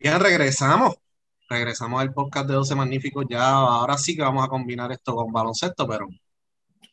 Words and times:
Bien, 0.00 0.20
regresamos. 0.20 0.96
Regresamos 1.48 2.00
al 2.00 2.12
podcast 2.12 2.46
de 2.46 2.54
12 2.54 2.74
Magníficos. 2.74 3.24
Ya 3.28 3.48
ahora 3.50 3.96
sí 3.96 4.14
que 4.14 4.22
vamos 4.22 4.44
a 4.44 4.48
combinar 4.48 4.92
esto 4.92 5.14
con 5.14 5.32
baloncesto, 5.32 5.88
pero 5.88 6.06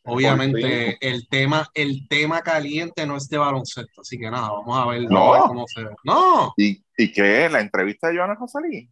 obviamente 0.04 0.96
el 1.00 1.28
tema, 1.28 1.68
el 1.74 2.08
tema 2.08 2.42
caliente 2.42 3.06
no 3.06 3.16
es 3.16 3.28
de 3.28 3.38
baloncesto. 3.38 4.00
Así 4.00 4.18
que 4.18 4.30
nada, 4.30 4.48
vamos 4.50 4.78
a 4.78 4.86
ver, 4.90 5.02
No. 5.02 5.44
cómo 5.46 5.66
se 5.68 5.84
ve. 5.84 5.90
No, 6.04 6.52
¿Y, 6.56 6.82
¿Y 6.96 7.12
qué? 7.12 7.48
¿La 7.48 7.60
entrevista 7.60 8.08
de 8.08 8.16
Joana 8.16 8.34
Rosalí? 8.34 8.88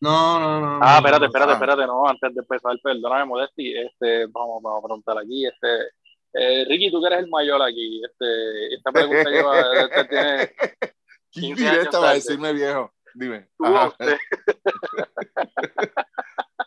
no, 0.00 0.40
no, 0.40 0.60
no. 0.60 0.78
Ah, 0.82 0.96
espérate, 0.96 1.26
espérate, 1.26 1.52
espérate, 1.52 1.86
no, 1.86 2.08
antes 2.08 2.34
de 2.34 2.40
empezar, 2.40 2.72
perdóname, 2.82 3.26
Modesti, 3.26 3.76
este, 3.76 4.24
vamos, 4.28 4.62
vamos 4.62 4.82
a 4.82 4.86
preguntar 4.86 5.18
aquí, 5.18 5.44
este, 5.44 5.68
eh, 6.32 6.64
Ricky, 6.66 6.90
tú 6.90 7.02
que 7.02 7.08
eres 7.08 7.18
el 7.24 7.28
mayor 7.28 7.60
aquí, 7.60 8.00
este, 8.02 8.74
esta 8.76 8.90
pregunta 8.92 9.28
lleva, 9.28 9.60
este 9.82 10.04
tiene, 10.06 10.52
¿Qué 11.32 11.40
15 11.42 11.68
años 11.68 11.88
va 12.02 12.10
a 12.10 12.14
decirme 12.14 12.52
viejo? 12.54 12.90
Dime. 13.14 13.48
tú, 13.56 13.64
Ajá. 13.66 13.94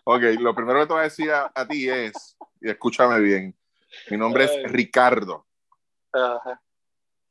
Ok, 0.05 0.21
lo 0.39 0.53
primero 0.53 0.81
que 0.81 0.87
te 0.87 0.93
voy 0.93 0.99
a 0.99 1.03
decir 1.03 1.31
a, 1.31 1.49
a 1.55 1.65
ti 1.65 1.89
es, 1.89 2.35
y 2.59 2.69
escúchame 2.69 3.19
bien, 3.21 3.57
mi 4.09 4.17
nombre 4.17 4.49
Ay. 4.49 4.63
es 4.65 4.71
Ricardo. 4.71 5.47
ajá, 6.11 6.61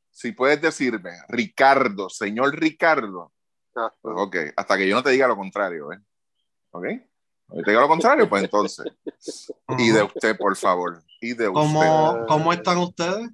Si 0.09 0.31
puedes 0.31 0.59
decirme, 0.59 1.11
Ricardo, 1.29 2.09
señor 2.09 2.55
Ricardo, 2.59 3.31
ajá. 3.75 3.93
pues 4.01 4.15
ok, 4.17 4.35
hasta 4.55 4.75
que 4.77 4.87
yo 4.87 4.95
no 4.95 5.03
te 5.03 5.11
diga 5.11 5.27
lo 5.27 5.35
contrario, 5.35 5.91
¿eh? 5.91 5.99
¿Ok? 6.71 6.83
Te 6.83 7.69
diga 7.69 7.81
lo 7.81 7.87
contrario, 7.87 8.27
pues 8.27 8.43
entonces. 8.43 8.87
Y 9.77 9.91
de 9.91 10.01
usted, 10.01 10.35
por 10.35 10.55
favor. 10.55 11.03
Y 11.21 11.35
de 11.35 11.49
usted. 11.49 11.61
¿Cómo, 11.61 12.25
¿Cómo 12.27 12.53
están 12.53 12.79
ustedes? 12.79 13.29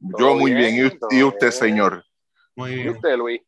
Yo 0.00 0.34
muy 0.34 0.52
bien. 0.54 0.74
bien, 0.74 0.98
¿Y, 1.10 1.22
usted, 1.22 1.40
bien. 1.40 1.52
señor? 1.52 2.04
Muy 2.58 2.72
¿Y 2.72 2.74
bien. 2.74 2.88
usted, 2.90 3.16
Luis? 3.16 3.40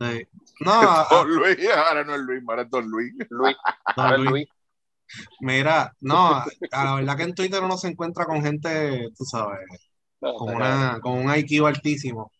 Sí. 0.00 0.28
No, 0.60 0.70
a- 0.72 1.02
a- 1.02 1.14
Don 1.16 1.34
Luis, 1.34 1.56
ahora 1.74 2.04
no 2.04 2.14
es 2.14 2.20
Luis, 2.20 2.42
ahora 2.46 2.62
es 2.62 2.70
Don 2.70 2.88
Luis. 2.88 3.12
Luis, 3.30 3.56
Don 3.96 4.06
a 4.06 4.10
ver, 4.10 4.20
Luis. 4.20 4.30
Luis, 4.30 4.48
mira, 5.40 5.92
no, 6.00 6.44
la 6.70 6.94
verdad 6.94 7.16
que 7.16 7.22
en 7.24 7.34
Twitter 7.34 7.62
uno 7.62 7.76
se 7.76 7.88
encuentra 7.88 8.24
con 8.24 8.40
gente, 8.42 9.08
tú 9.18 9.24
sabes, 9.24 9.58
no, 10.20 10.34
con, 10.34 10.54
una, 10.54 11.00
con 11.00 11.12
un 11.18 11.34
IQ 11.34 11.66
altísimo. 11.66 12.30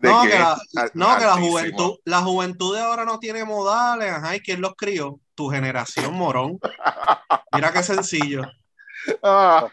¿De 0.00 0.08
No, 0.08 0.22
que 0.22 0.28
la, 0.28 0.52
Al- 0.76 0.90
no, 0.94 1.16
que 1.18 1.24
la 1.24 1.36
juventud, 1.36 1.96
la 2.04 2.20
juventud 2.22 2.74
de 2.76 2.80
ahora 2.82 3.04
no 3.04 3.18
tiene 3.18 3.44
modales, 3.44 4.10
ajá, 4.12 4.36
¿y 4.36 4.40
quién 4.40 4.60
los 4.60 4.74
crió? 4.76 5.20
Tu 5.34 5.48
generación, 5.48 6.14
morón. 6.14 6.58
Mira 7.52 7.72
qué 7.72 7.82
sencillo. 7.82 8.42
Ah. 9.22 9.66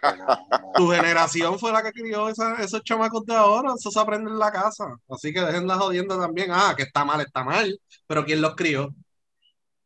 Tu 0.76 0.88
generación 0.90 1.58
fue 1.60 1.72
la 1.72 1.82
que 1.84 1.92
crió 1.92 2.30
esa- 2.30 2.56
esos 2.62 2.84
chamacos 2.84 3.26
de 3.26 3.36
ahora, 3.36 3.74
eso 3.78 3.90
se 3.92 4.00
aprende 4.00 4.30
en 4.32 4.40
la 4.40 4.52
casa. 4.52 4.98
Así 5.10 5.34
que 5.34 5.42
dejen 5.42 5.68
la 5.68 5.76
jodienda 5.76 6.18
también. 6.20 6.50
Ah, 6.52 6.74
que 6.76 6.84
está 6.84 7.04
mal, 7.06 7.22
está 7.22 7.44
mal, 7.44 7.80
pero 8.08 8.26
¿quién 8.26 8.42
los 8.42 8.56
crió? 8.56 8.90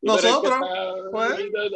Que 0.00 0.06
Nosotros, 0.06 0.52
está- 0.54 1.10
pues. 1.12 1.32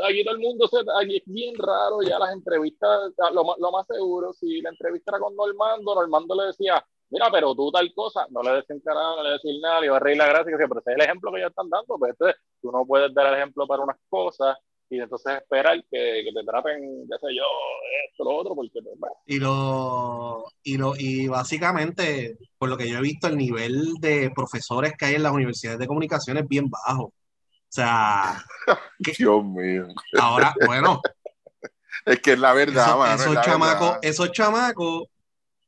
aquí, 0.09 0.25
todo 0.25 0.35
el 0.35 0.41
mundo 0.41 0.67
se, 0.67 0.79
aquí 1.03 1.17
es 1.19 1.23
bien 1.27 1.55
raro 1.59 2.01
ya 2.03 2.19
las 2.19 2.33
entrevistas, 2.33 3.13
lo, 3.33 3.45
más- 3.45 3.57
lo 3.59 3.71
más 3.71 3.87
seguro, 3.87 4.33
si 4.33 4.63
la 4.63 4.71
entrevista 4.71 5.11
era 5.13 5.19
con 5.21 5.37
Normando, 5.37 5.95
Normando 5.95 6.35
le 6.35 6.47
decía, 6.47 6.83
mira, 7.11 7.29
pero 7.31 7.55
tú 7.55 7.71
tal 7.71 7.93
cosa, 7.95 8.27
no 8.31 8.43
le 8.43 8.53
decían 8.53 8.81
carajo, 8.81 9.17
no 9.17 9.23
le 9.25 9.31
decían 9.33 9.61
nada, 9.61 9.81
le 9.81 9.87
iba 9.87 9.97
a 9.97 10.01
reír 10.01 10.17
la 10.17 10.27
gracia, 10.27 10.49
y 10.49 10.53
decía, 10.53 10.69
pero 10.69 10.81
ese 10.81 10.91
es 10.93 10.97
el 10.97 11.03
ejemplo 11.03 11.31
que 11.33 11.39
ellos 11.39 11.51
están 11.51 11.69
dando, 11.69 11.99
pues 11.99 12.13
entonces 12.13 12.37
tú 12.63 12.73
no 12.73 12.87
puedes 12.87 13.13
dar 13.13 13.27
el 13.27 13.35
ejemplo 13.35 13.67
para 13.67 13.83
unas 13.83 13.97
cosas 14.09 14.57
y 14.95 15.01
entonces 15.01 15.37
esperar 15.37 15.77
que, 15.91 16.23
que 16.25 16.31
te 16.35 16.45
traten, 16.45 17.07
qué 17.09 17.19
sé 17.21 17.35
yo, 17.35 17.45
esto, 18.11 18.25
lo 18.25 18.37
otro, 18.37 18.55
porque 18.55 18.81
pues, 18.83 18.99
bueno, 18.99 19.17
Y 19.27 19.39
lo, 19.39 20.45
y 20.63 20.77
lo, 20.77 20.95
y 20.97 21.29
básicamente, 21.29 22.37
por 22.59 22.69
lo 22.69 22.77
que 22.77 22.89
yo 22.89 22.99
he 22.99 23.03
visto, 23.03 23.27
el 23.29 23.37
nivel 23.37 23.95
de 24.01 24.31
profesores 24.35 24.93
que 24.99 25.07
hay 25.07 25.15
en 25.15 25.23
las 25.23 25.33
universidades 25.33 25.79
de 25.79 25.87
comunicación 25.87 26.37
es 26.39 26.49
bien 26.49 26.69
bajo. 26.71 27.05
O 27.05 27.13
sea, 27.69 28.45
Dios 29.19 29.45
mío. 29.45 29.87
ahora, 30.19 30.55
bueno, 30.67 31.01
Es 32.07 32.21
que 32.21 32.33
es 32.33 32.39
la 32.39 32.53
verdad, 32.53 32.87
esos, 32.87 32.99
mano, 32.99 33.15
es 33.15 33.21
esos 33.23 33.41
chamacos, 33.41 33.87
verdad. 33.87 33.99
esos 34.03 34.33
chamacos, 34.33 35.03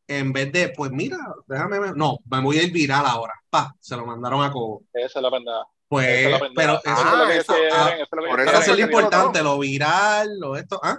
en 0.07 0.33
vez 0.33 0.53
de, 0.53 0.69
pues 0.69 0.91
mira, 0.93 1.17
déjame 1.47 1.79
no, 1.97 2.19
me 2.31 2.41
voy 2.43 2.59
a 2.59 2.63
ir 2.63 2.73
viral 2.73 3.05
ahora. 3.07 3.33
Pa, 3.49 3.73
se 3.81 3.97
lo 3.97 4.05
mandaron 4.05 4.43
a 4.45 4.51
Cobo. 4.51 4.83
esa 4.93 5.19
es 5.19 5.23
la 5.23 5.31
pendeja. 5.31 5.65
Pues, 5.89 6.27
es 6.27 6.41
pero 6.55 6.81
eso, 6.85 6.93
Eso 6.93 7.13
es 7.13 7.19
lo 7.19 7.27
que 7.27 7.37
eso, 7.37 7.55
quieren, 7.55 7.73
ah, 7.75 7.91
eso 7.95 8.03
es 8.03 8.09
lo 8.13 8.29
por 8.29 8.41
eso 8.41 8.59
eso 8.59 8.73
es 8.75 8.79
importante, 8.81 9.43
lo 9.43 9.59
viral, 9.59 10.39
lo 10.41 10.57
esto, 10.57 10.81
ah, 10.83 10.99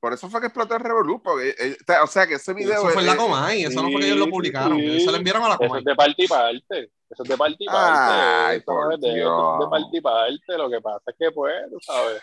Por 0.00 0.12
eso 0.12 0.28
fue 0.30 0.40
que 0.40 0.46
explotó 0.46 0.74
el 0.76 0.80
Revolú, 0.80 1.20
porque, 1.22 1.54
eh, 1.58 1.76
o 2.02 2.06
sea, 2.06 2.26
que 2.26 2.34
ese 2.34 2.54
video... 2.54 2.74
eso 2.74 2.88
fue 2.90 3.02
en 3.02 3.06
la 3.06 3.14
eh, 3.14 3.16
Comay, 3.16 3.64
eso 3.64 3.82
no 3.82 3.90
fue 3.90 4.00
que 4.00 4.06
ellos 4.06 4.18
lo 4.18 4.26
sí, 4.26 4.30
publicaron, 4.30 4.78
sí. 4.78 4.96
eso 4.98 5.10
lo 5.10 5.16
enviaron 5.16 5.42
a 5.44 5.48
la 5.48 5.54
Eso 5.54 5.66
Comay. 5.66 5.78
es 5.80 5.84
de 5.84 5.94
parte 5.96 6.22
y 6.24 6.28
parte. 6.28 6.90
Eso 7.10 7.22
es 7.22 7.28
de 7.28 7.36
parte 7.36 7.56
y 7.60 7.66
parte. 7.66 8.12
Ay, 8.12 8.56
eso 8.58 8.64
por 8.66 8.84
no 8.86 8.92
es 8.94 9.00
de, 9.00 9.08
eso 9.08 9.16
Dios. 9.16 9.54
es 9.54 9.58
de 9.60 9.70
parte 9.70 9.96
y 9.96 10.00
parte. 10.00 10.58
Lo 10.58 10.70
que 10.70 10.80
pasa 10.80 11.02
es 11.06 11.14
que, 11.18 11.30
pues, 11.32 11.54
tú 11.70 11.78
sabes. 11.80 12.22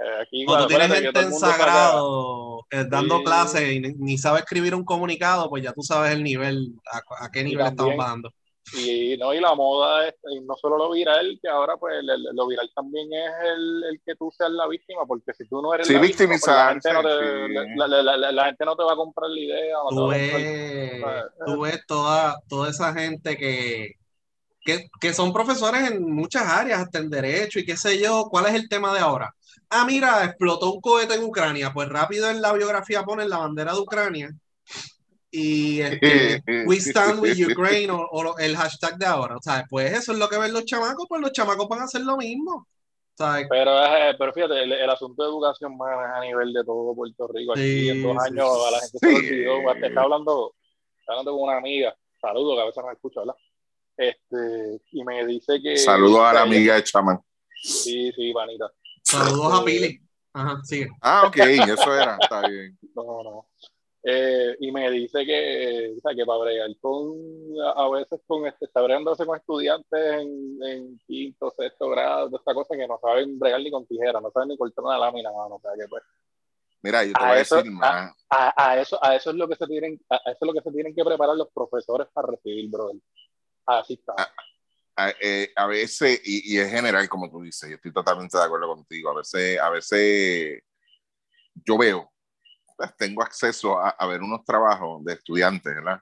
eh, 0.00 0.22
aquí, 0.22 0.44
Cuando 0.44 0.66
tienes 0.66 0.92
gente 0.92 1.20
en 1.20 1.32
sagrado 1.32 2.66
eh, 2.70 2.84
dando 2.88 3.18
Sí. 3.18 3.24
clases 3.24 3.72
y 3.72 3.80
ni, 3.80 3.92
ni 3.94 4.18
sabe 4.18 4.40
escribir 4.40 4.74
un 4.74 4.84
comunicado, 4.84 5.48
pues 5.48 5.62
ya 5.64 5.72
tú 5.72 5.82
sabes 5.82 6.12
el 6.12 6.22
nivel, 6.22 6.72
a, 6.92 7.24
a 7.26 7.30
qué 7.30 7.42
nivel 7.44 7.66
estamos 7.66 7.96
bajando. 7.96 8.30
Y, 8.72 9.16
no, 9.18 9.34
y 9.34 9.40
la 9.40 9.54
moda, 9.54 10.08
es, 10.08 10.14
y 10.30 10.40
no 10.40 10.56
solo 10.56 10.78
lo 10.78 10.90
viral, 10.90 11.38
que 11.40 11.48
ahora, 11.48 11.76
pues, 11.76 11.96
el- 12.00 12.08
el- 12.08 12.28
lo 12.32 12.46
viral 12.46 12.70
también 12.74 13.12
es 13.12 13.30
el, 13.54 13.84
el 13.90 14.00
que 14.04 14.14
tú 14.16 14.32
seas 14.36 14.50
la 14.50 14.66
víctima, 14.66 15.04
porque 15.06 15.34
si 15.34 15.46
tú 15.46 15.60
no 15.60 15.74
eres 15.74 15.86
Sí, 15.86 15.92
la 15.92 16.00
víctima, 16.00 16.30
pues, 16.40 16.46
la, 16.46 16.68
gente 16.70 16.92
no 16.92 17.02
te, 17.02 17.08
sí. 17.08 17.74
la, 17.76 17.86
la- 17.88 18.02
la- 18.02 18.16
la- 18.16 18.32
la 18.32 18.44
gente 18.46 18.64
no 18.64 18.74
te 18.74 18.82
va 18.84 18.92
a 18.94 18.96
comprar 18.96 19.30
la 19.30 19.38
idea. 19.40 19.76
no 19.76 19.88
Tú 19.90 20.10
a 20.10 20.14
comprar- 20.14 20.40
ves, 20.40 21.02
tú 21.46 21.60
ves 21.60 21.86
toda, 21.86 22.36
toda 22.48 22.70
esa 22.70 22.92
gente 22.94 23.36
que, 23.36 23.92
que, 24.60 24.88
que 25.00 25.12
son 25.12 25.32
profesores 25.32 25.90
en 25.90 26.02
muchas 26.10 26.44
áreas, 26.48 26.80
hasta 26.80 26.98
en 26.98 27.10
derecho 27.10 27.58
y 27.58 27.66
qué 27.66 27.76
sé 27.76 27.98
yo, 28.00 28.28
¿cuál 28.30 28.46
es 28.46 28.54
el 28.54 28.68
tema 28.68 28.94
de 28.94 29.00
ahora? 29.00 29.34
Ah, 29.68 29.84
mira, 29.84 30.24
explotó 30.24 30.72
un 30.72 30.80
cohete 30.80 31.14
en 31.14 31.24
Ucrania, 31.24 31.70
pues 31.72 31.88
rápido 31.90 32.30
en 32.30 32.40
la 32.40 32.52
biografía 32.54 33.02
ponen 33.02 33.28
la 33.28 33.38
bandera 33.38 33.74
de 33.74 33.80
Ucrania 33.80 34.30
y 35.36 35.80
este, 35.80 36.42
We 36.66 36.76
Stand 36.76 37.20
with 37.20 37.36
Ukraine 37.50 37.90
o, 37.90 38.06
o 38.10 38.22
lo- 38.22 38.38
el 38.38 38.56
hashtag 38.56 38.96
de 38.98 39.06
ahora, 39.06 39.36
o 39.36 39.42
sea, 39.42 39.64
pues 39.68 39.92
eso 39.92 40.12
es 40.12 40.18
lo 40.18 40.28
que 40.28 40.38
ven 40.38 40.52
los 40.52 40.64
chamacos, 40.64 41.06
pues 41.08 41.20
los 41.20 41.32
chamacos 41.32 41.68
van 41.68 41.80
a 41.80 41.84
hacer 41.84 42.02
lo 42.02 42.16
mismo. 42.16 42.66
¿sabes? 43.16 43.46
Pero, 43.48 43.70
eh, 43.84 44.16
pero 44.18 44.32
fíjate, 44.32 44.60
el, 44.64 44.72
el 44.72 44.90
asunto 44.90 45.22
de 45.22 45.28
educación 45.28 45.76
man, 45.76 45.92
es 46.10 46.16
a 46.16 46.20
nivel 46.20 46.52
de 46.52 46.64
todo 46.64 46.94
Puerto 46.96 47.28
Rico. 47.28 47.52
Aquí 47.52 47.62
Sí, 47.62 47.88
en 47.90 48.02
dos 48.02 48.16
sí, 48.20 48.28
años 48.32 48.48
a 48.66 48.70
la 48.72 48.80
gente 48.80 48.98
sí. 49.00 49.06
se 49.28 49.34
le 49.34 49.48
olvidó. 49.48 49.72
Te 49.74 49.86
Estaba 49.86 50.02
hablando, 50.04 50.54
estaba 50.98 51.18
hablando 51.20 51.32
con 51.38 51.48
una 51.48 51.58
amiga, 51.58 51.96
saludo, 52.20 52.56
que 52.56 52.62
a 52.62 52.64
veces 52.64 52.82
no 52.82 52.86
me 52.88 52.92
escucha, 52.94 53.20
¿verdad? 53.20 53.34
Este, 53.96 54.82
y 54.90 55.04
me 55.04 55.24
dice 55.26 55.60
que. 55.62 55.76
Saludos 55.76 56.20
a 56.24 56.32
la 56.32 56.42
amiga 56.42 56.74
de 56.74 56.82
Chaman. 56.82 57.20
Sí, 57.62 58.10
sí, 58.16 58.32
panita. 58.32 58.72
Saludos 59.02 59.60
a 59.60 59.64
Pili. 59.64 60.00
Ajá, 60.32 60.60
sigue. 60.64 60.88
Ah, 61.00 61.24
ok, 61.28 61.36
eso 61.36 61.94
era, 61.94 62.18
está 62.20 62.48
bien. 62.48 62.76
No, 62.96 63.22
no. 63.22 63.46
Eh, 64.06 64.56
y 64.60 64.70
me 64.70 64.90
dice 64.90 65.24
que, 65.24 65.94
o 65.96 66.00
sea, 66.00 66.14
que 66.14 66.26
para 66.26 66.40
bregar 66.40 66.68
con, 66.78 67.16
a, 67.64 67.84
a 67.84 67.88
veces 67.90 68.20
con, 68.26 68.46
este, 68.46 68.66
está 68.66 68.82
bregándose 68.82 69.24
con 69.24 69.34
estudiantes 69.36 69.98
en, 70.20 70.58
en 70.62 70.98
quinto, 71.06 71.50
sexto 71.56 71.88
grado, 71.88 72.28
de 72.28 72.36
esta 72.36 72.52
cosa 72.52 72.76
que 72.76 72.86
no 72.86 72.98
saben 73.00 73.38
bregar 73.38 73.60
ni 73.62 73.70
con 73.70 73.86
tijera, 73.86 74.20
no 74.20 74.30
saben 74.30 74.50
ni 74.50 74.58
cortar 74.58 74.84
una 74.84 74.98
lámina, 74.98 75.30
mano, 75.32 75.54
o 75.54 75.60
sea, 75.60 75.70
que 75.78 75.88
pues, 75.88 76.02
Mira, 76.82 77.02
yo 77.02 77.14
te 77.14 77.24
A 77.24 77.28
voy 77.28 77.38
a 77.38 77.40
eso- 77.40 77.56
decir 77.56 77.72
más. 77.72 78.12
a, 78.28 78.72
a 78.72 78.78
eso, 78.78 79.02
a 79.02 79.16
eso 79.16 79.30
es 79.30 79.36
lo 79.36 79.48
que 79.48 79.56
se 79.56 79.66
tienen, 79.66 79.98
a, 80.10 80.16
a 80.16 80.18
eso 80.32 80.38
es 80.42 80.46
lo 80.46 80.52
que 80.52 80.60
se 80.60 80.70
tienen 80.70 80.94
que 80.94 81.02
preparar 81.02 81.34
los 81.34 81.48
profesores 81.50 82.06
para 82.12 82.28
recibir, 82.28 82.68
brother. 82.70 82.96
Así 83.64 83.94
está. 83.94 84.12
a, 84.96 85.10
eh, 85.18 85.50
a 85.56 85.66
veces, 85.66 86.20
y, 86.24 86.54
y 86.54 86.58
es 86.58 86.70
general, 86.70 87.08
como 87.08 87.30
tú 87.30 87.40
dices, 87.40 87.70
yo 87.70 87.76
estoy 87.76 87.90
totalmente 87.90 88.36
de 88.36 88.44
acuerdo 88.44 88.66
contigo, 88.68 89.08
a 89.10 89.14
veces, 89.16 89.58
a 89.58 89.70
veces 89.70 90.62
yo 91.64 91.78
veo, 91.78 92.10
tengo 92.98 93.22
acceso 93.22 93.78
a, 93.78 93.90
a 93.90 94.06
ver 94.06 94.22
unos 94.22 94.44
trabajos 94.44 95.04
de 95.04 95.14
estudiantes, 95.14 95.74
¿verdad? 95.74 96.00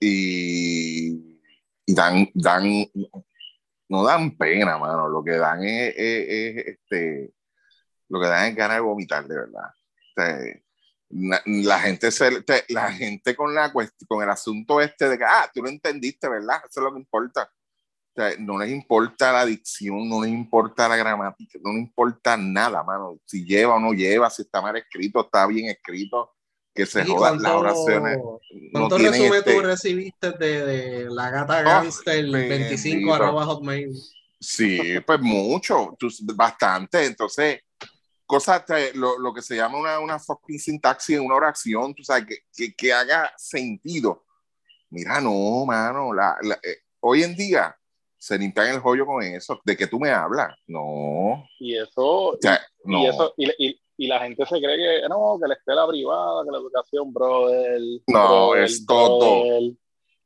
Y, 0.00 1.40
dan, 1.86 2.28
dan, 2.34 2.64
no 3.88 4.04
dan 4.04 4.36
pena, 4.36 4.78
mano, 4.78 5.08
lo 5.08 5.22
que 5.24 5.32
dan 5.32 5.62
es, 5.64 5.94
es- 5.96 6.28
es, 6.28 6.66
este, 6.66 7.34
lo 8.08 8.20
que 8.20 8.28
dan 8.28 8.50
es 8.50 8.56
ganas 8.56 8.76
de 8.78 8.80
vomitar, 8.82 9.26
de 9.26 9.36
verdad. 9.36 9.70
La, 11.46 11.80
gente 11.80 12.10
se, 12.12 12.30
la 12.68 12.92
gente 12.92 13.34
con 13.34 13.52
la 13.52 13.72
con 13.72 14.22
el 14.22 14.30
asunto 14.30 14.80
este 14.80 15.08
de 15.08 15.18
que 15.18 15.24
ah 15.24 15.50
tú 15.52 15.60
lo 15.60 15.68
entendiste 15.68 16.28
verdad 16.28 16.58
eso 16.68 16.78
es 16.80 16.84
lo 16.84 16.92
que 16.92 17.00
importa 17.00 17.50
o 18.12 18.20
sea, 18.20 18.34
no 18.38 18.58
les 18.58 18.70
importa 18.70 19.32
la 19.32 19.46
dicción, 19.46 20.08
no 20.08 20.22
les 20.22 20.32
importa 20.32 20.88
la 20.88 20.96
gramática, 20.96 21.58
no 21.62 21.72
les 21.72 21.82
importa 21.82 22.36
nada, 22.36 22.82
mano. 22.82 23.18
Si 23.24 23.44
lleva 23.44 23.76
o 23.76 23.80
no 23.80 23.92
lleva, 23.92 24.28
si 24.30 24.42
está 24.42 24.60
mal 24.60 24.76
escrito, 24.76 25.20
está 25.20 25.46
bien 25.46 25.68
escrito, 25.68 26.32
que 26.74 26.86
se 26.86 27.02
¿Y 27.02 27.06
jodan 27.06 27.40
las 27.40 27.52
oraciones. 27.52 28.18
No 28.18 28.40
¿Cuánto 28.72 28.96
tienen 28.96 29.12
resumen 29.12 29.38
este- 29.38 29.54
tú 29.54 29.60
recibiste 29.60 30.32
de, 30.32 30.64
de 30.66 31.10
la 31.10 31.30
gata 31.30 31.60
Oh, 31.60 31.64
Gangster 31.64 32.24
bendito. 32.30 32.48
25 32.48 33.14
arroba 33.14 33.44
hotmail? 33.46 33.92
Sí, 34.40 34.78
pues 35.06 35.20
mucho, 35.20 35.96
bastante. 36.34 37.04
Entonces, 37.04 37.60
cosas, 38.26 38.64
lo, 38.94 39.18
lo 39.18 39.32
que 39.34 39.42
se 39.42 39.54
llama 39.56 39.78
una, 39.78 39.98
una 40.00 40.18
fucking 40.18 40.58
sintaxis 40.58 41.16
en 41.16 41.24
una 41.26 41.34
oración, 41.36 41.94
tú 41.94 42.02
sabes, 42.02 42.24
que, 42.26 42.38
que, 42.56 42.74
que 42.74 42.92
haga 42.92 43.32
sentido. 43.36 44.24
Mira, 44.90 45.20
no, 45.20 45.64
mano, 45.66 46.12
la, 46.12 46.36
la- 46.42 46.58
eh, 46.62 46.78
hoy 47.00 47.22
en 47.22 47.36
día 47.36 47.76
se 48.20 48.36
limpian 48.38 48.68
el 48.74 48.80
joyo 48.80 49.06
con 49.06 49.22
eso. 49.22 49.58
¿De 49.64 49.74
qué 49.76 49.86
tú 49.86 49.98
me 49.98 50.10
hablas? 50.10 50.54
No. 50.66 51.42
Y 51.58 51.74
eso, 51.76 52.28
O 52.32 52.36
sea, 52.38 52.60
y, 52.84 52.90
no. 52.90 53.04
eso 53.08 53.32
y, 53.38 53.48
y, 53.68 53.80
y 53.96 54.06
la 54.06 54.20
gente 54.20 54.44
se 54.44 54.60
cree 54.60 55.00
que 55.02 55.08
no, 55.08 55.38
que 55.40 55.48
la 55.48 55.54
escuela 55.54 55.88
privada, 55.88 56.44
que 56.44 56.50
la 56.50 56.58
educación, 56.58 57.12
brother. 57.12 57.80
No, 58.06 58.48
brother, 58.50 58.64
es 58.64 58.84
todo. 58.86 59.18
brother, 59.18 59.72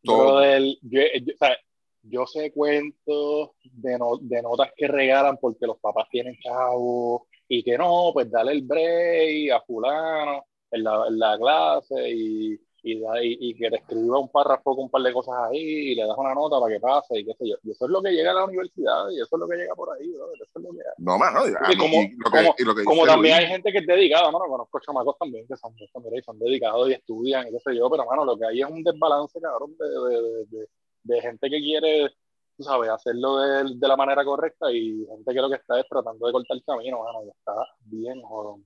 Todo. 0.03 0.19
brother. 0.25 0.63
Yo, 0.83 1.01
yo, 1.23 1.35
o 1.35 1.37
sea, 1.39 1.57
yo 2.03 2.27
sé 2.27 2.53
cuentos 2.53 3.51
de, 3.63 3.97
no- 3.99 4.19
de 4.21 4.43
notas 4.43 4.71
que 4.77 4.89
regalan 4.89 5.39
porque 5.41 5.65
los 5.67 5.79
papás 5.79 6.09
tienen 6.11 6.37
chavos 6.43 7.23
y 7.49 7.63
que 7.63 7.79
no, 7.79 8.11
pues 8.13 8.29
dale 8.31 8.53
el 8.53 8.63
break 8.63 9.53
a 9.53 9.61
fulano 9.63 10.45
en 10.71 10.83
la, 10.83 11.05
en 11.09 11.19
la 11.19 11.39
clase 11.39 12.11
y, 12.11 12.59
y, 12.85 12.93
y- 12.99 13.39
y 13.51 13.55
que 13.55 13.71
te 13.71 13.77
escriba 13.77 14.19
un 14.19 14.29
párrafo 14.29 14.75
con 14.77 14.85
un 14.85 14.91
par 14.91 15.03
de 15.03 15.13
cosas 15.13 15.35
ahí 15.49 15.59
y 15.59 15.95
le 15.95 16.07
das 16.07 16.17
una 16.19 16.35
nota 16.35 16.61
para 16.61 16.73
que 16.75 16.81
pase 16.81 17.19
y 17.19 17.25
qué 17.25 17.33
sé 17.35 17.49
yo. 17.49 17.57
Y 17.65 17.71
eso 17.71 17.87
es 17.87 17.91
lo 17.91 18.03
que 18.03 18.11
llega 18.13 18.31
a 18.31 18.35
la 18.35 18.45
universidad 18.45 19.09
y 19.11 19.17
eso 19.21 19.37
es 19.37 19.41
lo 19.41 19.49
que 19.49 19.57
llega 19.57 19.75
por 19.75 19.89
ahí, 19.97 20.07
brother, 20.13 20.37
eso 20.43 20.59
es 20.59 20.63
lo 20.65 20.71
que. 20.71 20.79
No, 20.99 21.17
mano. 21.19 21.41
Y 21.73 21.77
como- 21.79 21.97
y 22.03 22.17
lo 22.17 22.31
que, 22.31 22.39
como- 22.39 22.55
y 22.59 22.65
lo 22.65 22.75
que 22.75 22.85
Como 22.85 23.03
dice 23.03 23.07
también 23.15 23.37
Luis, 23.37 23.45
hay 23.47 23.53
gente 23.53 23.73
que 23.73 23.79
es 23.79 23.87
dedicada, 23.87 24.31
mano, 24.31 24.45
conozco 24.47 24.79
chamacos 24.81 25.17
también 25.19 25.47
que 25.49 25.57
son, 25.57 25.75
son, 25.91 26.39
dedicados 26.39 26.91
y 26.91 26.93
estudian 26.93 27.49
y 27.49 27.53
qué 27.53 27.61
sé 27.61 27.75
yo, 27.77 27.89
pero 27.91 28.05
mano, 28.05 28.25
lo 28.25 28.37
que 28.37 28.47
hay 28.47 28.61
es 28.61 28.69
un 28.69 28.83
desbalance, 28.85 29.41
cabrón, 29.41 29.75
de, 29.79 29.89
de, 29.89 30.23
de, 30.23 30.45
de- 30.59 30.69
de 31.05 31.21
gente 31.21 31.51
que 31.51 31.61
quiere, 31.61 32.11
tú 32.57 32.63
sabes, 32.63 32.89
hacerlo 32.91 33.37
de, 33.39 33.75
de 33.77 33.89
la 33.89 33.97
manera 33.97 34.25
correcta 34.25 34.71
y 34.73 35.05
gente 35.07 35.35
que 35.35 35.41
lo 35.41 35.49
que 35.51 35.57
está 35.57 35.79
es 35.81 35.87
tratando 35.89 36.27
de 36.27 36.33
cortar 36.33 36.57
el 36.57 36.65
camino, 36.65 37.03
mano, 37.03 37.25
y 37.25 37.29
está 37.31 37.53
bien 37.81 38.23
jodón. 38.23 38.65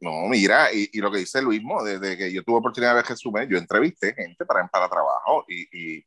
No, 0.00 0.28
mira, 0.28 0.72
y, 0.72 0.90
y 0.92 0.98
lo 1.00 1.10
que 1.10 1.18
dice 1.18 1.40
Luis, 1.40 1.62
mo, 1.62 1.82
desde 1.82 2.18
que 2.18 2.30
yo 2.32 2.42
tuve 2.42 2.58
oportunidad 2.58 2.92
de 2.92 2.96
ver 2.96 3.06
Jesús, 3.06 3.32
yo 3.48 3.56
entrevisté 3.56 4.14
gente 4.14 4.44
para, 4.44 4.66
para 4.68 4.88
trabajo 4.88 5.44
y, 5.48 5.62
y, 5.72 6.04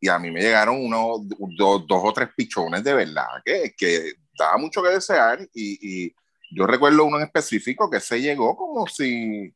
y 0.00 0.08
a 0.08 0.18
mí 0.18 0.30
me 0.30 0.40
llegaron 0.40 0.82
unos 0.82 1.28
dos, 1.56 1.86
dos 1.86 2.00
o 2.02 2.12
tres 2.12 2.30
pichones 2.34 2.82
de 2.82 2.94
verdad 2.94 3.26
que, 3.44 3.74
que 3.76 4.12
daba 4.38 4.56
mucho 4.56 4.82
que 4.82 4.90
desear 4.90 5.40
y, 5.52 6.06
y 6.06 6.14
yo 6.50 6.66
recuerdo 6.66 7.04
uno 7.04 7.18
en 7.18 7.24
específico 7.24 7.90
que 7.90 8.00
se 8.00 8.20
llegó 8.20 8.56
como 8.56 8.86
si 8.86 9.54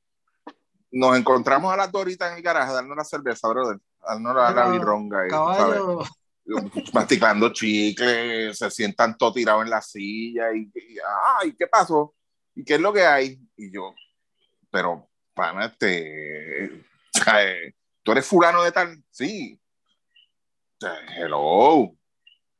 nos 0.91 1.17
encontramos 1.17 1.73
a 1.73 1.77
las 1.77 1.91
doritas 1.91 2.31
en 2.31 2.37
el 2.37 2.43
garaje, 2.43 2.75
darnos 2.75 2.97
la 2.97 3.05
cerveza, 3.05 3.49
brother, 3.49 3.79
darnos 4.07 4.35
la, 4.35 4.51
la 4.51 4.69
birronga, 4.69 5.27
y, 5.27 5.31
tú 5.31 5.35
sabes, 5.35 5.57
Caballo, 5.57 6.03
masticando 6.93 7.53
chicle, 7.53 8.53
se 8.53 8.71
sientan 8.71 9.17
todos 9.17 9.35
tirados 9.35 9.65
en 9.65 9.71
la 9.71 9.81
silla 9.81 10.53
y, 10.53 10.71
ay, 11.41 11.55
¿qué 11.57 11.67
pasó? 11.67 12.15
¿Y 12.55 12.65
qué 12.65 12.75
es 12.75 12.81
lo 12.81 12.93
que 12.93 13.05
hay? 13.05 13.39
Y 13.57 13.73
yo, 13.73 13.95
pero, 14.71 15.09
pana, 15.35 15.67
este, 15.67 16.65
eh, 16.65 16.85
¿tú 18.03 18.13
eres 18.13 18.27
fulano 18.27 18.63
de 18.63 18.73
tal? 18.73 19.03
Sí. 19.11 19.59
Hello. 21.17 21.95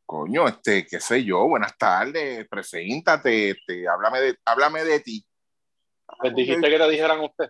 Coño, 0.05 0.47
este, 0.47 0.87
qué 0.87 1.01
sé 1.01 1.25
yo, 1.25 1.49
buenas 1.49 1.77
tardes, 1.79 2.47
preséntate, 2.49 3.51
este, 3.51 3.89
háblame 3.89 4.21
de, 4.21 4.39
háblame 4.45 4.85
de 4.85 5.01
ti. 5.01 5.25
Les 6.23 6.35
dijiste 6.35 6.69
que 6.69 6.79
te 6.79 6.91
dijeran 6.91 7.21
usted. 7.21 7.49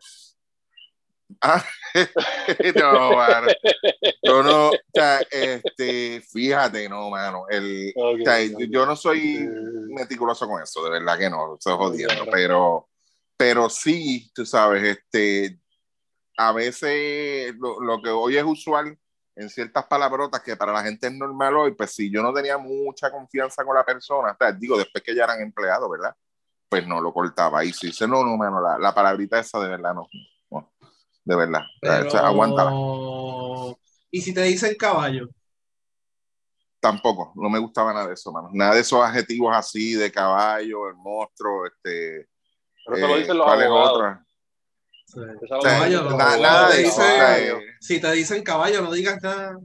Ah, 1.41 1.65
no, 2.77 3.13
mano. 3.17 3.47
Yo 4.23 4.43
no, 4.43 4.69
o 4.71 4.73
sea, 4.93 5.21
este, 5.31 6.21
fíjate, 6.21 6.89
no, 6.89 7.11
mano. 7.11 7.45
El, 7.49 7.93
Ok, 7.97 8.21
o 8.21 8.25
sea, 8.25 8.37
ok. 8.55 8.63
yo 8.69 8.87
no 8.87 8.97
soy 8.97 9.21
Sí. 9.21 9.49
meticuloso 9.95 10.47
con 10.47 10.63
eso, 10.63 10.83
de 10.85 10.91
verdad 10.91 11.19
que 11.19 11.31
no, 11.31 11.55
estoy 11.55 11.75
jodiendo, 11.77 12.25
pero, 12.31 12.89
pero 13.37 13.69
sí, 13.69 14.31
tú 14.35 14.45
sabes, 14.47 14.83
este, 14.83 15.59
a 16.37 16.53
veces 16.53 17.55
lo, 17.59 17.81
lo 17.81 18.01
que 18.03 18.11
hoy 18.11 18.37
es 18.37 18.45
usual 18.45 18.99
en 19.35 19.49
ciertas 19.49 19.87
palabrotas 19.87 20.43
que 20.43 20.57
para 20.57 20.73
la 20.73 20.83
gente 20.83 21.07
es 21.07 21.13
normal 21.15 21.57
hoy, 21.57 21.73
pues 21.75 21.93
si 21.95 22.11
yo 22.11 22.23
no 22.23 22.33
tenía 22.33 22.59
mucha 22.59 23.11
confianza 23.11 23.65
con 23.65 23.75
la 23.75 23.85
persona, 23.85 24.33
o 24.33 24.37
sea, 24.39 24.53
digo, 24.53 24.77
después 24.77 25.03
que 25.03 25.15
ya 25.15 25.25
eran 25.25 25.41
empleados, 25.41 25.91
¿verdad? 25.91 26.15
Pues 26.69 26.87
no 26.87 27.01
lo 27.01 27.13
cortaba. 27.13 27.65
Y 27.65 27.73
si 27.73 27.89
dice, 27.89 28.07
no, 28.07 28.25
no, 28.25 28.37
mano, 28.37 28.61
la, 28.61 28.79
la 28.79 28.95
palabrita 28.95 29.39
esa 29.39 29.59
de 29.61 29.69
verdad 29.69 29.95
no, 29.95 30.07
de 31.25 31.37
verdad, 31.37 31.63
o 32.07 32.11
sea, 32.11 32.27
aguántala. 32.27 32.71
pero... 32.71 33.79
Y 34.11 34.21
si 34.21 34.35
te 34.35 34.43
dicen 34.43 34.75
caballo, 34.77 35.29
Tampoco, 36.81 37.33
no 37.37 37.49
me 37.49 37.61
gustaba 37.61 37.93
nada 37.95 38.09
de 38.09 38.15
eso, 38.15 38.33
mano. 38.33 38.51
Nada 38.53 38.75
de 38.75 38.81
esos 38.81 39.01
adjetivos 39.05 39.55
así 39.57 39.95
de 39.95 40.11
caballo, 40.11 40.89
el 40.89 40.97
monstruo, 40.97 41.65
este. 41.67 42.29
Pero 42.85 42.97
eso 42.97 43.07
lo 43.07 43.15
eh, 43.15 43.19
dicen 43.21 43.39
los 43.39 43.47
¿cuál 43.47 43.61
es 43.63 43.67
abogados. 43.69 44.19
sí. 45.07 45.21
O 45.21 45.47
sea, 45.47 45.59
Caballo, 45.61 46.03
los 46.03 46.11
no, 46.11 46.19
na- 46.19 46.25
abogados. 46.25 46.43
nada 46.43 46.71
de 46.71 46.75
te 46.75 46.83
eso. 46.89 46.91
o 46.91 47.05
sea, 47.05 47.37
dice- 47.37 47.67
si 47.81 48.01
te 48.01 48.13
dicen 48.13 48.43
caballo, 48.43 48.83
no 48.83 48.91
digas 48.91 49.23
nada. 49.23 49.61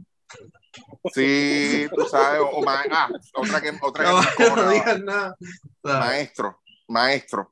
sí, 1.11 1.87
tú 1.95 2.05
sabes, 2.05 2.41
o, 2.53 2.61
ma- 2.61 2.85
ah, 2.91 3.09
otra 3.33 3.61
que, 3.61 3.71
otra 3.81 4.03
que 4.05 4.11
me 4.11 4.15
Caballo, 4.19 4.27
no 4.37 4.41
encojonaba. 4.43 4.73
digas 4.73 4.99
nada. 5.01 5.35
Maestro, 5.81 6.61
maestro. 6.87 7.51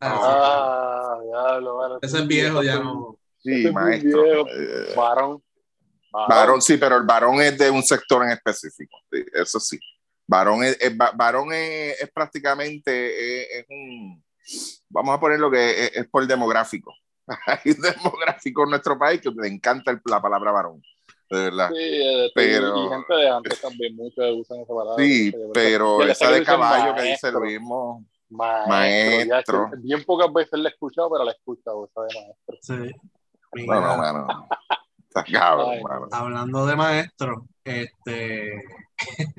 ah, 0.00 1.16
Ah, 1.16 1.18
diablo, 1.24 1.78
mano. 1.78 1.98
Ese 2.02 2.18
es 2.18 2.26
viejo, 2.26 2.62
ya 2.62 2.78
no. 2.80 3.18
Sí, 3.46 3.70
maestro. 3.72 4.46
Eh, 4.48 4.94
Varón. 4.96 5.42
Varón. 6.12 6.62
sí, 6.62 6.76
pero 6.78 6.96
el 6.96 7.02
varón 7.04 7.40
es 7.42 7.58
de 7.58 7.70
un 7.70 7.82
sector 7.82 8.24
en 8.24 8.30
específico. 8.30 8.96
sí, 9.12 9.24
eso 9.34 9.60
sí. 9.60 9.78
Varón 10.26 10.64
es, 10.64 10.76
es- 10.80 10.96
va- 10.98 11.12
varón 11.14 11.52
es, 11.52 12.00
es 12.00 12.10
prácticamente 12.12 13.42
es, 13.42 13.48
es 13.60 13.66
un. 13.68 14.24
Vamos 14.88 15.14
a 15.16 15.20
poner 15.20 15.38
lo 15.38 15.50
que 15.50 15.84
es, 15.84 15.96
es 15.96 16.08
por 16.08 16.26
demográfico. 16.26 16.92
Hay 17.46 17.72
un 17.72 17.80
demográfico 17.82 18.64
en 18.64 18.70
nuestro 18.70 18.98
país 18.98 19.20
que 19.20 19.30
le 19.30 19.48
encanta 19.48 19.90
el- 19.90 20.00
la 20.06 20.20
palabra 20.22 20.50
varón. 20.52 20.82
De 21.28 21.42
verdad. 21.44 21.68
Sí, 21.70 21.76
eh, 21.80 22.30
Pero- 22.34 22.86
y 22.86 22.88
gente 22.88 23.14
de 23.14 23.28
antes 23.28 23.60
también, 23.60 23.96
muchos 23.96 24.24
usan 24.38 24.60
esa 24.60 24.74
palabra. 24.74 25.04
Sí, 25.04 25.32
pero 25.52 26.02
esa 26.02 26.30
de 26.30 26.42
caballo 26.44 26.94
que 26.94 27.02
dice 27.02 27.08
maestro. 27.26 27.30
lo 27.32 27.40
mismo. 27.40 28.06
Maestro. 28.28 28.68
Maestro. 29.28 29.70
ya 29.72 29.78
bien 29.82 30.04
pocas 30.04 30.32
veces 30.32 30.58
la 30.58 30.68
he 30.68 30.72
escuchado, 30.72 31.10
pero 31.10 31.24
la 31.24 31.30
he 31.32 31.34
escuchado, 31.34 31.84
esa 31.86 32.00
de 32.02 32.20
maestro. 32.20 32.56
Sí. 32.60 32.96
No, 33.64 33.74
no, 33.74 33.80
Mira, 33.80 33.96
mano. 33.96 34.48
Está 35.08 35.24
cabrón, 35.24 35.70
Ay, 35.72 35.82
mano. 35.82 36.08
hablando 36.12 36.66
de 36.66 36.76
maestro, 36.76 37.46
este, 37.64 38.62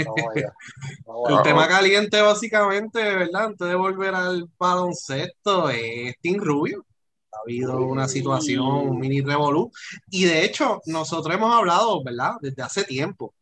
el 1.30 1.42
tema 1.44 1.68
caliente 1.68 2.22
básicamente, 2.22 3.02
¿verdad? 3.04 3.46
Antes 3.46 3.68
de 3.68 3.75
volver 3.75 4.16
al 4.16 4.50
baloncesto, 4.58 5.69
es 5.69 6.16
Team 6.22 6.42
Rubio. 6.42 6.86
Ha 7.31 7.40
habido 7.44 7.78
una 7.81 8.08
situación, 8.08 8.66
un 8.66 9.00
mini 9.00 9.22
revolú. 9.22 9.72
Y 10.10 10.25
de 10.25 10.44
hecho, 10.44 10.81
nosotros 10.88 11.36
hemos 11.36 11.54
hablado, 11.54 12.04
¿verdad? 12.04 12.34
Desde 12.42 12.63
hace 12.63 12.84
tiempo. 12.84 13.34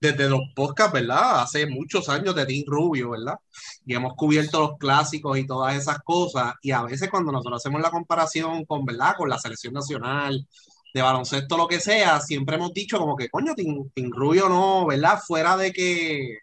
Desde 0.00 0.28
los 0.28 0.40
podcasts, 0.54 0.92
¿verdad? 0.92 1.42
Hace 1.42 1.66
muchos 1.66 2.08
años 2.08 2.34
de 2.34 2.46
Team 2.46 2.64
Rubio, 2.66 3.10
¿verdad? 3.10 3.34
Y 3.84 3.94
hemos 3.94 4.14
cubierto 4.14 4.60
los 4.60 4.78
clásicos 4.78 5.36
y 5.38 5.46
todas 5.46 5.74
esas 5.74 5.98
cosas. 6.04 6.54
Y 6.62 6.70
a 6.70 6.82
veces 6.82 7.10
cuando 7.10 7.32
nosotros 7.32 7.60
hacemos 7.60 7.80
la 7.80 7.90
comparación 7.90 8.64
con, 8.64 8.84
¿verdad? 8.84 9.14
Con 9.16 9.28
la 9.28 9.38
selección 9.38 9.74
nacional, 9.74 10.46
de 10.94 11.02
baloncesto, 11.02 11.56
lo 11.56 11.68
que 11.68 11.80
sea, 11.80 12.20
siempre 12.20 12.56
hemos 12.56 12.72
dicho 12.72 12.98
como 12.98 13.16
que, 13.16 13.28
coño, 13.28 13.54
Team, 13.54 13.90
Team 13.94 14.10
Rubio 14.12 14.48
no, 14.48 14.86
¿verdad? 14.86 15.20
Fuera 15.26 15.56
de 15.56 15.72
que, 15.72 16.38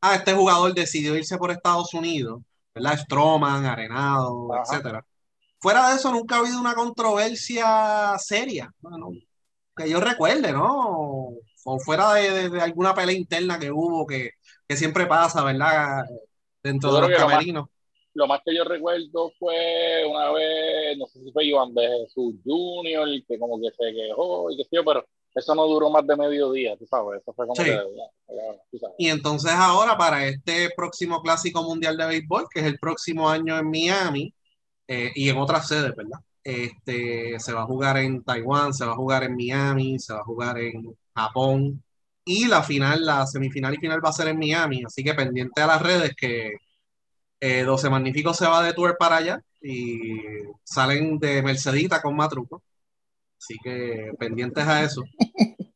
ah, 0.00 0.16
este 0.16 0.34
jugador 0.34 0.74
decidió 0.74 1.16
irse 1.16 1.38
por 1.38 1.50
Estados 1.50 1.94
Unidos, 1.94 2.42
¿verdad? 2.74 2.98
Stroman, 2.98 3.64
Arenado, 3.66 4.52
Ajá. 4.54 4.62
etcétera. 4.64 5.06
Fuera 5.60 5.90
de 5.90 5.96
eso, 5.96 6.10
nunca 6.10 6.36
ha 6.36 6.38
habido 6.40 6.60
una 6.60 6.74
controversia 6.74 8.16
seria, 8.18 8.72
bueno, 8.80 9.10
que 9.76 9.88
yo 9.88 10.00
recuerde, 10.00 10.52
¿no? 10.52 11.30
O 11.64 11.78
fuera 11.78 12.14
de, 12.14 12.30
de- 12.30 12.48
de 12.50 12.60
alguna 12.60 12.94
pelea 12.94 13.16
interna 13.16 13.58
que 13.58 13.70
hubo, 13.70 14.06
que, 14.06 14.30
que 14.68 14.76
siempre 14.76 15.06
pasa, 15.06 15.44
¿verdad? 15.44 16.04
Dentro 16.62 16.90
Yo 16.90 16.94
de 16.96 17.00
los 17.02 17.10
que 17.10 17.14
lo 17.18 17.24
más- 17.26 17.32
camerinos. 17.32 17.68
Lo 18.14 18.26
más 18.26 18.40
que 18.44 18.54
yo 18.54 18.62
recuerdo 18.64 19.32
fue 19.38 20.04
una 20.06 20.30
vez, 20.32 20.98
no 20.98 21.06
sé 21.06 21.22
si 21.24 21.32
fue 21.32 21.46
Iván 21.46 21.72
de 21.72 21.88
Jesús 21.88 22.34
Junior, 22.44 23.08
que 23.26 23.38
como 23.38 23.58
que 23.58 23.70
se 23.70 23.90
quejó 23.94 24.50
y 24.50 24.56
qué 24.58 24.64
sé 24.64 24.68
yo, 24.76 24.84
pero 24.84 25.06
eso 25.34 25.54
no 25.54 25.66
duró 25.66 25.88
más 25.88 26.06
de 26.06 26.14
medio 26.16 26.52
día, 26.52 26.76
tú 26.76 26.84
sabes. 26.86 27.22
Eso 27.22 27.32
fue 27.32 27.46
como 27.46 27.56
Sí. 27.56 27.64
que, 27.64 27.70
ya, 27.70 27.78
ya, 28.28 28.62
tú 28.70 28.78
sabes. 28.78 28.96
Y 28.98 29.08
entonces 29.08 29.52
ahora 29.52 29.96
para 29.96 30.26
este 30.26 30.68
próximo 30.76 31.22
Clásico 31.22 31.62
Mundial 31.62 31.96
de 31.96 32.04
Béisbol, 32.06 32.48
que 32.52 32.60
es 32.60 32.66
el 32.66 32.78
próximo 32.78 33.30
año 33.30 33.58
en 33.58 33.70
Miami 33.70 34.34
eh, 34.88 35.10
y 35.14 35.30
en 35.30 35.38
otras 35.38 35.66
sedes, 35.68 35.96
¿verdad? 35.96 36.18
Este, 36.44 37.38
se 37.40 37.52
va 37.54 37.62
a 37.62 37.66
jugar 37.66 37.96
en 37.96 38.22
Taiwán, 38.22 38.74
se 38.74 38.84
va 38.84 38.92
a 38.92 38.96
jugar 38.96 39.22
en 39.24 39.36
Miami, 39.36 39.98
se 39.98 40.12
va 40.12 40.20
a 40.20 40.24
jugar 40.24 40.58
en 40.58 40.94
Japón 41.14 41.82
y 42.24 42.46
la 42.46 42.62
final, 42.62 43.04
la 43.04 43.26
semifinal 43.26 43.74
y 43.74 43.78
final 43.78 44.04
va 44.04 44.10
a 44.10 44.12
ser 44.12 44.28
en 44.28 44.38
Miami, 44.38 44.84
así 44.84 45.02
que 45.02 45.14
pendiente 45.14 45.60
a 45.60 45.66
las 45.66 45.82
redes 45.82 46.14
que 46.16 46.52
eh, 47.40 47.64
12 47.64 47.90
Magníficos 47.90 48.36
se 48.36 48.46
va 48.46 48.62
de 48.62 48.72
tour 48.72 48.96
para 48.98 49.16
allá 49.16 49.40
y 49.60 50.16
salen 50.62 51.18
de 51.18 51.42
Mercedita 51.42 52.00
con 52.00 52.14
Matruco, 52.14 52.62
así 53.38 53.56
que 53.62 54.12
pendientes 54.18 54.66
a 54.66 54.84
eso. 54.84 55.02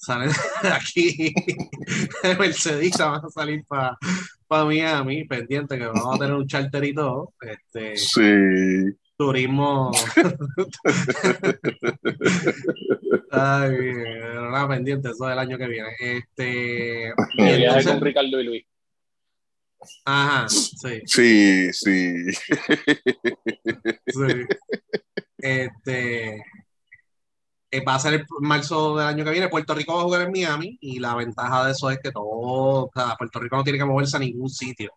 Salen 0.00 0.30
de 0.62 0.68
aquí 0.68 1.34
de 2.22 2.36
Mercedita, 2.36 3.08
van 3.08 3.24
a 3.24 3.30
salir 3.30 3.64
para 3.66 3.98
Miami, 4.64 5.24
pendiente 5.24 5.76
que 5.76 5.86
vamos 5.86 6.14
a 6.14 6.18
tener 6.18 6.34
un 6.34 6.46
charter 6.46 6.84
y 6.84 6.94
todo. 6.94 7.34
Este, 7.40 7.96
Sí. 7.96 8.96
Turismo. 9.18 9.90
Ay, 13.30 13.72
era 13.74 14.68
pendiente 14.68 15.10
eso 15.10 15.26
del 15.26 15.38
año 15.38 15.58
que 15.58 15.66
viene. 15.66 15.88
Este, 15.98 17.12
y 17.34 17.42
El 17.42 17.56
viaje 17.58 17.64
entonces- 17.66 17.92
con 17.92 18.00
Ricardo 18.00 18.40
y 18.40 18.44
Luis. 18.44 18.64
ajá, 20.04 20.48
sí, 20.48 21.02
Sí, 21.06 21.72
sí. 21.72 22.32
sí. 24.06 24.46
Este, 25.38 26.36
eh, 27.70 27.84
va 27.86 27.94
a 27.94 27.98
ser 27.98 28.14
el 28.14 28.24
marzo 28.40 28.96
del 28.96 29.06
año 29.06 29.24
que 29.24 29.30
viene. 29.30 29.48
Puerto 29.48 29.74
Rico 29.74 29.94
va 29.94 30.00
a 30.00 30.04
jugar 30.04 30.22
en 30.22 30.32
Miami 30.32 30.78
y 30.80 30.98
la 30.98 31.14
ventaja 31.14 31.66
de 31.66 31.72
eso 31.72 31.90
es 31.90 31.98
que 32.02 32.10
todo, 32.10 32.24
o 32.86 32.90
sea, 32.94 33.14
Puerto 33.16 33.38
Rico 33.40 33.56
no 33.56 33.64
tiene 33.64 33.78
que 33.78 33.84
moverse 33.84 34.16
a 34.16 34.20
ningún 34.20 34.48
sitio. 34.48 34.90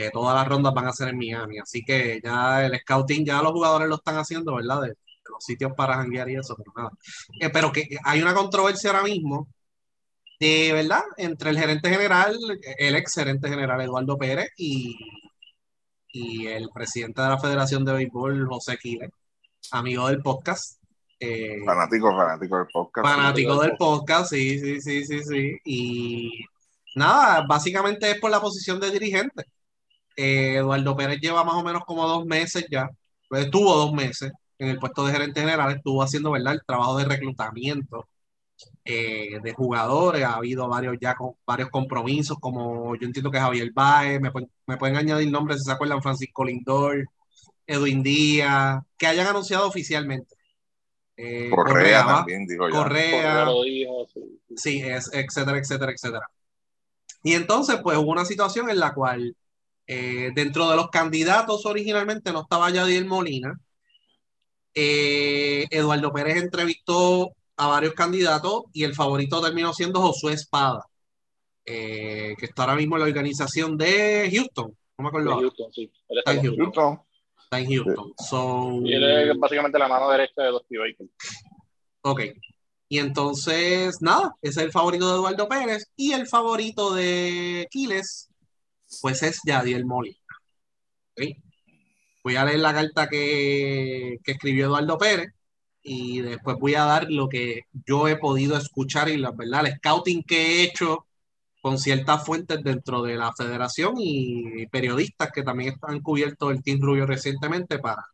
Eh, 0.00 0.10
todas 0.12 0.34
las 0.36 0.46
rondas 0.46 0.72
van 0.74 0.86
a 0.86 0.92
ser 0.92 1.08
en 1.08 1.18
Miami, 1.18 1.58
así 1.58 1.82
que 1.84 2.20
ya 2.22 2.64
el 2.64 2.78
scouting, 2.80 3.24
ya 3.26 3.42
los 3.42 3.50
jugadores 3.52 3.88
lo 3.88 3.96
están 3.96 4.16
haciendo, 4.16 4.54
¿verdad? 4.54 4.82
De, 4.82 4.88
de 4.90 4.96
los 5.32 5.44
sitios 5.44 5.72
para 5.76 5.94
janguear 5.96 6.30
y 6.30 6.36
eso, 6.36 6.54
pero 6.56 6.72
nada. 6.76 6.90
Eh, 7.40 7.50
pero 7.50 7.72
que 7.72 7.88
hay 8.04 8.22
una 8.22 8.32
controversia 8.34 8.90
ahora 8.90 9.02
mismo, 9.02 9.48
de 10.40 10.70
verdad, 10.72 11.02
entre 11.16 11.50
el 11.50 11.58
gerente 11.58 11.90
general, 11.90 12.36
el 12.78 12.94
ex 12.94 13.14
gerente 13.14 13.48
general 13.48 13.80
Eduardo 13.80 14.16
Pérez 14.16 14.50
y, 14.56 14.96
y 16.12 16.46
el 16.46 16.68
presidente 16.72 17.20
de 17.22 17.28
la 17.28 17.38
Federación 17.40 17.84
de 17.84 17.92
Béisbol, 17.94 18.46
José 18.48 18.78
Quiles, 18.78 19.10
amigo 19.72 20.06
del 20.08 20.22
podcast. 20.22 20.78
eh, 21.20 21.58
Fanático, 21.66 22.16
fanático 22.16 22.56
del 22.58 22.66
podcast. 22.72 23.06
fanático 23.06 23.60
del 23.60 23.76
podcast, 23.76 24.30
sí, 24.30 24.60
sí, 24.60 24.80
sí, 24.80 25.04
sí, 25.04 25.24
sí. 25.24 25.58
Y 25.64 26.30
nada, 26.94 27.44
básicamente 27.48 28.08
es 28.10 28.20
por 28.20 28.30
la 28.30 28.40
posición 28.40 28.78
de 28.80 28.90
dirigente. 28.92 29.44
Eh, 30.18 30.56
Eduardo 30.56 30.96
Pérez 30.96 31.20
lleva 31.20 31.44
más 31.44 31.54
o 31.54 31.62
menos 31.62 31.84
como 31.86 32.06
dos 32.08 32.26
meses 32.26 32.66
ya, 32.70 32.90
pues 33.28 33.44
estuvo 33.46 33.72
dos 33.76 33.92
meses 33.94 34.32
en 34.58 34.68
el 34.70 34.78
puesto 34.80 35.06
de 35.06 35.12
gerente 35.12 35.40
general, 35.40 35.70
estuvo 35.76 36.02
haciendo, 36.02 36.32
¿verdad?, 36.32 36.54
el 36.54 36.62
trabajo 36.66 36.98
de 36.98 37.04
reclutamiento 37.04 38.08
eh, 38.84 39.38
de 39.42 39.52
jugadores, 39.54 40.24
ha 40.24 40.34
habido 40.34 40.66
varios 40.68 40.96
ya 41.00 41.14
con 41.14 41.32
varios 41.46 41.70
compromisos, 41.70 42.38
como 42.40 42.96
yo 42.96 43.06
entiendo 43.06 43.30
que 43.30 43.38
Javier 43.38 43.70
Baez, 43.72 44.20
me, 44.20 44.32
pueden- 44.32 44.50
me 44.66 44.76
pueden 44.76 44.96
añadir 44.96 45.30
nombres 45.30 45.58
si 45.60 45.66
se 45.66 45.72
acuerdan, 45.72 46.02
Francisco 46.02 46.44
Lindor, 46.44 47.06
Edwin 47.66 48.02
Díaz, 48.02 48.82
que 48.96 49.06
hayan 49.06 49.28
anunciado 49.28 49.68
oficialmente. 49.68 50.34
Eh, 51.16 51.50
Correa 51.50 52.04
va- 52.04 52.16
también, 52.16 52.46
dijo 52.46 52.68
ya. 52.68 52.72
Correa, 52.76 53.10
Correa 53.12 53.44
lo 53.44 53.62
dijo, 53.62 54.06
sí. 54.12 54.40
sí, 54.56 54.80
es, 54.82 55.10
etcétera, 55.12 55.58
etcétera, 55.58 55.92
etcétera. 55.92 56.30
Y 57.22 57.34
entonces, 57.34 57.78
pues 57.82 57.98
hubo 57.98 58.10
una 58.10 58.24
situación 58.24 58.70
en 58.70 58.80
la 58.80 58.94
cual 58.94 59.36
eh, 59.90 60.32
dentro 60.34 60.68
de 60.68 60.76
los 60.76 60.90
candidatos 60.90 61.64
originalmente 61.64 62.30
no 62.30 62.42
estaba 62.42 62.68
Yadiel 62.70 63.06
Molina. 63.06 63.58
Eh, 64.74 65.66
Eduardo 65.70 66.12
Pérez 66.12 66.36
entrevistó 66.36 67.32
a 67.56 67.66
varios 67.68 67.94
candidatos 67.94 68.64
y 68.74 68.84
el 68.84 68.94
favorito 68.94 69.40
terminó 69.40 69.72
siendo 69.72 70.02
Josué 70.02 70.34
Espada, 70.34 70.84
eh, 71.64 72.34
que 72.38 72.44
está 72.44 72.64
ahora 72.64 72.76
mismo 72.76 72.96
en 72.96 73.00
la 73.00 73.08
organización 73.08 73.78
de 73.78 74.30
Houston. 74.30 74.76
No 74.98 75.02
me 75.02 75.08
acuerdo. 75.08 75.40
Houston, 75.40 75.72
sí. 75.72 75.90
Él 76.08 76.18
está 76.18 76.30
Ay, 76.32 76.36
con 76.36 76.46
Houston. 76.46 76.64
Houston. 76.66 77.00
Está 77.44 77.60
en 77.60 77.66
Houston. 77.66 78.12
So, 78.28 78.80
Y 78.84 78.92
él 78.92 79.30
es 79.30 79.38
básicamente 79.38 79.78
la 79.78 79.88
mano 79.88 80.10
derecha 80.10 80.42
de 80.42 80.48
Dusty 80.50 80.76
Baker. 80.76 81.06
Ok. 82.02 82.20
Y 82.90 82.98
entonces, 82.98 84.02
nada, 84.02 84.34
ese 84.42 84.60
es 84.60 84.66
el 84.66 84.72
favorito 84.72 85.08
de 85.08 85.14
Eduardo 85.14 85.48
Pérez. 85.48 85.90
Y 85.96 86.12
el 86.12 86.26
favorito 86.26 86.94
de 86.94 87.66
Quiles, 87.70 88.28
pues 89.00 89.22
es 89.22 89.40
Yadiel 89.44 89.84
Molina. 89.84 90.16
Voy 92.24 92.36
a 92.36 92.44
leer 92.44 92.60
la 92.60 92.74
carta 92.74 93.08
que, 93.08 94.18
que 94.22 94.32
escribió 94.32 94.66
Eduardo 94.66 94.98
Pérez 94.98 95.32
y 95.82 96.20
después 96.20 96.56
voy 96.60 96.74
a 96.74 96.84
dar 96.84 97.10
lo 97.10 97.28
que 97.28 97.62
yo 97.86 98.08
he 98.08 98.16
podido 98.16 98.56
escuchar 98.56 99.08
y 99.08 99.16
la 99.16 99.32
verdad, 99.32 99.66
el 99.66 99.76
scouting 99.76 100.22
que 100.24 100.60
he 100.60 100.62
hecho 100.64 101.06
con 101.60 101.78
ciertas 101.78 102.24
fuentes 102.24 102.62
dentro 102.62 103.02
de 103.02 103.16
la 103.16 103.32
federación 103.32 103.94
y 103.98 104.66
periodistas 104.68 105.30
que 105.32 105.42
también 105.42 105.74
han 105.82 106.00
cubierto 106.00 106.50
el 106.50 106.62
Team 106.62 106.80
Rubio 106.80 107.06
recientemente 107.06 107.78
para 107.78 108.04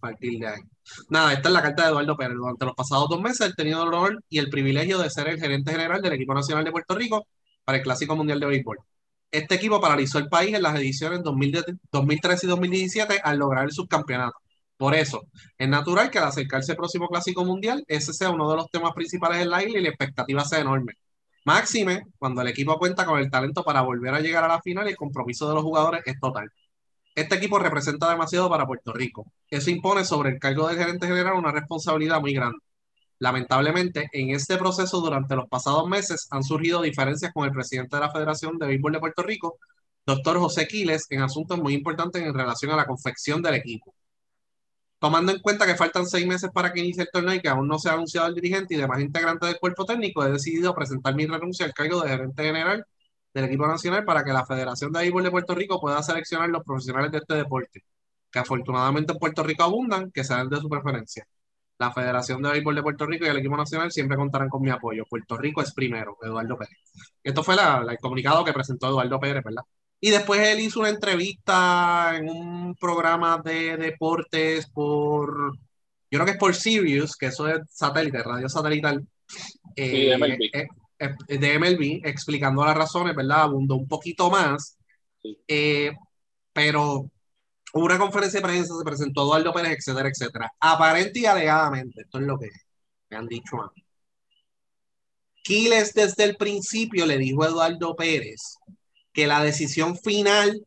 partir 0.00 0.38
de 0.38 0.46
ahí. 0.48 0.60
Nada, 1.08 1.32
esta 1.32 1.48
es 1.48 1.52
la 1.54 1.62
carta 1.62 1.82
de 1.84 1.88
Eduardo 1.90 2.16
Pérez. 2.16 2.36
Durante 2.36 2.66
los 2.66 2.74
pasados 2.74 3.08
dos 3.08 3.20
meses 3.20 3.50
he 3.50 3.54
tenido 3.54 3.82
el 3.82 3.88
honor 3.88 4.22
y 4.28 4.38
el 4.38 4.50
privilegio 4.50 4.98
de 4.98 5.10
ser 5.10 5.28
el 5.28 5.40
gerente 5.40 5.72
general 5.72 6.02
del 6.02 6.12
equipo 6.12 6.34
nacional 6.34 6.64
de 6.64 6.72
Puerto 6.72 6.94
Rico 6.94 7.26
para 7.64 7.78
el 7.78 7.84
Clásico 7.84 8.16
Mundial 8.16 8.40
de 8.40 8.46
Béisbol. 8.46 8.78
Este 9.32 9.56
equipo 9.56 9.80
paralizó 9.80 10.18
el 10.18 10.28
país 10.28 10.54
en 10.54 10.62
las 10.62 10.76
ediciones 10.76 11.22
2010 11.22 11.64
2013 11.90 12.46
y 12.46 12.48
2017 12.50 13.20
al 13.24 13.38
lograr 13.38 13.64
el 13.64 13.72
subcampeonato. 13.72 14.36
Por 14.76 14.94
eso, 14.94 15.22
es 15.58 15.68
natural 15.68 16.10
que 16.10 16.18
al 16.18 16.26
acercarse 16.26 16.72
el 16.72 16.76
próximo 16.76 17.08
Clásico 17.08 17.44
Mundial, 17.44 17.84
ese 17.88 18.12
sea 18.12 18.30
uno 18.30 18.50
de 18.50 18.56
los 18.56 18.70
temas 18.70 18.92
principales 18.94 19.40
en 19.40 19.50
la 19.50 19.62
isla 19.64 19.78
y 19.78 19.82
la 19.82 19.88
expectativa 19.90 20.44
sea 20.44 20.60
enorme. 20.60 20.94
Máxime, 21.44 22.02
cuando 22.18 22.42
el 22.42 22.48
equipo 22.48 22.78
cuenta 22.78 23.04
con 23.06 23.18
el 23.18 23.30
talento 23.30 23.64
para 23.64 23.82
volver 23.82 24.14
a 24.14 24.20
llegar 24.20 24.44
a 24.44 24.48
la 24.48 24.60
final 24.62 24.86
el 24.88 24.96
compromiso 24.96 25.48
de 25.48 25.54
los 25.54 25.62
jugadores 25.62 26.02
es 26.06 26.18
total. 26.20 26.50
Este 27.14 27.36
equipo 27.36 27.58
representa 27.58 28.10
demasiado 28.10 28.50
para 28.50 28.66
Puerto 28.66 28.92
Rico. 28.92 29.26
Eso 29.50 29.70
impone 29.70 30.04
sobre 30.04 30.30
el 30.30 30.38
cargo 30.38 30.68
del 30.68 30.78
gerente 30.78 31.06
general 31.06 31.34
una 31.34 31.52
responsabilidad 31.52 32.20
muy 32.20 32.34
grande. 32.34 32.58
Lamentablemente, 33.22 34.08
en 34.12 34.30
este 34.30 34.56
proceso 34.56 35.00
durante 35.00 35.36
los 35.36 35.48
pasados 35.48 35.88
meses 35.88 36.26
han 36.32 36.42
surgido 36.42 36.82
diferencias 36.82 37.32
con 37.32 37.44
el 37.44 37.52
presidente 37.52 37.94
de 37.94 38.02
la 38.02 38.10
Federación 38.10 38.58
de 38.58 38.66
Béisbol 38.66 38.94
de 38.94 38.98
Puerto 38.98 39.22
Rico, 39.22 39.58
doctor 40.04 40.40
José 40.40 40.66
Quiles, 40.66 41.06
en 41.08 41.22
asuntos 41.22 41.56
muy 41.60 41.72
importantes 41.72 42.20
en 42.20 42.34
relación 42.34 42.72
a 42.72 42.76
la 42.76 42.84
confección 42.84 43.40
del 43.40 43.54
equipo. 43.54 43.94
Tomando 44.98 45.30
en 45.30 45.38
cuenta 45.38 45.66
que 45.66 45.76
faltan 45.76 46.04
seis 46.04 46.26
meses 46.26 46.50
para 46.52 46.72
que 46.72 46.80
inicie 46.80 47.04
el 47.04 47.10
torneo 47.12 47.34
y 47.34 47.40
que 47.40 47.48
aún 47.48 47.68
no 47.68 47.78
se 47.78 47.90
ha 47.90 47.92
anunciado 47.92 48.26
el 48.26 48.34
dirigente 48.34 48.74
y 48.74 48.78
demás 48.78 49.00
integrantes 49.00 49.48
del 49.48 49.60
cuerpo 49.60 49.84
técnico, 49.84 50.26
he 50.26 50.32
decidido 50.32 50.74
presentar 50.74 51.14
mi 51.14 51.24
renuncia 51.24 51.64
al 51.64 51.74
cargo 51.74 52.00
de 52.02 52.08
gerente 52.08 52.42
general 52.42 52.84
del 53.32 53.44
equipo 53.44 53.68
nacional 53.68 54.04
para 54.04 54.24
que 54.24 54.32
la 54.32 54.44
Federación 54.44 54.90
de 54.90 54.98
Béisbol 54.98 55.22
de 55.22 55.30
Puerto 55.30 55.54
Rico 55.54 55.80
pueda 55.80 56.02
seleccionar 56.02 56.48
los 56.48 56.64
profesionales 56.64 57.12
de 57.12 57.18
este 57.18 57.34
deporte, 57.34 57.84
que 58.32 58.38
afortunadamente 58.40 59.12
en 59.12 59.20
Puerto 59.20 59.44
Rico 59.44 59.62
abundan, 59.62 60.10
que 60.10 60.24
sean 60.24 60.48
de 60.48 60.56
su 60.56 60.68
preferencia. 60.68 61.24
La 61.78 61.92
Federación 61.92 62.40
de 62.42 62.50
Béisbol 62.50 62.74
de 62.76 62.82
Puerto 62.82 63.06
Rico 63.06 63.24
y 63.24 63.28
el 63.28 63.38
equipo 63.38 63.56
nacional 63.56 63.90
siempre 63.90 64.16
contarán 64.16 64.48
con 64.48 64.62
mi 64.62 64.70
apoyo. 64.70 65.04
Puerto 65.08 65.36
Rico 65.36 65.62
es 65.62 65.72
primero, 65.74 66.16
Eduardo 66.22 66.56
Pérez. 66.56 66.78
Esto 67.22 67.42
fue 67.42 67.56
la- 67.56 67.82
la- 67.82 67.92
el 67.92 67.98
comunicado 67.98 68.44
que 68.44 68.52
presentó 68.52 68.88
Eduardo 68.88 69.18
Pérez, 69.18 69.42
¿verdad? 69.44 69.62
Y 70.00 70.10
después 70.10 70.40
él 70.40 70.60
hizo 70.60 70.80
una 70.80 70.88
entrevista 70.88 72.12
en 72.16 72.28
un 72.28 72.74
programa 72.76 73.40
de 73.44 73.76
deportes 73.76 74.68
por, 74.70 75.56
yo 75.56 76.18
creo 76.18 76.24
que 76.24 76.32
es 76.32 76.38
por 76.38 76.54
Sirius, 76.54 77.16
que 77.16 77.26
eso 77.26 77.48
es 77.48 77.60
satélite, 77.70 78.22
radio 78.22 78.48
satelital. 78.48 79.04
Sí, 79.26 79.82
de 80.06 80.12
MLB. 80.14 80.50
eh, 80.52 80.66
eh, 80.98 81.38
de 81.38 81.54
MLB, 81.54 82.00
explicando 82.04 82.64
las 82.64 82.76
razones, 82.76 83.14
¿verdad? 83.16 83.42
Abundó 83.42 83.76
un 83.76 83.88
poquito 83.88 84.28
más. 84.30 84.76
Sí. 85.22 85.38
Eh, 85.48 85.92
pero 86.52 87.10
hubo 87.72 87.84
una 87.86 87.98
conferencia 87.98 88.40
de 88.40 88.46
prensa, 88.46 88.74
se 88.76 88.84
presentó 88.84 89.22
Eduardo 89.22 89.52
Pérez, 89.52 89.78
etcétera, 89.78 90.08
etcétera. 90.08 90.52
Aparente 90.60 91.20
y 91.20 91.26
alegadamente, 91.26 92.02
esto 92.02 92.18
es 92.18 92.24
lo 92.26 92.38
que 92.38 92.48
me 93.10 93.16
han 93.16 93.26
dicho 93.26 93.60
a 93.60 93.72
mí. 93.74 93.84
Quiles 95.42 95.92
desde 95.94 96.24
el 96.24 96.36
principio 96.36 97.04
le 97.06 97.18
dijo 97.18 97.42
a 97.42 97.48
Eduardo 97.48 97.96
Pérez 97.96 98.56
que 99.12 99.26
la 99.26 99.42
decisión 99.42 99.96
final 99.96 100.64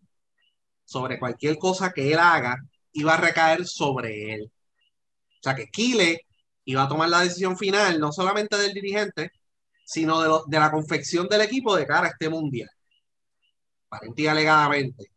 sobre 0.86 1.20
cualquier 1.20 1.58
cosa 1.58 1.92
que 1.94 2.12
él 2.14 2.20
haga 2.20 2.58
iba 2.94 3.14
a 3.14 3.18
recaer 3.18 3.66
sobre 3.66 4.34
él. 4.34 4.52
O 5.40 5.44
sea 5.44 5.56
que 5.56 5.68
Quiles 5.68 6.20
iba 6.66 6.84
a 6.84 6.88
tomar 6.90 7.10
la 7.10 7.22
decisión 7.22 7.58
final, 7.58 8.00
no 8.00 8.12
solamente 8.12 8.58
del 8.58 8.74
dirigente, 8.74 9.32
sino 9.86 10.22
de, 10.22 10.42
de 10.48 10.60
la 10.60 10.72
confección 10.72 11.28
del 11.28 11.42
equipo 11.42 11.76
de 11.76 11.86
cara 11.88 12.08
a 12.08 12.10
este 12.12 12.30
mundial. 12.30 12.70
Aparente 13.90 14.22
y 14.22 14.28
alegadamente. 14.28 15.15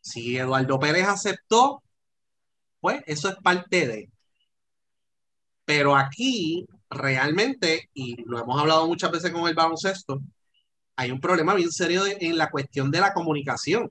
Si 0.00 0.36
Eduardo 0.36 0.78
Pérez 0.78 1.06
aceptó, 1.08 1.82
pues 2.80 3.02
eso 3.06 3.28
es 3.28 3.36
parte 3.36 3.86
de. 3.86 4.10
Pero 5.64 5.96
aquí, 5.96 6.66
realmente, 6.90 7.90
y 7.94 8.22
lo 8.24 8.40
hemos 8.40 8.60
hablado 8.60 8.86
muchas 8.86 9.10
veces 9.12 9.30
con 9.32 9.48
el 9.48 9.54
baloncesto, 9.54 10.20
hay 10.96 11.10
un 11.12 11.20
problema 11.20 11.54
bien 11.54 11.70
serio 11.72 12.04
de- 12.04 12.18
en 12.20 12.36
la 12.38 12.50
cuestión 12.50 12.90
de 12.90 13.00
la 13.00 13.14
comunicación. 13.14 13.90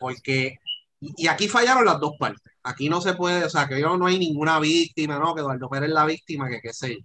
Porque, 0.00 0.58
y 1.00 1.24
y 1.24 1.28
aquí 1.28 1.48
fallaron 1.48 1.84
las 1.84 2.00
dos 2.00 2.12
partes. 2.18 2.52
Aquí 2.62 2.88
no 2.88 3.00
se 3.00 3.14
puede, 3.14 3.44
o 3.44 3.50
sea, 3.50 3.66
que 3.68 3.80
yo 3.80 3.96
no 3.96 4.06
hay 4.06 4.18
ninguna 4.18 4.58
víctima, 4.60 5.18
¿no? 5.18 5.34
Que 5.34 5.40
Eduardo 5.40 5.68
Pérez 5.68 5.88
es 5.88 5.94
la 5.94 6.06
víctima, 6.06 6.48
que 6.48 6.60
qué 6.60 6.72
sé 6.72 6.94
yo. 6.94 7.00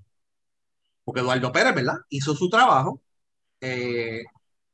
Porque 1.03 1.21
Eduardo 1.21 1.51
Pérez, 1.51 1.73
¿verdad? 1.75 1.95
Hizo 2.09 2.35
su 2.35 2.49
trabajo, 2.49 3.01
eh, 3.61 4.23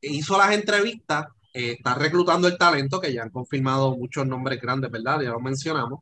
hizo 0.02 0.38
las 0.38 0.54
entrevistas, 0.54 1.28
eh, 1.54 1.74
está 1.74 1.96
reclutando 1.96 2.48
el 2.48 2.58
talento, 2.58 3.00
que 3.00 3.14
ya 3.14 3.24
han 3.24 3.30
confirmado 3.30 3.96
muchos 3.96 4.26
nombres 4.28 4.60
grandes, 4.62 4.92
¿verdad? 4.92 5.22
Ya 5.22 5.30
lo 5.30 5.40
mencionamos. 5.40 6.02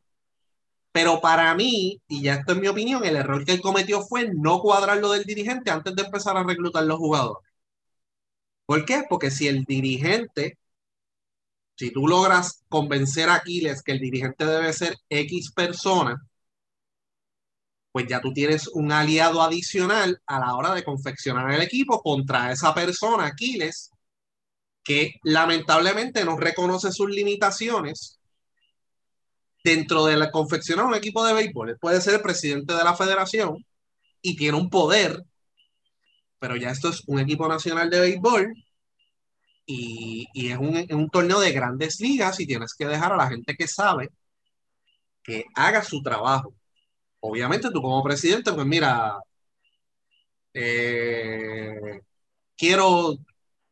Pero 0.92 1.20
para 1.20 1.54
mí, 1.54 2.00
y 2.08 2.22
ya 2.22 2.34
esto 2.34 2.52
es 2.52 2.58
mi 2.58 2.68
opinión, 2.68 3.04
el 3.04 3.16
error 3.16 3.44
que 3.44 3.52
él 3.52 3.60
cometió 3.62 4.02
fue 4.02 4.30
no 4.34 4.60
cuadrar 4.60 4.98
lo 4.98 5.12
del 5.12 5.24
dirigente 5.24 5.70
antes 5.70 5.94
de 5.96 6.02
empezar 6.02 6.36
a 6.36 6.44
reclutar 6.44 6.84
los 6.84 6.98
jugadores. 6.98 7.48
¿Por 8.66 8.84
qué? 8.84 9.04
Porque 9.08 9.30
si 9.30 9.46
el 9.48 9.64
dirigente, 9.64 10.58
si 11.76 11.90
tú 11.92 12.06
logras 12.08 12.62
convencer 12.68 13.28
a 13.28 13.34
Aquiles 13.36 13.82
que 13.82 13.92
el 13.92 13.98
dirigente 14.00 14.44
debe 14.46 14.72
ser 14.72 14.96
X 15.08 15.52
persona, 15.52 16.16
pues 17.92 18.06
ya 18.08 18.20
tú 18.20 18.32
tienes 18.32 18.68
un 18.68 18.90
aliado 18.92 19.42
adicional 19.42 20.20
a 20.26 20.40
la 20.40 20.54
hora 20.56 20.74
de 20.74 20.84
confeccionar 20.84 21.50
el 21.52 21.62
equipo 21.62 22.02
contra 22.02 22.50
esa 22.52 22.74
persona, 22.74 23.26
Aquiles, 23.26 23.90
que 24.84 25.14
lamentablemente 25.24 26.24
no 26.24 26.36
reconoce 26.36 26.92
sus 26.92 27.10
limitaciones 27.10 28.20
dentro 29.64 30.04
de 30.06 30.16
la 30.16 30.30
confeccionar 30.30 30.86
un 30.86 30.94
equipo 30.94 31.24
de 31.24 31.34
béisbol. 31.34 31.78
Puede 31.80 32.00
ser 32.00 32.14
el 32.14 32.22
presidente 32.22 32.74
de 32.74 32.84
la 32.84 32.96
federación 32.96 33.64
y 34.20 34.36
tiene 34.36 34.58
un 34.58 34.70
poder, 34.70 35.22
pero 36.38 36.56
ya 36.56 36.70
esto 36.70 36.88
es 36.88 37.02
un 37.06 37.20
equipo 37.20 37.48
nacional 37.48 37.90
de 37.90 38.00
béisbol 38.00 38.54
y, 39.66 40.28
es 40.34 40.58
un, 40.58 40.86
un 40.90 41.10
torneo 41.10 41.40
de 41.40 41.52
grandes 41.52 42.00
ligas 42.00 42.40
y 42.40 42.46
tienes 42.46 42.74
que 42.74 42.86
dejar 42.86 43.12
a 43.12 43.16
la 43.16 43.28
gente 43.28 43.54
que 43.56 43.68
sabe 43.68 44.10
que 45.22 45.44
haga 45.54 45.84
su 45.84 46.02
trabajo 46.02 46.54
obviamente 47.22 47.70
tú 47.70 47.80
como 47.82 48.02
presidente, 48.02 48.52
pues 48.52 48.66
mira, 48.66 49.18
eh, 50.54 52.00
quiero 52.56 53.16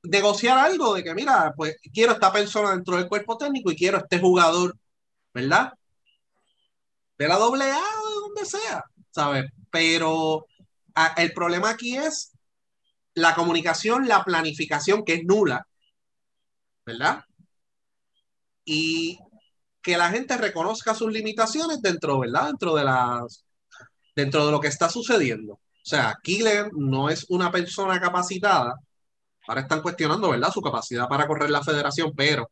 negociar 0.02 0.59
algo 0.59 0.95
de 0.95 1.04
que, 1.04 1.14
mira, 1.14 1.52
pues 1.57 1.76
quiero 1.92 2.12
esta 2.12 2.33
persona 2.33 2.73
dentro 2.73 2.97
del 2.97 3.09
cuerpo 3.09 3.37
técnico 3.37 3.71
y 3.71 3.76
quiero 3.76 3.99
este 3.99 4.19
jugador, 4.19 4.76
¿verdad? 5.35 5.73
De 7.19 7.28
la 7.28 7.37
doble 7.37 7.64
A, 7.64 7.76
de 7.76 8.14
donde 8.23 8.45
sea, 8.47 8.85
¿sabes? 9.11 9.50
Pero 9.71 10.47
el 11.16 11.33
problema 11.33 11.71
aquí 11.71 11.97
es 11.97 12.33
la 13.14 13.35
comunicación, 13.35 14.09
la 14.09 14.25
planificación 14.25 15.04
que 15.04 15.14
es 15.14 15.25
nula, 15.25 15.66
¿verdad? 16.87 17.25
Y 18.64 19.19
que 19.83 19.97
la 19.97 20.11
gente 20.11 20.37
reconozca 20.37 20.95
sus 20.95 21.12
limitaciones 21.12 21.80
dentro, 21.83 22.19
¿verdad? 22.21 22.49
Dentro 22.49 22.75
de 22.75 22.85
las, 22.85 23.45
dentro 24.14 24.47
de 24.47 24.52
lo 24.52 24.61
que 24.61 24.69
está 24.69 24.88
sucediendo. 24.88 25.54
O 25.54 25.61
sea, 25.83 26.16
Killer 26.23 26.71
no 26.73 27.09
es 27.09 27.26
una 27.30 27.50
persona 27.50 28.00
capacitada. 28.00 28.75
Ahora 29.50 29.62
están 29.62 29.83
cuestionando, 29.83 30.30
¿verdad? 30.30 30.52
Su 30.52 30.62
capacidad 30.62 31.09
para 31.09 31.26
correr 31.26 31.50
la 31.50 31.62
federación, 31.64 32.12
pero 32.16 32.49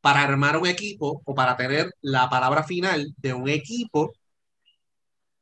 para 0.00 0.22
armar 0.22 0.56
un 0.58 0.66
equipo 0.66 1.22
o 1.24 1.34
para 1.34 1.56
tener 1.56 1.90
la 2.02 2.28
palabra 2.30 2.62
final 2.64 3.14
de 3.18 3.34
un 3.34 3.48
equipo 3.48 4.12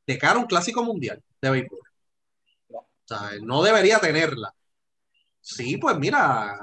de 0.07 0.17
cara 0.17 0.35
a 0.35 0.39
un 0.39 0.45
clásico 0.47 0.83
mundial 0.83 1.21
de 1.41 1.49
béisbol. 1.49 1.79
O 2.71 2.85
sea, 3.05 3.31
no 3.41 3.63
debería 3.63 3.99
tenerla. 3.99 4.53
Sí, 5.41 5.77
pues 5.77 5.97
mira, 5.97 6.59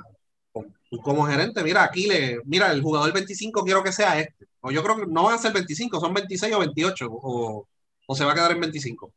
como 1.04 1.26
gerente, 1.26 1.62
mira, 1.64 1.84
aquí 1.84 2.06
le, 2.08 2.40
mira, 2.44 2.72
el 2.72 2.82
jugador 2.82 3.12
25 3.12 3.64
quiero 3.64 3.82
que 3.82 3.92
sea 3.92 4.20
este. 4.20 4.48
O 4.60 4.70
yo 4.70 4.82
creo 4.82 4.96
que 4.98 5.06
no 5.06 5.24
van 5.24 5.34
a 5.36 5.38
ser 5.38 5.52
25, 5.52 6.00
son 6.00 6.14
26 6.14 6.54
o 6.54 6.60
28, 6.60 7.08
o, 7.10 7.68
o 8.06 8.14
se 8.16 8.24
va 8.24 8.32
a 8.32 8.34
quedar 8.34 8.52
en 8.52 8.60
25. 8.60 9.12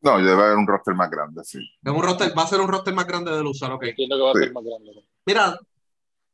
No, 0.00 0.18
debe 0.18 0.32
haber 0.32 0.56
un 0.56 0.66
roster 0.66 0.94
más 0.94 1.10
grande, 1.10 1.42
sí. 1.44 1.58
Es 1.82 1.92
un 1.92 2.02
roster, 2.02 2.36
va 2.36 2.42
a 2.42 2.46
ser 2.46 2.60
un 2.60 2.68
roster 2.68 2.94
más 2.94 3.06
grande 3.06 3.32
de 3.32 3.42
Luzar, 3.42 3.72
ok. 3.72 3.84
Entiendo 3.84 4.16
que 4.16 4.22
va 4.22 4.30
a 4.30 4.34
ser 4.34 4.52
más 4.52 4.64
grande. 4.64 5.04
Mira, 5.26 5.58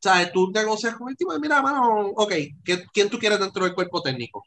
¿sabes? 0.00 0.32
Tú 0.32 0.50
negocias 0.52 0.96
con 0.96 1.08
el 1.08 1.16
tipo, 1.16 1.38
mira, 1.38 1.62
mano, 1.62 2.08
ok, 2.16 2.32
¿quién 2.92 3.08
tú 3.08 3.18
quieres 3.18 3.40
dentro 3.40 3.64
del 3.64 3.74
cuerpo 3.74 4.02
técnico? 4.02 4.44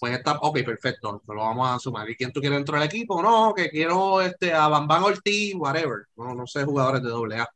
Pues 0.00 0.16
está, 0.16 0.38
ok, 0.40 0.64
perfecto, 0.64 1.22
lo 1.26 1.34
vamos 1.34 1.68
a 1.68 1.78
sumar. 1.78 2.08
¿Y 2.08 2.16
quién 2.16 2.32
tú 2.32 2.40
quieres 2.40 2.58
dentro 2.58 2.78
del 2.78 2.86
equipo? 2.86 3.22
No, 3.22 3.52
que 3.54 3.68
quiero 3.68 4.22
este, 4.22 4.52
a 4.52 4.68
Bambán 4.68 5.02
Ortiz, 5.02 5.54
whatever. 5.56 6.06
No, 6.16 6.34
no 6.34 6.46
sé, 6.46 6.64
jugadores 6.64 7.02
de 7.02 7.10
doble 7.10 7.36
A. 7.38 7.48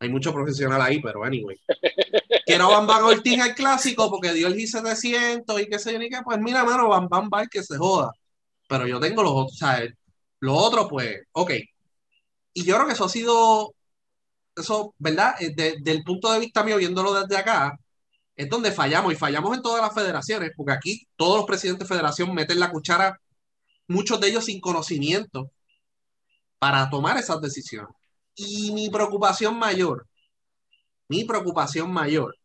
Hay 0.00 0.08
mucho 0.08 0.32
profesional 0.32 0.80
ahí, 0.80 1.00
pero 1.00 1.24
anyway. 1.24 1.56
Quiero 2.46 2.68
Bam 2.68 2.86
Bam 2.86 3.04
Ortiz 3.04 3.40
al 3.40 3.54
clásico 3.54 4.10
porque 4.10 4.32
dio 4.32 4.48
el 4.48 4.54
G700 4.54 5.62
y 5.62 5.66
qué 5.66 5.78
sé 5.78 5.92
yo 5.92 5.98
ni 5.98 6.10
qué. 6.10 6.18
Pues 6.22 6.38
mira, 6.38 6.62
mano, 6.64 6.88
Bam 6.88 7.08
Bam 7.08 7.30
va 7.32 7.46
que 7.46 7.62
se 7.62 7.78
joda. 7.78 8.12
Pero 8.68 8.86
yo 8.86 9.00
tengo 9.00 9.22
los 9.22 9.32
otros, 9.32 9.62
o 9.62 9.66
sea, 10.44 10.52
los 10.52 10.62
otros, 10.62 10.86
pues, 10.90 11.22
ok. 11.32 11.52
Y 12.54 12.64
yo 12.64 12.74
creo 12.76 12.86
que 12.86 12.92
eso 12.94 13.04
ha 13.04 13.08
sido, 13.08 13.74
eso, 14.56 14.94
¿verdad? 14.98 15.34
Eh, 15.40 15.52
desde 15.56 15.90
el 15.92 16.04
punto 16.04 16.32
de 16.32 16.40
vista 16.40 16.64
mío, 16.64 16.76
viéndolo 16.78 17.14
desde 17.14 17.36
acá, 17.36 17.78
es 18.36 18.48
donde 18.50 18.72
fallamos 18.72 19.12
y 19.12 19.16
fallamos 19.16 19.56
en 19.56 19.62
todas 19.62 19.82
las 19.82 19.94
federaciones, 19.94 20.52
porque 20.56 20.72
aquí 20.72 21.06
todos 21.16 21.38
los 21.38 21.46
presidentes 21.46 21.88
de 21.88 21.94
federación 21.94 22.34
meten 22.34 22.60
la 22.60 22.70
cuchara, 22.70 23.20
muchos 23.88 24.20
de 24.20 24.28
ellos 24.28 24.46
sin 24.46 24.60
conocimiento, 24.60 25.50
para 26.58 26.90
tomar 26.90 27.16
esas 27.18 27.40
decisiones. 27.40 27.94
Y 28.36 28.72
mi 28.72 28.90
preocupación 28.90 29.58
mayor, 29.58 30.06
mi 31.08 31.24
preocupación 31.24 31.92
mayor 31.92 32.36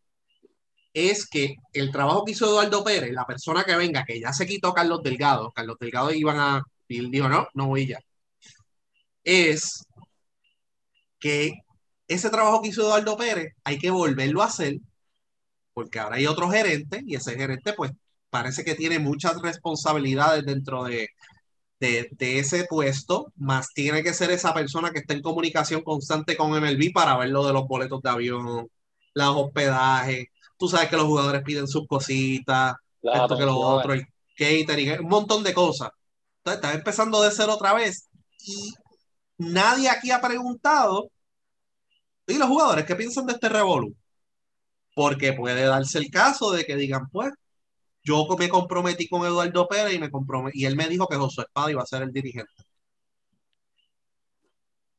es 0.94 1.28
que 1.28 1.56
el 1.74 1.92
trabajo 1.92 2.26
que 2.26 2.32
hizo 2.34 2.46
Eduardo 2.48 2.84
Pérez, 2.84 3.12
la 3.14 3.26
persona 3.26 3.64
que 3.64 3.76
venga, 3.76 4.04
que 4.06 4.20
ya 4.20 4.34
se 4.34 4.46
quitó 4.48 4.74
Carlos 4.74 5.02
Delgado, 5.04 5.52
Carlos 5.52 5.78
Delgado 5.80 6.12
iban 6.14 6.40
a, 6.40 6.64
y 6.90 7.00
él 7.00 7.12
dijo, 7.12 7.30
no, 7.30 7.48
no 7.54 7.68
voy 7.68 7.88
ya, 7.88 8.00
es 9.24 9.86
que 11.20 11.54
ese 12.08 12.30
trabajo 12.30 12.62
que 12.62 12.70
hizo 12.70 12.82
Eduardo 12.82 13.18
Pérez 13.18 13.54
hay 13.64 13.78
que 13.78 13.92
volverlo 13.92 14.42
a 14.42 14.48
hacer, 14.48 14.80
porque 15.74 16.00
ahora 16.00 16.18
hay 16.18 16.28
otro 16.28 16.50
gerente 16.50 17.02
y 17.06 17.16
ese 17.16 17.36
gerente 17.36 17.74
pues 17.74 17.92
parece 18.30 18.64
que 18.64 18.76
tiene 18.76 19.00
muchas 19.00 19.42
responsabilidades 19.42 20.46
dentro 20.46 20.84
de, 20.84 21.08
de, 21.80 22.40
ese 22.40 22.66
puesto, 22.66 23.32
más 23.38 23.70
tiene 23.74 24.04
que 24.04 24.14
ser 24.14 24.32
esa 24.32 24.54
persona 24.54 24.92
que 24.92 25.00
está 25.00 25.14
en 25.14 25.22
comunicación 25.22 25.82
constante 25.82 26.36
con 26.36 26.52
MLB 26.52 26.92
para 26.94 27.18
ver 27.18 27.30
lo 27.30 27.46
de 27.46 27.54
los 27.54 27.68
boletos 27.68 28.02
de 28.02 28.10
avión, 28.10 28.68
los 29.14 29.36
hospedajes. 29.36 30.28
Tú 30.58 30.68
sabes 30.68 30.90
que 30.90 30.98
los 30.98 31.06
jugadores 31.06 31.42
piden 31.44 31.68
sus 31.68 31.88
cositas, 31.88 32.76
esto 33.02 33.38
que 33.38 33.46
lo 33.46 33.58
otro, 33.58 33.94
el 33.94 34.06
catering, 34.38 35.00
un 35.02 35.10
montón 35.10 35.44
de 35.44 35.54
cosas. 35.54 35.90
Entonces, 36.40 36.64
está 36.64 36.74
empezando 36.74 37.22
de 37.22 37.32
ser 37.32 37.50
otra 37.50 37.74
vez 37.74 38.10
y 38.46 38.74
nadie 39.38 39.90
aquí 39.90 40.12
ha 40.12 40.22
preguntado. 40.22 41.10
¿Y 42.28 42.36
los 42.38 42.48
jugadores 42.48 42.86
qué 42.86 42.96
piensan 42.96 43.26
de 43.26 43.34
este 43.34 43.50
revolu? 43.50 43.96
Porque 44.96 45.34
puede 45.34 45.64
darse 45.64 45.98
el 46.00 46.10
caso 46.12 46.52
de 46.52 46.66
que 46.66 46.76
digan, 46.76 47.10
pues, 47.12 47.32
yo 48.04 48.28
me 48.38 48.50
comprometí 48.50 49.08
con 49.10 49.26
Eduardo 49.26 49.68
Pérez 49.68 49.94
y, 49.94 50.00
me 50.00 50.10
y 50.54 50.66
él 50.66 50.76
me 50.76 50.88
dijo 50.88 51.08
que 51.08 51.18
Josué 51.18 51.46
Espada 51.46 51.72
iba 51.72 51.84
a 51.84 51.86
ser 51.86 52.04
el 52.04 52.12
dirigente. 52.14 52.52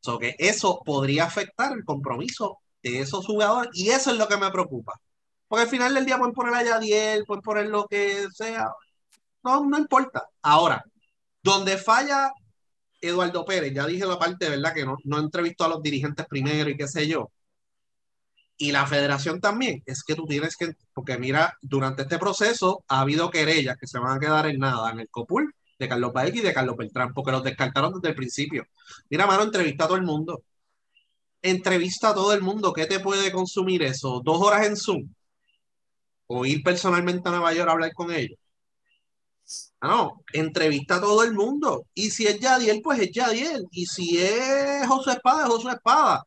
So 0.00 0.18
que 0.18 0.34
eso 0.38 0.80
podría 0.84 1.24
afectar 1.24 1.72
el 1.72 1.84
compromiso 1.84 2.58
de 2.82 3.00
esos 3.00 3.26
jugadores 3.26 3.70
y 3.74 3.90
eso 3.90 4.10
es 4.10 4.18
lo 4.18 4.28
que 4.28 4.36
me 4.36 4.50
preocupa. 4.50 4.94
Porque 5.48 5.64
al 5.64 5.68
final 5.68 5.94
del 5.94 6.06
día 6.06 6.18
pueden 6.18 6.34
poner 6.34 6.54
a 6.54 6.62
Yadiel, 6.64 7.24
pueden 7.26 7.42
poner 7.42 7.66
lo 7.68 7.86
que 7.86 8.28
sea. 8.32 8.68
No, 9.44 9.64
no 9.66 9.78
importa. 9.78 10.28
Ahora, 10.42 10.84
donde 11.42 11.78
falla 11.78 12.30
Eduardo 13.00 13.44
Pérez, 13.44 13.72
ya 13.74 13.86
dije 13.86 14.06
la 14.06 14.18
parte, 14.18 14.48
¿verdad? 14.48 14.74
Que 14.74 14.84
no, 14.84 15.18
entrevistó 15.18 15.64
a 15.64 15.68
los 15.68 15.82
dirigentes 15.82 16.26
primero 16.26 16.70
y 16.70 16.76
qué 16.76 16.88
sé 16.88 17.06
yo 17.08 17.30
y 18.60 18.72
la 18.72 18.86
federación 18.86 19.40
también, 19.40 19.82
es 19.86 20.04
que 20.04 20.14
tú 20.14 20.26
tienes 20.26 20.54
que, 20.54 20.74
porque 20.92 21.16
mira, 21.18 21.56
durante 21.62 22.02
este 22.02 22.18
proceso 22.18 22.84
ha 22.88 23.00
habido 23.00 23.30
querellas 23.30 23.78
que 23.78 23.86
se 23.86 23.98
van 23.98 24.16
a 24.16 24.20
quedar 24.20 24.46
en 24.48 24.58
nada 24.58 24.90
en 24.90 25.00
el 25.00 25.08
COPUL 25.08 25.54
de 25.78 25.88
Carlos 25.88 26.12
Paez 26.12 26.34
y 26.36 26.40
de 26.42 26.52
Carlos 26.52 26.76
Beltrán, 26.76 27.14
porque 27.14 27.32
los 27.32 27.42
descartaron 27.42 27.94
desde 27.94 28.10
el 28.10 28.14
principio. 28.14 28.66
Mira, 29.08 29.26
mano, 29.26 29.44
entrevista 29.44 29.84
a 29.84 29.86
todo 29.88 29.96
el 29.96 30.02
mundo. 30.02 30.42
Entrevista 31.42 32.10
a 32.10 32.14
todo 32.14 32.34
el 32.34 32.42
mundo. 32.42 32.72
¿Qué 32.74 32.86
te 32.86 33.00
puede 33.00 33.32
consumir 33.32 33.82
eso? 33.82 34.20
¿Dos 34.22 34.42
horas 34.42 34.66
en 34.66 34.76
Zoom? 34.76 35.08
¿O 36.26 36.46
ir 36.46 36.62
personalmente 36.62 37.28
a 37.28 37.32
Nueva 37.32 37.52
York 37.52 37.68
a 37.68 37.72
hablar 37.72 37.92
con 37.94 38.12
ellos? 38.12 38.38
Ah, 39.80 39.88
no, 39.88 40.24
entrevista 40.32 40.96
a 40.96 41.00
todo 41.00 41.24
el 41.24 41.32
mundo. 41.34 41.86
Y 41.94 42.10
si 42.10 42.26
es 42.26 42.38
Yadiel, 42.40 42.80
pues 42.82 43.00
es 43.00 43.10
Yadiel. 43.12 43.64
Y 43.72 43.86
si 43.86 44.18
es 44.18 44.86
José 44.86 45.12
Espada, 45.12 45.44
es 45.44 45.48
José 45.48 45.70
Espada 45.70 46.24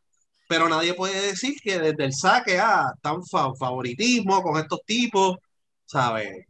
pero 0.54 0.70
nadie 0.70 0.94
puede 0.94 1.20
decir 1.30 1.56
que 1.64 1.80
desde 1.80 2.06
el 2.06 2.14
saque, 2.14 2.60
ah, 2.60 2.94
tan 3.02 3.24
favoritismo 3.26 4.42
con 4.44 4.60
estos 4.60 4.82
tipos, 4.86 5.38
¿sabes? 5.86 6.46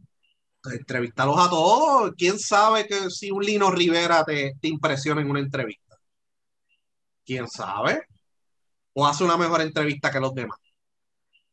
Entrevistarlos 0.64 1.38
a 1.38 1.48
todos. 1.50 2.12
¿Quién 2.16 2.38
sabe 2.38 2.86
que 2.86 3.10
si 3.10 3.30
un 3.30 3.42
Lino 3.44 3.70
Rivera 3.70 4.24
te, 4.24 4.52
impresiona 4.62 5.22
en 5.22 5.30
una 5.30 5.40
entrevista? 5.40 5.96
¿Quién 7.24 7.48
sabe? 7.48 8.02
O 8.94 9.06
hace 9.06 9.24
una 9.24 9.36
mejor 9.36 9.62
entrevista 9.62 10.10
que 10.10 10.20
los 10.20 10.34
demás. 10.34 10.58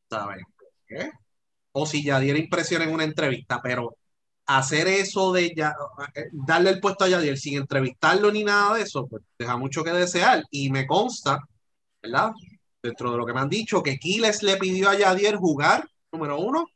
¿Sabes? 0.09 0.43
¿Qué? 0.87 1.09
O 1.71 1.85
si 1.85 2.03
ya 2.03 2.19
diera 2.19 2.39
impresión 2.39 2.81
en 2.81 2.93
una 2.93 3.05
entrevista, 3.05 3.61
pero 3.61 3.95
hacer 4.57 4.87
eso 4.87 5.31
de 5.31 5.53
ya, 5.55 5.75
eh, 6.15 6.29
darle 6.31 6.71
el 6.71 6.79
puesto 6.79 7.05
a 7.05 7.09
Yadier 7.09 7.37
sin 7.37 7.57
entrevistarlo 7.57 8.31
ni 8.31 8.43
nada 8.43 8.75
de 8.75 8.83
eso, 8.83 9.07
pues 9.07 9.23
deja 9.37 9.57
mucho 9.57 9.83
que 9.83 9.91
desear. 9.91 10.43
Y 10.51 10.69
me 10.69 10.87
consta 10.87 11.39
¿verdad? 12.01 12.31
Dentro 12.81 13.11
de 13.11 13.17
lo 13.17 13.25
que 13.25 13.33
me 13.33 13.41
han 13.41 13.49
dicho, 13.49 13.83
que 13.83 13.97
Kiles 13.97 14.43
le 14.43 14.57
pidió 14.57 14.89
a 14.89 14.97
Yadier 14.97 15.35
jugar, 15.35 15.87
número 16.11 16.39
uno, 16.39 16.67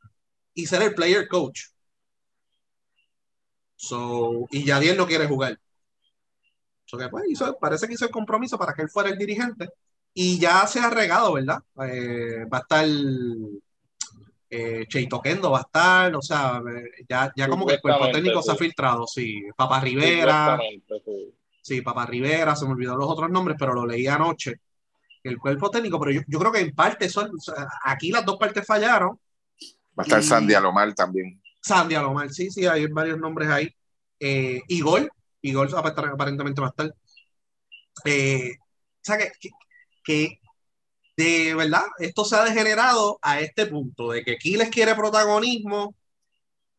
y 0.53 0.65
ser 0.67 0.81
el 0.83 0.93
player 0.95 1.27
coach. 1.27 1.61
So, 3.75 4.47
y 4.51 4.63
Yadier 4.63 4.97
no 4.97 5.07
quiere 5.07 5.27
jugar. 5.27 5.59
So 6.85 6.97
que, 6.97 7.09
pues, 7.09 7.25
parece 7.59 7.88
que 7.88 7.93
hizo 7.93 8.05
el 8.05 8.11
compromiso 8.11 8.57
para 8.57 8.73
que 8.73 8.83
él 8.83 8.89
fuera 8.89 9.09
el 9.09 9.17
dirigente. 9.17 9.69
Y 10.13 10.39
ya 10.39 10.65
se 10.67 10.79
ha 10.79 10.89
regado, 10.89 11.33
¿verdad? 11.33 11.61
Eh, 11.89 12.45
va 12.45 12.59
a 12.59 12.61
estar 12.61 12.85
eh, 14.55 14.85
Cheito 14.87 15.21
Kendo 15.21 15.51
va 15.51 15.59
a 15.59 15.61
estar, 15.61 16.15
o 16.15 16.21
sea, 16.21 16.61
eh, 16.65 17.03
ya, 17.09 17.31
ya 17.35 17.49
como 17.49 17.65
que 17.65 17.73
el 17.73 17.81
cuerpo 17.81 18.09
técnico 18.09 18.41
se 18.41 18.51
ha 18.51 18.55
filtrado, 18.55 19.05
sí, 19.05 19.43
Papa 19.55 19.81
Rivera, 19.81 20.57
sí. 21.61 21.81
Papa 21.81 22.05
Rivera, 22.05 22.55
se 22.55 22.65
me 22.65 22.71
olvidó 22.71 22.95
los 22.95 23.09
otros 23.09 23.29
nombres, 23.29 23.57
pero 23.59 23.73
lo 23.73 23.85
leí 23.85 24.07
anoche, 24.07 24.61
el 25.23 25.37
cuerpo 25.37 25.69
técnico, 25.69 25.99
pero 25.99 26.11
yo, 26.11 26.21
yo 26.27 26.39
creo 26.39 26.51
que 26.51 26.59
en 26.59 26.73
parte, 26.73 27.09
son, 27.09 27.31
aquí 27.83 28.11
las 28.11 28.25
dos 28.25 28.37
partes 28.37 28.65
fallaron. 28.65 29.19
Va 29.97 30.03
a 30.03 30.03
estar 30.03 30.23
Sandy 30.23 30.53
Alomar 30.53 30.93
también. 30.93 31.41
Sandy 31.61 31.95
Alomar, 31.95 32.29
sí, 32.31 32.49
sí, 32.49 32.65
hay 32.65 32.85
varios 32.87 33.19
nombres 33.19 33.49
ahí. 33.49 33.75
Eh, 34.19 34.61
Igor, 34.69 35.11
Igor 35.41 35.69
aparentemente 35.75 36.61
va 36.61 36.67
a 36.67 36.69
estar. 36.69 36.95
Eh, 38.05 38.51
o 38.57 39.01
sea, 39.01 39.17
que, 39.17 39.31
que, 40.03 40.39
de 41.17 41.56
verdad, 41.56 41.84
esto 41.99 42.25
se 42.25 42.36
ha 42.36 42.43
degenerado 42.43 43.19
a 43.21 43.39
este 43.39 43.65
punto, 43.67 44.12
de 44.12 44.23
que 44.23 44.38
Kiles 44.38 44.69
quiere 44.69 44.95
protagonismo 44.95 45.95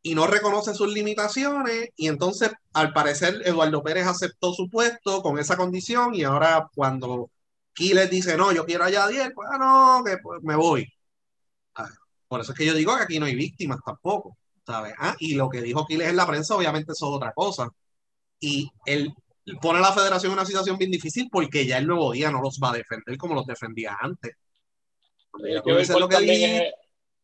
y 0.03 0.15
no 0.15 0.27
reconoce 0.27 0.75
sus 0.75 0.93
limitaciones, 0.93 1.91
y 1.97 2.09
entonces, 2.09 2.53
al 2.73 2.93
parecer, 2.93 3.43
Eduardo 3.45 3.83
Pérez 3.83 4.07
aceptó 4.07 4.53
su 4.53 4.71
puesto 4.71 5.23
con 5.23 5.39
esa 5.39 5.57
condición, 5.57 6.15
y 6.15 6.25
ahora 6.25 6.69
cuando 6.75 7.31
Kiles 7.75 8.11
dice, 8.11 8.37
no, 8.37 8.53
yo 8.53 8.67
quiero 8.67 8.85
a 8.85 8.91
Yadier, 8.91 9.33
pues 9.35 9.49
ah, 9.53 9.59
no, 9.59 10.05
que 10.05 10.19
pues, 10.19 10.43
me 10.43 10.57
voy. 10.57 10.87
Por 12.29 12.41
eso 12.41 12.53
es 12.53 12.59
que 12.59 12.67
yo 12.67 12.75
digo 12.75 12.97
que 12.97 13.03
aquí 13.05 13.19
no 13.19 13.27
hay 13.27 13.35
víctimas 13.37 13.79
tampoco. 13.85 14.37
¿sabes? 14.67 14.95
Ah, 14.99 15.17
y 15.19 15.35
lo 15.35 15.49
que 15.49 15.63
dijo 15.63 15.87
Quiles 15.87 16.09
en 16.09 16.17
la 16.17 16.27
prensa, 16.27 16.57
obviamente, 16.57 16.93
eso 16.93 17.07
es 17.09 17.17
otra 17.17 17.33
cosa. 17.33 17.71
Y 18.41 18.71
él 18.87 19.15
pone 19.61 19.79
a 19.79 19.83
la 19.83 19.93
federación 19.93 20.33
en 20.33 20.39
una 20.39 20.47
situación 20.47 20.79
bien 20.79 20.91
difícil 20.91 21.29
porque 21.31 21.67
ya 21.67 21.79
el 21.79 21.87
nuevo 21.87 22.13
día 22.13 22.31
no 22.31 22.41
los 22.41 22.59
va 22.63 22.71
a 22.71 22.77
defender 22.77 23.17
como 23.17 23.35
los 23.35 23.47
defendía 23.47 23.97
antes. 24.01 24.37
Hay 25.35 25.63
que, 25.63 25.73
ver 25.73 25.89
lo 26.01 26.09
que 26.09 26.17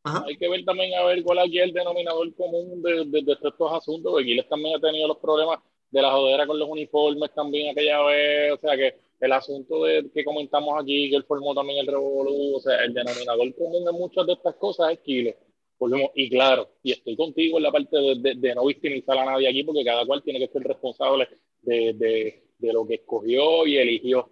hay 0.05 0.37
que 0.37 0.49
ver 0.49 0.65
también 0.65 0.95
a 0.95 1.05
ver 1.05 1.23
cuál 1.23 1.39
es 1.39 1.63
el 1.63 1.73
denominador 1.73 2.35
común 2.35 2.83
de, 2.83 3.05
de, 3.07 3.33
estos 3.33 3.73
asuntos, 3.73 4.11
porque 4.11 4.25
Quiles 4.27 4.49
también 4.49 4.77
ha 4.77 4.81
tenido 4.81 5.07
los 5.09 5.19
problemas 5.19 5.61
de 5.91 6.03
la 6.03 6.11
jodera 6.11 6.47
con 6.47 6.59
los 6.59 6.69
uniformes 6.69 7.31
también 7.35 7.71
aquella 7.71 8.03
vez, 8.03 8.53
o 8.53 8.59
sea 8.59 8.77
que 8.77 8.97
el 9.21 9.33
asunto 9.33 9.85
de, 9.85 10.11
que 10.13 10.25
comentamos 10.25 10.83
aquí, 10.83 11.09
que 11.09 11.17
él 11.17 11.25
formó 11.25 11.55
también 11.55 11.79
el 11.79 11.87
revolú, 11.87 12.57
o 12.57 12.61
sea, 12.61 12.83
el 12.83 12.93
denominador 12.93 13.55
común 13.55 13.85
de 13.85 13.93
muchas 13.93 14.27
de 14.27 14.33
estas 14.33 14.57
cosas 14.57 14.93
es 14.93 14.99
Quiles 15.79 16.11
y 16.15 16.31
claro, 16.31 16.71
y 16.83 16.93
estoy 16.93 17.17
contigo 17.17 17.59
en 17.59 17.65
la 17.65 17.73
parte 17.73 17.97
de, 17.97 18.55
no 18.55 18.67
victimizar 18.67 19.19
a 19.19 19.25
nadie 19.25 19.49
aquí, 19.49 19.65
porque 19.65 19.85
cada 19.85 20.07
cual 20.07 20.23
tiene 20.23 20.39
que 20.39 20.53
ser 20.53 20.63
responsable 20.63 21.29
de, 21.63 22.43
lo 22.61 22.87
que 22.87 22.95
escogió 22.95 23.67
y 23.67 23.79
eligió. 23.79 24.31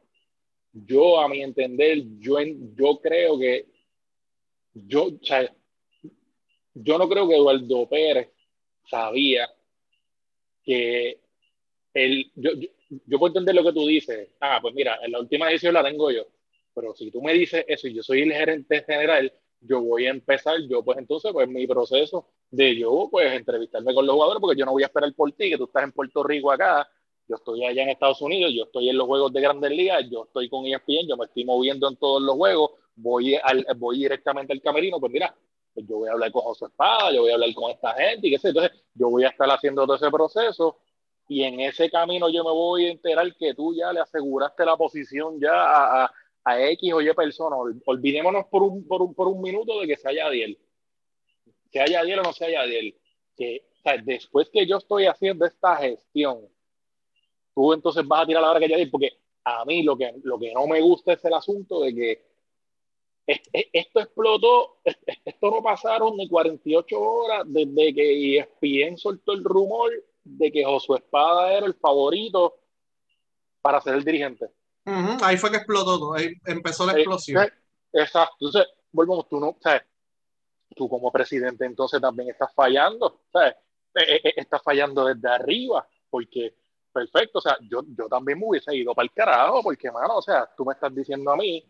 Yo, 0.72 1.18
a 1.18 1.28
mi 1.28 1.42
entender, 1.42 2.02
yo, 2.20 2.36
yo 2.40 3.00
creo 3.02 3.38
que 3.38 3.66
yo, 4.72 5.10
yo 6.74 6.98
no 6.98 7.08
creo 7.08 7.28
que 7.28 7.34
Eduardo 7.34 7.88
Pérez 7.88 8.28
sabía 8.88 9.50
que 10.62 11.18
él, 11.94 12.30
yo, 12.36 12.52
yo, 12.52 12.68
yo, 13.06 13.18
puedo 13.18 13.32
entender 13.32 13.54
lo 13.54 13.64
que 13.64 13.72
tú 13.72 13.86
dices. 13.86 14.28
Ah, 14.40 14.60
pues 14.62 14.74
mira, 14.74 14.98
en 15.02 15.12
la 15.12 15.20
última 15.20 15.46
decisión 15.46 15.74
la 15.74 15.82
tengo 15.82 16.10
yo. 16.10 16.26
Pero 16.74 16.94
si 16.94 17.10
tú 17.10 17.20
me 17.20 17.32
dices 17.32 17.64
eso 17.66 17.88
y 17.88 17.94
yo 17.94 18.02
soy 18.02 18.22
el 18.22 18.32
gerente 18.32 18.84
general, 18.84 19.32
yo 19.60 19.80
voy 19.82 20.06
a 20.06 20.10
empezar, 20.10 20.56
yo 20.68 20.82
pues 20.82 20.98
entonces, 20.98 21.32
pues 21.32 21.48
mi 21.48 21.66
proceso 21.66 22.26
de 22.50 22.76
yo, 22.76 23.08
pues 23.10 23.32
entrevistarme 23.32 23.94
con 23.94 24.06
los 24.06 24.14
jugadores, 24.14 24.40
porque 24.40 24.58
yo 24.58 24.64
no 24.64 24.72
voy 24.72 24.82
a 24.82 24.86
esperar 24.86 25.12
por 25.14 25.30
ti, 25.32 25.50
que 25.50 25.58
tú 25.58 25.64
estás 25.64 25.84
en 25.84 25.92
Puerto 25.92 26.22
Rico 26.22 26.50
acá, 26.50 26.88
yo 27.28 27.36
estoy 27.36 27.64
allá 27.64 27.82
en 27.82 27.90
Estados 27.90 28.20
Unidos, 28.22 28.52
yo 28.54 28.64
estoy 28.64 28.88
en 28.88 28.96
los 28.96 29.06
juegos 29.06 29.32
de 29.32 29.40
Grandes 29.40 29.70
Ligas, 29.70 30.04
yo 30.10 30.24
estoy 30.24 30.48
con 30.48 30.66
ESPN, 30.66 31.08
yo 31.08 31.16
me 31.16 31.26
estoy 31.26 31.44
moviendo 31.44 31.88
en 31.88 31.96
todos 31.96 32.22
los 32.22 32.34
juegos, 32.34 32.72
voy, 32.96 33.36
al, 33.36 33.66
voy 33.76 33.98
directamente 33.98 34.52
al 34.52 34.62
camerino, 34.62 34.98
pues 34.98 35.12
mira, 35.12 35.34
pues 35.72 35.86
yo 35.86 35.98
voy 35.98 36.08
a 36.08 36.12
hablar 36.12 36.32
con 36.32 36.42
José 36.42 36.66
Espada, 36.66 37.12
yo 37.12 37.22
voy 37.22 37.30
a 37.30 37.34
hablar 37.34 37.54
con 37.54 37.70
esta 37.70 37.94
gente, 37.94 38.26
y 38.26 38.30
qué 38.30 38.38
sé, 38.38 38.48
entonces 38.48 38.72
yo 38.94 39.10
voy 39.10 39.24
a 39.24 39.28
estar 39.28 39.48
haciendo 39.50 39.84
todo 39.84 39.96
ese 39.96 40.10
proceso, 40.10 40.78
y 41.28 41.44
en 41.44 41.60
ese 41.60 41.88
camino 41.88 42.28
yo 42.28 42.42
me 42.42 42.50
voy 42.50 42.86
a 42.86 42.90
enterar 42.90 43.36
que 43.36 43.54
tú 43.54 43.72
ya 43.74 43.92
le 43.92 44.00
aseguraste 44.00 44.64
la 44.64 44.76
posición 44.76 45.38
ya 45.38 45.52
a 45.52 46.04
a 46.04 46.12
X 46.44 46.92
o 46.92 47.00
Y 47.00 47.12
persona. 47.14 47.56
Olvidémonos 47.86 48.46
por 48.46 48.62
un, 48.62 48.86
por 48.86 49.02
un, 49.02 49.14
por 49.14 49.28
un 49.28 49.40
minuto 49.40 49.80
de 49.80 49.86
que 49.86 49.96
sea 49.96 50.12
Yadiel. 50.12 50.58
Que 51.70 51.80
haya 51.80 52.00
Yadiel 52.00 52.20
o 52.20 52.22
no 52.22 52.32
sea 52.32 52.50
Yadiel. 52.50 52.96
Que 53.36 53.64
después 54.04 54.48
que 54.50 54.66
yo 54.66 54.78
estoy 54.78 55.06
haciendo 55.06 55.46
esta 55.46 55.76
gestión, 55.76 56.40
tú 57.54 57.72
entonces 57.72 58.06
vas 58.06 58.22
a 58.22 58.26
tirar 58.26 58.42
la 58.42 58.50
hora 58.50 58.60
que 58.60 58.68
Yadiel, 58.68 58.90
porque 58.90 59.12
a 59.44 59.64
mí 59.64 59.82
lo 59.82 59.96
que, 59.96 60.12
lo 60.22 60.38
que 60.38 60.52
no 60.52 60.66
me 60.66 60.80
gusta 60.80 61.12
es 61.12 61.24
el 61.24 61.34
asunto 61.34 61.80
de 61.80 61.94
que 61.94 62.30
esto 63.72 64.00
explotó, 64.00 64.78
esto 65.24 65.50
no 65.50 65.62
pasaron 65.62 66.16
ni 66.16 66.28
48 66.28 67.00
horas 67.00 67.44
desde 67.46 67.94
que 67.94 68.38
ESPN 68.38 68.96
soltó 68.96 69.32
el 69.32 69.44
rumor 69.44 69.90
de 70.24 70.50
que 70.50 70.64
Josué 70.64 70.98
Espada 70.98 71.52
era 71.52 71.66
el 71.66 71.74
favorito 71.74 72.56
para 73.62 73.80
ser 73.80 73.94
el 73.94 74.04
dirigente. 74.04 74.48
Ahí 74.84 75.36
fue 75.36 75.50
que 75.50 75.58
explotó 75.58 75.98
todo, 75.98 76.14
ahí 76.14 76.32
empezó 76.46 76.86
la 76.86 76.92
explosión. 76.92 77.48
Exacto, 77.92 78.36
entonces, 78.40 78.72
volvemos, 78.92 79.28
tú 79.28 79.40
no, 79.40 79.56
¿sabes? 79.60 79.82
tú 80.74 80.88
como 80.88 81.10
presidente 81.10 81.64
entonces 81.64 82.00
también 82.00 82.30
estás 82.30 82.52
fallando, 82.54 83.22
¿sabes? 83.32 83.54
Eh, 83.94 84.14
eh, 84.14 84.20
eh, 84.24 84.32
estás 84.36 84.62
fallando 84.62 85.04
desde 85.04 85.28
arriba, 85.28 85.86
porque, 86.08 86.54
perfecto, 86.92 87.38
o 87.38 87.42
sea, 87.42 87.56
yo, 87.68 87.82
yo 87.96 88.08
también 88.08 88.38
me 88.38 88.46
hubiese 88.46 88.74
ido 88.74 88.94
para 88.94 89.04
el 89.04 89.12
carajo, 89.12 89.62
porque, 89.62 89.90
mano, 89.90 90.16
o 90.18 90.22
sea, 90.22 90.48
tú 90.56 90.64
me 90.64 90.74
estás 90.74 90.94
diciendo 90.94 91.32
a 91.32 91.36
mí 91.36 91.64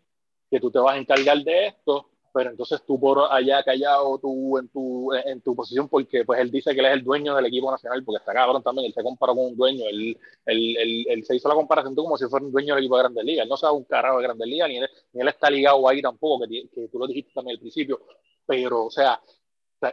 que 0.49 0.59
tú 0.59 0.69
te 0.69 0.79
vas 0.79 0.95
a 0.95 0.97
encargar 0.97 1.37
de 1.39 1.67
esto, 1.67 2.10
pero 2.33 2.49
entonces 2.49 2.81
tú 2.85 2.99
por 2.99 3.31
allá 3.31 3.63
callado, 3.63 4.17
tú 4.19 4.57
en 4.57 4.67
tu, 4.69 5.13
en 5.13 5.41
tu 5.41 5.55
posición, 5.55 5.89
porque 5.89 6.23
pues 6.23 6.39
él 6.39 6.49
dice 6.49 6.73
que 6.73 6.79
él 6.79 6.85
es 6.85 6.93
el 6.93 7.03
dueño 7.03 7.35
del 7.35 7.45
equipo 7.45 7.69
nacional, 7.69 8.03
porque 8.03 8.19
está 8.19 8.33
cabrón 8.33 8.63
también, 8.63 8.87
él 8.87 8.93
se 8.93 9.03
comparó 9.03 9.35
con 9.35 9.45
un 9.45 9.57
dueño, 9.57 9.85
él, 9.89 10.17
él, 10.45 11.05
él, 11.09 11.25
se 11.25 11.35
hizo 11.35 11.49
la 11.49 11.55
comparación 11.55 11.95
tú 11.95 12.03
como 12.03 12.17
si 12.17 12.25
fuera 12.27 12.45
un 12.45 12.51
dueño 12.51 12.75
del 12.75 12.83
equipo 12.83 12.97
de 12.97 13.03
Grandes 13.03 13.25
Ligas, 13.25 13.43
él 13.43 13.49
no 13.49 13.57
sabe 13.57 13.75
un 13.75 13.83
carajo 13.83 14.17
de 14.17 14.23
Grandes 14.23 14.47
Ligas, 14.47 14.69
ni 14.69 14.77
él, 14.77 14.89
ni 15.13 15.21
él 15.21 15.27
está 15.27 15.49
ligado 15.49 15.87
ahí 15.87 16.01
tampoco, 16.01 16.47
que, 16.47 16.69
que, 16.73 16.87
tú 16.87 16.99
lo 16.99 17.07
dijiste 17.07 17.31
también 17.33 17.55
al 17.55 17.61
principio, 17.61 17.99
pero 18.45 18.85
o 18.85 18.91
sea, 18.91 19.21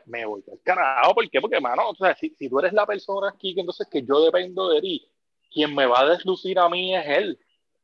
me 0.07 0.25
voy 0.27 0.45
al 0.51 0.61
carajo, 0.63 1.15
¿por 1.15 1.29
qué? 1.31 1.41
Porque, 1.41 1.61
mano, 1.61 1.91
o 1.91 1.95
sea, 1.95 2.15
si, 2.15 2.31
si 2.31 2.49
tú 2.49 2.59
eres 2.61 2.73
la 2.73 2.87
persona 2.87 3.31
aquí, 3.31 3.55
entonces 3.57 3.89
que 3.91 4.03
yo 4.03 4.21
dependo 4.25 4.69
de 4.69 4.81
ti, 4.81 5.09
quien 5.51 5.75
me 5.75 5.87
va 5.87 6.01
a 6.01 6.11
deslucir 6.11 6.59
a 6.59 6.69
mí 6.69 6.95
es 6.95 7.07
él 7.07 7.39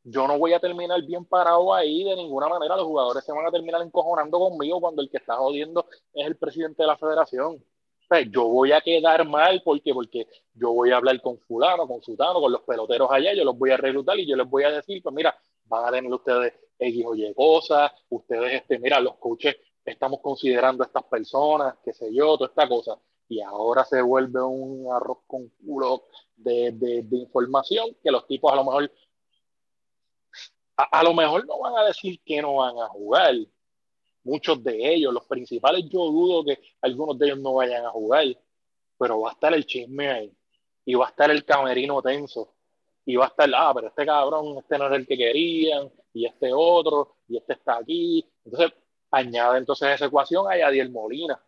yo 0.04 0.28
no 0.28 0.38
voy 0.38 0.52
a 0.52 0.60
terminar 0.60 1.02
bien 1.02 1.24
parado 1.24 1.72
ahí 1.74 2.04
de 2.04 2.14
ninguna 2.14 2.48
manera. 2.48 2.76
Los 2.76 2.84
jugadores 2.84 3.24
se 3.24 3.32
van 3.32 3.46
a 3.46 3.50
terminar 3.50 3.80
encojonando 3.80 4.38
conmigo 4.38 4.80
cuando 4.80 5.00
el 5.02 5.10
que 5.10 5.16
está 5.16 5.36
jodiendo 5.36 5.86
es 6.12 6.26
el 6.26 6.36
presidente 6.36 6.82
de 6.82 6.86
la 6.86 6.98
federación. 6.98 7.54
O 7.54 8.06
sea, 8.06 8.20
yo 8.20 8.46
voy 8.46 8.72
a 8.72 8.82
quedar 8.82 9.26
mal 9.26 9.62
porque, 9.64 9.94
porque 9.94 10.28
yo 10.52 10.72
voy 10.72 10.90
a 10.90 10.98
hablar 10.98 11.20
con 11.22 11.38
fulano, 11.38 11.88
con 11.88 12.02
sutano, 12.02 12.38
con 12.38 12.52
los 12.52 12.60
peloteros 12.62 13.08
allá, 13.10 13.32
yo 13.34 13.44
los 13.44 13.56
voy 13.56 13.70
a 13.70 13.78
reclutar 13.78 14.18
y 14.18 14.26
yo 14.26 14.36
les 14.36 14.48
voy 14.48 14.64
a 14.64 14.72
decir, 14.72 15.02
pues 15.02 15.14
mira, 15.14 15.34
van 15.64 15.86
a 15.86 15.90
tener 15.90 16.12
ustedes 16.12 16.52
X 16.78 17.04
o 17.06 17.14
Y 17.14 17.32
cosas, 17.34 17.90
ustedes, 18.10 18.60
este, 18.60 18.78
mira, 18.78 19.00
los 19.00 19.16
coaches 19.16 19.56
estamos 19.86 20.20
considerando 20.20 20.82
a 20.82 20.86
estas 20.86 21.04
personas, 21.04 21.76
qué 21.82 21.94
sé 21.94 22.12
yo, 22.12 22.36
toda 22.36 22.50
esta 22.50 22.68
cosa. 22.68 22.98
Y 23.26 23.40
ahora 23.40 23.86
se 23.86 24.02
vuelve 24.02 24.42
un 24.42 24.86
arroz 24.92 25.20
con 25.26 25.48
culo 25.64 26.04
de, 26.36 26.72
de, 26.72 27.02
de 27.04 27.16
información 27.16 27.96
que 28.02 28.10
los 28.10 28.26
tipos 28.26 28.52
a 28.52 28.56
lo 28.56 28.64
mejor 28.64 28.90
a, 30.76 31.02
lo 31.02 31.14
mejor 31.14 31.46
no 31.46 31.58
van 31.58 31.76
a 31.76 31.84
decir 31.84 32.20
que 32.24 32.42
no 32.42 32.56
van 32.56 32.78
a 32.78 32.88
jugar. 32.88 33.34
Muchos 34.24 34.62
de 34.64 34.94
ellos, 34.94 35.12
los 35.12 35.26
principales, 35.26 35.84
yo 35.84 35.98
dudo 36.06 36.44
que 36.44 36.58
algunos 36.80 37.18
de 37.18 37.26
ellos 37.26 37.38
no 37.40 37.54
vayan 37.54 37.84
a 37.84 37.90
jugar, 37.90 38.24
pero 38.98 39.20
va 39.20 39.30
a 39.30 39.32
estar 39.32 39.52
el 39.52 39.66
chisme 39.66 40.10
ahí. 40.10 40.32
Y 40.86 40.94
va 40.94 41.06
a 41.06 41.10
estar 41.10 41.30
el 41.30 41.44
camerino 41.44 42.00
tenso. 42.00 42.54
Y 43.04 43.16
va 43.16 43.26
a 43.26 43.28
estar, 43.28 43.50
ah, 43.54 43.72
pero 43.74 43.88
este 43.88 44.06
cabrón, 44.06 44.58
este 44.58 44.78
no 44.78 44.86
es 44.86 44.92
el 44.92 45.06
que 45.06 45.16
querían, 45.16 45.90
y 46.14 46.24
este 46.26 46.52
otro, 46.52 47.16
y 47.28 47.36
este 47.36 47.52
está 47.52 47.76
aquí. 47.78 48.26
Entonces, 48.44 48.72
añade 49.10 49.58
entonces 49.58 49.88
esa 49.90 50.06
ecuación 50.06 50.50
a 50.50 50.56
Yadiel 50.56 50.90
Molina, 50.90 51.38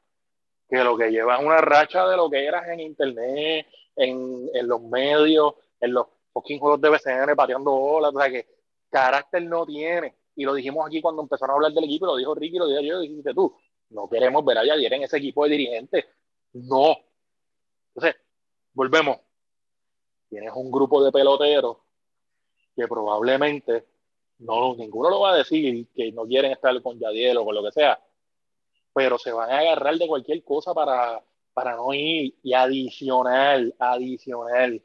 que 0.69 0.85
lo 0.85 0.97
que 0.97 1.11
lleva 1.11 1.37
es 1.37 1.45
una 1.45 1.59
racha 1.59 2.07
de 2.07 2.17
lo 2.17 2.29
que 2.29 2.45
eras 2.45 2.69
en 2.69 2.81
internet, 2.81 3.67
en, 3.97 4.51
en 4.53 4.69
los 4.69 4.83
medios, 4.83 5.55
en 5.81 5.95
los 5.95 6.07
fucking 6.33 6.59
juegos 6.59 6.81
de 6.81 6.91
BCN 6.91 7.35
pateando 7.35 7.71
bolas, 7.71 8.15
o 8.15 8.21
sea 8.21 8.31
que 8.31 8.56
carácter 8.91 9.43
no 9.43 9.67
tiene. 9.67 10.15
Y 10.35 10.45
lo 10.45 10.55
dijimos 10.55 10.87
aquí 10.87 11.01
cuando 11.01 11.23
empezaron 11.23 11.53
a 11.53 11.57
hablar 11.57 11.73
del 11.73 11.85
equipo, 11.85 12.07
lo 12.07 12.17
dijo 12.17 12.35
Ricky, 12.35 12.59
lo 12.59 12.67
dije 12.67 12.87
yo, 12.87 13.01
dijiste 13.01 13.33
tú, 13.35 13.57
no 13.91 14.09
queremos 14.09 14.45
ver 14.45 14.59
a 14.59 14.65
Yadier 14.65 14.93
en 14.95 15.03
ese 15.03 15.17
equipo 15.17 15.45
de 15.45 15.51
dirigentes. 15.51 16.05
No. 16.53 16.97
Entonces, 17.95 18.21
volvemos. 18.73 19.19
Tienes 20.29 20.53
un 20.55 20.71
grupo 20.71 21.03
de 21.03 21.13
peloteros 21.13 21.79
que 22.75 22.87
probablemente 22.87 23.87
no, 24.39 24.75
ninguno 24.75 25.09
lo 25.09 25.21
va 25.21 25.33
a 25.33 25.39
decir 25.39 25.89
que 25.95 26.13
no 26.13 26.25
quieren 26.25 26.53
estar 26.53 26.81
con 26.83 26.99
Yadiel 26.99 27.39
o 27.39 27.45
con 27.45 27.55
lo 27.55 27.65
que 27.65 27.73
sea, 27.73 27.99
pero 28.93 29.19
se 29.19 29.33
van 29.33 29.51
a 29.51 29.61
agarrar 29.61 29.97
de 29.97 30.07
cualquier 30.07 30.43
cosa 30.45 30.75
para, 30.75 31.23
para 31.55 31.75
no 31.75 31.95
ir 31.95 32.35
y 32.43 32.53
adicional, 32.53 33.75
adicional. 33.79 34.83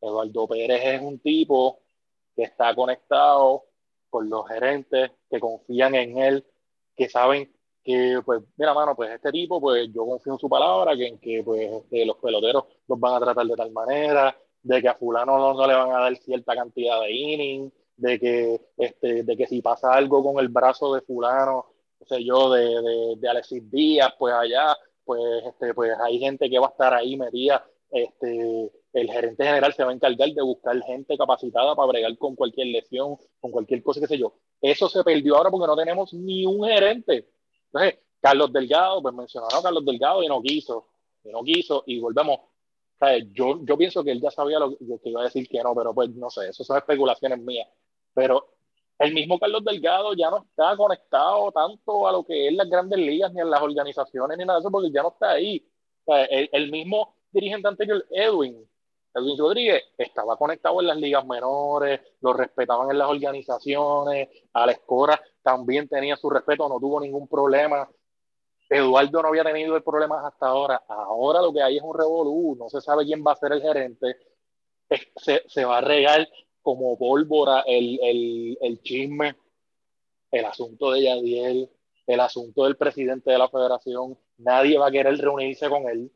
Eduardo 0.00 0.48
Pérez 0.48 0.80
es 0.84 1.02
un 1.02 1.18
tipo 1.18 1.80
está 2.44 2.74
conectado 2.74 3.64
con 4.08 4.28
los 4.28 4.46
gerentes 4.48 5.10
que 5.30 5.40
confían 5.40 5.94
en 5.94 6.18
él, 6.18 6.46
que 6.96 7.08
saben 7.08 7.52
que 7.82 8.20
pues, 8.24 8.42
mira, 8.56 8.74
mano, 8.74 8.94
pues 8.94 9.10
este 9.10 9.30
tipo, 9.32 9.60
pues 9.60 9.88
yo 9.92 10.04
confío 10.04 10.34
en 10.34 10.38
su 10.38 10.48
palabra, 10.48 10.96
que 10.96 11.18
que 11.18 11.42
pues 11.44 11.70
este, 11.72 12.04
los 12.04 12.16
peloteros 12.16 12.64
los 12.86 13.00
van 13.00 13.14
a 13.14 13.20
tratar 13.20 13.46
de 13.46 13.56
tal 13.56 13.70
manera, 13.72 14.36
de 14.62 14.82
que 14.82 14.88
a 14.88 14.94
fulano 14.94 15.38
no, 15.38 15.54
no 15.54 15.66
le 15.66 15.74
van 15.74 15.90
a 15.90 16.00
dar 16.00 16.16
cierta 16.16 16.54
cantidad 16.54 17.00
de 17.00 17.12
innings, 17.12 17.72
de 17.96 18.18
que, 18.18 18.60
este, 18.78 19.22
de 19.22 19.36
que 19.36 19.46
si 19.46 19.62
pasa 19.62 19.92
algo 19.92 20.22
con 20.22 20.42
el 20.42 20.48
brazo 20.48 20.94
de 20.94 21.02
fulano, 21.02 21.66
no 22.00 22.06
sé 22.06 22.24
yo, 22.24 22.50
de, 22.50 22.64
de, 22.64 23.16
de 23.18 23.28
Alexis 23.28 23.70
Díaz, 23.70 24.14
pues 24.18 24.34
allá, 24.34 24.74
pues, 25.04 25.20
este, 25.46 25.74
pues 25.74 25.92
hay 26.00 26.18
gente 26.18 26.48
que 26.48 26.58
va 26.58 26.68
a 26.68 26.70
estar 26.70 26.94
ahí 26.94 27.16
metida, 27.16 27.64
este, 27.90 28.70
el 28.92 29.10
gerente 29.10 29.44
general 29.44 29.72
se 29.72 29.84
va 29.84 29.90
a 29.90 29.94
encargar 29.94 30.30
de 30.30 30.42
buscar 30.42 30.80
gente 30.82 31.16
capacitada 31.16 31.74
para 31.76 31.88
bregar 31.88 32.16
con 32.18 32.34
cualquier 32.34 32.68
lesión, 32.68 33.16
con 33.40 33.50
cualquier 33.50 33.82
cosa, 33.82 34.00
qué 34.00 34.06
sé 34.06 34.18
yo. 34.18 34.34
Eso 34.60 34.88
se 34.88 35.04
perdió 35.04 35.36
ahora 35.36 35.50
porque 35.50 35.66
no 35.66 35.76
tenemos 35.76 36.12
ni 36.12 36.44
un 36.44 36.64
gerente. 36.64 37.28
Entonces, 37.66 38.00
Carlos 38.20 38.52
Delgado, 38.52 39.00
pues 39.00 39.14
mencionaron 39.14 39.58
a 39.58 39.62
Carlos 39.62 39.84
Delgado 39.84 40.22
y 40.22 40.28
no 40.28 40.42
quiso, 40.42 40.88
y 41.24 41.30
no 41.30 41.42
quiso, 41.42 41.84
y 41.86 42.00
volvemos. 42.00 42.40
yo, 43.32 43.64
yo 43.64 43.78
pienso 43.78 44.02
que 44.02 44.10
él 44.10 44.20
ya 44.20 44.30
sabía 44.30 44.58
lo, 44.58 44.76
que 44.76 45.08
iba 45.08 45.20
a 45.20 45.24
decir 45.24 45.48
que 45.48 45.62
no, 45.62 45.74
pero 45.74 45.94
pues 45.94 46.10
no 46.10 46.28
sé, 46.28 46.48
eso 46.48 46.64
son 46.64 46.76
especulaciones 46.76 47.38
mías. 47.38 47.68
Pero 48.12 48.54
el 48.98 49.14
mismo 49.14 49.38
Carlos 49.38 49.64
Delgado 49.64 50.14
ya 50.14 50.30
no 50.30 50.38
está 50.38 50.76
conectado 50.76 51.52
tanto 51.52 52.08
a 52.08 52.12
lo 52.12 52.24
que 52.24 52.48
es 52.48 52.54
las 52.54 52.68
grandes 52.68 52.98
ligas, 52.98 53.32
ni 53.32 53.40
a 53.40 53.44
las 53.44 53.62
organizaciones, 53.62 54.36
ni 54.36 54.44
nada 54.44 54.58
de 54.58 54.62
eso, 54.62 54.70
porque 54.70 54.90
ya 54.90 55.02
no 55.02 55.10
está 55.10 55.30
ahí. 55.32 55.64
el, 56.06 56.50
el 56.52 56.70
mismo 56.72 57.14
dirigente 57.32 57.68
anterior, 57.68 58.04
Edwin, 58.10 58.68
Edwin 59.14 59.38
Rodríguez 59.38 59.82
estaba 59.98 60.36
conectado 60.36 60.80
en 60.80 60.86
las 60.86 60.96
ligas 60.96 61.26
menores, 61.26 62.00
lo 62.20 62.32
respetaban 62.32 62.90
en 62.90 62.98
las 62.98 63.08
organizaciones, 63.08 64.28
Alex 64.52 64.80
Cora 64.86 65.20
también 65.42 65.88
tenía 65.88 66.16
su 66.16 66.30
respeto, 66.30 66.68
no 66.68 66.78
tuvo 66.78 67.00
ningún 67.00 67.26
problema. 67.26 67.88
Eduardo 68.68 69.22
no 69.22 69.28
había 69.28 69.42
tenido 69.42 69.80
problemas 69.82 70.24
hasta 70.24 70.46
ahora. 70.46 70.82
Ahora 70.86 71.42
lo 71.42 71.52
que 71.52 71.62
hay 71.62 71.78
es 71.78 71.82
un 71.82 71.96
revolú, 71.96 72.54
no 72.56 72.68
se 72.68 72.80
sabe 72.80 73.04
quién 73.04 73.24
va 73.26 73.32
a 73.32 73.36
ser 73.36 73.52
el 73.52 73.62
gerente. 73.62 74.16
Se, 75.16 75.42
se 75.46 75.64
va 75.64 75.78
a 75.78 75.80
regar 75.80 76.28
como 76.62 76.96
pólvora 76.96 77.64
el, 77.66 77.98
el, 78.02 78.58
el 78.60 78.82
chisme, 78.82 79.34
el 80.30 80.44
asunto 80.44 80.92
de 80.92 81.02
Yadiel, 81.02 81.70
el 82.06 82.20
asunto 82.20 82.64
del 82.64 82.76
presidente 82.76 83.32
de 83.32 83.38
la 83.38 83.48
federación. 83.48 84.16
Nadie 84.38 84.78
va 84.78 84.88
a 84.88 84.90
querer 84.90 85.16
reunirse 85.18 85.68
con 85.68 85.88
él. 85.88 86.12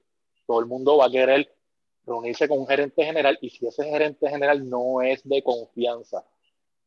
Todo 0.46 0.60
el 0.60 0.66
mundo 0.66 0.96
va 0.96 1.06
a 1.06 1.10
querer 1.10 1.52
reunirse 2.06 2.48
con 2.48 2.58
un 2.60 2.66
gerente 2.66 3.04
general 3.04 3.38
y 3.40 3.50
si 3.50 3.66
ese 3.66 3.84
gerente 3.84 4.28
general 4.28 4.68
no 4.68 5.02
es 5.02 5.26
de 5.26 5.42
confianza 5.42 6.24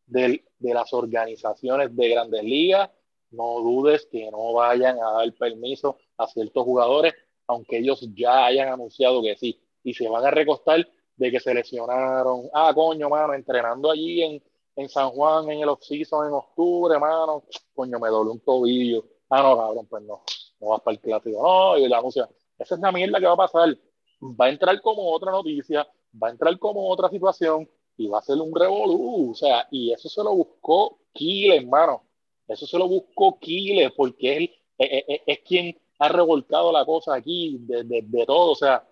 de, 0.05 0.43
de 0.59 0.73
las 0.73 0.93
organizaciones 0.93 1.95
de 1.95 2.09
grandes 2.09 2.43
ligas, 2.43 2.89
no 3.31 3.59
dudes 3.59 4.07
que 4.11 4.29
no 4.31 4.53
vayan 4.53 4.97
a 4.99 5.11
dar 5.11 5.33
permiso 5.33 5.97
a 6.17 6.27
ciertos 6.27 6.63
jugadores, 6.63 7.13
aunque 7.47 7.77
ellos 7.77 8.07
ya 8.13 8.45
hayan 8.45 8.69
anunciado 8.69 9.21
que 9.21 9.35
sí, 9.35 9.59
y 9.83 9.93
se 9.93 10.07
van 10.07 10.25
a 10.25 10.31
recostar 10.31 10.87
de 11.15 11.31
que 11.31 11.39
se 11.39 11.53
lesionaron, 11.53 12.49
ah, 12.53 12.71
coño, 12.73 13.09
mano, 13.09 13.33
entrenando 13.33 13.91
allí 13.91 14.21
en, 14.21 14.43
en 14.75 14.89
San 14.89 15.09
Juan 15.09 15.49
en 15.49 15.61
el 15.61 15.69
off-season 15.69 16.27
en 16.27 16.33
octubre, 16.33 16.99
mano, 16.99 17.43
coño, 17.73 17.99
me 17.99 18.09
doble 18.09 18.31
un 18.31 18.39
tobillo, 18.39 19.03
ah, 19.29 19.41
no, 19.41 19.57
cabrón, 19.57 19.87
pues 19.87 20.03
no, 20.03 20.21
no 20.59 20.67
vas 20.69 20.81
para 20.81 20.95
el 20.95 21.01
clásico, 21.01 21.41
no, 21.41 21.77
y 21.77 21.87
la 21.87 21.97
anuncia, 21.97 22.29
esa 22.57 22.75
es 22.75 22.81
la 22.81 22.91
mierda 22.91 23.19
que 23.19 23.25
va 23.25 23.33
a 23.33 23.37
pasar, 23.37 23.77
va 24.21 24.45
a 24.45 24.49
entrar 24.49 24.81
como 24.81 25.11
otra 25.11 25.31
noticia, 25.31 25.87
va 26.21 26.29
a 26.29 26.31
entrar 26.31 26.57
como 26.59 26.89
otra 26.89 27.09
situación 27.09 27.69
y 27.97 28.07
va 28.07 28.19
a 28.19 28.23
ser 28.23 28.37
un 28.37 28.53
revolú. 28.53 29.31
O 29.31 29.35
sea, 29.35 29.67
y 29.71 29.91
eso 29.91 30.09
se 30.09 30.23
lo 30.23 30.35
buscó 30.35 30.99
Kile, 31.13 31.57
hermano. 31.57 32.03
Eso 32.47 32.65
se 32.65 32.77
lo 32.77 32.87
buscó 32.87 33.39
Kile 33.39 33.91
porque 33.91 34.37
él 34.37 34.51
es, 34.77 35.39
quien 35.39 35.77
ha 35.99 36.09
revolcado 36.09 36.71
la 36.71 36.85
cosa 36.85 37.15
aquí 37.15 37.57
de, 37.61 37.83
de, 37.83 38.25
todo. 38.25 38.51
O 38.51 38.55
sea, 38.55 38.87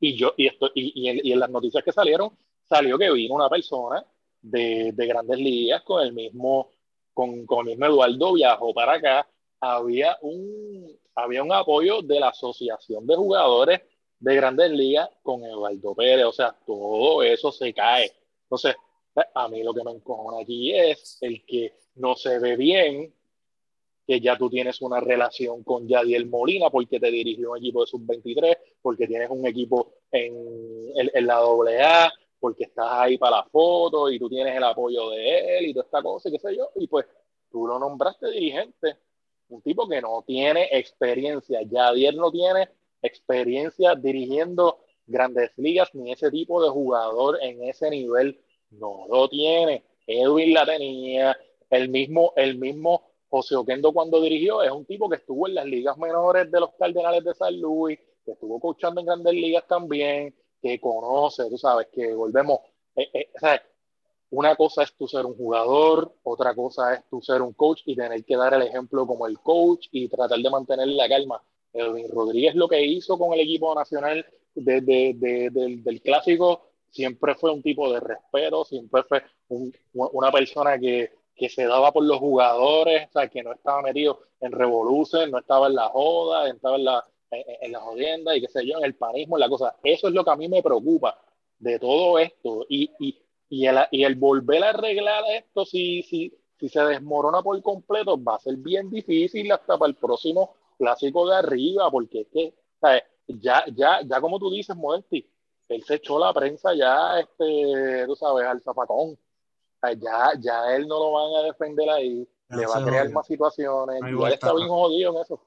y 0.00 0.16
yo, 0.16 0.34
y, 0.36 0.46
esto, 0.46 0.70
y, 0.74 0.92
y, 0.94 1.32
en, 1.32 1.40
las 1.40 1.50
noticias 1.50 1.82
que 1.82 1.92
salieron, 1.92 2.30
salió 2.68 2.98
que 2.98 3.12
vino 3.12 3.34
una 3.34 3.48
persona 3.48 4.04
de, 4.42 4.92
de 4.92 5.06
grandes 5.06 5.38
ligas 5.38 5.82
con 5.82 6.02
el 6.02 6.12
mismo, 6.12 6.70
con, 7.12 7.46
con 7.46 7.68
el 7.68 7.76
mismo 7.76 7.86
Eduardo, 7.86 8.34
viajó 8.34 8.74
para 8.74 8.94
acá. 8.94 9.28
Había 9.60 10.18
un, 10.20 10.98
había 11.14 11.42
un 11.42 11.52
apoyo 11.52 12.02
de 12.02 12.20
la 12.20 12.28
Asociación 12.28 13.06
de 13.06 13.16
Jugadores 13.16 13.80
de 14.24 14.36
Grandes 14.36 14.70
Ligas 14.70 15.10
con 15.22 15.44
Eduardo 15.44 15.94
Pérez, 15.94 16.24
o 16.24 16.32
sea, 16.32 16.56
todo 16.66 17.22
eso 17.22 17.52
se 17.52 17.74
cae. 17.74 18.10
Entonces, 18.44 18.74
a 19.34 19.48
mí 19.48 19.62
lo 19.62 19.74
que 19.74 19.84
me 19.84 19.90
encojona 19.90 20.40
aquí 20.40 20.72
es 20.74 21.18
el 21.20 21.44
que 21.44 21.74
no 21.96 22.16
se 22.16 22.38
ve 22.38 22.56
bien 22.56 23.12
que 24.06 24.20
ya 24.20 24.36
tú 24.36 24.48
tienes 24.48 24.80
una 24.80 25.00
relación 25.00 25.62
con 25.62 25.86
Yadiel 25.86 26.26
Molina 26.26 26.70
porque 26.70 26.98
te 26.98 27.10
dirigió 27.10 27.52
un 27.52 27.58
equipo 27.58 27.82
de 27.82 27.86
sub-23, 27.86 28.56
porque 28.80 29.06
tienes 29.06 29.28
un 29.30 29.46
equipo 29.46 29.92
en, 30.10 30.90
en, 30.94 31.26
la 31.26 31.38
AA, 31.38 32.12
porque 32.40 32.64
estás 32.64 32.86
ahí 32.90 33.18
para 33.18 33.38
la 33.38 33.44
foto 33.44 34.10
y 34.10 34.18
tú 34.18 34.28
tienes 34.28 34.56
el 34.56 34.64
apoyo 34.64 35.10
de 35.10 35.58
él 35.58 35.66
y 35.66 35.74
toda 35.74 35.84
esta 35.84 36.02
cosa, 36.02 36.30
qué 36.30 36.38
sé 36.38 36.56
yo, 36.56 36.70
y 36.76 36.86
pues 36.86 37.06
tú 37.50 37.66
lo 37.66 37.78
nombraste 37.78 38.30
dirigente, 38.30 38.96
un 39.48 39.62
tipo 39.62 39.86
que 39.88 40.00
no 40.00 40.22
tiene 40.26 40.68
experiencia, 40.72 41.60
Yadiel 41.62 42.16
no 42.16 42.30
tiene 42.30 42.68
experiencia 43.04 43.94
dirigiendo 43.94 44.80
grandes 45.06 45.52
ligas, 45.56 45.94
ni 45.94 46.12
ese 46.12 46.30
tipo 46.30 46.62
de 46.62 46.70
jugador 46.70 47.38
en 47.42 47.62
ese 47.64 47.90
nivel 47.90 48.40
no 48.70 49.06
lo 49.08 49.28
tiene. 49.28 49.84
Edwin 50.06 50.54
la 50.54 50.66
tenía, 50.66 51.36
el 51.70 51.88
mismo, 51.88 52.32
el 52.36 52.56
mismo 52.56 53.02
José 53.28 53.56
Oquendo 53.56 53.92
cuando 53.92 54.20
dirigió 54.20 54.62
es 54.62 54.70
un 54.70 54.84
tipo 54.84 55.08
que 55.08 55.16
estuvo 55.16 55.46
en 55.46 55.54
las 55.54 55.66
ligas 55.66 55.96
menores 55.98 56.50
de 56.50 56.60
los 56.60 56.70
Cardenales 56.78 57.24
de 57.24 57.34
San 57.34 57.60
Luis, 57.60 57.98
que 58.24 58.32
estuvo 58.32 58.58
coachando 58.60 59.00
en 59.00 59.06
grandes 59.06 59.34
ligas 59.34 59.66
también, 59.66 60.34
que 60.62 60.80
conoce, 60.80 61.48
tú 61.50 61.58
sabes, 61.58 61.88
que 61.92 62.14
volvemos, 62.14 62.60
eh, 62.96 63.10
eh, 63.12 63.60
una 64.30 64.56
cosa 64.56 64.82
es 64.82 64.94
tú 64.94 65.06
ser 65.06 65.26
un 65.26 65.36
jugador, 65.36 66.12
otra 66.22 66.54
cosa 66.54 66.94
es 66.94 67.04
tú 67.08 67.20
ser 67.20 67.42
un 67.42 67.52
coach 67.52 67.82
y 67.84 67.94
tener 67.94 68.24
que 68.24 68.36
dar 68.36 68.54
el 68.54 68.62
ejemplo 68.62 69.06
como 69.06 69.26
el 69.26 69.38
coach 69.38 69.88
y 69.92 70.08
tratar 70.08 70.38
de 70.38 70.50
mantener 70.50 70.88
la 70.88 71.08
calma 71.08 71.42
Edwin 71.74 72.08
Rodríguez 72.08 72.54
lo 72.54 72.68
que 72.68 72.82
hizo 72.82 73.18
con 73.18 73.34
el 73.34 73.40
equipo 73.40 73.74
nacional 73.74 74.24
del, 74.54 76.00
clásico 76.02 76.70
siempre 76.90 77.34
fue 77.34 77.50
un 77.50 77.62
tipo 77.62 77.92
de 77.92 78.00
respeto, 78.00 78.64
siempre 78.64 79.02
fue 79.02 79.22
una 79.92 80.30
persona 80.30 80.78
que, 80.78 81.10
se 81.48 81.66
daba 81.66 81.92
por 81.92 82.04
los 82.04 82.18
jugadores, 82.18 83.08
o 83.08 83.12
sea, 83.12 83.28
que 83.28 83.42
no 83.42 83.52
estaba 83.52 83.82
metido 83.82 84.20
en 84.40 84.52
revoluciones, 84.52 85.30
no 85.30 85.38
estaba 85.38 85.66
en 85.66 85.74
la 85.74 85.88
joda, 85.88 86.48
estaba 86.48 86.76
en 86.76 86.84
la, 86.84 87.04
en, 87.32 87.72
la 87.72 87.80
jodienda 87.80 88.36
y 88.36 88.40
qué 88.40 88.48
sé 88.48 88.64
yo, 88.64 88.78
en 88.78 88.84
el 88.84 88.94
panismo, 88.94 89.36
en 89.36 89.40
la 89.40 89.48
cosa. 89.48 89.74
Eso 89.82 90.06
es 90.06 90.14
lo 90.14 90.24
que 90.24 90.30
a 90.30 90.36
mí 90.36 90.48
me 90.48 90.62
preocupa 90.62 91.18
de 91.58 91.80
todo 91.80 92.20
esto. 92.20 92.64
Y, 92.68 92.92
y, 93.00 93.18
y, 93.48 93.66
el, 93.66 93.78
y 93.90 94.04
el 94.04 94.14
volver 94.14 94.62
a 94.62 94.70
arreglar 94.70 95.24
esto, 95.32 95.64
si, 95.64 96.04
si, 96.04 96.32
si 96.58 96.68
se 96.68 96.80
desmorona 96.84 97.42
por 97.42 97.60
completo, 97.62 98.22
va 98.22 98.36
a 98.36 98.40
ser 98.40 98.56
bien 98.56 98.88
difícil 98.88 99.50
hasta 99.50 99.76
para 99.76 99.90
el 99.90 99.96
próximo 99.96 100.54
clásico 100.76 101.28
de 101.28 101.36
arriba, 101.36 101.90
porque 101.90 102.22
es 102.22 102.28
que, 102.28 102.54
ya, 103.26 103.64
ya, 103.74 104.00
ya 104.02 104.20
como 104.20 104.38
tú 104.38 104.50
dices, 104.50 104.76
Modesti, 104.76 105.28
él 105.68 105.82
se 105.82 105.94
echó 105.94 106.18
la 106.18 106.32
prensa 106.32 106.74
ya, 106.74 107.20
este, 107.20 108.04
tú 108.06 108.16
sabes, 108.16 108.46
al 108.46 108.60
zapatón. 108.60 109.18
ya, 109.82 110.32
ya 110.38 110.76
él 110.76 110.86
no 110.86 110.98
lo 110.98 111.12
van 111.12 111.44
a 111.44 111.46
defender 111.46 111.88
ahí, 111.90 112.28
le 112.50 112.66
va 112.66 112.78
a 112.78 112.84
crear 112.84 113.10
más 113.10 113.26
situaciones, 113.26 114.00
y 114.02 114.24
él 114.24 114.32
está 114.32 114.52
bien 114.54 114.68
jodido 114.68 115.14
en 115.14 115.22
eso. 115.22 115.40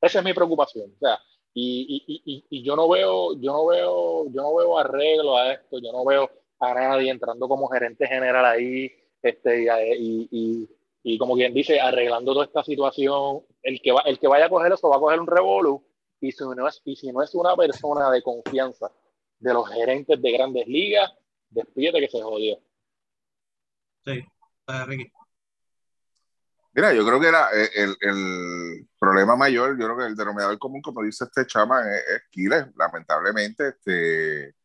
Esa 0.00 0.18
es 0.18 0.24
mi 0.24 0.34
preocupación. 0.34 0.92
O 0.94 0.98
sea, 0.98 1.18
y, 1.54 2.04
y, 2.06 2.22
y, 2.24 2.44
y, 2.50 2.62
yo 2.62 2.76
no 2.76 2.88
veo, 2.88 3.32
yo 3.40 3.52
no 3.52 3.66
veo, 3.66 4.26
yo 4.30 4.42
no 4.42 4.54
veo 4.54 4.78
arreglo 4.78 5.38
a 5.38 5.54
esto, 5.54 5.78
yo 5.78 5.90
no 5.90 6.04
veo 6.04 6.30
a 6.60 6.74
nadie 6.74 7.10
entrando 7.10 7.48
como 7.48 7.68
gerente 7.68 8.06
general 8.06 8.44
ahí, 8.44 8.92
este, 9.22 9.66
y, 9.98 10.68
y 11.08 11.18
como 11.18 11.36
quien 11.36 11.54
dice, 11.54 11.80
arreglando 11.80 12.32
toda 12.32 12.46
esta 12.46 12.64
situación, 12.64 13.44
el 13.62 13.80
que, 13.80 13.92
va, 13.92 14.00
el 14.06 14.18
que 14.18 14.26
vaya 14.26 14.46
a 14.46 14.48
coger 14.48 14.72
eso 14.72 14.88
va 14.88 14.96
a 14.96 14.98
coger 14.98 15.20
un 15.20 15.28
revolu 15.28 15.80
y 16.20 16.32
si 16.32 16.42
no 16.42 16.66
es, 16.66 16.82
y 16.84 16.96
si 16.96 17.12
no 17.12 17.22
es 17.22 17.32
una 17.36 17.54
persona 17.54 18.10
de 18.10 18.24
confianza 18.24 18.90
de 19.38 19.54
los 19.54 19.68
gerentes 19.70 20.20
de 20.20 20.32
grandes 20.32 20.66
ligas, 20.66 21.12
despídete 21.48 22.00
que 22.00 22.08
se 22.08 22.20
jodió. 22.20 22.58
Sí, 24.04 24.24
Ricky. 24.66 25.12
Mira, 26.72 26.92
yo 26.92 27.06
creo 27.06 27.20
que 27.20 27.28
era 27.28 27.50
eh, 27.54 27.70
el, 27.76 27.96
el, 28.00 28.88
problema 28.98 29.36
mayor, 29.36 29.78
yo 29.78 29.86
creo 29.86 29.98
que 29.98 30.06
el 30.06 30.16
denominador 30.16 30.58
común, 30.58 30.82
como 30.82 31.04
dice 31.04 31.22
este 31.22 31.46
chama, 31.46 31.82
es, 31.88 32.22
es 32.34 32.76
Lamentablemente, 32.76 33.68
este, 33.68 34.56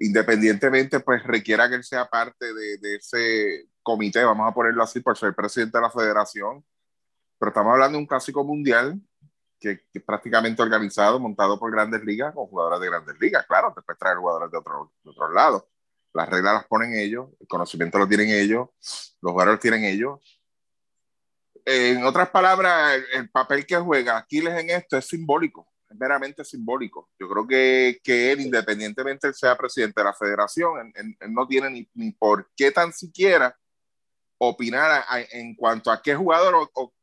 independientemente, 0.00 1.00
pues 1.00 1.22
requiera 1.22 1.68
que 1.68 1.76
él 1.76 1.84
sea 1.84 2.06
parte 2.06 2.52
de, 2.54 2.96
ese 2.96 3.68
comité, 3.82 4.24
vamos 4.24 4.50
a 4.50 4.54
ponerlo 4.54 4.82
así, 4.82 5.00
por 5.00 5.16
ser 5.16 5.34
presidente 5.34 5.76
de 5.76 5.82
la 5.82 5.90
federación, 5.90 6.64
pero 7.38 7.50
estamos 7.50 7.72
hablando 7.72 7.96
de 7.96 8.02
un 8.02 8.06
clásico 8.06 8.42
mundial 8.42 8.98
que, 9.60 9.84
es 9.92 10.02
prácticamente 10.02 10.62
organizado, 10.62 11.20
montado 11.20 11.58
por 11.58 11.70
grandes 11.70 12.02
ligas, 12.02 12.34
con 12.34 12.46
jugadores 12.46 12.80
de 12.80 12.86
grandes 12.86 13.16
ligas, 13.20 13.46
claro, 13.46 13.74
puedes 13.74 13.98
traer 13.98 14.16
jugadores 14.16 14.50
de 14.50 14.58
otros 14.58 14.88
de 15.04 15.10
otro 15.10 15.32
lados. 15.32 15.64
Las 16.14 16.28
reglas 16.28 16.54
las 16.54 16.66
ponen 16.66 16.94
ellos, 16.94 17.28
el 17.38 17.46
conocimiento 17.46 17.98
lo 17.98 18.08
tienen 18.08 18.30
ellos, 18.30 18.68
los 19.20 19.32
jugadores 19.32 19.60
tienen 19.60 19.84
ellos. 19.84 20.18
en 21.66 22.04
otras 22.04 22.30
palabras, 22.30 23.00
el, 23.12 23.30
papel 23.30 23.66
que 23.66 23.76
juega 23.76 24.16
Aquiles 24.16 24.58
en 24.58 24.70
esto 24.70 24.96
es 24.96 25.06
simbólico, 25.06 25.69
meramente 25.98 26.44
simbólico. 26.44 27.10
Yo 27.18 27.28
creo 27.28 27.46
que, 27.46 28.00
que 28.02 28.32
él, 28.32 28.40
independientemente 28.40 29.28
de 29.28 29.34
sea 29.34 29.56
presidente 29.56 30.00
de 30.00 30.04
la 30.04 30.12
federación, 30.12 30.92
él, 30.94 31.16
no 31.30 31.46
tiene 31.46 31.70
ni, 31.70 31.90
ni, 31.94 32.12
por 32.12 32.48
qué 32.56 32.70
tan 32.70 32.92
siquiera 32.92 33.56
opinar 34.38 35.04
en 35.32 35.54
cuanto 35.54 35.90
a 35.90 36.00
qué 36.00 36.14
jugador 36.14 36.70
o, 36.74 36.94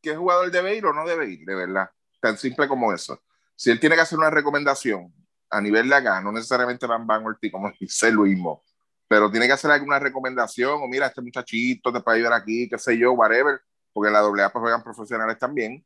qué 0.00 0.14
jugador 0.14 0.50
debe 0.50 0.76
ir 0.76 0.86
o 0.86 0.92
no 0.92 1.04
debe 1.06 1.28
ir, 1.28 1.44
de 1.44 1.54
verdad. 1.54 1.90
Tan 2.20 2.38
simple 2.38 2.68
como 2.68 2.92
eso. 2.92 3.20
Si 3.56 3.70
él 3.70 3.80
tiene 3.80 3.96
que 3.96 4.02
hacer 4.02 4.18
una 4.18 4.30
recomendación 4.30 5.12
a 5.50 5.60
nivel 5.60 5.88
de 5.88 5.96
acá, 5.96 6.20
no 6.20 6.30
necesariamente 6.30 6.86
Van 6.86 7.06
Van 7.06 7.24
Ortiz, 7.24 7.50
como 7.50 7.72
dice 7.80 8.10
Luis 8.10 8.38
Mo, 8.38 8.62
pero 9.08 9.30
tiene 9.30 9.46
que 9.46 9.52
hacer 9.52 9.70
alguna 9.70 9.98
recomendación, 9.98 10.82
o 10.82 10.86
mira, 10.86 11.06
este 11.06 11.22
muchachito 11.22 11.92
te 11.92 12.00
puede 12.00 12.18
ayudar 12.18 12.34
aquí, 12.34 12.68
qué 12.68 12.78
sé 12.78 12.96
yo, 12.98 13.12
whatever, 13.12 13.60
porque 13.92 14.08
en 14.08 14.12
la 14.12 14.20
AA 14.20 14.52
pues 14.52 14.60
juegan 14.60 14.82
profesionales 14.82 15.38
también. 15.38 15.84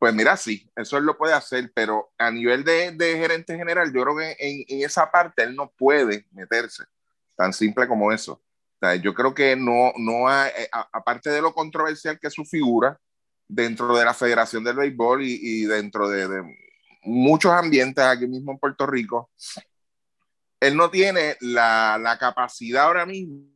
Pues 0.00 0.14
mira, 0.14 0.34
sí, 0.38 0.66
eso 0.76 0.96
él 0.96 1.04
lo 1.04 1.18
puede 1.18 1.34
hacer, 1.34 1.70
pero 1.74 2.10
a 2.16 2.30
nivel 2.30 2.64
de, 2.64 2.92
de 2.92 3.18
gerente 3.18 3.54
general, 3.54 3.92
yo 3.92 4.02
creo 4.02 4.16
que 4.16 4.36
en, 4.38 4.64
en, 4.66 4.82
esa 4.82 5.10
parte 5.10 5.42
él 5.42 5.54
no 5.54 5.70
puede 5.76 6.26
meterse, 6.30 6.84
tan 7.36 7.52
simple 7.52 7.86
como 7.86 8.10
eso. 8.10 8.32
O 8.32 8.78
sea, 8.80 8.94
yo 8.94 9.12
creo 9.12 9.34
que 9.34 9.56
no, 9.56 9.92
no 9.98 10.26
hay, 10.26 10.52
eh, 10.56 10.70
aparte 10.72 11.28
de 11.28 11.42
lo 11.42 11.52
controversial 11.52 12.18
que 12.18 12.28
es 12.28 12.32
su 12.32 12.46
figura 12.46 12.98
dentro 13.46 13.94
de 13.94 14.06
la 14.06 14.14
Federación 14.14 14.64
del 14.64 14.76
Béisbol 14.76 15.22
y, 15.22 15.38
y 15.38 15.64
dentro 15.66 16.08
de, 16.08 16.26
de 16.28 16.56
muchos 17.02 17.52
ambientes 17.52 18.02
aquí 18.02 18.26
mismo 18.26 18.52
en 18.52 18.58
Puerto 18.58 18.86
Rico, 18.86 19.30
él 20.60 20.78
no 20.78 20.90
tiene 20.90 21.36
la, 21.42 21.98
la 22.00 22.16
capacidad 22.18 22.84
ahora 22.84 23.04
mismo 23.04 23.50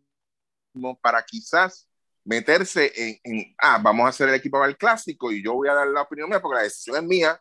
para 1.00 1.22
quizás 1.24 1.88
meterse 2.24 2.92
en, 2.94 3.20
en, 3.22 3.54
ah, 3.58 3.78
vamos 3.82 4.06
a 4.06 4.08
hacer 4.08 4.28
el 4.28 4.34
equipo 4.34 4.58
para 4.58 4.70
el 4.70 4.76
clásico 4.76 5.30
y 5.30 5.42
yo 5.42 5.54
voy 5.54 5.68
a 5.68 5.74
dar 5.74 5.88
la 5.88 6.02
opinión 6.02 6.28
mía 6.28 6.40
porque 6.40 6.56
la 6.56 6.62
decisión 6.62 6.96
es 6.96 7.02
mía, 7.02 7.40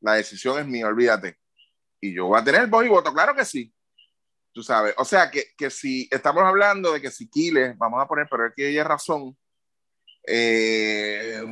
la 0.00 0.14
decisión 0.14 0.58
es 0.58 0.66
mía, 0.66 0.86
olvídate. 0.86 1.38
Y 2.00 2.14
yo 2.14 2.26
voy 2.26 2.40
a 2.40 2.44
tener 2.44 2.66
voz 2.66 2.84
y 2.84 2.88
voto, 2.88 3.12
claro 3.12 3.34
que 3.34 3.44
sí. 3.44 3.72
Tú 4.52 4.62
sabes, 4.62 4.94
o 4.96 5.04
sea 5.04 5.30
que, 5.30 5.48
que 5.56 5.70
si 5.70 6.08
estamos 6.10 6.42
hablando 6.42 6.92
de 6.92 7.00
que 7.00 7.10
si 7.10 7.28
Quiles, 7.28 7.76
vamos 7.76 8.02
a 8.02 8.08
poner, 8.08 8.26
pero 8.30 8.46
es 8.46 8.54
que 8.54 8.68
ella 8.68 8.84
razón, 8.84 9.36
eh, 10.26 11.42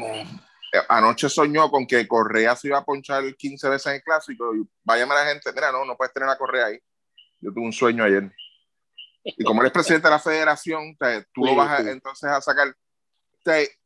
anoche 0.89 1.29
soñó 1.29 1.71
con 1.71 1.87
que 1.87 2.09
Correa 2.09 2.57
se 2.57 2.69
iba 2.69 2.79
a 2.79 2.85
ponchar 2.85 3.23
15 3.37 3.69
veces 3.69 3.87
en 3.87 3.95
el 3.95 4.03
clásico 4.03 4.55
y 4.57 4.67
vaya 4.83 5.05
a 5.05 5.07
la 5.07 5.27
gente, 5.27 5.53
mira, 5.53 5.71
no, 5.71 5.85
no 5.85 5.97
puedes 5.97 6.13
tener 6.15 6.29
la 6.29 6.39
Correa 6.39 6.67
ahí. 6.67 6.79
Yo 7.41 7.53
tuve 7.53 7.65
un 7.65 7.73
sueño 7.73 8.05
ayer. 8.05 8.33
Y 9.25 9.43
como 9.43 9.63
eres 9.63 9.73
presidente 9.73 10.07
de 10.07 10.13
la 10.13 10.19
federación, 10.19 10.97
tú 11.33 11.47
lo 11.47 11.57
vas 11.57 11.81
a, 11.81 11.91
entonces 11.91 12.29
a 12.29 12.41
sacar. 12.43 12.69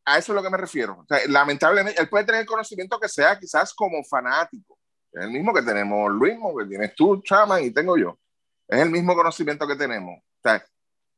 a 0.05 0.18
eso 0.18 0.33
es 0.33 0.37
lo 0.37 0.42
que 0.42 0.51
me 0.51 0.57
refiero. 0.57 1.07
lamentablemente, 1.29 2.01
él 2.01 2.09
puede 2.09 2.24
tener 2.24 2.40
el 2.40 2.46
conocimiento 2.46 2.98
que 2.98 3.09
sea 3.09 3.38
quizás 3.38 3.72
como 3.72 4.03
fanático. 4.03 4.77
Es 5.12 5.22
el 5.24 5.31
mismo 5.31 5.55
que 5.55 5.62
tenemos 5.62 6.11
Luis, 6.11 6.37
que 6.59 6.66
tienes 6.66 6.94
tú, 6.94 7.22
Chaman, 7.22 7.64
y 7.64 7.70
tengo 7.70 7.96
yo. 7.96 8.18
Es 8.66 8.81
el 8.81 8.90
mismo 8.90 9.14
conocimiento 9.14 9.66
que 9.66 9.77
tenemos. 9.77 10.20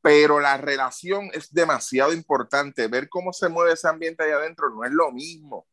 pero 0.03 0.39
la 0.39 0.57
relación 0.59 1.31
es 1.33 1.53
demasiado 1.53 2.13
importante. 2.13 2.89
Ver 2.89 3.09
cómo 3.09 3.33
se 3.33 3.49
mueve 3.49 3.73
ese 3.73 3.89
ambiente 3.89 4.23
ahí 4.23 4.33
adentro 4.33 4.69
no 4.71 4.85
es 4.85 4.93
lo 4.93 5.11
mismo. 5.11 5.67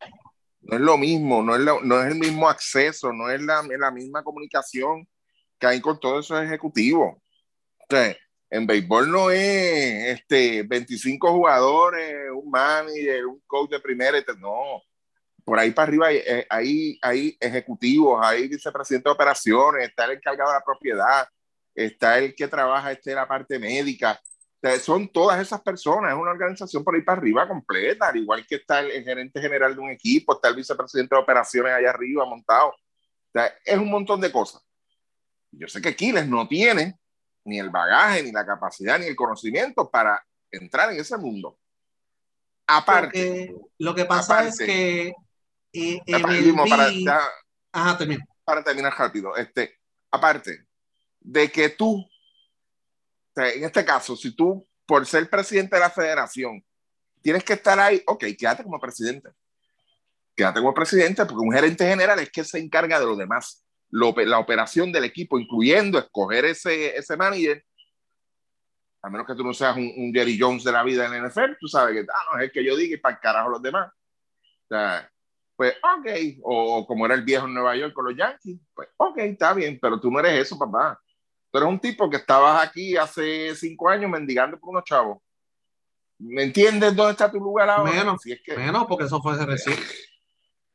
No 0.62 0.76
es 0.76 0.82
lo 0.82 0.98
mismo, 0.98 1.44
no 1.44 1.56
es, 1.56 1.62
no 1.62 2.02
es 2.02 2.12
el 2.12 2.20
mismo 2.20 2.50
acceso, 2.50 3.14
no 3.14 3.30
es 3.30 3.42
la, 3.42 3.62
la 3.78 3.92
misma 3.92 4.24
comunicación 4.24 5.08
que 5.60 5.68
hay 5.68 5.80
con 5.80 6.00
todos 6.00 6.26
esos 6.26 6.44
ejecutivos. 6.44 7.16
Sea, 7.90 8.18
en 8.50 8.66
béisbol 8.66 9.12
no 9.12 9.30
es 9.30 10.20
este, 10.20 10.64
25 10.64 11.32
jugadores, 11.32 12.32
un 12.34 12.50
manager, 12.50 13.26
un 13.26 13.42
coach 13.46 13.72
de 13.72 13.80
primera, 13.80 14.18
no. 14.40 14.82
Por 15.44 15.60
ahí 15.60 15.72
para 15.72 15.88
arriba 15.88 16.08
hay, 16.08 16.18
eh, 16.18 16.48
hay, 16.50 17.00
hay 17.02 17.38
ejecutivos, 17.40 18.20
hay 18.26 18.48
vicepresidente 18.48 19.10
de 19.10 19.14
operaciones, 19.14 19.88
está 19.88 20.06
el 20.06 20.12
encargado 20.12 20.52
de 20.52 20.58
la 20.58 20.64
propiedad, 20.64 21.28
está 21.76 22.18
el 22.20 22.36
que 22.36 22.48
trabaja 22.48 22.92
este, 22.92 23.14
la 23.14 23.28
parte 23.28 23.60
médica. 23.60 24.20
Son 24.82 25.08
todas 25.08 25.40
esas 25.40 25.62
personas, 25.62 26.12
es 26.12 26.20
una 26.20 26.32
organización 26.32 26.84
por 26.84 26.96
ahí 26.96 27.02
para 27.02 27.20
arriba 27.20 27.48
completa, 27.48 28.10
al 28.10 28.18
igual 28.18 28.46
que 28.46 28.56
está 28.56 28.80
el, 28.80 29.04
gerente 29.04 29.40
general 29.40 29.76
de 29.76 29.82
un 29.82 29.92
equipo, 29.92 30.34
está 30.34 30.50
el 30.50 30.56
vicepresidente 30.56 31.16
de 31.16 31.22
operaciones 31.22 31.72
allá 31.72 31.92
arriba 31.92 32.26
montado. 32.26 32.70
O 32.70 33.32
sea, 33.32 33.54
es 33.64 33.78
un 33.78 33.90
montón 33.90 34.20
de 34.20 34.32
cosas. 34.32 34.62
Yo 35.52 35.68
sé 35.68 35.82
que 35.82 35.96
Quiles 35.96 36.28
no 36.28 36.48
tiene 36.48 36.98
ni 37.48 37.60
el 37.60 37.70
bagaje, 37.70 38.24
ni 38.24 38.32
la 38.32 38.46
capacidad, 38.46 39.00
ni 39.00 39.06
el 39.06 39.16
conocimiento 39.16 39.90
para 39.90 40.24
entrar 40.52 40.92
en 40.92 41.00
ese 41.00 41.18
mundo. 41.18 41.58
Aparte. 42.68 43.56
lo 43.80 43.96
que 43.96 44.04
pasa 44.04 44.46
es 44.46 44.58
que 44.58 45.14
eh, 45.72 46.02
para, 46.68 47.22
Ajá, 47.72 47.98
para 48.44 48.64
terminar 48.64 48.94
rápido, 48.98 49.36
este, 49.38 49.80
aparte 50.12 50.66
de 51.22 51.50
que 51.50 51.70
tú, 51.70 52.06
en 53.36 53.64
este 53.64 53.86
caso, 53.86 54.16
si 54.18 54.36
tú, 54.36 54.68
por 54.86 55.06
ser 55.06 55.30
presidente 55.30 55.76
de 55.76 55.82
la 55.82 55.90
federación, 55.90 56.64
tienes 57.22 57.44
que 57.44 57.54
estar 57.54 57.80
ahí, 57.80 58.02
ok, 58.06 58.26
quédate 58.38 58.64
como 58.64 58.80
presidente. 58.80 59.30
Quédate 60.36 60.60
como 60.60 60.74
presidente 60.74 61.26
porque 61.26 61.42
un 61.42 61.54
gerente 61.54 61.88
general 61.88 62.20
es 62.20 62.30
que 62.30 62.44
se 62.44 62.60
encarga 62.60 63.00
de 63.00 63.06
lo 63.06 63.16
demás 63.16 63.67
lo, 63.90 64.14
la 64.18 64.40
operación 64.40 64.92
del 64.92 65.06
equipo, 65.06 65.40
incluyendo 65.40 65.98
escoger 65.98 66.46
ese, 66.46 66.96
ese 66.96 67.16
manager, 67.16 67.64
a 69.02 69.10
menos 69.10 69.28
que 69.28 69.36
tú 69.36 69.44
no 69.44 69.54
seas 69.54 69.78
un, 69.78 69.92
un, 69.96 70.14
Jerry 70.14 70.38
Jones 70.40 70.64
de 70.64 70.72
la 70.72 70.84
vida 70.84 71.06
en 71.06 71.14
el 71.14 71.30
NFL, 71.30 71.58
tú 71.60 71.68
sabes 71.68 71.96
que 71.96 72.12
ah, 72.12 72.26
no, 72.32 72.40
es 72.40 72.46
el 72.46 72.52
que 72.52 72.64
yo 72.64 72.76
diga 72.76 72.96
y 72.96 73.00
para 73.00 73.16
el 73.16 73.22
carajo 73.22 73.50
los 73.50 73.62
demás. 73.62 73.90
O 73.90 74.68
sea, 74.68 75.10
pues 75.56 75.76
ok, 75.82 76.08
o, 76.44 76.86
como 76.86 77.06
era 77.06 77.16
el 77.16 77.24
viejo 77.24 77.48
en 77.48 77.54
Nueva 77.54 77.76
York 77.76 77.94
con 77.94 78.06
los 78.06 78.16
Yankees, 78.16 78.60
pues 78.74 78.90
ok, 78.98 79.18
está 79.20 79.54
bien, 79.54 79.80
pero 79.82 80.00
tú 80.00 80.12
no 80.12 80.20
eres 80.20 80.46
eso, 80.46 80.58
papá. 80.58 81.00
Tú 81.52 81.58
eres 81.58 81.70
un 81.70 81.80
tipo 81.80 82.10
que 82.10 82.18
estabas 82.18 82.68
aquí 82.68 82.98
hace 82.98 83.56
cinco 83.56 83.90
años 83.90 84.12
mendigando 84.12 84.60
por 84.60 84.70
unos 84.70 84.84
chavos. 84.84 85.20
¿Me 86.20 86.44
entiendes 86.44 86.96
dónde 86.96 87.12
está 87.12 87.32
tu 87.32 87.40
lugar 87.40 87.70
ahora? 87.70 87.92
Menos, 87.92 88.22
si 88.22 88.34
es 88.34 88.42
que, 88.44 88.56
menos 88.56 88.86
porque 88.88 89.06
eso 89.06 89.22
fue 89.22 89.38
recién. 89.46 89.78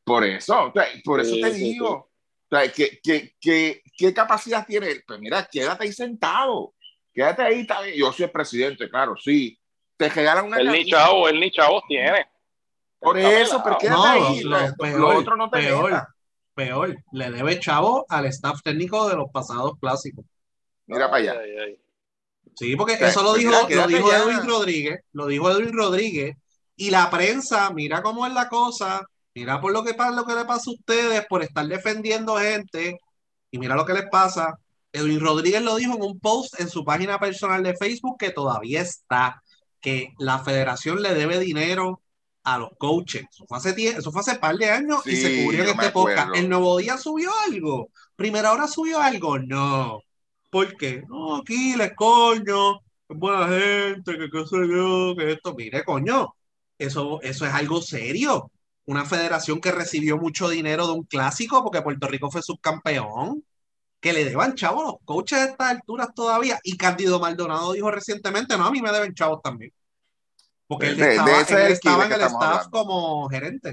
Por 0.05 0.25
eso, 0.25 0.73
por 1.05 1.21
eso 1.21 1.37
te 1.41 1.53
digo. 1.53 2.12
¿Qué, 2.75 3.01
qué, 3.03 3.35
qué, 3.41 3.83
qué 3.97 4.15
capacidad 4.15 4.67
tiene 4.67 4.91
él? 4.91 5.05
Pues 5.07 5.19
mira, 5.21 5.49
quédate 5.51 5.85
ahí 5.85 5.93
sentado. 5.93 6.75
Quédate 7.13 7.43
ahí, 7.43 7.67
bien. 7.85 7.97
Yo 7.97 8.13
soy 8.13 8.25
el 8.25 8.31
presidente, 8.31 8.89
claro, 8.89 9.17
sí. 9.17 9.59
Te 9.97 10.09
regalan 10.09 10.47
una. 10.47 10.59
El 10.59 10.71
ni 10.71 10.85
chavo, 10.85 11.29
el 11.29 11.41
ni 11.41 11.51
chavo 11.51 11.83
tiene. 11.87 12.27
Por 12.99 13.19
eso, 13.19 13.61
pero 13.63 13.79
quédate 13.79 13.99
no, 13.99 14.05
ahí. 14.05 14.41
Lo, 14.43 14.61
lo, 14.61 14.75
peor, 14.77 15.01
lo 15.01 15.19
otro 15.19 15.37
no 15.37 15.51
te 15.51 15.59
peor, 15.59 16.07
peor, 16.55 16.97
le 17.13 17.31
debe 17.31 17.59
chavo 17.59 18.07
al 18.09 18.27
staff 18.27 18.63
técnico 18.63 19.09
de 19.09 19.17
los 19.17 19.31
pasados 19.31 19.73
clásicos. 19.81 20.25
Mira 20.87 21.11
para 21.11 21.23
allá. 21.23 21.41
Ay, 21.41 21.57
ay. 21.59 21.79
Sí, 22.55 22.77
porque 22.77 22.95
o 22.95 23.07
eso 23.07 23.23
lo 23.23 23.35
dijo, 23.35 23.51
mira, 23.67 23.83
lo 23.83 23.89
dijo 23.89 24.13
Edwin 24.13 24.47
Rodríguez, 24.47 25.01
lo 25.13 25.27
dijo 25.27 25.51
Edwin 25.51 25.73
Rodríguez, 25.73 26.37
y 26.77 26.91
la 26.91 27.09
prensa, 27.11 27.71
mira 27.71 28.03
cómo 28.03 28.27
es 28.27 28.33
la 28.35 28.49
cosa, 28.49 29.07
Mira 29.35 29.61
por 29.61 29.73
lo 29.73 29.83
que, 29.83 29.95
lo 30.15 30.25
que 30.27 30.35
le 30.35 30.45
pasa 30.45 30.71
a 30.71 30.75
ustedes 30.75 31.27
por 31.27 31.43
estar 31.43 31.67
defendiendo 31.67 32.37
gente 32.37 32.99
y 33.51 33.59
mira 33.59 33.75
lo 33.75 33.87
que 33.87 33.95
les 33.95 34.09
pasa. 34.11 34.59
Edwin 34.93 35.21
Rodríguez 35.21 35.63
lo 35.63 35.77
dijo 35.77 35.95
en 35.95 36.03
un 36.03 36.21
post 36.21 36.61
en 36.61 36.69
su 36.69 36.85
página 36.85 37.19
personal 37.19 37.63
de 37.63 37.75
Facebook 37.75 38.17
que 38.19 38.31
todavía 38.31 38.83
está, 38.83 39.43
que 39.81 40.13
la 40.19 40.39
federación 40.41 41.01
le 41.01 41.15
debe 41.15 41.39
dinero 41.39 42.03
a 42.45 42.59
los 42.59 42.71
coaches. 42.77 43.25
Eso 43.31 43.47
fue 43.47 43.57
hace, 43.57 43.89
eso 43.89 44.13
fue 44.13 44.21
hace 44.21 44.35
par 44.35 44.57
de 44.57 44.69
años 44.69 45.01
sí, 45.05 45.13
y 45.13 45.17
se 45.17 45.45
cubrió 45.45 45.63
en 45.63 45.71
esta 45.71 45.87
época. 45.87 46.31
¿El 46.35 46.51
Nuevo 46.51 46.77
Día 46.77 46.99
subió 46.99 47.31
algo? 47.47 47.89
¿Primera 48.17 48.53
hora 48.53 48.69
subió 48.69 49.01
algo? 49.01 49.39
No. 49.39 50.01
¿Por 50.51 50.77
qué? 50.77 51.03
No, 51.09 51.37
aquí 51.37 51.75
les 51.77 51.95
coño, 51.95 52.81
buena 53.09 53.49
gente, 53.49 54.19
que 54.19 54.29
qué 54.31 54.47
sé 54.47 54.57
yo, 54.69 55.15
que 55.17 55.33
esto. 55.33 55.55
Mire, 55.55 55.85
coño, 55.85 56.35
eso, 56.77 57.23
eso 57.23 57.47
es 57.47 57.55
algo 57.55 57.81
serio 57.81 58.51
una 58.87 59.05
federación 59.05 59.61
que 59.61 59.73
recibió 59.73 60.19
mucho 60.19 60.49
dinero 60.49 60.87
de 60.87 60.93
un 60.93 61.05
clásico 61.05 61.63
porque 61.63 61.83
Puerto 61.83 62.09
Rico 62.09 62.31
fue 62.31 62.43
subcampeón, 62.43 63.45
que 64.01 64.13
le 64.13 64.25
deban 64.25 64.55
chavos 64.55 64.85
los 64.85 64.95
coaches 65.05 65.39
a 65.39 65.45
estas 65.45 65.71
alturas 65.71 66.09
todavía. 66.15 66.59
Y 66.65 66.77
Cándido 66.77 67.21
Maldonado 67.21 67.73
dijo 67.73 67.91
recientemente, 67.91 68.57
no, 68.57 68.67
a 68.67 68.71
mí 68.71 68.83
me 68.83 68.91
deben 68.91 69.15
chavos 69.15 69.41
también. 69.43 69.73
Porque 70.67 70.89
él 70.89 70.97
de, 70.97 71.11
estaba, 71.11 71.45
de 71.45 71.67
él 71.67 71.73
estaba 71.73 72.07
en 72.07 72.13
el 72.13 72.21
staff 72.21 72.43
hablando. 72.43 72.71
como 72.71 73.29
gerente. 73.29 73.73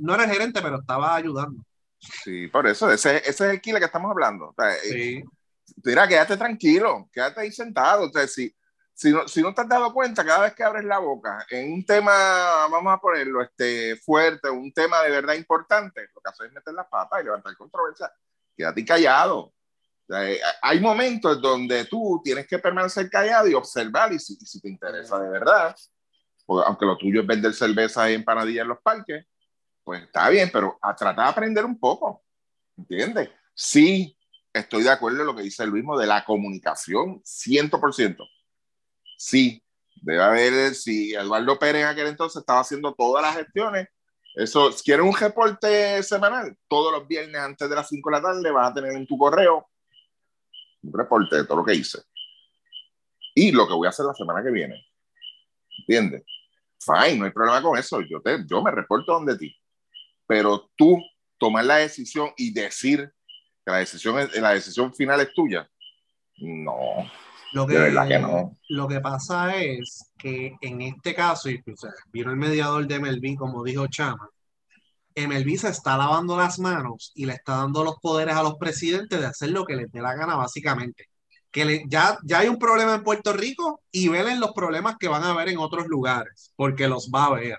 No 0.00 0.14
era 0.14 0.26
gerente, 0.26 0.60
pero 0.62 0.80
estaba 0.80 1.14
ayudando. 1.14 1.62
Sí, 1.98 2.48
por 2.48 2.66
eso, 2.66 2.90
ese, 2.90 3.18
ese 3.18 3.28
es 3.28 3.40
el 3.40 3.60
killer 3.60 3.80
que 3.80 3.86
estamos 3.86 4.10
hablando. 4.10 4.48
O 4.48 4.54
sea, 4.56 4.72
sí. 4.82 5.22
Mira, 5.84 6.08
quédate 6.08 6.36
tranquilo, 6.36 7.08
quédate 7.12 7.40
ahí 7.40 7.52
sentado. 7.52 8.08
O 8.08 8.10
sea, 8.10 8.26
si, 8.26 8.52
si 8.98 9.12
no, 9.12 9.28
si 9.28 9.42
no 9.42 9.54
te 9.54 9.60
has 9.60 9.68
dado 9.68 9.94
cuenta, 9.94 10.24
cada 10.24 10.40
vez 10.40 10.54
que 10.54 10.64
abres 10.64 10.84
la 10.84 10.98
boca 10.98 11.46
en 11.50 11.72
un 11.72 11.86
tema, 11.86 12.66
vamos 12.68 12.92
a 12.92 12.98
ponerlo, 12.98 13.40
este, 13.40 13.94
fuerte, 13.94 14.50
un 14.50 14.72
tema 14.72 15.00
de 15.04 15.10
verdad 15.10 15.34
importante, 15.34 16.08
lo 16.12 16.20
que 16.20 16.28
haces 16.28 16.48
es 16.48 16.52
meter 16.52 16.74
las 16.74 16.88
patas 16.88 17.20
y 17.20 17.24
levantar 17.26 17.56
controversia. 17.56 18.12
Quédate 18.56 18.84
callado. 18.84 19.38
O 19.38 19.54
sea, 20.04 20.28
eh, 20.28 20.40
hay 20.60 20.80
momentos 20.80 21.40
donde 21.40 21.84
tú 21.84 22.20
tienes 22.24 22.48
que 22.48 22.58
permanecer 22.58 23.08
callado 23.08 23.46
y 23.46 23.54
observar, 23.54 24.12
y 24.12 24.18
si, 24.18 24.32
y 24.32 24.44
si 24.44 24.60
te 24.60 24.68
interesa 24.68 25.20
de 25.20 25.28
verdad, 25.28 25.76
porque 26.44 26.66
aunque 26.66 26.86
lo 26.86 26.98
tuyo 26.98 27.20
es 27.20 27.26
vender 27.28 27.54
cerveza 27.54 28.10
y 28.10 28.14
empanadillas 28.14 28.62
en 28.62 28.68
los 28.68 28.80
parques, 28.80 29.26
pues 29.84 30.02
está 30.02 30.28
bien, 30.28 30.50
pero 30.52 30.76
a 30.82 30.96
tratar 30.96 31.24
de 31.24 31.30
aprender 31.30 31.64
un 31.64 31.78
poco, 31.78 32.24
¿entiendes? 32.76 33.30
Sí, 33.54 34.18
estoy 34.52 34.82
de 34.82 34.90
acuerdo 34.90 35.20
en 35.20 35.26
lo 35.26 35.36
que 35.36 35.42
dice 35.42 35.64
mismo 35.68 35.96
de 35.96 36.08
la 36.08 36.24
comunicación, 36.24 37.22
100%. 37.22 38.28
Sí, 39.18 39.60
debe 39.96 40.22
haber, 40.22 40.74
si 40.76 41.12
Eduardo 41.12 41.58
Pérez 41.58 41.82
en 41.82 41.88
aquel 41.88 42.06
entonces 42.06 42.40
estaba 42.40 42.60
haciendo 42.60 42.94
todas 42.94 43.20
las 43.20 43.36
gestiones, 43.36 43.88
eso, 44.36 44.70
si 44.70 44.84
quieres 44.84 45.04
un 45.04 45.16
reporte 45.16 46.00
semanal, 46.04 46.56
todos 46.68 46.92
los 46.92 47.08
viernes 47.08 47.40
antes 47.40 47.68
de 47.68 47.74
las 47.74 47.88
5 47.88 48.08
de 48.08 48.16
la 48.16 48.22
tarde 48.22 48.50
vas 48.52 48.70
a 48.70 48.74
tener 48.74 48.92
en 48.92 49.04
tu 49.08 49.18
correo 49.18 49.68
un 50.82 50.92
reporte 50.92 51.34
de 51.34 51.44
todo 51.44 51.58
lo 51.58 51.64
que 51.64 51.74
hice. 51.74 51.98
Y 53.34 53.50
lo 53.50 53.66
que 53.66 53.74
voy 53.74 53.86
a 53.86 53.90
hacer 53.90 54.06
la 54.06 54.14
semana 54.14 54.40
que 54.44 54.52
viene. 54.52 54.86
¿Entiendes? 55.80 56.22
Fine, 56.78 57.16
no 57.16 57.24
hay 57.24 57.32
problema 57.32 57.60
con 57.60 57.76
eso. 57.76 58.00
Yo, 58.02 58.20
te, 58.20 58.44
yo 58.46 58.62
me 58.62 58.70
reporto 58.70 59.12
donde 59.12 59.36
ti. 59.36 59.52
Pero 60.28 60.70
tú 60.76 61.02
tomar 61.36 61.64
la 61.64 61.78
decisión 61.78 62.30
y 62.36 62.52
decir 62.52 63.12
que 63.66 63.72
la 63.72 63.78
decisión, 63.78 64.30
la 64.40 64.54
decisión 64.54 64.94
final 64.94 65.20
es 65.20 65.32
tuya, 65.34 65.68
no. 66.36 67.10
Lo 67.52 67.66
que, 67.66 67.90
Lo 68.68 68.88
que 68.88 69.00
pasa 69.00 69.56
es 69.56 70.12
que 70.18 70.54
en 70.60 70.82
este 70.82 71.14
caso, 71.14 71.48
y 71.48 71.62
pues, 71.62 71.80
vino 72.12 72.30
el 72.30 72.36
mediador 72.36 72.86
de 72.86 72.98
MLB, 73.00 73.36
como 73.36 73.64
dijo 73.64 73.86
Chama, 73.86 74.28
MLB 75.14 75.56
se 75.56 75.68
está 75.68 75.96
lavando 75.96 76.36
las 76.36 76.58
manos 76.58 77.12
y 77.14 77.26
le 77.26 77.32
está 77.32 77.56
dando 77.56 77.82
los 77.82 77.96
poderes 78.00 78.36
a 78.36 78.42
los 78.42 78.56
presidentes 78.56 79.18
de 79.18 79.26
hacer 79.26 79.50
lo 79.50 79.64
que 79.64 79.76
les 79.76 79.90
dé 79.90 80.00
la 80.00 80.14
gana, 80.14 80.36
básicamente. 80.36 81.06
Que 81.50 81.84
ya, 81.88 82.18
ya 82.22 82.40
hay 82.40 82.48
un 82.48 82.58
problema 82.58 82.94
en 82.94 83.02
Puerto 83.02 83.32
Rico 83.32 83.80
y 83.90 84.08
velen 84.08 84.38
los 84.38 84.52
problemas 84.52 84.96
que 84.98 85.08
van 85.08 85.24
a 85.24 85.30
haber 85.30 85.48
en 85.48 85.58
otros 85.58 85.86
lugares, 85.88 86.52
porque 86.56 86.86
los 86.86 87.10
va 87.10 87.26
a 87.26 87.34
ver. 87.34 87.58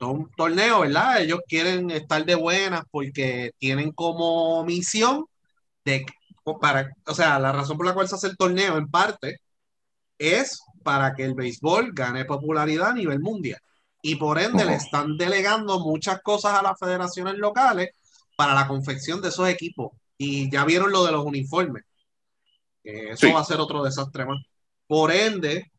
Un 0.00 0.30
torneo, 0.36 0.80
¿verdad? 0.80 1.20
Ellos 1.20 1.40
quieren 1.46 1.90
estar 1.90 2.24
de 2.24 2.36
buenas 2.36 2.84
porque 2.90 3.52
tienen 3.58 3.92
como 3.92 4.64
misión 4.64 5.26
de 5.84 6.06
para, 6.60 6.92
o 7.06 7.14
sea, 7.14 7.38
la 7.38 7.52
razón 7.52 7.76
por 7.76 7.86
la 7.86 7.94
cual 7.94 8.08
se 8.08 8.14
hace 8.14 8.28
el 8.28 8.36
torneo 8.36 8.76
en 8.76 8.88
parte 8.90 9.38
es 10.18 10.60
para 10.82 11.14
que 11.14 11.24
el 11.24 11.34
béisbol 11.34 11.92
gane 11.92 12.24
popularidad 12.24 12.90
a 12.90 12.94
nivel 12.94 13.20
mundial. 13.20 13.60
Y 14.02 14.16
por 14.16 14.38
ende 14.38 14.64
le 14.66 14.74
están 14.74 15.16
delegando 15.16 15.80
muchas 15.80 16.20
cosas 16.22 16.52
a 16.52 16.62
las 16.62 16.78
federaciones 16.78 17.36
locales 17.38 17.90
para 18.36 18.54
la 18.54 18.68
confección 18.68 19.22
de 19.22 19.28
esos 19.28 19.48
equipos. 19.48 19.92
Y 20.18 20.50
ya 20.50 20.64
vieron 20.64 20.92
lo 20.92 21.04
de 21.04 21.12
los 21.12 21.24
uniformes. 21.24 21.84
eso 22.82 23.32
va 23.32 23.40
a 23.40 23.44
ser 23.44 23.60
otro 23.60 23.82
desastre 23.82 24.26
más. 24.26 24.42
Por 24.86 25.10
ende, 25.10 25.72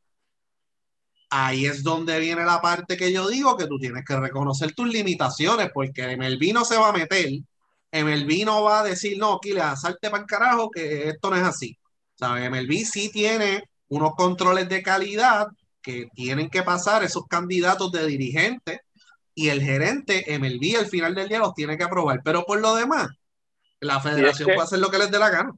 ahí 1.30 1.68
es 1.68 1.84
donde 1.84 2.20
viene 2.20 2.44
la 2.44 2.62
parte 2.62 2.98
que 2.98 3.14
yo 3.14 3.28
digo 3.28 3.56
que 3.58 3.68
tú 3.68 3.78
tienes 3.78 4.04
que 4.04 4.18
reconocer 4.18 4.74
tus 4.74 4.88
limitaciones, 4.88 5.70
porque 5.72 6.12
en 6.12 6.24
el 6.24 6.38
vino 6.38 6.66
se 6.66 6.78
va 6.78 6.90
a 6.90 6.94
meter 6.94 7.30
MLB 7.92 8.46
no 8.46 8.64
va 8.64 8.82
a 8.82 8.84
decir, 8.84 9.18
no, 9.18 9.40
Kile, 9.40 9.62
salte 9.76 10.10
para 10.10 10.24
el 10.24 10.28
carajo, 10.28 10.70
que 10.70 11.10
esto 11.10 11.30
no 11.30 11.36
es 11.38 11.44
así. 11.44 11.78
¿Sabes? 12.16 12.50
MLB 12.50 12.86
sí 12.86 13.12
tiene 13.12 13.64
unos 13.88 14.16
controles 14.16 14.68
de 14.70 14.82
calidad 14.82 15.48
que 15.82 16.08
tienen 16.14 16.50
que 16.50 16.64
pasar 16.64 17.04
esos 17.04 17.26
candidatos 17.28 17.92
de 17.92 18.06
dirigentes 18.08 18.80
y 19.36 19.50
el 19.50 19.62
gerente 19.62 20.26
MLB 20.40 20.80
al 20.80 20.88
final 20.88 21.14
del 21.14 21.28
día 21.28 21.40
los 21.40 21.54
tiene 21.54 21.78
que 21.78 21.84
aprobar. 21.84 22.22
Pero 22.24 22.44
por 22.44 22.60
lo 22.60 22.76
demás, 22.76 23.10
la 23.82 24.00
federación 24.00 24.48
puede 24.48 24.62
hacer 24.62 24.80
lo 24.80 24.90
que 24.90 24.98
les 24.98 25.12
dé 25.12 25.20
la 25.20 25.30
gana. 25.30 25.54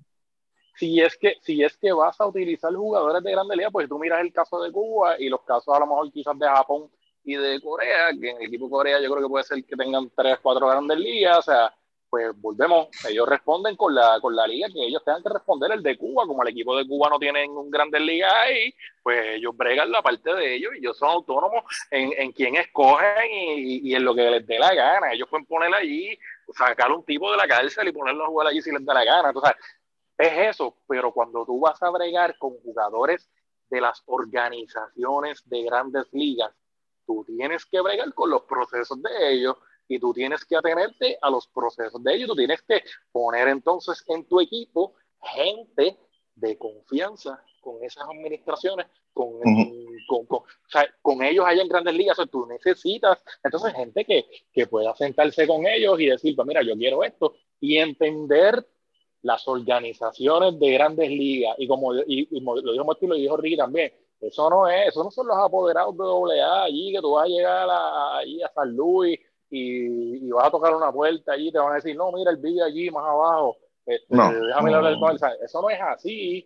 Si 0.75 0.99
es, 0.99 1.17
que, 1.17 1.35
si 1.41 1.63
es 1.63 1.75
que 1.77 1.91
vas 1.91 2.19
a 2.21 2.27
utilizar 2.27 2.73
jugadores 2.73 3.23
de 3.23 3.31
Grande 3.31 3.55
Liga, 3.55 3.71
pues 3.71 3.87
tú 3.87 3.97
miras 3.97 4.21
el 4.21 4.31
caso 4.31 4.61
de 4.61 4.71
Cuba 4.71 5.19
y 5.19 5.27
los 5.27 5.41
casos 5.41 5.73
a 5.75 5.79
lo 5.79 5.87
mejor 5.87 6.11
quizás 6.11 6.37
de 6.37 6.47
Japón 6.47 6.91
y 7.23 7.35
de 7.35 7.59
Corea, 7.61 8.11
que 8.19 8.29
en 8.29 8.37
el 8.37 8.47
equipo 8.47 8.65
de 8.65 8.71
Corea 8.71 9.01
yo 9.01 9.09
creo 9.09 9.23
que 9.23 9.29
puede 9.29 9.43
ser 9.43 9.63
que 9.63 9.75
tengan 9.75 10.11
tres, 10.15 10.37
cuatro 10.41 10.67
grandes 10.67 10.99
ligas, 10.99 11.39
o 11.39 11.41
sea, 11.41 11.73
pues 12.09 12.39
volvemos, 12.39 12.87
ellos 13.09 13.27
responden 13.27 13.75
con 13.75 13.93
la, 13.93 14.19
con 14.21 14.35
la 14.35 14.47
liga 14.47 14.67
que 14.73 14.85
ellos 14.85 15.03
tengan 15.03 15.23
que 15.23 15.29
responder 15.29 15.71
el 15.71 15.83
de 15.83 15.97
Cuba, 15.97 16.25
como 16.25 16.41
el 16.41 16.49
equipo 16.49 16.75
de 16.77 16.87
Cuba 16.87 17.09
no 17.09 17.19
tiene 17.19 17.47
un 17.47 17.69
grandes 17.69 18.01
liga 18.01 18.29
ahí, 18.41 18.73
pues 19.03 19.35
ellos 19.35 19.55
bregan 19.55 19.91
la 19.91 20.01
parte 20.01 20.33
de 20.33 20.55
ellos 20.55 20.73
y 20.75 20.79
ellos 20.79 20.97
son 20.97 21.09
autónomos 21.09 21.63
en, 21.91 22.13
en 22.17 22.31
quién 22.31 22.55
escogen 22.55 23.29
y, 23.31 23.89
y, 23.89 23.95
en 23.95 24.05
lo 24.05 24.15
que 24.15 24.29
les 24.29 24.47
dé 24.47 24.57
la 24.57 24.73
gana. 24.73 25.11
Ellos 25.11 25.27
pueden 25.29 25.45
poner 25.45 25.73
allí, 25.73 26.17
sacar 26.53 26.91
un 26.91 27.03
tipo 27.03 27.29
de 27.31 27.37
la 27.37 27.47
cárcel 27.47 27.87
y 27.87 27.91
ponerlo 27.91 28.25
a 28.25 28.27
jugar 28.27 28.47
allí 28.47 28.61
si 28.61 28.71
les 28.71 28.85
da 28.85 28.93
la 28.93 29.03
gana. 29.03 29.29
Entonces, 29.29 29.55
es 30.17 30.55
eso, 30.55 30.77
pero 30.87 31.11
cuando 31.11 31.45
tú 31.45 31.59
vas 31.59 31.81
a 31.83 31.89
bregar 31.89 32.37
con 32.37 32.57
jugadores 32.61 33.29
de 33.69 33.81
las 33.81 34.01
organizaciones 34.05 35.47
de 35.47 35.63
grandes 35.63 36.05
ligas, 36.13 36.51
tú 37.05 37.23
tienes 37.25 37.65
que 37.65 37.81
bregar 37.81 38.13
con 38.13 38.29
los 38.29 38.43
procesos 38.43 39.01
de 39.01 39.33
ellos 39.33 39.57
y 39.87 39.99
tú 39.99 40.13
tienes 40.13 40.43
que 40.45 40.55
atenerte 40.55 41.17
a 41.21 41.29
los 41.29 41.47
procesos 41.47 42.03
de 42.03 42.15
ellos, 42.15 42.27
tú 42.27 42.35
tienes 42.35 42.61
que 42.61 42.83
poner 43.11 43.47
entonces 43.47 44.03
en 44.07 44.25
tu 44.25 44.39
equipo 44.39 44.93
gente 45.21 45.97
de 46.35 46.57
confianza 46.57 47.43
con 47.61 47.83
esas 47.83 48.07
administraciones, 48.09 48.87
con, 49.13 49.41
con, 50.07 50.25
con, 50.25 50.39
o 50.39 50.69
sea, 50.69 50.87
con 51.01 51.23
ellos 51.23 51.45
allá 51.45 51.61
en 51.61 51.67
grandes 51.67 51.95
ligas, 51.95 52.17
o 52.19 52.23
sea, 52.23 52.31
tú 52.31 52.45
necesitas 52.45 53.21
entonces 53.43 53.73
gente 53.73 54.05
que, 54.05 54.25
que 54.53 54.67
pueda 54.67 54.95
sentarse 54.95 55.47
con 55.47 55.65
ellos 55.65 55.99
y 55.99 56.05
decir, 56.05 56.35
pues 56.35 56.47
mira, 56.47 56.61
yo 56.61 56.75
quiero 56.75 57.03
esto, 57.03 57.35
y 57.59 57.77
entender 57.77 58.65
las 59.23 59.47
organizaciones 59.47 60.59
de 60.59 60.71
grandes 60.71 61.09
ligas, 61.09 61.55
y 61.57 61.67
como, 61.67 61.93
y, 61.93 62.27
lo 62.31 62.71
dijo 62.71 62.85
Martín, 62.85 63.09
lo 63.09 63.15
dijo 63.15 63.35
Ricky 63.35 63.57
también, 63.57 63.91
eso 64.21 64.49
no 64.49 64.67
es, 64.67 64.87
eso 64.87 65.03
no 65.03 65.11
son 65.11 65.27
los 65.27 65.37
apoderados 65.37 65.95
de 65.97 66.41
AA 66.41 66.63
allí, 66.63 66.93
que 66.93 67.01
tú 67.01 67.11
vas 67.11 67.25
a 67.25 67.27
llegar 67.27 67.69
a, 67.69 68.17
allí 68.17 68.41
a 68.41 68.49
San 68.49 68.75
Luis 68.75 69.19
y, 69.49 70.29
vas 70.29 70.47
a 70.47 70.51
tocar 70.51 70.75
una 70.75 70.91
puerta 70.91 71.33
allí 71.33 71.49
y 71.49 71.51
te 71.51 71.59
van 71.59 71.71
a 71.71 71.75
decir, 71.75 71.95
no, 71.95 72.11
mira 72.11 72.31
el 72.31 72.37
vídeo 72.37 72.65
allí 72.65 72.89
más 72.91 73.05
abajo, 73.05 73.57
este, 73.85 74.15
déjame 74.15 74.73
hablar 74.73 74.93
del 74.93 75.31
Eso 75.41 75.61
no 75.61 75.69
es 75.69 75.79
así. 75.81 76.45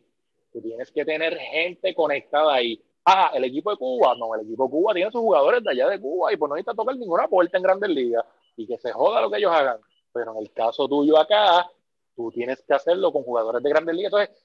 Tú 0.54 0.62
tienes 0.62 0.92
que 0.92 1.04
tener 1.04 1.36
gente 1.38 1.96
conectada 1.96 2.54
ahí. 2.54 2.80
Ah, 3.04 3.32
el 3.34 3.46
equipo 3.46 3.72
de 3.72 3.78
Cuba, 3.78 4.14
no, 4.16 4.36
el 4.36 4.42
equipo 4.42 4.66
de 4.66 4.70
Cuba 4.70 4.94
tiene 4.94 5.12
sus 5.12 5.22
jugadores 5.22 5.64
de 5.64 5.72
allá 5.72 5.90
de 5.90 6.00
Cuba 6.00 6.32
y 6.32 6.38
pues 6.38 6.48
no 6.50 6.56
necesita 6.56 6.76
tocar 6.76 6.96
ninguna 6.96 7.28
puerta 7.28 7.58
en 7.58 7.64
grandes 7.64 7.90
ligas 7.90 8.24
y 8.56 8.68
que 8.68 8.78
se 8.78 8.92
joda 8.92 9.22
lo 9.22 9.32
que 9.32 9.38
ellos 9.38 9.52
hagan. 9.52 9.78
Pero 10.14 10.34
en 10.34 10.38
el 10.38 10.52
caso 10.52 10.88
tuyo 10.88 11.18
acá, 11.18 11.68
tú 12.16 12.32
tienes 12.32 12.62
que 12.62 12.74
hacerlo 12.76 13.12
con 13.12 13.24
jugadores 13.24 13.64
de 13.64 13.70
grandes 13.70 13.96
ligas. 13.96 14.14
Entonces, 14.14 14.36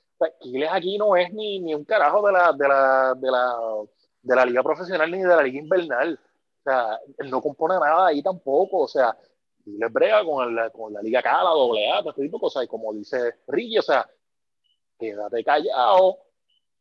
Quiles 0.41 0.71
aquí 0.73 0.97
no 0.97 1.15
es 1.17 1.31
ni, 1.35 1.61
ni 1.61 1.75
un 1.75 1.85
carajo 1.85 2.27
de 2.27 2.33
la, 2.33 2.53
de 2.53 2.69
la, 2.69 3.15
de 3.15 3.31
la, 3.31 3.57
de 4.23 4.37
la 4.37 4.47
liga 4.47 4.63
profesional 4.63 5.11
ni 5.11 5.19
de 5.19 5.29
la 5.29 5.43
liga 5.43 5.59
invernal. 5.59 6.19
O 6.67 6.71
sea, 6.71 6.99
él 7.19 7.31
no 7.31 7.41
compone 7.41 7.75
nada 7.75 8.09
ahí 8.09 8.23
tampoco. 8.23 8.79
O 8.81 8.89
sea, 8.89 9.17
y 9.64 9.77
le 9.77 9.89
brega 9.89 10.25
con, 10.25 10.55
la, 10.55 10.71
con 10.71 10.93
la 10.93 11.03
Liga 11.03 11.23
K, 11.23 11.43
la 11.43 11.51
doble 11.51 11.91
A, 11.91 12.01
todo 12.01 12.11
este 12.11 12.23
tipo 12.23 12.39
de 12.39 12.41
cosas. 12.41 12.64
Y 12.64 12.69
como 12.69 12.93
dice 12.93 13.35
Ricky, 13.47 13.79
o 13.79 13.83
sea, 13.83 14.09
quédate 14.99 15.45
callado, 15.45 16.19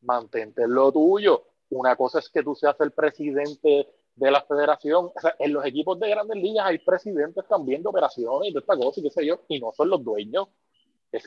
mantente 0.01 0.63
en 0.63 0.73
lo 0.73 0.91
tuyo. 0.91 1.43
Una 1.69 1.95
cosa 1.95 2.19
es 2.19 2.29
que 2.29 2.43
tú 2.43 2.55
seas 2.55 2.75
el 2.79 2.91
presidente 2.91 3.87
de 4.15 4.31
la 4.31 4.41
federación. 4.41 5.11
O 5.15 5.19
sea, 5.19 5.35
en 5.39 5.53
los 5.53 5.65
equipos 5.65 5.99
de 5.99 6.09
grandes 6.09 6.37
ligas 6.37 6.65
hay 6.67 6.79
presidentes 6.79 7.43
también 7.47 7.81
de 7.81 7.89
operaciones 7.89 8.49
y 8.49 8.53
de 8.53 8.59
esta 8.59 8.77
cosa 8.77 8.99
y 8.99 9.03
qué 9.03 9.09
sé 9.09 9.25
yo, 9.25 9.41
y 9.47 9.59
no 9.59 9.71
son 9.71 9.89
los 9.89 10.03
dueños. 10.03 10.47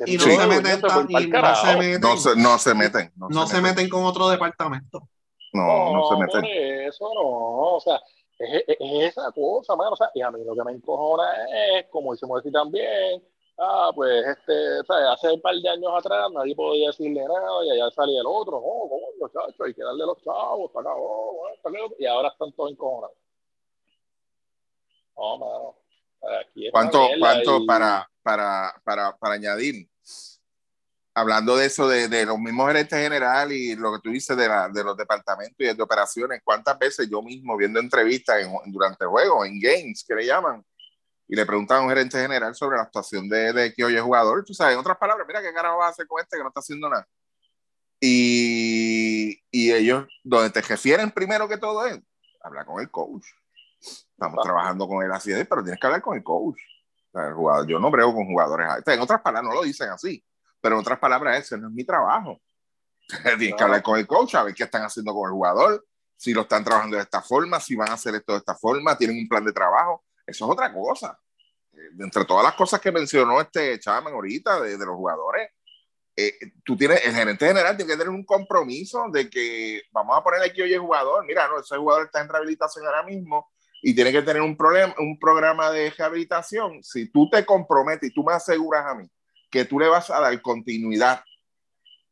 Y 0.05 0.17
no, 0.17 0.23
se 0.23 0.47
meten, 0.47 0.81
no, 0.83 0.91
se 0.91 1.77
meten, 1.77 2.01
no, 2.01 2.17
se, 2.17 2.37
no 2.37 2.59
se 2.59 2.75
meten. 2.75 3.13
No, 3.17 3.47
se, 3.47 3.61
meten. 3.63 3.89
con 3.89 4.05
otro 4.05 4.29
departamento. 4.29 5.09
No, 5.55 5.95
no, 5.95 6.09
se 6.11 6.17
meten. 6.17 6.45
eso 6.87 7.09
no. 7.15 7.77
O 7.77 7.81
sea, 7.81 7.99
es, 8.39 8.65
esa 8.79 9.31
cosa, 9.33 9.77
mano. 9.77 9.93
O 9.93 9.97
sea, 9.97 10.11
y 10.15 10.23
a 10.23 10.31
mí 10.31 10.45
lo 10.45 10.55
que 10.55 10.65
me 10.65 10.73
encojona 10.73 11.25
es, 11.77 11.87
como 11.89 12.13
dice 12.13 12.27
decir 12.27 12.53
también, 12.53 13.23
ah, 13.59 13.91
pues 13.95 14.27
este, 14.27 14.83
sea, 14.85 15.13
hace 15.13 15.33
un 15.33 15.41
par 15.41 15.55
de 15.57 15.69
años 15.69 15.93
atrás 15.97 16.31
nadie 16.33 16.55
podía 16.55 16.89
decirle 16.89 17.25
nada 17.25 17.65
y 17.65 17.71
allá 17.71 17.91
salía 17.91 18.21
el 18.21 18.27
otro, 18.27 18.57
oh, 18.57 18.89
¿cómo, 18.89 19.07
muchachos? 19.19 19.61
Hay 19.67 19.75
que 19.75 19.83
darle 19.83 20.07
los 20.07 20.23
chavos, 20.23 20.71
para 20.73 20.91
acá, 20.91 20.99
oh, 21.01 21.49
y 21.99 22.07
ahora 22.07 22.29
están 22.29 22.53
todos 22.53 22.71
encojonados. 22.71 23.17
No, 25.17 25.39
mano. 25.39 25.75
¿Cuánto, 26.73 27.09
cuánto 27.19 27.65
para, 27.67 28.09
para, 28.23 28.75
para, 28.85 29.17
para 29.17 29.35
añadir? 29.35 29.89
Hablando 31.21 31.57
de 31.57 31.67
eso, 31.67 31.89
de, 31.89 32.27
los 32.27 32.39
mismos 32.39 32.69
gerentes 32.69 32.99
general 32.99 33.53
y 33.53 33.75
lo 33.75 33.93
que 33.93 34.01
tú 34.01 34.11
dices 34.11 34.37
de, 34.37 34.49
la, 34.49 34.69
de 34.69 34.85
los 34.85 34.97
departamentos 34.97 35.57
y 35.59 35.65
de 35.65 35.83
operaciones, 35.83 36.41
¿cuántas 36.45 36.79
veces 36.79 37.09
yo 37.11 37.23
mismo 37.23 37.57
viendo 37.57 37.81
entrevistas 37.81 38.37
durante 38.67 39.05
juegos, 39.05 39.47
en 39.47 39.61
games, 39.61 40.05
que 40.07 40.15
le 40.15 40.27
llaman, 40.27 40.65
y 41.27 41.37
le 41.37 41.45
preguntan 41.45 41.79
a 41.79 41.81
un 41.83 41.89
gerente 41.89 42.19
general 42.19 42.55
sobre 42.55 42.77
la 42.77 42.85
actuación 42.85 43.29
de, 43.29 43.53
de 43.53 43.75
que 43.75 43.85
oye 43.85 44.01
jugador, 44.01 44.45
tú 44.45 44.55
sabes, 44.55 44.75
en 44.75 44.81
otras 44.81 44.97
palabras, 44.97 45.27
mira 45.27 45.43
qué 45.43 45.53
carajo 45.53 45.79
va 45.79 45.87
a 45.87 45.91
hacer 45.91 46.07
con 46.07 46.21
este 46.21 46.37
que 46.37 46.43
no 46.43 46.49
está 46.49 46.61
haciendo 46.61 46.89
nada. 46.89 47.07
Y, 48.01 49.43
y 49.51 49.73
ellos, 49.73 50.07
donde 50.23 50.51
te 50.51 50.63
refieren 50.63 51.11
primero 51.11 51.49
que 51.49 51.59
todo 51.59 51.85
es, 51.85 52.01
habla 52.41 52.65
con 52.65 52.81
el 52.81 52.91
coach. 52.91 53.27
Estamos 53.81 54.43
trabajando 54.43 54.89
con 54.89 55.05
él 55.05 55.13
así, 55.13 55.33
pero 55.49 55.63
tienes 55.63 55.81
que 55.81 55.87
hablar 55.87 56.01
con 56.01 56.17
el 56.17 56.23
coach. 56.23 56.59
el 57.15 57.35
jugador, 57.35 57.67
yo 57.67 57.79
no 57.79 57.91
brego 57.91 58.15
con 58.15 58.27
jugadores. 58.27 58.67
En 58.87 59.01
otras 59.01 59.21
palabras, 59.21 59.53
no 59.53 59.61
lo 59.61 59.65
dicen 59.65 59.91
así 59.91 60.25
pero 60.61 60.75
en 60.75 60.81
otras 60.81 60.99
palabras, 60.99 61.39
ese 61.41 61.59
no 61.59 61.69
es 61.69 61.75
mi 61.75 61.85
trabajo. 61.85 62.41
Tienes 63.39 63.55
que 63.55 63.65
hablar 63.65 63.83
con 63.83 63.99
el 63.99 64.07
coach, 64.07 64.35
a 64.35 64.43
ver 64.45 64.55
qué 64.55 64.65
están 64.65 64.83
haciendo 64.83 65.15
con 65.15 65.29
el 65.29 65.33
jugador, 65.33 65.87
si 66.17 66.35
lo 66.35 66.43
están 66.43 66.65
trabajando 66.65 66.97
de 66.97 67.03
esta 67.03 67.23
forma, 67.23 67.61
si 67.61 67.77
van 67.77 67.91
a 67.91 67.95
hacer 67.95 68.15
esto 68.15 68.33
de 68.33 68.39
esta 68.39 68.55
forma, 68.55 68.99
tienen 68.99 69.19
un 69.19 69.29
plan 69.29 69.45
de 69.45 69.53
trabajo. 69.53 70.05
Eso 70.27 70.45
es 70.45 70.51
otra 70.51 70.73
cosa. 70.73 71.19
Eh, 71.73 71.91
entre 72.01 72.25
todas 72.25 72.45
las 72.45 72.55
cosas 72.55 72.81
que 72.81 72.91
mencionó 72.91 73.41
este 73.41 73.79
Chaman 73.79 74.13
ahorita 74.13 74.61
de, 74.61 74.77
de 74.77 74.87
los 74.87 74.97
jugadores, 74.97 75.51
eh, 76.17 76.35
tú 76.65 76.77
tienes, 76.77 77.07
el 77.07 77.15
gerente 77.15 77.47
general 77.47 77.77
tiene 77.77 77.93
que 77.93 77.97
tener 77.97 78.13
un 78.13 78.25
compromiso 78.25 79.05
de 79.13 79.31
que 79.31 79.83
vamos 79.93 80.19
a 80.19 80.25
poner 80.25 80.43
aquí 80.43 80.61
hoy 80.61 80.73
el 80.73 80.81
jugador, 80.81 81.25
mira, 81.25 81.47
no, 81.47 81.61
ese 81.61 81.77
jugador 81.77 82.07
está 82.07 82.21
en 82.21 82.29
rehabilitación 82.29 82.85
ahora 82.85 83.05
mismo 83.05 83.53
y 83.81 83.95
tiene 83.95 84.11
que 84.11 84.23
tener 84.23 84.43
un, 84.43 84.57
problema, 84.57 84.93
un 84.99 85.17
programa 85.17 85.71
de 85.71 85.91
rehabilitación. 85.91 86.83
Si 86.83 87.09
tú 87.09 87.31
te 87.31 87.47
comprometes 87.47 88.11
y 88.11 88.13
tú 88.13 88.25
me 88.25 88.33
aseguras 88.33 88.85
a 88.87 88.95
mí 88.97 89.09
que 89.51 89.65
tú 89.65 89.79
le 89.79 89.89
vas 89.89 90.11
a 90.11 90.21
dar 90.21 90.41
continuidad 90.43 91.23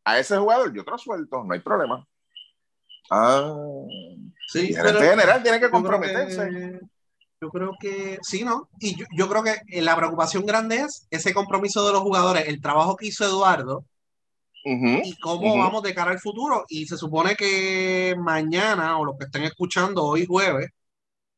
a 0.05 0.19
ese 0.19 0.37
jugador, 0.37 0.73
yo 0.75 0.85
te 0.85 0.91
lo 0.91 0.99
suelto, 0.99 1.45
no 1.45 1.53
hay 1.53 1.61
problema. 1.61 2.07
Ah, 3.11 3.55
sí, 4.49 4.69
el 4.69 4.77
gerente 4.77 5.11
general 5.11 5.43
tiene 5.43 5.61
que 5.61 5.71
comprometerse. 5.71 6.81
Yo 7.41 7.51
creo 7.51 7.73
que 7.79 8.19
sí, 8.23 8.45
¿no? 8.45 8.69
Y 8.81 8.97
yo, 8.97 9.05
yo, 9.15 9.29
creo 9.29 9.43
que 9.43 9.83
la 9.83 9.95
preocupación 9.95 10.47
grande 10.47 10.77
es 10.77 11.07
ese 11.11 11.35
compromiso 11.35 11.87
de 11.87 11.93
los 11.93 12.01
jugadores, 12.01 12.49
el 12.49 12.63
trabajo 12.63 12.97
que 12.97 13.07
hizo 13.07 13.25
Eduardo, 13.25 13.85
y 14.69 15.17
cómo 15.21 15.57
vamos 15.59 15.83
de 15.83 15.95
cara 15.95 16.11
al 16.11 16.19
futuro. 16.19 16.65
Y 16.69 16.87
se 16.87 16.97
supone 16.97 17.37
que 17.37 18.17
mañana, 18.19 18.99
o 18.99 19.05
lo 19.05 19.17
que 19.17 19.27
estén 19.27 19.45
escuchando 19.45 20.05
hoy 20.05 20.27
jueves, 20.27 20.71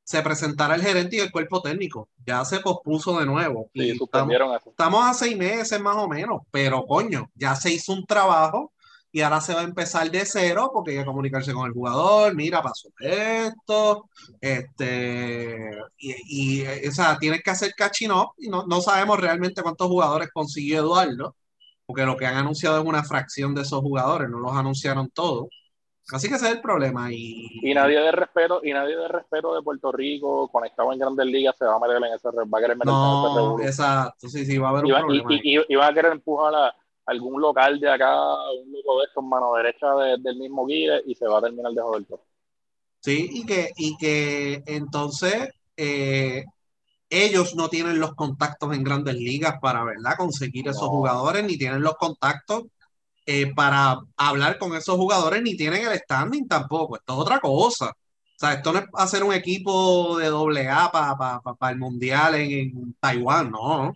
se 0.09 0.23
presentará 0.23 0.75
el 0.75 0.81
gerente 0.81 1.17
y 1.17 1.19
el 1.19 1.31
cuerpo 1.31 1.61
técnico. 1.61 2.09
Ya 2.25 2.43
se 2.47 2.61
pospuso 2.61 3.19
de 3.19 3.27
nuevo. 3.27 3.69
Sí, 3.75 3.91
estamos, 3.91 4.35
estamos, 4.67 5.07
a 5.07 5.13
seis 5.13 5.37
meses 5.37 5.79
más 5.83 5.97
o 5.97 6.09
menos, 6.09 6.41
pero 6.51 6.87
coño, 6.87 7.31
ya 7.35 7.55
se 7.55 7.75
hizo 7.75 7.93
un 7.93 8.07
trabajo 8.07 8.73
y 9.13 9.21
ahora 9.21 9.43
se 9.43 9.53
va 9.53 9.61
a 9.61 9.65
empezar 9.65 10.11
de 10.11 10.25
cero 10.25 10.71
porque 10.73 10.93
hay 10.93 10.99
que 11.01 11.05
comunicarse 11.05 11.53
con 11.53 11.67
el 11.67 11.75
jugador, 11.75 12.35
mira, 12.35 12.63
pasó 12.63 12.89
esto, 12.99 14.09
este, 14.41 15.73
y, 15.99 16.63
y 16.63 16.87
o 16.87 16.91
sea, 16.91 17.19
tienes 17.19 17.43
que 17.43 17.51
hacer 17.51 17.75
catching 17.77 18.11
up 18.11 18.29
y 18.39 18.49
no, 18.49 18.65
no 18.67 18.81
sabemos 18.81 19.21
realmente 19.21 19.63
cuántos 19.63 19.89
jugadores 19.89 20.31
consiguió 20.33 20.79
Eduardo 20.79 21.37
porque 21.89 22.05
lo 22.05 22.19
que 22.19 22.27
han 22.27 22.37
anunciado 22.37 22.81
es 22.81 22.87
una 22.87 23.03
fracción 23.03 23.55
de 23.55 23.63
esos 23.63 23.81
jugadores, 23.81 24.29
no 24.29 24.41
los 24.41 24.53
anunciaron 24.53 25.09
todos. 25.09 25.49
Así 26.11 26.29
que 26.29 26.37
ese 26.37 26.47
es 26.47 26.53
el 26.53 26.61
problema. 26.61 27.13
Y, 27.13 27.61
y 27.63 27.75
nadie 27.75 28.01
de 28.01 28.13
respeto, 28.13 28.61
y 28.65 28.73
nadie 28.73 28.97
de 28.97 29.09
respeto 29.09 29.55
de 29.55 29.63
Puerto 29.63 29.93
Rico, 29.93 30.49
conectado 30.49 30.93
en 30.93 30.99
grandes 30.99 31.27
ligas, 31.27 31.57
se 31.57 31.67
va 31.67 31.77
a 31.77 31.81
meter 31.81 31.97
en 31.97 32.15
ese 32.15 32.29
va 32.29 32.59
a 32.59 32.61
querer 32.63 32.77
meter 32.77 32.93
no, 32.93 33.57
en 33.59 33.61
ese 33.61 33.69
exacto, 33.69 34.29
sí, 34.29 34.47
sí, 34.47 34.57
va 34.57 34.69
a 34.69 34.71
haber 34.71 34.85
un 34.85 34.91
problema. 34.91 35.35
Y, 35.43 35.59
y, 35.69 35.75
va 35.75 35.89
a 35.89 35.93
querer 35.93 36.13
empujar 36.13 36.55
a 36.55 36.75
algún 37.07 37.41
local 37.41 37.79
de 37.79 37.91
acá, 37.91 38.15
un 38.53 38.73
loco 38.73 39.01
de 39.01 39.07
estos, 39.07 39.23
mano 39.23 39.55
derecha 39.55 39.87
del 40.19 40.37
mismo 40.37 40.67
guía, 40.67 40.95
y 41.05 41.15
se 41.15 41.27
va 41.27 41.39
a 41.39 41.43
terminar 41.43 41.73
de 41.73 41.83
joder 41.83 42.05
todo. 42.05 42.23
Sí, 43.01 43.29
y 43.31 43.47
que, 43.47 43.71
y 43.77 43.97
que 43.99 44.63
entonces 44.67 45.51
eh, 45.77 46.45
ellos 47.11 47.55
no 47.55 47.69
tienen 47.69 48.01
los 48.01 48.15
contactos 48.15 48.75
en 48.75 48.83
grandes 48.83 49.15
ligas 49.15 49.59
para 49.61 49.85
¿verdad? 49.85 50.17
conseguir 50.17 50.69
esos 50.69 50.89
jugadores, 50.89 51.45
ni 51.45 51.59
tienen 51.59 51.83
los 51.83 51.97
contactos 51.97 52.65
eh, 53.31 53.53
para 53.55 54.01
hablar 54.17 54.57
con 54.59 54.75
esos 54.75 54.97
jugadores, 54.97 55.43
ni 55.43 55.55
tienen 55.55 55.87
el 55.87 55.99
standing 55.99 56.49
tampoco. 56.49 56.97
Esto 56.97 57.13
es 57.13 57.19
otra 57.19 57.41
cosa. 57.41 57.91
O 57.91 58.39
sea, 58.39 58.55
esto 58.55 58.73
no 58.73 58.79
es 58.79 58.87
hacer 58.95 59.23
un 59.23 59.35
equipo 59.35 60.17
de 60.19 60.29
doble 60.29 60.67
A 60.71 60.91
para 60.91 61.71
el 61.71 61.79
Mundial 61.79 62.37
en, 62.37 62.97
Taiwán, 62.99 63.51
no. 63.51 63.93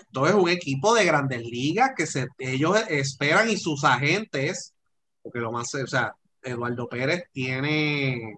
esto 0.00 0.26
es 0.26 0.34
un 0.34 0.48
equipo 0.48 0.94
de 0.94 1.04
grandes 1.04 1.42
ligas 1.42 1.90
que 1.94 2.06
se, 2.06 2.28
ellos 2.38 2.78
esperan 2.88 3.50
y 3.50 3.58
sus 3.58 3.84
agentes, 3.84 4.72
porque 5.22 5.38
lo 5.40 5.52
más, 5.52 5.74
o 5.74 5.86
sea, 5.86 6.14
Eduardo 6.42 6.88
Pérez 6.88 7.24
tiene 7.32 8.36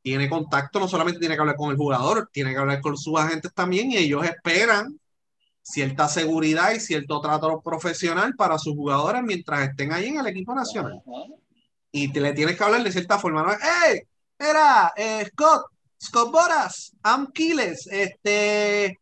tiene 0.00 0.28
contacto, 0.28 0.78
no 0.78 0.86
solamente 0.86 1.18
tiene 1.18 1.34
que 1.34 1.40
hablar 1.40 1.56
con 1.56 1.72
el 1.72 1.76
jugador, 1.76 2.30
tiene 2.32 2.52
que 2.52 2.58
hablar 2.58 2.80
con 2.80 2.96
sus 2.96 3.18
agentes 3.18 3.52
también 3.52 3.90
y 3.90 3.96
ellos 3.96 4.24
esperan 4.24 5.00
cierta 5.66 6.08
seguridad 6.08 6.72
y 6.72 6.80
cierto 6.80 7.20
trato 7.20 7.60
profesional 7.60 8.36
para 8.36 8.56
sus 8.56 8.74
jugadores 8.74 9.22
mientras 9.24 9.68
estén 9.68 9.92
ahí 9.92 10.06
en 10.06 10.20
el 10.20 10.28
equipo 10.28 10.54
nacional. 10.54 11.02
Y 11.90 12.12
te, 12.12 12.20
le 12.20 12.32
tienes 12.34 12.56
que 12.56 12.62
hablar 12.62 12.84
de 12.84 12.92
cierta 12.92 13.18
forma, 13.18 13.42
¿no? 13.42 13.50
¡Hey! 13.50 14.02
Era 14.38 14.92
eh, 14.96 15.26
Scott, 15.32 15.66
Scott 16.00 16.30
Boras, 16.30 16.92
I'm 17.04 17.32
Kiles, 17.32 17.88
este, 17.88 18.96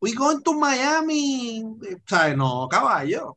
we 0.00 0.14
going 0.14 0.40
to 0.40 0.54
Miami, 0.54 1.62
¿sabes? 2.08 2.36
No, 2.36 2.66
caballo. 2.68 3.36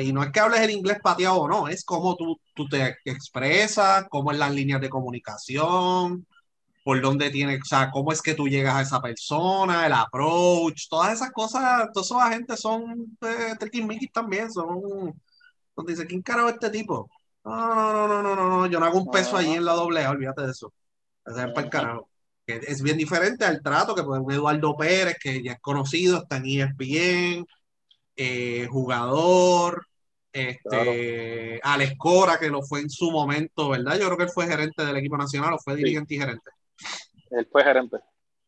Y 0.00 0.12
no 0.12 0.22
es 0.22 0.30
que 0.30 0.40
hables 0.40 0.60
el 0.60 0.70
inglés 0.70 0.98
pateado 1.02 1.40
o 1.40 1.48
no, 1.48 1.68
es 1.68 1.84
cómo 1.84 2.14
tú, 2.14 2.40
tú 2.54 2.68
te 2.68 2.96
expresas, 3.04 4.06
cómo 4.08 4.30
es 4.30 4.38
las 4.38 4.52
líneas 4.52 4.80
de 4.80 4.88
comunicación, 4.88 6.24
por 6.84 7.00
dónde 7.00 7.30
tienes, 7.30 7.62
o 7.62 7.64
sea, 7.64 7.90
cómo 7.90 8.12
es 8.12 8.20
que 8.20 8.34
tú 8.34 8.46
llegas 8.46 8.74
a 8.76 8.82
esa 8.82 9.00
persona, 9.00 9.86
el 9.86 9.92
approach, 9.94 10.86
todas 10.88 11.14
esas 11.14 11.32
cosas, 11.32 11.90
todos 11.94 12.06
esos 12.08 12.22
agentes 12.22 12.60
son 12.60 13.16
de 13.20 13.82
Mickey 13.82 14.08
también, 14.08 14.52
son, 14.52 15.18
donde 15.74 15.92
dice, 15.92 16.06
¿quién 16.06 16.20
carajo 16.20 16.48
es 16.48 16.54
este 16.54 16.70
tipo? 16.70 17.10
No, 17.42 17.74
no, 17.74 18.06
no, 18.06 18.22
no, 18.22 18.36
no, 18.36 18.48
no, 18.48 18.66
yo 18.66 18.78
no 18.78 18.86
hago 18.86 19.00
un 19.00 19.10
peso 19.10 19.36
allí 19.36 19.54
en 19.54 19.64
la 19.64 19.72
doble 19.72 20.06
olvídate 20.06 20.42
de 20.42 20.50
eso. 20.50 20.72
Es 21.24 21.70
carajo. 21.70 22.08
Es 22.46 22.82
bien 22.82 22.98
diferente 22.98 23.46
al 23.46 23.62
trato 23.62 23.94
que 23.94 24.02
puede 24.02 24.20
un 24.20 24.30
Eduardo 24.32 24.76
Pérez, 24.76 25.16
que 25.18 25.42
ya 25.42 25.52
es 25.52 25.60
conocido, 25.60 26.18
está 26.18 26.36
en 26.36 26.44
ESPN, 26.46 27.46
eh, 28.16 28.68
jugador, 28.70 29.86
este, 30.30 31.60
Alex 31.62 31.94
Cora, 31.96 32.38
que 32.38 32.50
lo 32.50 32.60
fue 32.62 32.80
en 32.80 32.90
su 32.90 33.10
momento, 33.10 33.70
¿verdad? 33.70 33.98
Yo 33.98 34.04
creo 34.06 34.18
que 34.18 34.24
él 34.24 34.30
fue 34.34 34.46
gerente 34.46 34.84
del 34.84 34.98
equipo 34.98 35.16
nacional 35.16 35.54
o 35.54 35.58
fue 35.58 35.76
dirigente 35.76 36.14
y 36.14 36.18
gerente. 36.18 36.50
Él 37.30 37.48
fue 37.50 37.64
gerente. 37.64 37.98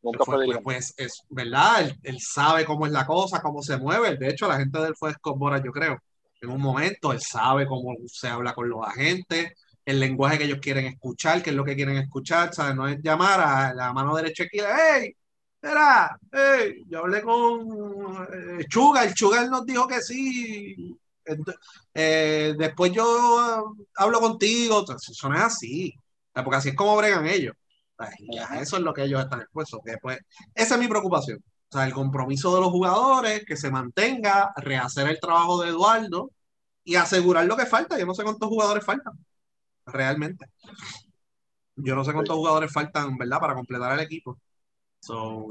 Nunca 0.03 0.25
fue, 0.25 0.37
dirigente. 0.37 0.63
Pues, 0.63 0.95
es 0.97 1.23
verdad, 1.29 1.91
él, 2.03 2.21
sabe 2.21 2.65
cómo 2.65 2.87
es 2.87 2.93
la 2.93 3.07
cosa, 3.07 3.41
cómo 3.41 3.63
se 3.63 3.77
mueve. 3.77 4.17
De 4.17 4.29
hecho, 4.29 4.47
la 4.47 4.59
gente 4.59 4.79
de 4.79 4.89
él 4.89 4.95
fue 4.97 5.13
Scott 5.13 5.39
yo 5.65 5.73
creo. 5.73 5.99
En 6.41 6.51
un 6.51 6.61
momento, 6.61 7.13
él 7.13 7.21
sabe 7.21 7.67
cómo 7.67 7.95
se 8.07 8.29
habla 8.29 8.55
con 8.55 8.69
los 8.69 8.87
agentes, 8.87 9.53
el 9.85 10.01
lenguaje 10.01 10.39
que 10.39 10.45
ellos 10.45 10.59
quieren 10.61 10.87
escuchar, 10.87 11.43
qué 11.43 11.51
es 11.51 11.57
lo 11.57 11.65
que 11.65 11.75
quieren 11.75 11.97
escuchar, 11.97 12.53
¿sabes? 12.55 12.77
No 12.77 12.87
es 12.87 12.99
llamar 13.03 13.41
a 13.41 13.75
la 13.75 13.93
mano 13.93 14.15
derecha 14.15 14.45
aquí, 14.45 14.59
¡hey! 14.61 15.17
Era, 15.63 16.17
yo 16.89 17.01
hablé 17.01 17.23
con 17.23 18.29
eh, 18.33 18.65
Chuga, 18.69 19.05
el 19.05 19.15
Chuga 19.15 19.47
nos 19.47 19.65
dijo 19.67 19.87
que 19.89 20.01
sí. 20.01 20.97
Eh, 21.93 22.55
después 22.57 22.93
yo 22.93 23.75
hablo 23.97 24.21
contigo, 24.21 24.85
eso 24.85 25.29
no 25.29 25.35
es 25.35 25.43
así, 25.43 25.95
porque 26.33 26.57
así 26.57 26.69
es 26.69 26.77
como 26.77 26.97
bregan 26.97 27.27
ellos. 27.27 27.55
Eso 28.61 28.77
es 28.77 28.83
lo 28.83 28.93
que 28.93 29.05
ellos 29.05 29.23
están 29.23 29.41
expuestos. 29.41 29.81
Después, 29.85 30.19
esa 30.55 30.75
es 30.75 30.81
mi 30.81 30.89
preocupación. 30.89 31.39
O 31.69 31.73
sea, 31.77 31.87
el 31.87 31.93
compromiso 31.93 32.55
de 32.55 32.61
los 32.61 32.71
jugadores, 32.71 33.45
que 33.45 33.57
se 33.57 33.71
mantenga, 33.71 34.53
rehacer 34.57 35.09
el 35.09 35.21
trabajo 35.21 35.63
de 35.63 35.71
Eduardo 35.71 36.31
y 36.85 36.97
asegurar 36.97 37.47
lo 37.47 37.57
que 37.57 37.67
falta. 37.67 37.99
Yo 37.99 38.07
no 38.07 38.15
sé 38.15 38.23
cuántos 38.23 38.49
jugadores 38.49 38.85
faltan, 38.85 39.15
realmente. 39.87 40.47
Yo 41.77 41.95
no 41.95 42.05
sé 42.05 42.13
cuántos 42.13 42.37
jugadores 42.37 42.73
faltan, 42.73 43.17
¿verdad?, 43.17 43.41
para 43.41 43.55
completar 43.55 43.93
el 43.93 44.01
equipo. 44.01 44.39
So, 45.01 45.47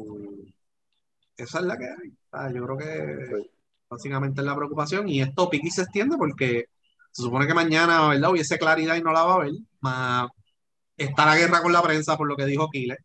esa 1.38 1.60
es 1.60 1.66
la 1.66 1.78
que 1.78 1.86
hay. 1.86 2.54
yo 2.54 2.66
creo 2.66 2.78
que 2.78 3.50
básicamente 3.90 4.42
es 4.42 4.48
la 4.48 4.56
preocupación 4.56 5.08
y 5.10 5.22
esto 5.22 5.50
pique 5.50 5.68
y 5.68 5.72
se 5.72 5.84
extiende 5.84 6.18
porque 6.18 6.66
se 7.12 7.24
supone 7.24 7.48
que 7.48 7.54
mañana, 7.54 8.10
¿verdad? 8.10 8.32
Hubiese 8.32 8.58
claridad 8.58 8.96
y 8.96 9.02
no 9.02 9.12
la 9.12 9.24
va 9.24 9.34
a 9.34 9.36
haber. 9.36 9.54
Más 9.82 10.30
está 10.98 11.26
la 11.26 11.38
guerra 11.38 11.62
con 11.62 11.74
la 11.74 11.82
prensa 11.82 12.18
por 12.18 12.28
lo 12.28 12.36
que 12.36 12.46
dijo 12.46 12.70
Kile. 12.70 12.98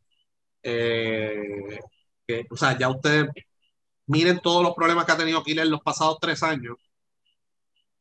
Eh, 0.62 1.78
o 2.50 2.56
sea, 2.56 2.76
ya 2.78 2.88
ustedes 2.88 3.28
miren 4.06 4.40
todos 4.40 4.62
los 4.62 4.74
problemas 4.74 5.04
que 5.04 5.12
ha 5.12 5.16
tenido 5.16 5.42
Kile 5.42 5.62
en 5.62 5.70
los 5.70 5.82
pasados 5.82 6.18
tres 6.20 6.42
años. 6.42 6.76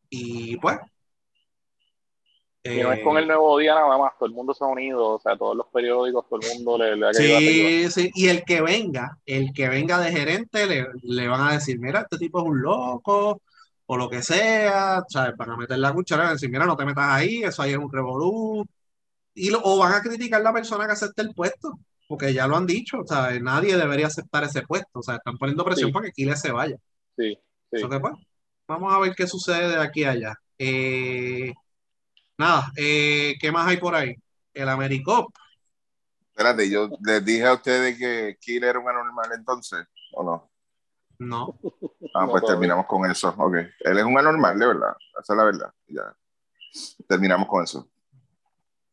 Y 0.10 0.58
pues, 0.58 0.80
y 2.64 2.82
no 2.82 2.92
es 2.92 3.04
con 3.04 3.18
el 3.18 3.26
nuevo 3.26 3.58
día 3.58 3.74
nada 3.74 3.98
más, 3.98 4.14
todo 4.18 4.28
el 4.28 4.36
mundo 4.36 4.54
se 4.54 4.64
ha 4.64 4.68
unido, 4.68 5.16
o 5.16 5.20
sea, 5.20 5.38
todos 5.38 5.56
los 5.56 5.68
periódicos, 5.68 6.26
todo 6.28 6.40
el 6.42 6.58
mundo 6.58 6.78
le, 6.78 6.96
le 6.98 7.08
ha 7.08 7.14
Sí, 7.14 7.90
sí, 7.90 8.12
y 8.14 8.28
el 8.28 8.44
que 8.44 8.62
venga, 8.62 9.18
el 9.26 9.54
que 9.54 9.70
venga 9.70 9.98
de 10.00 10.12
gerente, 10.12 10.66
le, 10.66 10.88
le, 11.04 11.28
van 11.28 11.48
a 11.48 11.54
decir, 11.54 11.80
mira, 11.80 12.02
este 12.02 12.18
tipo 12.18 12.40
es 12.40 12.46
un 12.46 12.62
loco, 12.62 13.42
o 13.86 13.98
lo 13.98 14.10
que 14.10 14.22
sea, 14.22 15.04
¿sabes? 15.08 15.38
Van 15.38 15.52
a 15.52 15.58
meter 15.58 15.80
la 15.80 15.94
cuchara 15.94 16.28
y 16.30 16.34
decir, 16.34 16.50
mira, 16.50 16.66
no 16.66 16.76
te 16.76 16.86
metas 16.86 17.06
ahí, 17.08 17.44
eso 17.44 17.62
ahí 17.62 17.72
es 17.72 17.78
un 17.78 17.92
revolú. 17.92 18.66
Y 19.34 19.52
o 19.54 19.78
van 19.78 19.94
a 19.94 20.02
criticar 20.02 20.42
a 20.42 20.44
la 20.44 20.54
persona 20.54 20.86
que 20.86 20.94
acepte 20.94 21.22
el 21.22 21.34
puesto, 21.34 21.80
porque 22.08 22.34
ya 22.34 22.48
lo 22.48 22.58
han 22.58 22.66
dicho, 22.66 23.00
o 23.00 23.08
sea, 23.08 23.40
nadie 23.40 23.78
debería 23.78 24.08
aceptar 24.08 24.44
ese 24.44 24.64
puesto, 24.64 25.00
o 25.00 25.04
sea, 25.04 25.16
están 25.16 25.38
poniendo 25.38 25.64
presión 25.64 25.92
para 25.92 26.08
que 26.08 26.12
Kile 26.14 26.36
se 26.36 26.52
vaya. 26.52 26.76
Sí, 27.16 27.38
sí. 27.72 27.86
Pues, 27.88 28.14
vamos 28.68 28.94
a 28.94 29.00
ver 29.00 29.14
qué 29.16 29.28
sucede 29.28 29.70
de 29.70 29.78
aquí 29.78 30.04
a 30.04 30.12
allá. 30.12 30.36
Eh, 30.58 31.54
Nada, 32.40 32.72
eh, 32.78 33.36
¿qué 33.38 33.52
más 33.52 33.68
hay 33.68 33.76
por 33.76 33.94
ahí? 33.94 34.16
El 34.54 34.70
Americop. 34.70 35.30
Espérate, 36.30 36.70
yo 36.70 36.90
les 37.06 37.26
dije 37.26 37.46
a 37.46 37.54
ustedes 37.54 37.98
que 37.98 38.38
Kill 38.40 38.64
era 38.64 38.80
un 38.80 38.88
anormal 38.88 39.30
entonces, 39.36 39.86
¿o 40.14 40.24
no? 40.24 40.50
No. 41.20 41.60
Ah, 42.16 42.26
pues 42.32 42.46
terminamos 42.46 42.86
con 42.86 43.12
eso. 43.12 43.36
Ok. 43.38 43.56
Él 43.82 43.98
es 43.98 44.06
un 44.06 44.18
anormal, 44.18 44.58
de 44.58 44.68
verdad. 44.68 44.96
Esa 45.22 45.34
es 45.34 45.38
la 45.38 45.44
verdad. 45.44 45.74
Ya. 45.88 46.16
Terminamos 47.10 47.46
con 47.50 47.62
eso. 47.62 47.90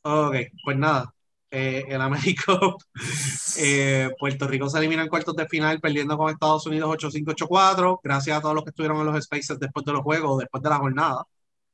Ok, 0.09 0.37
pues 0.65 0.77
nada. 0.79 1.13
Eh, 1.51 1.85
el 1.89 2.01
Américo, 2.01 2.77
eh, 3.59 4.11
Puerto 4.19 4.47
Rico 4.47 4.69
se 4.69 4.79
elimina 4.79 5.03
en 5.03 5.09
cuartos 5.09 5.35
de 5.35 5.47
final 5.49 5.81
perdiendo 5.81 6.17
con 6.17 6.31
Estados 6.31 6.67
Unidos 6.67 6.91
8-5-8-4. 6.91 8.01
Gracias 8.03 8.39
a 8.39 8.41
todos 8.41 8.55
los 8.55 8.63
que 8.65 8.71
estuvieron 8.71 8.99
en 8.99 9.07
los 9.07 9.25
spaces 9.25 9.59
después 9.59 9.85
de 9.85 9.93
los 9.93 10.03
juegos, 10.03 10.39
después 10.39 10.63
de 10.63 10.71
la 10.71 10.79
jornada, 10.79 11.25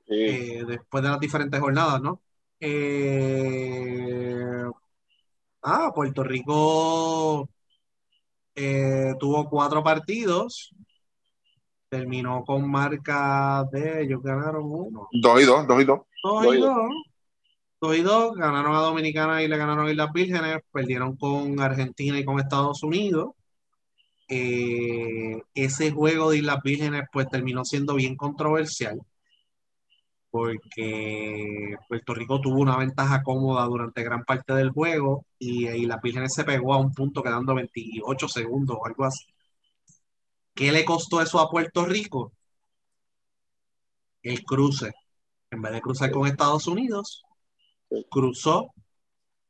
Sí. 0.06 0.14
eh, 0.14 0.64
después 0.66 1.02
de 1.02 1.10
las 1.10 1.20
diferentes 1.20 1.60
jornadas, 1.60 2.00
¿no? 2.00 2.20
Eh, 2.60 4.64
ah, 5.62 5.90
Puerto 5.94 6.22
Rico 6.24 7.48
tuvo 9.18 9.48
cuatro 9.48 9.82
partidos, 9.82 10.74
terminó 11.88 12.44
con 12.44 12.70
marca 12.70 13.64
de 13.70 14.02
ellos 14.02 14.22
ganaron 14.22 14.64
uno, 14.64 15.08
Dos 15.12 15.42
y 15.42 15.44
dos, 15.44 15.66
dos 15.66 15.82
y 15.82 15.84
dos. 15.84 16.00
dos 16.22 16.54
y 16.54 16.60
dos. 16.60 16.78
Dos 17.82 17.96
y 17.96 18.02
dos, 18.02 18.34
ganaron 18.36 18.76
a 18.76 18.80
Dominicana 18.80 19.42
y 19.42 19.48
le 19.48 19.56
ganaron 19.56 19.88
a 19.88 19.90
Islas 19.90 20.12
Vírgenes, 20.12 20.60
perdieron 20.72 21.16
con 21.16 21.60
Argentina 21.60 22.18
y 22.18 22.24
con 22.24 22.38
Estados 22.38 22.82
Unidos. 22.84 23.32
Eh, 24.28 25.42
ese 25.54 25.90
juego 25.90 26.30
de 26.30 26.38
Islas 26.38 26.60
Vírgenes 26.64 27.02
pues 27.12 27.28
terminó 27.28 27.64
siendo 27.64 27.94
bien 27.96 28.16
controversial 28.16 29.00
porque 30.30 31.76
Puerto 31.88 32.14
Rico 32.14 32.40
tuvo 32.40 32.60
una 32.60 32.76
ventaja 32.78 33.22
cómoda 33.22 33.64
durante 33.66 34.02
gran 34.02 34.24
parte 34.24 34.54
del 34.54 34.70
juego 34.70 35.26
y, 35.38 35.68
y 35.68 35.82
Islas 35.82 36.00
Vírgenes 36.02 36.34
se 36.34 36.44
pegó 36.44 36.74
a 36.74 36.78
un 36.78 36.92
punto 36.94 37.22
quedando 37.22 37.54
28 37.54 38.28
segundos 38.28 38.78
o 38.80 38.86
algo 38.86 39.04
así. 39.04 39.26
¿Qué 40.54 40.72
le 40.72 40.84
costó 40.84 41.20
eso 41.20 41.38
a 41.40 41.50
Puerto 41.50 41.84
Rico? 41.84 42.32
El 44.22 44.42
cruce. 44.42 44.90
En 45.50 45.62
vez 45.62 45.72
de 45.74 45.80
cruzar 45.80 46.10
con 46.10 46.26
Estados 46.26 46.66
Unidos. 46.66 47.22
Cruzó 48.10 48.72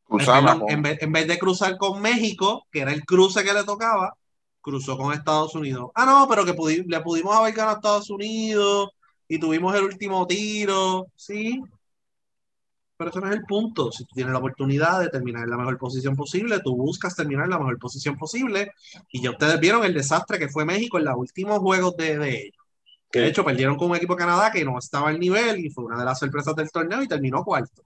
Cruzaba 0.04 0.52
Perdón, 0.52 0.70
en, 0.70 0.82
vez, 0.82 1.02
en 1.02 1.12
vez 1.12 1.26
de 1.28 1.38
cruzar 1.38 1.78
con 1.78 2.00
México, 2.02 2.66
que 2.70 2.80
era 2.80 2.92
el 2.92 3.04
cruce 3.04 3.42
que 3.44 3.52
le 3.54 3.64
tocaba, 3.64 4.14
cruzó 4.60 4.96
con 4.98 5.12
Estados 5.14 5.54
Unidos. 5.54 5.90
Ah, 5.94 6.04
no, 6.06 6.26
pero 6.28 6.44
que 6.44 6.54
pudi- 6.54 6.84
le 6.86 7.00
pudimos 7.00 7.34
haber 7.36 7.54
ganado 7.54 7.76
a 7.76 7.78
Estados 7.78 8.10
Unidos 8.10 8.90
y 9.28 9.38
tuvimos 9.40 9.74
el 9.74 9.84
último 9.84 10.26
tiro, 10.26 11.06
sí. 11.16 11.60
Pero 12.96 13.10
eso 13.10 13.20
no 13.20 13.28
es 13.28 13.36
el 13.36 13.42
punto. 13.44 13.90
Si 13.90 14.04
tú 14.04 14.14
tienes 14.14 14.32
la 14.32 14.38
oportunidad 14.38 15.00
de 15.00 15.08
terminar 15.08 15.44
en 15.44 15.50
la 15.50 15.56
mejor 15.56 15.78
posición 15.78 16.14
posible, 16.16 16.60
tú 16.60 16.76
buscas 16.76 17.16
terminar 17.16 17.44
en 17.46 17.50
la 17.50 17.58
mejor 17.58 17.78
posición 17.78 18.16
posible. 18.16 18.70
Y 19.10 19.22
ya 19.22 19.30
ustedes 19.30 19.58
vieron 19.60 19.84
el 19.84 19.94
desastre 19.94 20.38
que 20.38 20.48
fue 20.48 20.64
México 20.64 20.98
en 20.98 21.06
los 21.06 21.16
últimos 21.16 21.58
juegos 21.58 21.96
de, 21.96 22.18
de 22.18 22.30
ellos. 22.30 22.56
Que 23.10 23.20
de 23.20 23.28
hecho 23.28 23.44
perdieron 23.44 23.76
con 23.76 23.90
un 23.90 23.96
equipo 23.96 24.14
de 24.14 24.20
Canadá 24.20 24.52
que 24.52 24.64
no 24.64 24.78
estaba 24.78 25.08
al 25.10 25.20
nivel 25.20 25.60
y 25.64 25.70
fue 25.70 25.84
una 25.84 25.98
de 25.98 26.04
las 26.06 26.18
sorpresas 26.20 26.54
del 26.56 26.70
torneo 26.70 27.02
y 27.02 27.08
terminó 27.08 27.44
cuarto. 27.44 27.82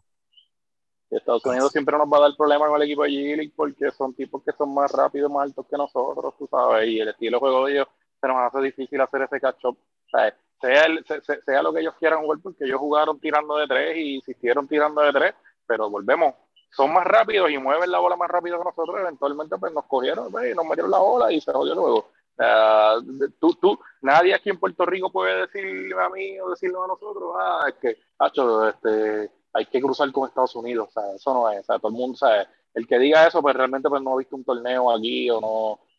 Estados 1.11 1.45
Unidos 1.47 1.71
siempre 1.73 1.97
nos 1.97 2.09
va 2.13 2.19
a 2.19 2.21
dar 2.23 2.37
problemas 2.37 2.69
con 2.69 2.77
el 2.77 2.87
equipo 2.87 3.05
de 3.05 3.11
G-League 3.11 3.53
porque 3.55 3.91
son 3.93 4.15
tipos 4.15 4.43
que 4.43 4.53
son 4.53 4.75
más 4.75 4.91
rápidos, 4.93 5.31
más 5.31 5.45
altos 5.45 5.67
que 5.71 5.77
nosotros, 5.77 6.35
tú 6.39 6.49
sabes, 6.51 6.89
y 6.89 7.01
el 7.01 7.09
estilo 7.09 7.37
de 7.37 7.41
juego 7.41 7.67
de 7.67 7.73
ellos 7.73 7.89
se 8.21 8.27
nos 8.29 8.37
hace 8.39 8.61
difícil 8.61 9.01
hacer 9.01 9.23
ese 9.23 9.41
catch-up. 9.41 9.77
O 9.79 10.09
sea, 10.11 10.37
sea, 10.61 10.85
el- 10.87 11.05
se- 11.05 11.21
se- 11.21 11.43
sea 11.43 11.63
lo 11.63 11.73
que 11.73 11.81
ellos 11.81 11.95
quieran 11.99 12.21
jugar, 12.23 12.39
porque 12.43 12.65
ellos 12.65 12.81
jugaron 12.81 13.21
tirando 13.21 13.57
de 13.57 13.67
tres 13.67 13.97
y 13.97 14.15
insistieron 14.17 14.67
tirando 14.67 15.03
de 15.03 15.13
tres, 15.13 15.35
pero 15.67 15.89
volvemos, 15.91 16.35
son 16.71 16.93
más 16.93 17.05
rápidos 17.07 17.51
y 17.51 17.59
mueven 17.59 17.91
la 17.91 17.99
bola 17.99 18.17
más 18.17 18.29
rápido 18.29 18.59
que 18.59 18.65
nosotros, 18.65 18.97
eventualmente 19.01 19.57
pues 19.59 19.73
nos 19.73 19.85
cogieron 19.85 20.31
pues, 20.33 20.53
y 20.53 20.55
nos 20.57 20.65
metieron 20.67 20.91
la 20.91 20.99
bola 20.99 21.31
y 21.33 21.41
se 21.41 21.53
jodió 21.53 21.73
el 21.75 21.79
juego. 21.79 22.09
Ah, 22.39 22.99
tú, 23.41 23.55
tú, 23.55 23.79
nadie 24.03 24.35
aquí 24.35 24.51
en 24.51 24.59
Puerto 24.59 24.85
Rico 24.85 25.11
puede 25.11 25.47
decirle 25.47 25.95
a 25.99 26.09
mí 26.11 26.39
o 26.41 26.51
decirle 26.51 26.77
a 26.83 26.87
nosotros, 26.87 27.33
ah, 27.39 27.67
es 27.69 27.75
que, 27.77 27.97
hacho, 28.19 28.69
este, 28.69 29.31
hay 29.57 29.67
que 29.67 29.81
cruzar 29.81 30.11
con 30.13 30.29
Estados 30.29 30.55
Unidos, 30.57 30.89
o 30.89 30.93
sea, 30.93 31.15
eso 31.15 31.35
no 31.35 31.51
es, 31.51 31.61
o 31.61 31.65
sea, 31.65 31.79
todo 31.79 31.89
el 31.91 31.95
mundo 31.99 32.17
sabe, 32.17 32.47
el 32.75 32.87
que 32.87 32.99
diga 32.99 33.27
eso, 33.27 33.41
pues 33.43 33.57
realmente 33.57 33.89
pues 33.89 34.03
no 34.03 34.13
ha 34.15 34.19
visto 34.19 34.37
un 34.37 34.45
torneo 34.45 34.91
aquí 34.91 35.31
o 35.31 35.41
no, 35.41 35.49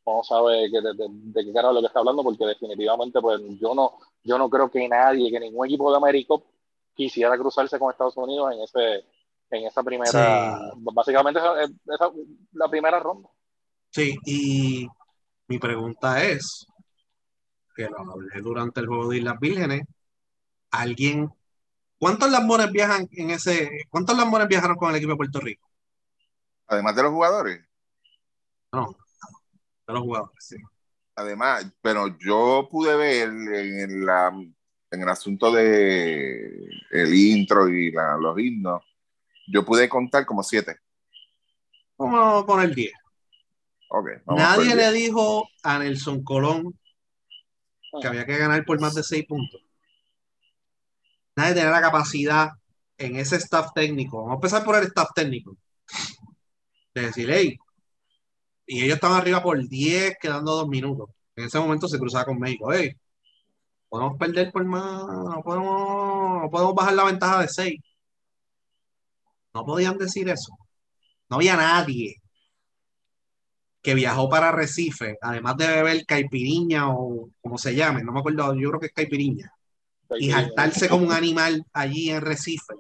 o 0.04 0.18
no 0.18 0.24
sabe 0.24 0.70
que- 0.72 0.82
de, 0.82 0.94
de- 0.94 1.08
de 1.10 1.46
qué 1.46 1.52
carajo 1.54 1.72
es 1.72 1.76
lo 1.76 1.82
que 1.82 1.88
está 1.88 2.00
hablando, 2.00 2.24
porque 2.24 2.46
definitivamente 2.46 3.20
pues 3.20 3.42
yo 3.60 3.74
no, 3.74 3.94
yo 4.24 4.38
no 4.38 4.50
creo 4.50 4.70
que 4.70 4.88
nadie, 4.88 5.32
que 5.32 5.40
ningún 5.40 5.66
equipo 5.66 5.92
de 5.92 5.98
América 5.98 6.36
quisiera 6.96 7.38
cruzarse 7.38 7.78
con 7.80 7.92
Estados 7.92 8.18
Unidos 8.18 8.54
en 8.54 8.62
ese, 8.62 9.06
en 9.50 9.66
esa 9.66 9.84
primera, 9.84 10.72
básicamente 10.78 11.40
esa, 11.40 11.62
esa- 11.64 12.12
la 12.54 12.68
primera 12.70 13.00
ronda. 13.00 13.30
Sí, 13.90 14.16
y 14.26 14.88
mi 15.48 15.60
pregunta 15.60 16.24
es, 16.24 16.66
que 17.76 17.88
lo 17.90 18.00
hablé 18.00 18.42
durante 18.42 18.80
el 18.82 18.88
juego 18.88 19.10
de 19.10 19.18
Islas 19.18 19.40
Vírgenes, 19.40 19.82
alguien, 20.72 21.30
¿cuántos 22.00 22.32
lambones 22.32 22.72
viajan 22.72 23.08
en 23.12 23.32
ese, 23.32 23.70
cuántos 23.90 24.18
lambones 24.18 24.48
viajaron 24.48 24.78
con 24.78 24.90
el 24.90 24.98
equipo 24.98 25.12
de 25.14 25.18
Puerto 25.18 25.40
Rico? 25.40 25.68
Además 26.68 26.96
de 26.96 27.04
los 27.04 27.12
jugadores. 27.12 27.60
No, 28.72 28.96
de 29.88 29.94
los 29.94 30.04
jugadores, 30.04 30.36
sí. 30.46 30.58
Además, 31.16 31.66
pero 31.82 32.18
yo 32.20 32.68
pude 32.72 32.96
ver 32.96 33.30
en, 33.30 34.06
la, 34.06 34.28
en 34.92 35.02
el 35.02 35.10
asunto 35.10 35.52
de 35.52 36.70
el 36.92 37.14
intro 37.14 37.68
y 37.70 37.92
la- 37.92 38.18
los 38.18 38.38
himnos, 38.40 38.84
yo 39.48 39.66
pude 39.66 39.90
contar 39.90 40.26
como 40.26 40.44
siete. 40.44 40.78
Vamos 42.00 42.46
con 42.46 42.62
el 42.62 42.74
10. 42.74 42.94
Ok, 43.90 44.08
vamos 44.26 44.52
Nadie 44.52 44.74
le 44.76 44.90
diez. 44.90 44.94
dijo 44.94 45.50
a 45.64 45.80
Nelson 45.80 46.24
Colón 46.24 46.78
que 48.00 48.08
había 48.08 48.26
que 48.26 48.38
ganar 48.38 48.66
por 48.66 48.80
más 48.80 48.96
de 48.96 49.04
6 49.04 49.26
puntos. 49.28 49.62
Nadie 51.38 51.54
tenía 51.54 51.70
la 51.70 51.82
capacidad 51.82 52.50
en 52.98 53.16
ese 53.16 53.38
staff 53.38 53.72
técnico. 53.74 54.18
Vamos 54.18 54.32
a 54.32 54.36
empezar 54.36 54.66
por 54.66 54.76
el 54.76 54.86
staff 54.88 55.10
técnico. 55.16 55.56
De 56.96 57.02
decir, 57.04 57.30
hey, 57.32 57.58
y 58.66 58.84
ellos 58.84 58.96
estaban 58.96 59.22
arriba 59.22 59.44
por 59.44 59.58
10, 59.68 60.18
quedando 60.20 60.54
2 60.56 60.68
minutos. 60.68 61.10
En 61.36 61.46
ese 61.46 61.60
momento 61.60 61.88
se 61.88 62.00
cruzaba 62.00 62.26
con 62.26 62.40
México. 62.40 62.74
Hey, 62.74 62.92
podemos 63.90 64.18
perder 64.18 64.52
por 64.52 64.66
más, 64.66 65.04
no 65.08 65.42
podemos, 65.44 66.44
no 66.44 66.50
podemos 66.52 66.76
bajar 66.76 66.94
la 66.96 67.06
ventaja 67.06 67.42
de 67.42 67.48
6. 67.50 67.80
No 69.54 69.66
podían 69.66 69.98
decir 69.98 70.30
eso. 70.30 70.58
No 71.30 71.38
había 71.38 71.56
nadie 71.56 72.16
que 73.82 73.94
viajó 73.96 74.30
para 74.30 74.52
Recife, 74.52 75.18
además 75.22 75.58
de 75.58 75.68
beber 75.68 76.06
caipiriña 76.06 76.90
o 76.90 77.30
como 77.42 77.58
se 77.58 77.76
llame, 77.76 78.04
no 78.04 78.12
me 78.12 78.20
acuerdo, 78.20 78.54
yo 78.56 78.70
creo 78.70 78.80
que 78.80 78.88
es 78.88 78.94
caipiriña, 78.94 79.52
y 80.20 80.32
jaltarse 80.32 80.90
como 80.90 81.06
un 81.06 81.12
animal 81.12 81.66
allí 81.74 82.10
en 82.10 82.22
Recife, 82.22 82.74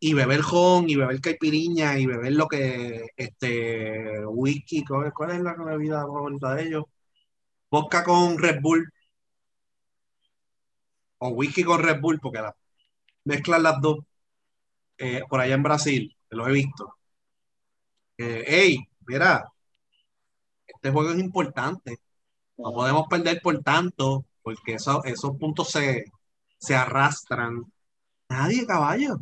y 0.00 0.14
beber 0.14 0.42
jon, 0.42 0.88
y 0.88 0.96
beber 0.96 1.20
caipiriña, 1.20 1.98
y 1.98 2.06
beber 2.06 2.32
lo 2.32 2.46
que, 2.48 3.06
este, 3.16 4.26
whisky, 4.26 4.84
¿cuál, 4.84 5.12
cuál 5.14 5.30
es 5.32 5.40
la 5.40 5.54
bebida 5.54 6.02
favorita 6.02 6.54
de 6.54 6.62
ellos? 6.64 6.84
Vodka 7.70 8.04
con 8.04 8.38
Red 8.38 8.60
Bull, 8.60 8.92
o 11.18 11.28
whisky 11.30 11.64
con 11.64 11.82
Red 11.82 12.00
Bull, 12.00 12.20
porque 12.20 12.40
la, 12.40 12.54
mezclan 13.24 13.62
las 13.62 13.80
dos, 13.80 13.98
eh, 14.98 15.22
por 15.28 15.40
allá 15.40 15.54
en 15.54 15.62
Brasil, 15.62 16.16
los 16.30 16.48
he 16.48 16.52
visto. 16.52 16.94
Eh, 18.18 18.44
hey, 18.46 18.78
mira, 19.06 19.44
este 20.66 20.90
juego 20.90 21.10
es 21.12 21.18
importante. 21.18 21.98
No 22.56 22.72
podemos 22.72 23.06
perder 23.08 23.40
por 23.42 23.62
tanto, 23.62 24.24
porque 24.44 24.74
eso- 24.76 25.04
esos 25.06 25.38
puntos 25.38 25.70
se, 25.72 26.06
se 26.58 26.76
arrastran. 26.76 27.64
Nadie, 28.30 28.66
caballo. 28.66 29.18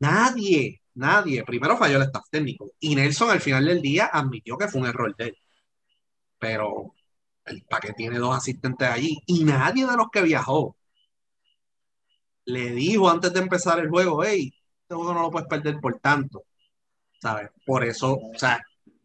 Nadie, 0.00 0.80
nadie. 0.94 1.44
Primero 1.44 1.76
falló 1.76 1.96
el 1.96 2.02
staff 2.04 2.24
técnico. 2.30 2.72
Y 2.80 2.94
Nelson 2.96 3.30
al 3.30 3.40
final 3.40 3.64
del 3.66 3.80
día 3.82 4.10
admitió 4.12 4.56
que 4.58 4.68
fue 4.68 4.80
un 4.80 4.86
error 4.88 5.14
de 5.16 5.24
él. 5.26 5.36
Pero 6.38 6.94
el 7.44 7.62
paquete 7.64 7.94
tiene 7.94 8.18
dos 8.18 8.36
asistentes 8.36 8.88
allí. 8.88 9.18
Y 9.26 9.44
nadie 9.44 9.86
de 9.86 9.96
los 9.96 10.08
que 10.10 10.22
viajó 10.22 10.76
le 12.46 12.70
dijo 12.72 13.08
antes 13.10 13.32
de 13.32 13.40
empezar 13.40 13.78
el 13.78 13.88
juego, 13.88 14.22
hey, 14.24 14.52
este 14.82 14.94
juego 14.94 15.14
no 15.14 15.22
lo 15.22 15.30
puedes 15.30 15.48
perder 15.48 15.80
por 15.80 15.98
tanto. 16.00 16.44
¿Sabes? 17.20 17.50
Por 17.66 17.84
eso, 17.84 18.14
o 18.16 18.38
sea, 18.38 18.60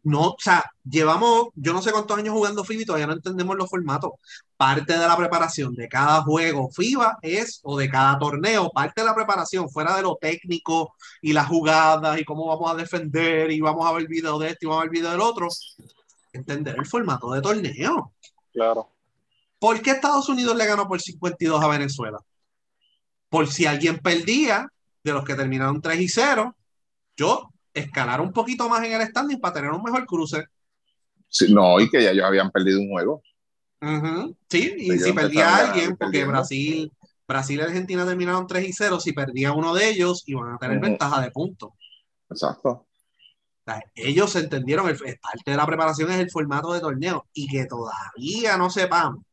no, 0.06 0.20
o 0.28 0.36
sea, 0.38 0.64
llevamos, 0.88 1.48
yo 1.56 1.72
no 1.72 1.82
sé 1.82 1.90
cuántos 1.90 2.16
años 2.16 2.32
jugando 2.32 2.62
FIBA 2.62 2.82
y 2.82 2.84
todavía 2.84 3.08
no 3.08 3.14
entendemos 3.14 3.56
los 3.56 3.68
formatos. 3.68 4.12
Parte 4.56 4.96
de 4.96 5.04
la 5.04 5.16
preparación 5.16 5.74
de 5.74 5.88
cada 5.88 6.22
juego 6.22 6.70
FIBA 6.70 7.18
es, 7.22 7.58
o 7.64 7.76
de 7.76 7.90
cada 7.90 8.16
torneo, 8.16 8.70
parte 8.70 9.00
de 9.00 9.06
la 9.08 9.16
preparación, 9.16 9.68
fuera 9.68 9.96
de 9.96 10.02
lo 10.02 10.16
técnico 10.20 10.94
y 11.20 11.32
las 11.32 11.48
jugadas 11.48 12.20
y 12.20 12.24
cómo 12.24 12.46
vamos 12.46 12.70
a 12.70 12.76
defender 12.76 13.50
y 13.50 13.60
vamos 13.60 13.84
a 13.84 13.90
ver 13.94 14.06
video 14.06 14.38
de 14.38 14.50
este 14.50 14.66
y 14.66 14.68
vamos 14.68 14.82
a 14.82 14.84
ver 14.84 14.92
video 14.92 15.10
del 15.10 15.20
otro, 15.20 15.48
entender 16.32 16.76
el 16.78 16.86
formato 16.86 17.32
de 17.32 17.42
torneo. 17.42 18.12
Claro. 18.52 18.88
¿Por 19.58 19.82
qué 19.82 19.90
Estados 19.90 20.28
Unidos 20.28 20.54
le 20.54 20.66
ganó 20.66 20.86
por 20.86 21.00
52 21.00 21.64
a 21.64 21.66
Venezuela? 21.66 22.18
Por 23.28 23.48
si 23.48 23.66
alguien 23.66 23.98
perdía 23.98 24.68
de 25.02 25.12
los 25.12 25.24
que 25.24 25.34
terminaron 25.34 25.82
3 25.82 25.98
y 25.98 26.08
0, 26.08 26.54
yo 27.16 27.50
escalar 27.78 28.20
un 28.20 28.32
poquito 28.32 28.68
más 28.68 28.84
en 28.84 28.92
el 28.92 29.06
standing 29.06 29.40
para 29.40 29.54
tener 29.54 29.70
un 29.70 29.82
mejor 29.82 30.06
cruce. 30.06 30.44
Sí, 31.28 31.52
no, 31.52 31.80
y 31.80 31.88
que 31.88 32.02
ya 32.02 32.10
ellos 32.10 32.24
habían 32.24 32.50
perdido 32.50 32.80
un 32.80 32.90
juego. 32.90 33.22
Sí, 34.48 34.74
y 34.78 34.90
Ellos 34.90 35.04
si 35.04 35.12
perdía 35.12 35.44
empezaron 35.44 35.70
alguien, 35.70 35.88
porque 35.90 36.04
perdiendo. 36.06 36.32
Brasil 36.32 36.92
Brasil 37.26 37.58
y 37.58 37.62
Argentina 37.62 38.06
terminaron 38.06 38.46
3 38.46 38.68
y 38.68 38.72
0. 38.72 39.00
Si 39.00 39.12
perdía 39.12 39.52
uno 39.52 39.74
de 39.74 39.88
ellos, 39.88 40.22
iban 40.26 40.54
a 40.54 40.58
tener 40.58 40.78
ventaja 40.78 41.20
de 41.20 41.30
puntos. 41.30 41.70
Exacto. 42.30 42.68
O 42.70 42.86
sea, 43.64 43.82
ellos 43.94 44.34
entendieron, 44.36 44.88
el, 44.88 44.96
parte 44.96 45.50
de 45.50 45.56
la 45.56 45.66
preparación 45.66 46.10
es 46.10 46.20
el 46.20 46.30
formato 46.30 46.72
de 46.72 46.80
torneo 46.80 47.26
y 47.32 47.48
que 47.48 47.66
todavía 47.66 48.56
no 48.56 48.70
sepamos. 48.70 49.24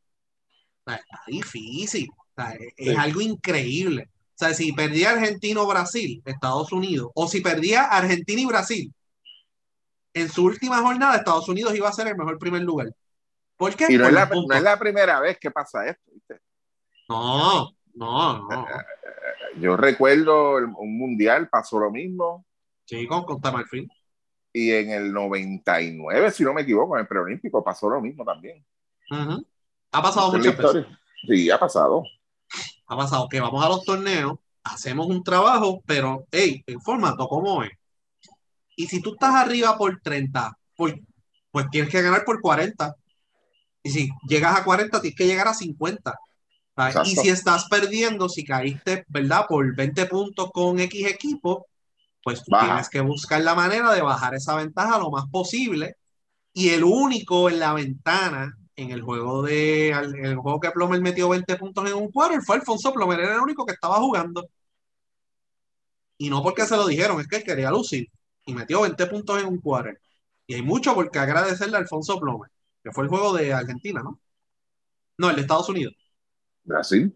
O 0.86 0.90
sea, 0.90 0.96
está 0.96 1.22
difícil. 1.28 2.10
O 2.12 2.42
sea, 2.42 2.58
es, 2.76 2.98
algo 2.98 3.22
increíble. 3.22 4.10
O 4.34 4.36
sea, 4.36 4.54
si 4.54 4.74
perdía 4.74 5.12
Argentina 5.12 5.62
o 5.62 5.68
Brasil, 5.68 6.22
Estados 6.26 6.72
Unidos, 6.72 7.12
o 7.14 7.28
si 7.28 7.42
perdía 7.42 7.84
Argentina 7.84 8.42
y 8.42 8.46
Brasil, 8.46 8.94
en 10.16 10.30
su 10.30 10.46
última 10.46 10.82
jornada, 10.82 11.18
Estados 11.18 11.48
Unidos 11.50 11.76
iba 11.76 11.88
a 11.88 11.94
ser 11.94 12.08
el 12.08 12.18
mejor 12.18 12.40
primer 12.40 12.64
lugar. 12.64 12.88
¿Por 13.58 13.76
qué? 13.76 13.86
Y 13.90 13.98
no 13.98 14.04
Por 14.04 14.10
es, 14.10 14.14
la, 14.16 14.22
los 14.22 14.30
puntos. 14.30 14.50
no 14.50 14.56
es 14.56 14.64
la 14.64 14.80
primera 14.80 15.20
vez 15.20 15.38
que 15.40 15.52
pasa 15.52 15.88
esto. 15.88 16.12
¿viste? 16.12 16.40
no, 17.08 17.72
no, 17.94 18.50
no. 18.50 18.68
Yo 19.60 19.78
recuerdo 19.78 20.58
el- 20.58 20.66
un 20.76 20.98
mundial, 20.98 21.48
pasó 21.50 21.80
lo 21.80 21.92
mismo. 21.92 22.46
Sí, 22.86 23.06
con 23.08 23.24
Costa 23.24 23.52
Marfil. 23.52 23.90
Y 24.52 24.72
en 24.72 24.92
el 24.92 25.12
99, 25.14 26.32
si 26.32 26.44
no 26.44 26.54
me 26.54 26.62
equivoco, 26.62 26.96
en 26.96 27.02
el 27.02 27.08
preolímpico 27.08 27.64
pasó 27.64 27.90
lo 27.90 28.02
mismo 28.02 28.24
también. 28.26 28.64
Ha 29.92 30.02
pasado 30.02 30.32
muchas 30.32 30.58
veces. 30.58 30.86
Sí, 31.28 31.50
ha 31.50 31.60
pasado. 31.60 32.04
Ha 32.94 32.98
pasado 32.98 33.30
que 33.30 33.42
vamos 33.42 33.64
a 33.66 33.70
los 33.70 33.84
torneos, 33.84 34.38
hacemos 34.64 35.08
un 35.08 35.24
trabajo, 35.24 35.82
pero, 35.86 36.26
hey, 36.32 36.64
en 36.68 36.82
formato, 36.82 37.28
¿cómo 37.28 37.64
es? 37.64 37.72
Y 38.76 38.88
si 38.88 39.02
tú 39.02 39.14
estás 39.14 39.36
arriba 39.36 39.78
por 39.78 40.00
30, 40.02 40.58
por- 40.76 41.00
pues 41.52 41.70
tienes 41.70 41.92
que 41.92 42.02
ganar 42.02 42.24
por 42.26 42.42
40. 42.42 42.96
Y 43.84 43.90
si 43.92 44.10
llegas 44.28 44.58
a 44.60 44.64
40, 44.64 45.02
tienes 45.02 45.18
que 45.18 45.28
llegar 45.28 45.48
a 45.48 45.54
50. 45.54 46.16
¿sabes? 46.76 46.96
Exacto. 46.96 47.10
Y 47.10 47.16
si 47.16 47.30
estás 47.30 47.66
perdiendo, 47.70 48.30
si 48.30 48.44
caíste, 48.44 49.06
¿verdad? 49.10 49.46
Por 49.48 49.76
20 49.76 50.06
puntos 50.08 50.50
con 50.52 50.80
X 50.80 51.06
equipo, 51.08 51.68
pues 52.24 52.40
tú 52.44 52.52
Baja. 52.52 52.66
tienes 52.66 52.90
que 52.90 53.02
buscar 53.02 53.42
la 53.42 53.54
manera 53.56 53.94
de 53.94 54.02
bajar 54.02 54.34
esa 54.36 54.56
ventaja 54.56 54.98
lo 54.98 55.12
más 55.12 55.26
posible. 55.30 55.96
Y 56.54 56.70
el 56.70 56.84
único 56.84 57.50
en 57.50 57.60
la 57.60 57.74
ventana, 57.74 58.58
en 58.76 58.92
el 58.92 59.02
juego 59.02 59.44
de 59.44 59.90
en 59.92 60.26
el 60.26 60.38
juego 60.38 60.60
que 60.60 60.72
Plomer 60.72 61.02
metió 61.02 61.30
20 61.30 61.56
puntos 61.58 61.90
en 61.90 61.96
un 61.96 62.12
quarter, 62.12 62.42
fue 62.42 62.56
Alfonso 62.58 62.94
Plomer, 62.94 63.20
era 63.20 63.36
el 63.36 63.42
único 63.42 63.66
que 63.66 63.74
estaba 63.74 63.96
jugando. 63.98 64.48
Y 66.18 66.30
no 66.30 66.42
porque 66.42 66.66
se 66.66 66.76
lo 66.78 66.88
dijeron, 66.88 67.20
es 67.20 67.28
que 67.28 67.38
él 67.38 67.44
quería 67.44 67.72
lucir. 67.72 68.08
Y 68.46 68.54
metió 68.54 68.82
20 68.82 69.06
puntos 69.08 69.42
en 69.42 69.48
un 69.48 69.60
quarter. 69.60 70.00
Y 70.48 70.56
hay 70.56 70.62
mucho 70.62 70.94
por 70.94 71.10
qué 71.12 71.20
agradecerle 71.20 71.78
a 71.78 71.80
Alfonso 71.80 72.20
Plomer, 72.20 72.50
que 72.84 72.92
fue 72.92 73.04
el 73.06 73.10
juego 73.10 73.34
de 73.34 73.54
Argentina, 73.54 74.02
¿no? 74.04 74.20
No, 75.18 75.30
el 75.30 75.36
de 75.36 75.42
Estados 75.44 75.70
Unidos. 75.70 75.94
Brasil. 76.64 77.14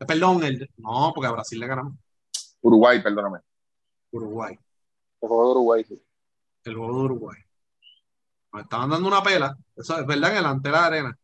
Eh, 0.00 0.06
Perdón, 0.06 0.42
el 0.44 0.58
de- 0.58 0.70
no, 0.76 1.12
porque 1.14 1.28
a 1.28 1.32
Brasil 1.32 1.58
le 1.58 1.66
ganamos. 1.66 1.94
Uruguay, 2.62 3.02
perdóname. 3.02 3.38
Uruguay. 4.12 4.58
El 5.20 5.28
juego 5.28 5.44
de 5.46 5.50
Uruguay, 5.52 5.84
sí. 5.84 6.02
El 6.64 6.74
juego 6.76 6.98
de 6.98 7.04
Uruguay. 7.04 7.38
Nos 8.52 8.62
estaban 8.62 8.90
dando 8.90 9.08
una 9.08 9.22
pela, 9.22 9.56
eso 9.76 9.98
es 9.98 10.06
verdad, 10.06 10.32
en 10.32 10.38
el 10.38 10.46
ante 10.46 10.70
la 10.70 10.86
arena. 10.86 11.18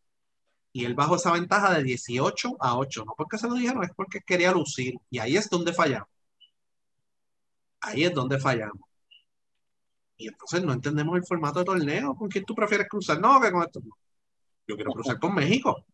Y 0.72 0.84
él 0.84 0.94
bajó 0.94 1.16
esa 1.16 1.32
ventaja 1.32 1.72
de 1.74 1.82
18 1.82 2.56
a 2.60 2.76
8. 2.76 3.04
No 3.06 3.14
porque 3.16 3.38
se 3.38 3.48
lo 3.48 3.54
dijeron, 3.54 3.82
es 3.82 3.90
porque 3.96 4.20
quería 4.20 4.52
lucir. 4.52 4.94
Y 5.10 5.18
ahí 5.18 5.36
es 5.36 5.48
donde 5.48 5.72
fallamos. 5.72 6.08
Ahí 7.80 8.04
es 8.04 8.12
donde 8.12 8.38
fallamos. 8.38 8.86
Y 10.18 10.28
entonces 10.28 10.62
no 10.62 10.72
entendemos 10.72 11.16
el 11.16 11.24
formato 11.24 11.60
de 11.60 11.64
torneo. 11.64 12.14
¿Con 12.14 12.28
quién 12.28 12.44
tú 12.44 12.54
prefieres 12.54 12.88
cruzar? 12.88 13.20
No, 13.20 13.40
que 13.40 13.50
con 13.50 13.62
esto. 13.62 13.80
no. 13.80 13.96
Yo 14.66 14.76
quiero 14.76 14.92
cruzar 14.92 15.18
con 15.18 15.34
México. 15.34 15.84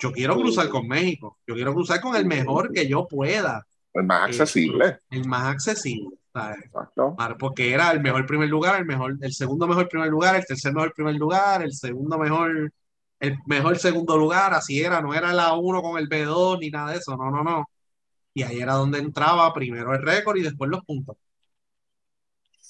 Yo 0.00 0.12
quiero 0.12 0.34
cruzar 0.34 0.68
con 0.68 0.88
México. 0.88 1.38
Yo 1.46 1.54
quiero 1.54 1.74
cruzar 1.74 2.00
con 2.00 2.16
el 2.16 2.26
mejor 2.26 2.72
que 2.72 2.88
yo 2.88 3.06
pueda. 3.06 3.66
El 3.92 4.04
más 4.04 4.22
accesible. 4.24 4.98
El 5.10 5.28
más 5.28 5.44
accesible. 5.44 6.16
Exacto. 6.34 7.16
Porque 7.38 7.72
era 7.72 7.92
el 7.92 8.00
mejor 8.00 8.26
primer 8.26 8.48
lugar, 8.48 8.80
el 8.80 8.86
mejor, 8.86 9.16
el 9.20 9.32
segundo 9.32 9.68
mejor 9.68 9.88
primer 9.88 10.08
lugar, 10.08 10.34
el 10.34 10.44
tercer 10.44 10.72
mejor 10.72 10.92
primer 10.92 11.14
lugar, 11.14 11.62
el 11.62 11.72
segundo 11.72 12.18
mejor, 12.18 12.72
el 13.20 13.38
mejor 13.46 13.78
segundo 13.78 14.16
lugar, 14.18 14.52
así 14.52 14.80
era, 14.82 15.00
no 15.00 15.14
era 15.14 15.32
la 15.32 15.54
1 15.54 15.80
con 15.82 15.96
el 15.98 16.08
B2 16.08 16.58
ni 16.58 16.70
nada 16.70 16.90
de 16.92 16.98
eso, 16.98 17.16
no, 17.16 17.30
no, 17.30 17.44
no. 17.44 17.64
Y 18.34 18.42
ahí 18.42 18.60
era 18.60 18.74
donde 18.74 18.98
entraba 19.00 19.52
primero 19.54 19.94
el 19.94 20.02
récord 20.02 20.36
y 20.38 20.42
después 20.42 20.70
los 20.70 20.84
puntos. 20.84 21.16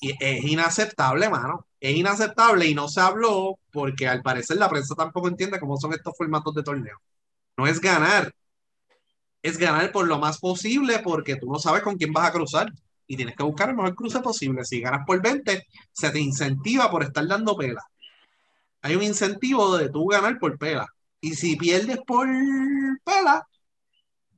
Y 0.01 0.13
es 0.21 0.45
inaceptable, 0.45 1.29
mano. 1.31 1.67
Es 1.81 1.97
inaceptable 1.97 2.67
y 2.67 2.75
no 2.75 2.89
se 2.89 3.01
habló 3.01 3.59
porque 3.73 4.07
al 4.09 4.23
parecer 4.23 4.57
la 4.59 4.69
prensa 4.69 4.95
tampoco 4.95 5.29
entiende 5.29 5.61
cómo 5.61 5.77
son 5.77 5.93
estos 5.93 6.15
formatos 6.17 6.55
de 6.55 6.63
torneo. 6.63 6.99
No 7.57 7.67
es 7.67 7.81
ganar, 7.81 8.33
es 9.43 9.59
ganar 9.59 9.93
por 9.93 10.07
lo 10.09 10.19
más 10.19 10.39
posible 10.39 10.99
porque 11.01 11.37
tú 11.37 11.51
no 11.51 11.59
sabes 11.59 11.83
con 11.83 11.97
quién 11.97 12.13
vas 12.13 12.29
a 12.29 12.33
cruzar 12.33 12.73
y 13.07 13.17
tienes 13.17 13.37
que 13.37 13.43
buscar 13.45 13.71
el 13.71 13.77
mejor 13.77 13.95
cruce 13.95 14.21
posible. 14.21 14.65
Si 14.65 14.81
ganas 14.81 15.07
por 15.07 15.21
20, 15.23 15.67
se 15.93 16.11
te 16.11 16.21
incentiva 16.21 16.91
por 16.91 17.03
estar 17.05 17.27
dando 17.27 17.57
pela. 17.57 17.83
Hay 18.83 18.95
un 18.97 19.03
incentivo 19.03 19.77
de 19.77 19.89
tú 19.91 20.07
ganar 20.07 20.39
por 20.39 20.59
pela. 20.59 20.87
Y 21.21 21.35
si 21.35 21.57
pierdes 21.57 21.99
por 22.07 22.29
pela, 23.05 23.47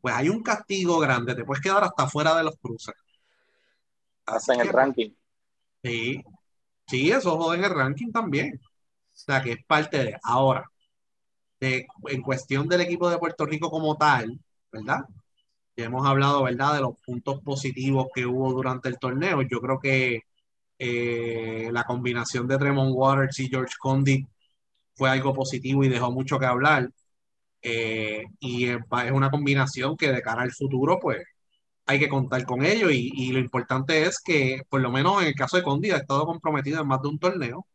pues 0.01 0.15
hay 0.15 0.29
un 0.31 0.43
castigo 0.43 0.99
grande. 1.01 1.35
Te 1.35 1.45
puedes 1.45 1.63
quedar 1.63 1.85
hasta 1.85 2.09
fuera 2.09 2.37
de 2.37 2.45
los 2.45 2.57
cruces. 2.59 2.95
Hasta 4.27 4.55
en 4.55 4.61
Así 4.61 4.69
el 4.69 4.69
ranking. 4.69 5.11
Sí, 5.83 6.23
sí, 6.89 7.11
eso 7.13 7.39
jode 7.39 7.59
en 7.59 7.65
el 7.65 7.71
ranking 7.75 8.13
también. 8.13 8.61
O 8.63 8.63
sea, 9.13 9.43
que 9.43 9.53
es 9.53 9.65
parte 9.67 9.99
de. 10.05 10.17
Ahora, 10.25 10.65
de- 11.61 11.87
en 12.09 12.23
cuestión 12.23 12.69
del 12.69 12.83
equipo 12.83 13.11
de 13.11 13.19
Puerto 13.19 13.47
Rico 13.47 13.71
como 13.71 13.97
tal, 13.97 14.39
¿verdad? 14.73 15.01
Ya 15.77 15.85
hemos 15.87 16.07
hablado, 16.07 16.43
¿verdad?, 16.45 16.75
de 16.75 16.81
los 16.81 16.99
puntos 17.05 17.41
positivos 17.43 18.09
que 18.15 18.25
hubo 18.27 18.53
durante 18.53 18.89
el 18.89 18.99
torneo. 18.99 19.43
Yo 19.43 19.61
creo 19.61 19.79
que 19.79 20.23
eh, 20.79 21.71
la 21.73 21.85
combinación 21.85 22.49
de 22.49 22.59
Tremont 22.59 22.93
Waters 22.95 23.41
y 23.41 23.49
George 23.49 23.75
Condit 23.79 24.27
fue 24.95 25.11
algo 25.11 25.35
positivo 25.35 25.85
y 25.85 25.89
dejó 25.89 26.11
mucho 26.13 26.39
que 26.39 26.47
hablar. 26.47 26.91
Eh, 27.63 28.25
y 28.41 28.67
es 28.69 28.79
una 29.13 29.31
combinación 29.31 29.97
que 29.97 30.13
de 30.13 30.23
cara 30.23 30.43
al 30.43 30.53
futuro, 30.53 30.99
pues 31.01 31.25
hay 31.87 31.99
que 32.01 32.09
contar 32.09 32.45
con 32.47 32.65
ello. 32.65 32.91
Y, 32.91 33.13
y 33.15 33.33
lo 33.33 33.41
importante 33.41 34.05
es 34.05 34.21
que, 34.21 34.63
por 34.69 34.81
lo 34.83 34.91
menos 34.93 35.23
en 35.23 35.29
el 35.29 35.35
caso 35.35 35.57
de 35.59 35.63
Condit, 35.65 35.95
ha 35.95 35.99
estado 35.99 36.27
comprometido 36.27 36.83
en 36.83 36.89
más 36.89 37.03
de 37.03 37.09
un 37.09 37.19
torneo. 37.19 37.67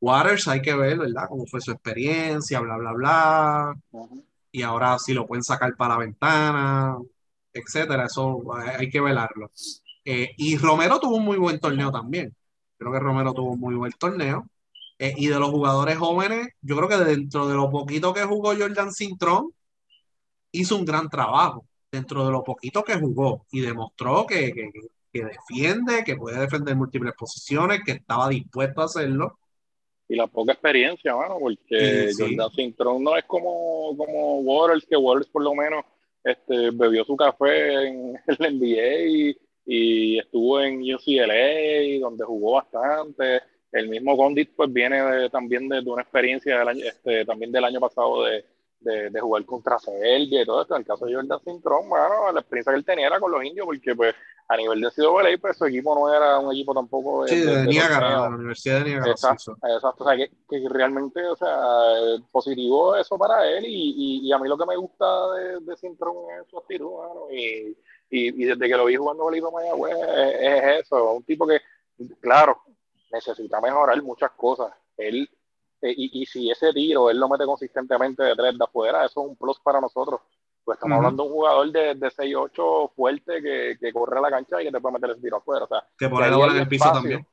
Waters 0.00 0.48
hay 0.48 0.62
que 0.62 0.74
ver, 0.74 0.98
¿verdad?, 0.98 1.26
cómo 1.28 1.46
fue 1.46 1.60
su 1.60 1.72
experiencia, 1.72 2.60
bla, 2.60 2.76
bla, 2.78 2.92
bla 2.92 3.74
y 4.52 4.62
ahora 4.62 4.98
si 4.98 5.14
lo 5.14 5.26
pueden 5.26 5.44
sacar 5.44 5.76
para 5.76 5.94
la 5.94 6.00
ventana, 6.00 6.98
etcétera, 7.52 8.06
eso 8.06 8.40
hay, 8.54 8.68
hay 8.78 8.90
que 8.90 9.00
velarlo. 9.00 9.50
Eh, 10.04 10.30
y 10.36 10.56
Romero 10.56 10.98
tuvo 11.00 11.16
un 11.16 11.24
muy 11.24 11.36
buen 11.38 11.58
torneo 11.60 11.90
también. 11.90 12.34
Creo 12.78 12.92
que 12.92 12.98
Romero 12.98 13.32
tuvo 13.34 13.52
un 13.52 13.60
muy 13.60 13.74
buen 13.74 13.92
torneo. 13.92 14.46
Eh, 14.98 15.14
y 15.16 15.28
de 15.28 15.38
los 15.38 15.50
jugadores 15.50 15.96
jóvenes, 15.96 16.48
yo 16.60 16.76
creo 16.76 16.88
que 16.88 16.96
dentro 16.96 17.48
de 17.48 17.54
lo 17.54 17.70
poquito 17.70 18.12
que 18.12 18.22
jugó 18.24 18.54
Jordan 18.56 18.92
Cintrón, 18.92 19.52
hizo 20.52 20.76
un 20.76 20.84
gran 20.84 21.08
trabajo. 21.08 21.64
Dentro 21.92 22.24
de 22.24 22.30
lo 22.32 22.44
poquito 22.44 22.84
que 22.84 22.94
jugó 22.98 23.46
y 23.50 23.60
demostró 23.60 24.26
que, 24.26 24.52
que- 24.52 24.70
que- 24.72 24.88
que 25.12 25.24
defiende, 25.24 26.04
que 26.04 26.14
puede 26.14 26.38
defender 26.38 26.76
múltiples 26.76 27.14
posiciones, 27.18 27.80
que 27.84 27.92
estaba 27.92 28.28
dispuesto 28.28 28.80
a 28.80 28.84
hacerlo. 28.84 29.38
Y 30.08 30.14
la 30.14 30.28
poca 30.28 30.52
experiencia, 30.52 31.16
mano, 31.16 31.36
porque 31.40 32.12
Sí, 32.12 32.14
sí. 32.14 32.22
Jordan 32.36 32.50
Cintrón 32.54 33.02
no 33.02 33.16
es 33.16 33.24
como, 33.24 33.96
como 33.96 34.38
Waters, 34.40 34.86
que 34.88 34.96
Waters 34.96 35.26
por 35.28 35.42
lo 35.42 35.52
menos 35.54 35.84
este, 36.24 36.70
bebió 36.72 37.04
su 37.04 37.16
café 37.16 37.86
en 37.88 38.18
el 38.26 38.58
NBA 38.58 39.36
y, 39.66 40.18
estuvo 40.18 40.60
en 40.60 40.80
UCLA, 40.82 42.00
donde 42.00 42.24
jugó 42.24 42.54
bastante. 42.54 43.42
El 43.70 43.88
mismo 43.88 44.16
Condit 44.16 44.50
pues 44.56 44.72
viene 44.72 45.00
de- 45.00 45.30
también 45.30 45.68
de, 45.68 45.80
de 45.80 45.90
una 45.90 46.02
experiencia 46.02 46.58
del 46.58 46.68
año, 46.68 46.84
este, 46.84 47.24
también 47.24 47.52
del 47.52 47.64
año 47.64 47.78
pasado 47.78 48.24
de, 48.24 48.44
de, 48.80 49.10
de 49.10 49.20
jugar 49.20 49.44
contra 49.44 49.78
Serbia 49.78 50.42
y 50.42 50.46
todo 50.46 50.62
esto. 50.62 50.74
En 50.74 50.80
el 50.82 50.86
caso 50.86 51.06
de 51.06 51.14
Jordan 51.14 51.38
Cintrón, 51.44 51.88
mano, 51.88 52.32
la 52.32 52.40
experiencia 52.40 52.72
que 52.72 52.78
él 52.78 52.84
tenía 52.84 53.06
era 53.06 53.20
con 53.20 53.30
los 53.30 53.44
indios, 53.44 53.66
porque 53.66 53.94
pues 53.94 54.14
a 54.48 54.56
nivel 54.56 54.80
de 54.80 54.90
CWA, 54.90 55.22
pues 55.40 55.56
su 55.56 55.66
equipo 55.66 55.94
no 55.94 56.12
era 56.12 56.38
un 56.40 56.50
equipo 56.52 56.74
tampoco 56.74 57.22
de, 57.24 57.28
Sí, 57.30 57.40
de- 57.40 57.46
de 57.46 57.72
la 58.28 58.28
Universidad 58.30 58.78
de 58.80 58.84
Niágara. 58.84 59.04
sí, 59.04 59.10
Exacto, 59.10 59.56
exacto. 59.62 60.04
O 60.04 60.08
sea, 60.08 60.16
que, 60.16 60.30
que 60.48 60.68
realmente, 60.68 61.24
o 61.24 61.36
sea, 61.36 61.48
positivo 62.32 62.96
eso 62.96 63.16
para 63.16 63.48
él 63.48 63.64
y, 63.66 63.94
y, 64.22 64.28
y 64.28 64.32
a 64.32 64.38
mí 64.38 64.48
lo 64.48 64.58
que 64.58 64.66
me 64.66 64.76
gusta 64.76 65.06
de, 65.34 65.60
de 65.60 65.76
Cintrón 65.76 66.16
es 66.40 66.48
su 66.50 66.58
actitud, 66.58 66.90
y, 67.30 67.68
y, 68.10 68.42
y 68.42 68.44
desde 68.44 68.68
que 68.68 68.76
lo 68.76 68.86
vi 68.86 68.96
jugando 68.96 69.22
Bolívar 69.24 69.52
Mayagüez 69.52 69.94
es, 69.96 70.40
es 70.40 70.80
eso, 70.86 71.12
un 71.12 71.22
tipo 71.22 71.46
que, 71.46 71.60
claro, 72.20 72.60
necesita 73.12 73.60
mejorar 73.60 74.02
muchas 74.02 74.32
cosas. 74.32 74.72
Él, 74.96 75.28
eh, 75.82 75.94
y, 75.96 76.22
y 76.22 76.26
si 76.26 76.50
ese 76.50 76.72
tiro 76.72 77.10
él 77.10 77.18
lo 77.18 77.28
mete 77.28 77.44
consistentemente 77.46 78.22
de 78.22 78.34
tres 78.34 78.58
de 78.58 78.64
afuera, 78.64 79.04
eso 79.04 79.22
es 79.22 79.28
un 79.28 79.36
plus 79.36 79.58
para 79.60 79.80
nosotros. 79.80 80.20
Pues 80.64 80.76
estamos 80.76 80.96
hablando 80.98 81.22
de 81.24 81.28
un 81.28 81.34
jugador 81.34 81.72
de, 81.72 81.94
de 81.94 82.10
6'8 82.10 82.92
fuerte 82.94 83.42
que, 83.42 83.76
que 83.80 83.92
corre 83.92 84.18
a 84.18 84.20
la 84.20 84.30
cancha 84.30 84.60
y 84.60 84.66
que 84.66 84.72
te 84.72 84.80
puede 84.80 84.94
meter 84.94 85.10
ese 85.10 85.20
tiro 85.22 85.38
afuera. 85.38 85.64
O 85.64 85.68
sea, 85.68 85.84
Que 85.98 86.08
pone 86.08 86.26
ahí 86.26 86.32
en 86.40 86.56
el 86.56 86.68
piso 86.68 86.84
espacio. 86.84 87.00
también. 87.00 87.26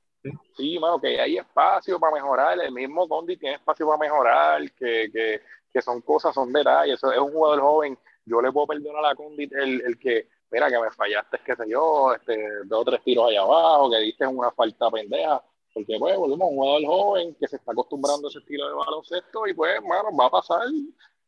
Sí, 0.56 0.80
mano, 0.80 1.00
que 1.00 1.20
hay 1.20 1.38
espacio 1.38 2.00
para 2.00 2.16
mejorar. 2.16 2.60
El 2.60 2.72
mismo 2.72 3.08
Condi 3.08 3.38
tiene 3.38 3.56
espacio 3.56 3.86
para 3.86 4.00
mejorar, 4.00 4.72
que, 4.72 5.10
que, 5.12 5.42
que 5.72 5.82
son 5.82 6.02
cosas, 6.02 6.34
son 6.34 6.52
detalles. 6.52 7.02
Es 7.04 7.20
un 7.20 7.32
jugador 7.32 7.62
joven 7.62 7.98
yo 8.28 8.42
le 8.42 8.52
puedo 8.52 8.68
perdonar 8.68 9.06
a 9.06 9.10
la 9.10 9.16
Condit 9.16 9.54
el, 9.54 9.82
el 9.86 9.98
que, 9.98 10.28
mira, 10.52 10.70
que 10.70 10.80
me 10.80 10.92
fallaste, 10.92 11.40
qué 11.46 11.56
sé 11.56 11.64
yo, 11.70 12.14
este, 12.14 12.38
dos 12.66 12.82
o 12.82 12.86
tres 12.86 13.02
tiros 13.04 13.30
allá 13.30 13.42
abajo, 13.42 13.90
que 13.90 14.00
diste 14.00 14.28
una 14.28 14.52
falta 14.52 14.92
pendeja, 14.92 15.42
porque 15.78 15.96
pues 16.00 16.18
volvemos 16.18 16.42
a 16.42 16.50
un 16.50 16.56
jugador 16.56 16.86
joven 16.86 17.36
que 17.40 17.48
se 17.48 17.58
está 17.58 17.72
acostumbrando 17.72 18.28
a 18.28 18.30
ese 18.32 18.40
estilo 18.40 18.68
de 18.68 18.74
baloncesto 18.74 19.46
y 19.46 19.54
pues, 19.54 19.76
hermano, 19.76 20.10
va 20.18 20.26
a 20.26 20.32
pasar, 20.32 20.62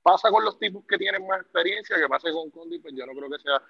pasa 0.01 0.31
con 0.31 0.43
los 0.43 0.57
tipos 0.57 0.83
que 0.89 0.97
tienen 0.97 1.27
más 1.27 1.41
experiencia, 1.41 1.97
que 1.97 2.07
pase 2.07 2.31
con 2.31 2.49
Condit, 2.49 2.81
pues 2.81 2.95
yo 2.97 3.05
no 3.05 3.11
creo 3.13 3.29
que 3.29 3.37
sea 3.43 3.61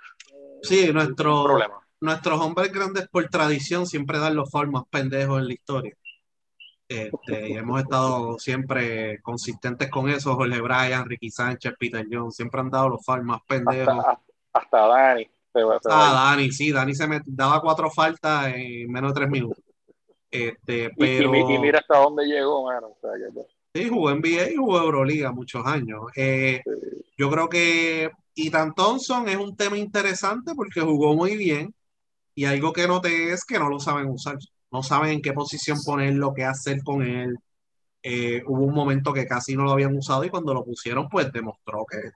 sí, 0.61 0.93
nuestro, 0.93 1.43
problema. 1.43 1.85
Nuestros 1.99 2.39
hombres 2.39 2.71
grandes 2.71 3.09
por 3.09 3.27
tradición 3.27 3.85
siempre 3.87 4.19
dan 4.19 4.37
los 4.37 4.49
fouls 4.49 4.71
más 4.71 4.83
pendejos 4.89 5.39
en 5.39 5.47
la 5.47 5.53
historia. 5.53 5.93
Este, 6.87 7.49
y 7.49 7.57
hemos 7.57 7.81
estado 7.81 8.39
siempre 8.39 9.21
consistentes 9.21 9.91
con 9.91 10.09
eso. 10.09 10.35
Jorge 10.35 10.61
Bryan, 10.61 11.05
Ricky 11.05 11.29
Sánchez, 11.29 11.73
Peter 11.77 12.07
Jones, 12.09 12.35
siempre 12.35 12.61
han 12.61 12.69
dado 12.69 12.87
los 12.87 13.05
fouls 13.05 13.25
más 13.25 13.41
pendejos. 13.45 14.05
Hasta, 14.53 14.87
Dani. 14.87 15.29
Ah, 15.89 16.31
Dani, 16.31 16.51
sí, 16.51 16.71
Dani 16.71 16.95
se 16.95 17.05
me 17.05 17.21
daba 17.25 17.59
cuatro 17.59 17.89
faltas 17.89 18.53
en 18.55 18.89
menos 18.89 19.13
de 19.13 19.19
tres 19.19 19.29
minutos. 19.29 19.61
Este, 20.31 20.91
pero... 20.97 21.35
y, 21.35 21.57
mira 21.59 21.79
hasta 21.79 21.97
dónde 21.97 22.25
llegó, 22.25 22.65
mano. 22.65 22.95
Sí, 23.73 23.87
jugó 23.87 24.11
NBA 24.11 24.51
y 24.51 24.55
jugó 24.55 24.79
Euroliga 24.79 25.31
muchos 25.31 25.65
años. 25.65 26.01
Eh, 26.15 26.61
yo 27.17 27.29
creo 27.29 27.49
que 27.49 28.11
Ethan 28.35 28.73
Thompson 28.73 29.27
es 29.27 29.37
un 29.37 29.55
tema 29.55 29.77
interesante 29.77 30.53
porque 30.55 30.81
jugó 30.81 31.15
muy 31.15 31.35
bien 31.35 31.73
y 32.35 32.45
algo 32.45 32.73
que 32.73 32.87
noté 32.87 33.33
es 33.33 33.43
que 33.45 33.59
no 33.59 33.69
lo 33.69 33.79
saben 33.79 34.07
usar 34.07 34.37
no 34.71 34.83
saben 34.83 35.11
en 35.11 35.21
qué 35.21 35.33
posición 35.33 35.79
ponerlo, 35.83 36.33
qué 36.33 36.45
hacer 36.45 36.83
con 36.83 37.01
él. 37.01 37.37
Eh, 38.03 38.43
hubo 38.47 38.63
un 38.63 38.73
momento 38.73 39.13
que 39.13 39.25
casi 39.25 39.55
no 39.55 39.63
lo 39.63 39.71
habían 39.71 39.95
usado 39.95 40.23
y 40.23 40.29
cuando 40.29 40.53
lo 40.53 40.63
pusieron, 40.63 41.09
pues 41.09 41.31
demostró 41.31 41.85
que, 41.85 42.11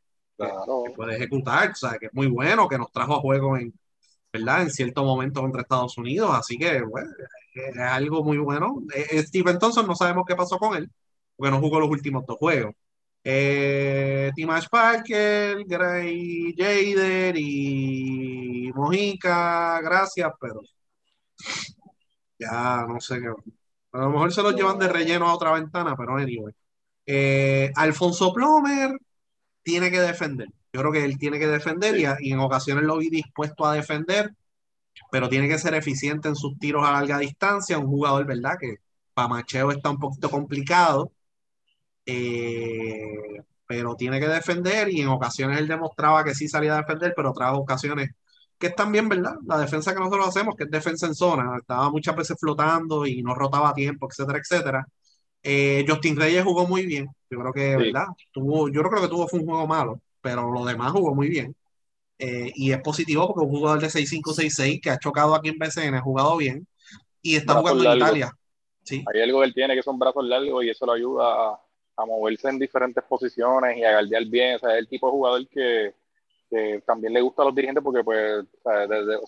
puede 0.95 1.15
ejecutar, 1.15 1.71
o 1.71 1.75
sea, 1.75 1.97
que 1.99 2.07
es 2.07 2.13
muy 2.13 2.27
bueno, 2.27 2.67
que 2.67 2.77
nos 2.77 2.91
trajo 2.91 3.15
a 3.15 3.19
juego 3.19 3.57
en, 3.57 3.73
¿verdad? 4.31 4.63
En 4.63 4.71
cierto 4.71 5.03
momento 5.03 5.41
contra 5.41 5.61
Estados 5.61 5.97
Unidos, 5.97 6.31
así 6.33 6.57
que, 6.57 6.81
bueno, 6.81 7.09
es 7.53 7.77
algo 7.77 8.23
muy 8.23 8.37
bueno. 8.37 8.83
Eh, 8.93 9.23
Steven 9.23 9.59
Thompson 9.59 9.87
no 9.87 9.95
sabemos 9.95 10.25
qué 10.27 10.35
pasó 10.35 10.57
con 10.57 10.75
él, 10.75 10.89
porque 11.35 11.51
no 11.51 11.59
jugó 11.59 11.79
los 11.79 11.89
últimos 11.89 12.25
dos 12.25 12.37
juegos. 12.37 12.73
Eh, 13.23 14.31
Timash 14.35 14.67
Parker, 14.69 15.63
Gray 15.65 16.53
Jader 16.57 17.35
y 17.37 18.71
Mojica, 18.75 19.79
gracias, 19.81 20.31
pero 20.39 20.61
ya 22.37 22.85
no 22.87 22.99
sé 22.99 23.19
qué. 23.21 23.27
A 23.93 23.99
lo 23.99 24.09
mejor 24.09 24.33
se 24.33 24.41
los 24.41 24.55
llevan 24.55 24.79
de 24.79 24.87
relleno 24.89 25.27
a 25.27 25.35
otra 25.35 25.53
ventana, 25.53 25.95
pero 25.95 26.17
anyway. 26.17 26.53
Eh, 27.05 27.71
Alfonso 27.75 28.33
Plomer 28.33 28.97
tiene 29.63 29.91
que 29.91 29.99
defender. 30.01 30.47
Yo 30.73 30.81
creo 30.81 30.91
que 30.91 31.05
él 31.05 31.17
tiene 31.17 31.39
que 31.39 31.47
defender 31.47 31.97
y, 31.97 32.31
en 32.31 32.39
ocasiones 32.39 32.83
lo 32.85 32.97
vi 32.97 33.09
dispuesto 33.09 33.65
a 33.65 33.75
defender, 33.75 34.33
pero 35.11 35.29
tiene 35.29 35.47
que 35.47 35.59
ser 35.59 35.73
eficiente 35.75 36.27
en 36.29 36.35
sus 36.35 36.57
tiros 36.59 36.85
a 36.87 36.91
larga 36.91 37.17
distancia. 37.19 37.77
Un 37.77 37.87
jugador, 37.87 38.25
¿verdad? 38.25 38.57
Que 38.59 38.77
para 39.13 39.27
macheo 39.27 39.71
está 39.71 39.89
un 39.89 39.99
poquito 39.99 40.29
complicado, 40.29 41.11
eh, 42.05 43.41
pero 43.67 43.95
tiene 43.95 44.19
que 44.19 44.27
defender 44.27 44.89
y 44.89 45.01
en 45.01 45.09
ocasiones 45.09 45.59
él 45.59 45.67
demostraba 45.67 46.23
que 46.23 46.35
sí 46.35 46.47
salía 46.47 46.75
a 46.75 46.77
defender, 46.81 47.13
pero 47.15 47.31
otras 47.31 47.53
ocasiones 47.55 48.11
que 48.57 48.67
es 48.67 48.75
también, 48.75 49.09
¿verdad? 49.09 49.35
La 49.45 49.57
defensa 49.59 49.93
que 49.93 49.99
nosotros 49.99 50.27
hacemos, 50.27 50.55
que 50.55 50.63
es 50.65 50.71
defensa 50.71 51.07
en 51.07 51.15
zona, 51.15 51.57
estaba 51.57 51.89
muchas 51.91 52.15
veces 52.15 52.37
flotando 52.39 53.05
y 53.05 53.21
no 53.21 53.35
rotaba 53.35 53.69
a 53.69 53.73
tiempo, 53.73 54.07
etcétera, 54.09 54.39
etcétera. 54.39 54.87
Eh, 55.43 55.85
Justin 55.87 56.15
Reyes 56.17 56.43
jugó 56.43 56.67
muy 56.67 56.85
bien, 56.85 57.07
yo 57.29 57.39
creo 57.39 57.53
que, 57.53 57.77
¿verdad? 57.77 58.05
Tuvo, 58.31 58.69
yo 58.69 58.81
creo 58.83 59.01
que 59.01 59.09
tuvo 59.09 59.27
fue 59.27 59.39
un 59.39 59.45
juego 59.47 59.67
malo, 59.67 60.01
pero 60.21 60.51
lo 60.51 60.65
demás 60.65 60.91
jugó 60.93 61.13
muy 61.13 61.29
bien. 61.29 61.55
Eh, 62.19 62.51
y 62.55 62.71
es 62.71 62.81
positivo 62.81 63.27
porque 63.27 63.45
un 63.45 63.51
jugador 63.51 63.81
de 63.81 63.87
6-5-6-6 63.87 64.81
que 64.81 64.89
ha 64.89 64.99
chocado 64.99 65.35
aquí 65.35 65.49
en 65.49 65.57
BCN, 65.57 65.95
ha 65.95 66.01
jugado 66.01 66.37
bien 66.37 66.67
y 67.21 67.35
está 67.35 67.55
jugando 67.55 67.83
en 67.83 67.97
Italia. 67.97 68.31
Sí. 68.83 69.03
Hay 69.13 69.21
algo 69.21 69.39
que 69.39 69.47
él 69.47 69.53
tiene 69.53 69.75
que 69.75 69.83
son 69.83 69.97
brazos 69.97 70.25
largos 70.25 70.63
y 70.63 70.69
eso 70.69 70.85
lo 70.85 70.93
ayuda 70.93 71.25
a, 71.25 71.61
a 71.97 72.05
moverse 72.05 72.49
en 72.49 72.59
diferentes 72.59 73.03
posiciones 73.03 73.77
y 73.77 73.83
a 73.83 73.93
guardiar 73.93 74.25
bien. 74.25 74.55
O 74.55 74.59
sea, 74.59 74.73
es 74.73 74.79
el 74.79 74.87
tipo 74.87 75.07
de 75.07 75.11
jugador 75.11 75.47
que, 75.47 75.95
que 76.49 76.83
también 76.85 77.13
le 77.13 77.21
gusta 77.21 77.41
a 77.41 77.45
los 77.45 77.55
dirigentes 77.55 77.83
porque 77.83 78.03
pues 78.03 78.45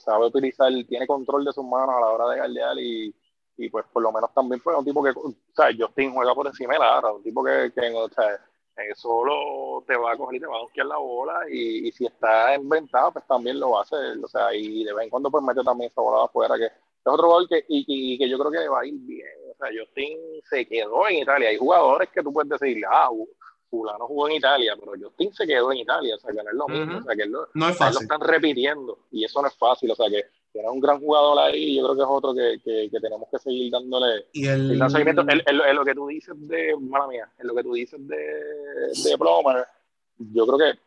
sabe 0.04 0.28
utilizar, 0.28 0.72
tiene 0.88 1.08
control 1.08 1.46
de 1.46 1.54
sus 1.54 1.66
manos 1.66 1.96
a 1.96 2.02
la 2.02 2.08
hora 2.08 2.30
de 2.30 2.38
galdear 2.40 2.78
y, 2.80 3.16
y 3.58 3.70
pues 3.70 3.86
por 3.92 4.04
lo 4.04 4.12
menos 4.12 4.34
también 4.34 4.62
fue 4.62 4.76
un 4.76 4.86
tipo 4.86 5.04
que, 5.04 5.10
o 5.10 5.34
sea, 5.56 5.70
Justin 5.78 6.14
juega 6.14 6.36
por 6.36 6.48
encima 6.48 6.74
de 6.74 6.80
la 6.80 7.12
un 7.12 7.24
tipo 7.24 7.44
que, 7.44 7.72
que 7.74 7.92
o 7.94 8.10
sea, 8.10 8.40
solo 8.96 9.84
te 9.88 9.96
va 9.96 10.12
a 10.12 10.18
coger 10.18 10.36
y 10.36 10.40
te 10.40 10.48
va 10.48 10.58
a 10.58 10.62
buscar 10.62 10.86
la 10.86 10.98
bola 10.98 11.42
y, 11.50 11.88
y, 11.88 11.92
si 11.92 12.06
está 12.06 12.56
inventado 12.56 13.12
pues 13.14 13.26
también 13.28 13.60
lo 13.60 13.72
va 13.72 13.80
a 13.80 13.84
hacer, 13.84 14.18
o 14.24 14.28
sea, 14.28 14.54
y 14.54 14.84
de 14.84 14.94
vez 14.94 15.06
en 15.06 15.10
cuando 15.10 15.32
pues 15.32 15.44
mete 15.44 15.64
también 15.64 15.90
esa 15.90 16.02
bola 16.02 16.26
afuera 16.26 16.56
que 16.58 16.66
es 16.66 16.72
otro 17.04 17.28
gol 17.28 17.48
que, 17.48 17.64
y, 17.70 17.86
y, 17.88 18.18
que 18.18 18.28
yo 18.30 18.38
creo 18.40 18.52
que 18.52 18.68
va 18.68 18.82
a 18.82 18.86
ir 18.86 18.96
bien, 18.96 19.28
o 19.52 19.56
sea, 19.58 19.70
Justin 19.78 20.18
se 20.50 20.66
quedó 20.68 21.08
en 21.08 21.18
Italia, 21.18 21.50
hay 21.50 21.58
jugadores 21.58 22.10
que 22.10 22.24
tú 22.24 22.34
puedes 22.34 22.50
decir, 22.50 22.84
ah, 22.90 23.10
fulano 23.70 24.08
jugó 24.08 24.28
en 24.30 24.36
Italia, 24.36 24.76
pero 24.80 24.94
Justin 25.00 25.34
se 25.34 25.48
quedó 25.48 25.72
en 25.72 25.80
Italia, 25.80 26.16
o 26.16 26.20
sea, 26.20 26.32
que 26.32 26.44
no 26.44 26.50
es 26.50 26.56
lo 26.56 26.68
mismo, 26.68 26.98
o 27.00 27.04
sea, 27.04 27.16
que 27.16 27.26
lo, 27.26 27.48
no 27.54 27.70
es 27.70 27.78
fácil. 27.78 27.96
lo 27.96 28.02
están 28.02 28.22
repitiendo, 28.22 29.00
y 29.12 29.26
eso 29.26 29.42
no 29.42 29.48
es 29.48 29.56
fácil, 29.56 29.92
o 29.92 29.96
sea, 29.96 30.10
que 30.10 30.26
era 30.60 30.72
un 30.72 30.80
gran 30.80 31.00
jugador 31.00 31.40
ahí, 31.40 31.76
yo 31.76 31.84
creo 31.84 31.96
que 31.96 32.02
es 32.02 32.08
otro 32.10 32.34
que, 32.34 32.60
que, 32.64 32.90
que 32.90 33.00
tenemos 33.00 33.28
que 33.30 33.40
seguir 33.40 33.72
dándole 33.72 34.28
y 34.32 34.48
el... 34.48 34.82
el 34.82 34.90
seguimiento. 34.90 35.26
En, 35.28 35.76
lo 35.76 35.84
que 35.84 35.94
tú 35.94 36.08
dices 36.08 36.36
de, 36.48 36.76
mala 36.80 37.08
mía, 37.08 37.30
en 37.38 37.48
lo 37.48 37.56
que 37.56 37.64
tú 37.64 37.74
dices 37.74 38.00
de, 38.08 38.16
de 38.16 39.18
Plomer, 39.18 39.66
yo 40.18 40.48
creo 40.48 40.58
que 40.58 40.80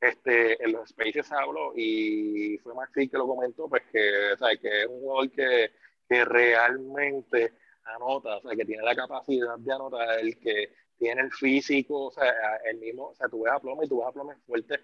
este, 0.00 0.64
en 0.64 0.72
los 0.72 0.88
Spaces 0.88 1.26
se 1.26 1.34
habló 1.34 1.72
y 1.76 2.58
fue 2.62 2.74
Maxi 2.74 3.08
que 3.08 3.18
lo 3.18 3.26
comentó, 3.26 3.68
pues 3.68 3.82
que, 3.92 4.32
o 4.32 4.36
sea, 4.38 4.56
que 4.56 4.82
es 4.82 4.86
un 4.88 5.00
jugador 5.00 5.30
que, 5.30 5.70
que 6.08 6.24
realmente 6.24 7.52
anota, 7.84 8.38
o 8.38 8.40
sea, 8.42 8.56
que 8.56 8.64
tiene 8.64 8.82
la 8.82 8.96
capacidad 8.96 9.58
de 9.58 9.72
anotar, 9.72 10.20
el 10.20 10.38
que 10.38 10.72
tiene 11.00 11.22
el 11.22 11.32
físico, 11.32 12.08
o 12.08 12.10
sea, 12.12 12.30
el 12.70 12.78
mismo, 12.78 13.08
o 13.08 13.14
sea, 13.14 13.26
tú 13.26 13.42
ves 13.42 13.52
a 13.54 13.58
Ploma 13.58 13.84
y 13.84 13.88
tú 13.88 13.98
ves 13.98 14.08
a 14.08 14.12
Ploma 14.12 14.36
fuerte, 14.46 14.80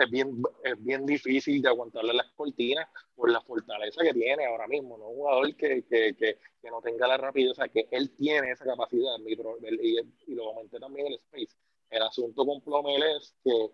es 0.00 0.10
bien, 0.10 0.42
es 0.64 0.84
bien 0.84 1.06
difícil 1.06 1.62
de 1.62 1.68
aguantarle 1.68 2.12
las 2.12 2.28
cortinas 2.32 2.88
por 3.14 3.30
la 3.30 3.40
fortaleza 3.40 4.02
que 4.02 4.12
tiene 4.12 4.46
ahora 4.46 4.66
mismo, 4.66 4.98
no 4.98 5.08
un 5.08 5.16
jugador 5.16 5.54
que, 5.54 5.84
que, 5.84 6.14
que, 6.14 6.38
que 6.60 6.70
no 6.70 6.82
tenga 6.82 7.06
la 7.06 7.16
rapidez, 7.16 7.52
o 7.52 7.54
sea, 7.54 7.68
que 7.68 7.86
él 7.92 8.10
tiene 8.16 8.50
esa 8.50 8.64
capacidad, 8.64 9.16
y, 9.24 9.98
y 10.26 10.34
lo 10.34 10.46
comenté 10.46 10.80
también 10.80 11.06
en 11.06 11.12
el 11.12 11.18
Space, 11.20 11.56
el 11.90 12.02
asunto 12.02 12.44
con 12.44 12.60
Plomel 12.60 13.02
es 13.16 13.34
que 13.44 13.70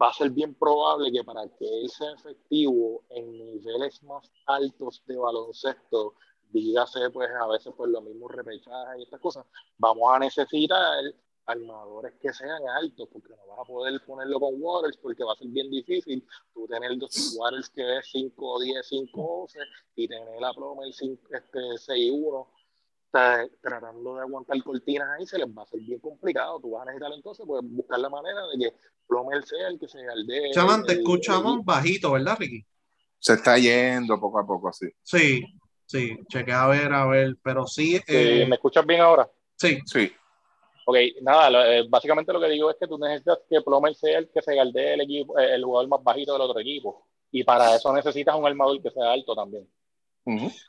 va 0.00 0.08
a 0.08 0.14
ser 0.14 0.30
bien 0.30 0.54
probable 0.54 1.12
que 1.12 1.22
para 1.22 1.46
que 1.48 1.66
él 1.66 1.90
sea 1.90 2.12
efectivo 2.12 3.04
en 3.10 3.30
niveles 3.30 4.02
más 4.04 4.30
altos 4.46 5.02
de 5.06 5.16
baloncesto, 5.16 6.14
dígase 6.50 7.10
pues 7.10 7.30
a 7.30 7.46
veces 7.46 7.72
por 7.74 7.88
los 7.88 8.02
mismos 8.02 8.30
repechajes 8.32 8.98
y 8.98 9.02
estas 9.02 9.20
cosas, 9.20 9.46
vamos 9.78 10.04
a 10.14 10.18
necesitar 10.18 11.02
armadores 11.46 12.14
que 12.20 12.32
sean 12.32 12.62
altos, 12.68 13.08
porque 13.12 13.34
no 13.36 13.46
vas 13.48 13.60
a 13.60 13.64
poder 13.64 14.00
ponerlo 14.06 14.40
con 14.40 14.54
Waters, 14.56 14.96
porque 14.96 15.24
va 15.24 15.32
a 15.32 15.36
ser 15.36 15.48
bien 15.48 15.70
difícil 15.70 16.26
tú 16.52 16.66
tener 16.66 16.96
dos 16.96 17.36
Waters 17.36 17.68
que 17.70 17.98
es 17.98 18.08
5 18.10 18.60
10, 18.62 18.86
5 18.86 19.20
11 19.20 19.58
y 19.96 20.08
tener 20.08 20.40
la 20.40 20.52
ploma 20.54 20.84
el 20.84 20.90
este, 20.90 21.78
6 21.78 22.10
1 22.12 22.48
tratando 23.60 24.16
de 24.16 24.22
aguantar 24.22 24.60
cortinas 24.64 25.08
ahí 25.16 25.24
se 25.24 25.38
les 25.38 25.46
va 25.46 25.62
a 25.62 25.64
hacer 25.64 25.80
bien 25.80 26.00
complicado. 26.00 26.58
Tú 26.60 26.72
vas 26.72 26.82
a 26.82 26.86
necesitar 26.86 27.12
entonces 27.12 27.46
pues, 27.46 27.62
buscar 27.64 28.00
la 28.00 28.08
manera 28.08 28.40
de 28.48 28.58
que 28.58 28.76
Plomer 29.06 29.44
sea 29.44 29.68
el 29.68 29.78
que 29.78 29.86
se 29.86 30.04
aldee. 30.06 30.50
Chaman, 30.52 30.84
te 30.84 30.94
escuchamos 30.94 31.64
bajito, 31.64 32.12
¿verdad, 32.12 32.36
Ricky? 32.38 32.64
Se 33.20 33.34
está 33.34 33.56
yendo 33.56 34.18
poco 34.18 34.40
a 34.40 34.46
poco 34.46 34.68
así. 34.68 34.86
Sí, 35.02 35.44
Sí, 35.86 36.16
chequea 36.28 36.64
a 36.64 36.68
ver, 36.68 36.92
a 36.92 37.06
ver, 37.06 37.36
pero 37.42 37.66
sí. 37.66 38.00
Eh, 38.06 38.46
¿Me 38.48 38.56
escuchas 38.56 38.86
bien 38.86 39.00
ahora? 39.00 39.28
Sí. 39.56 39.78
Sí. 39.84 40.10
Ok, 40.86 40.96
nada, 41.22 41.76
eh, 41.76 41.86
básicamente 41.88 42.32
lo 42.32 42.40
que 42.40 42.48
digo 42.48 42.70
es 42.70 42.76
que 42.78 42.86
tú 42.86 42.98
necesitas 42.98 43.38
que 43.48 43.62
Plomer 43.62 43.94
sea 43.94 44.18
el 44.18 44.30
que 44.30 44.42
se 44.42 44.54
galdee 44.54 44.94
el 44.94 45.00
equipo, 45.02 45.38
eh, 45.38 45.54
el 45.54 45.64
jugador 45.64 45.88
más 45.88 46.02
bajito 46.02 46.32
del 46.32 46.42
otro 46.42 46.60
equipo. 46.60 47.06
Y 47.30 47.42
para 47.44 47.74
eso 47.74 47.92
necesitas 47.92 48.34
un 48.34 48.46
armador 48.46 48.82
que 48.82 48.90
sea 48.90 49.12
alto 49.12 49.34
también. 49.34 49.68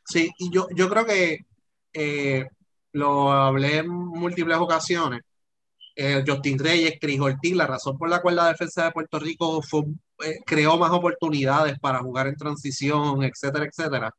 Sí, 0.06 0.30
y 0.38 0.50
yo, 0.52 0.68
yo 0.76 0.90
creo 0.90 1.06
que 1.06 2.48
lo 2.92 3.32
hablé 3.32 3.78
en 3.78 3.90
múltiples 3.90 4.58
ocasiones. 4.58 5.22
Justin 6.28 6.60
Reyes, 6.60 6.98
Cris 7.00 7.22
Ortiz, 7.22 7.56
la 7.56 7.68
razón 7.68 7.98
por 7.98 8.10
la 8.10 8.22
cual 8.22 8.36
la 8.36 8.48
defensa 8.48 8.86
de 8.86 8.92
Puerto 8.92 9.18
Rico 9.20 9.62
creó 10.46 10.78
más 10.78 10.92
oportunidades 10.92 11.80
para 11.80 12.00
jugar 12.00 12.28
en 12.28 12.36
transición, 12.36 13.24
etcétera, 13.24 13.66
etcétera, 13.66 14.14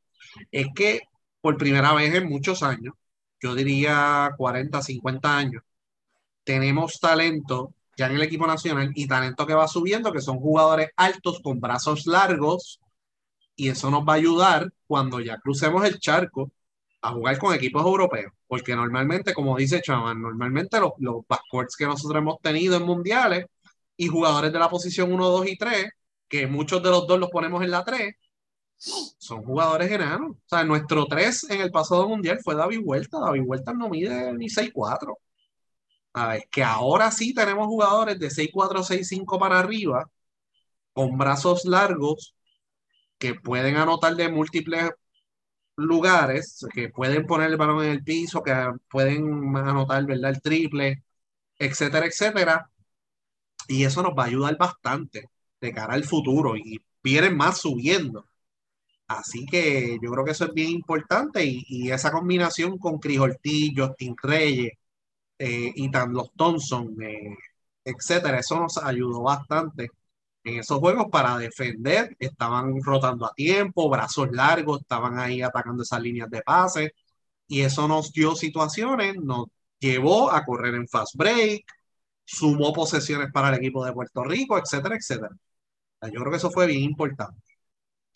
es 0.50 0.66
que 0.74 1.02
por 1.40 1.56
primera 1.56 1.92
vez 1.94 2.14
en 2.14 2.28
muchos 2.28 2.62
años, 2.62 2.94
yo 3.40 3.54
diría 3.54 4.32
40, 4.36 4.82
50 4.82 5.36
años, 5.36 5.62
tenemos 6.44 7.00
talento 7.00 7.74
ya 7.96 8.06
en 8.06 8.16
el 8.16 8.22
equipo 8.22 8.46
nacional 8.46 8.92
y 8.94 9.06
talento 9.06 9.46
que 9.46 9.54
va 9.54 9.68
subiendo, 9.68 10.12
que 10.12 10.20
son 10.20 10.38
jugadores 10.38 10.90
altos 10.96 11.40
con 11.42 11.60
brazos 11.60 12.06
largos, 12.06 12.80
y 13.56 13.68
eso 13.70 13.90
nos 13.90 14.06
va 14.06 14.14
a 14.14 14.16
ayudar 14.16 14.70
cuando 14.86 15.20
ya 15.20 15.38
crucemos 15.38 15.84
el 15.84 15.98
charco 15.98 16.50
a 17.00 17.12
jugar 17.12 17.38
con 17.38 17.54
equipos 17.54 17.84
europeos, 17.84 18.32
porque 18.46 18.76
normalmente, 18.76 19.32
como 19.32 19.56
dice 19.56 19.80
Chaman, 19.80 20.20
normalmente 20.20 20.78
los, 20.80 20.92
los 20.98 21.26
backcourts 21.28 21.76
que 21.76 21.86
nosotros 21.86 22.20
hemos 22.20 22.40
tenido 22.40 22.76
en 22.76 22.82
mundiales 22.84 23.46
y 23.96 24.08
jugadores 24.08 24.52
de 24.52 24.58
la 24.58 24.68
posición 24.68 25.12
1, 25.12 25.28
2 25.28 25.46
y 25.48 25.56
3, 25.56 25.90
que 26.28 26.46
muchos 26.46 26.82
de 26.82 26.90
los 26.90 27.06
dos 27.06 27.18
los 27.18 27.30
ponemos 27.30 27.62
en 27.62 27.70
la 27.70 27.84
3, 27.84 28.14
son 29.18 29.42
jugadores 29.44 29.90
enanos. 29.90 30.32
O 30.32 30.48
sea, 30.48 30.64
nuestro 30.64 31.06
3 31.06 31.50
en 31.50 31.60
el 31.60 31.70
pasado 31.70 32.08
mundial 32.08 32.38
fue 32.42 32.54
David 32.54 32.80
Huerta. 32.84 33.18
David 33.20 33.42
Huerta 33.44 33.72
no 33.72 33.88
mide 33.88 34.32
ni 34.34 34.48
6'4. 34.48 35.18
A 36.14 36.28
ver, 36.28 36.48
que 36.50 36.64
ahora 36.64 37.10
sí 37.10 37.34
tenemos 37.34 37.66
jugadores 37.66 38.18
de 38.18 38.30
6'4, 38.30 38.82
6'5 38.82 39.38
para 39.38 39.58
arriba, 39.58 40.10
con 40.92 41.18
brazos 41.18 41.64
largos, 41.66 42.34
que 43.18 43.34
pueden 43.34 43.76
anotar 43.76 44.16
de 44.16 44.28
múltiples 44.30 44.90
lugares, 45.76 46.66
que 46.74 46.88
pueden 46.90 47.26
poner 47.26 47.50
el 47.50 47.56
balón 47.58 47.84
en 47.84 47.90
el 47.92 48.04
piso, 48.04 48.42
que 48.42 48.54
pueden 48.90 49.56
anotar, 49.56 50.04
¿verdad? 50.06 50.30
El 50.32 50.42
triple, 50.42 51.04
etcétera, 51.58 52.06
etcétera. 52.06 52.70
Y 53.68 53.84
eso 53.84 54.02
nos 54.02 54.12
va 54.18 54.24
a 54.24 54.26
ayudar 54.26 54.56
bastante 54.58 55.30
de 55.60 55.72
cara 55.72 55.94
al 55.94 56.04
futuro 56.04 56.56
y 56.56 56.80
vienen 57.02 57.36
más 57.36 57.58
subiendo. 57.60 58.26
Así 59.08 59.46
que 59.46 59.98
yo 60.02 60.10
creo 60.10 60.24
que 60.24 60.32
eso 60.32 60.46
es 60.46 60.52
bien 60.54 60.70
importante 60.70 61.44
y, 61.44 61.90
esa 61.90 62.10
combinación 62.10 62.78
con 62.78 62.98
Chris 62.98 63.20
Ortiz, 63.20 63.72
Justin 63.76 64.16
Reyes 64.22 64.72
eh, 65.38 65.72
y 65.74 65.90
tan 65.90 66.12
los 66.12 66.32
Thompson, 66.34 66.96
eh, 67.02 67.36
etcétera, 67.84 68.40
eso 68.40 68.58
nos 68.60 68.78
ayudó 68.78 69.22
bastante 69.22 69.90
en 70.44 70.60
esos 70.60 70.78
juegos 70.80 71.06
para 71.10 71.38
defender. 71.38 72.16
Estaban 72.18 72.74
rotando 72.82 73.26
a 73.26 73.34
tiempo, 73.34 73.88
brazos 73.90 74.30
largos, 74.32 74.80
estaban 74.82 75.18
ahí 75.18 75.42
atacando 75.42 75.82
esas 75.82 76.00
líneas 76.02 76.30
de 76.30 76.42
pase 76.42 76.92
y 77.48 77.62
eso 77.62 77.88
nos 77.88 78.12
dio 78.12 78.34
situaciones, 78.36 79.16
nos 79.16 79.46
llevó 79.78 80.30
a 80.32 80.44
correr 80.44 80.74
en 80.74 80.88
fast 80.88 81.16
break, 81.16 81.64
sumó 82.24 82.72
posesiones 82.72 83.30
para 83.32 83.50
el 83.50 83.56
equipo 83.56 83.84
de 83.84 83.92
Puerto 83.92 84.24
Rico, 84.24 84.58
etcétera, 84.58 84.96
etcétera. 84.96 85.30
Yo 86.12 86.20
creo 86.20 86.30
que 86.30 86.36
eso 86.38 86.50
fue 86.50 86.66
bien 86.66 86.82
importante. 86.82 87.45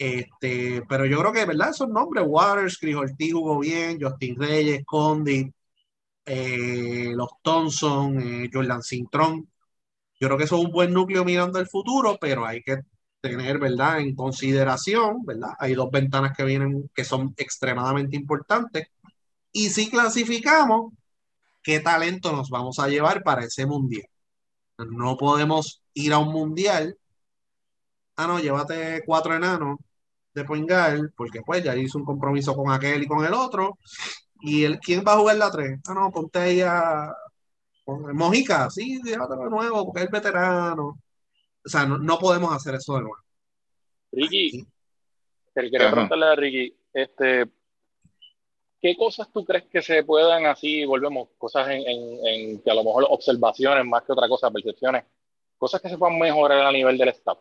Este, 0.01 0.83
pero 0.89 1.05
yo 1.05 1.19
creo 1.21 1.33
que, 1.33 1.45
¿verdad? 1.45 1.71
Esos 1.71 1.89
nombres, 1.91 2.25
Waters, 2.27 2.79
Chris 2.79 2.97
Ortiz 2.97 3.35
bien, 3.61 3.99
Justin 4.01 4.37
Reyes, 4.41 4.83
Condi, 4.87 5.53
eh, 6.25 7.13
los 7.15 7.29
Thompson, 7.43 8.21
eh, 8.21 8.51
Jordan 8.53 8.83
Cintrón. 8.83 9.51
Yo 10.21 10.29
creo 10.29 10.39
que 10.39 10.45
eso 10.45 10.59
es 10.59 10.65
un 10.67 10.73
buen 10.73 10.93
núcleo 10.95 11.25
mirando 11.25 11.59
el 11.61 11.69
futuro, 11.69 12.19
pero 12.21 12.47
hay 12.47 12.63
que 12.63 12.79
tener, 13.21 13.59
¿verdad? 13.59 14.01
En 14.01 14.15
consideración, 14.17 15.25
¿verdad? 15.25 15.51
Hay 15.59 15.75
dos 15.75 15.91
ventanas 15.91 16.37
que 16.37 16.45
vienen 16.45 16.91
que 16.95 17.05
son 17.05 17.35
extremadamente 17.37 18.17
importantes. 18.17 18.89
Y 19.53 19.71
si 19.71 19.91
clasificamos, 19.91 20.95
¿qué 21.63 21.81
talento 21.81 22.33
nos 22.33 22.51
vamos 22.51 22.79
a 22.79 22.89
llevar 22.89 23.23
para 23.23 23.45
ese 23.45 23.67
mundial? 23.67 24.07
No 24.79 25.17
podemos 25.19 25.83
ir 25.95 26.13
a 26.15 26.19
un 26.19 26.33
mundial 26.33 26.97
ah, 28.21 28.27
no, 28.27 28.39
llévate 28.39 29.03
cuatro 29.07 29.35
enanos 29.35 29.79
de 30.35 30.45
Poingal, 30.45 31.13
porque 31.17 31.41
pues 31.45 31.63
ya 31.65 31.75
hizo 31.77 31.99
un 31.99 32.05
compromiso 32.05 32.55
con 32.55 32.71
aquel 32.71 33.03
y 33.03 33.07
con 33.07 33.25
el 33.25 33.35
otro. 33.35 33.79
¿Y 34.41 34.65
el, 34.65 34.79
quién 34.79 35.05
va 35.07 35.15
a 35.15 35.19
jugar 35.19 35.37
la 35.37 35.51
tres? 35.51 35.81
Ah, 35.89 35.95
no, 35.95 36.11
ponte 36.11 36.39
ahí 36.39 36.61
a 36.61 37.13
Mojica, 37.87 38.71
sí, 38.71 39.01
llévatelo 39.03 39.45
de 39.45 39.51
nuevo, 39.51 39.85
porque 39.87 40.05
es 40.05 40.11
veterano. 40.11 40.99
O 41.65 41.69
sea, 41.69 41.85
no, 41.85 42.19
podemos 42.19 42.55
hacer 42.55 42.77
eso 42.77 42.95
de 42.95 43.01
nuevo. 43.01 43.17
Ricky, 44.13 44.67
quería 45.55 45.91
preguntarle 45.91 46.27
a 46.27 46.35
Ricky, 46.35 46.75
este, 46.93 47.47
¿qué 48.81 48.97
cosas 48.97 49.31
tú 49.33 49.45
crees 49.45 49.65
que 49.65 49.83
se 49.83 50.03
puedan 50.05 50.47
así, 50.47 50.85
volvemos, 50.85 51.29
cosas 51.37 51.69
en, 51.71 51.83
en, 51.87 52.63
que 52.63 52.71
a 52.71 52.75
lo 52.75 52.85
mejor 52.85 53.07
observaciones 53.11 53.85
más 53.85 54.03
que 54.05 54.13
otra 54.13 54.29
cosa, 54.29 54.51
percepciones, 54.51 55.05
cosas 55.59 55.81
que 55.81 55.91
se 55.91 55.99
puedan 55.99 56.19
mejorar 56.19 56.65
a 56.65 56.73
nivel 56.73 56.97
del 56.97 57.11
staff? 57.11 57.39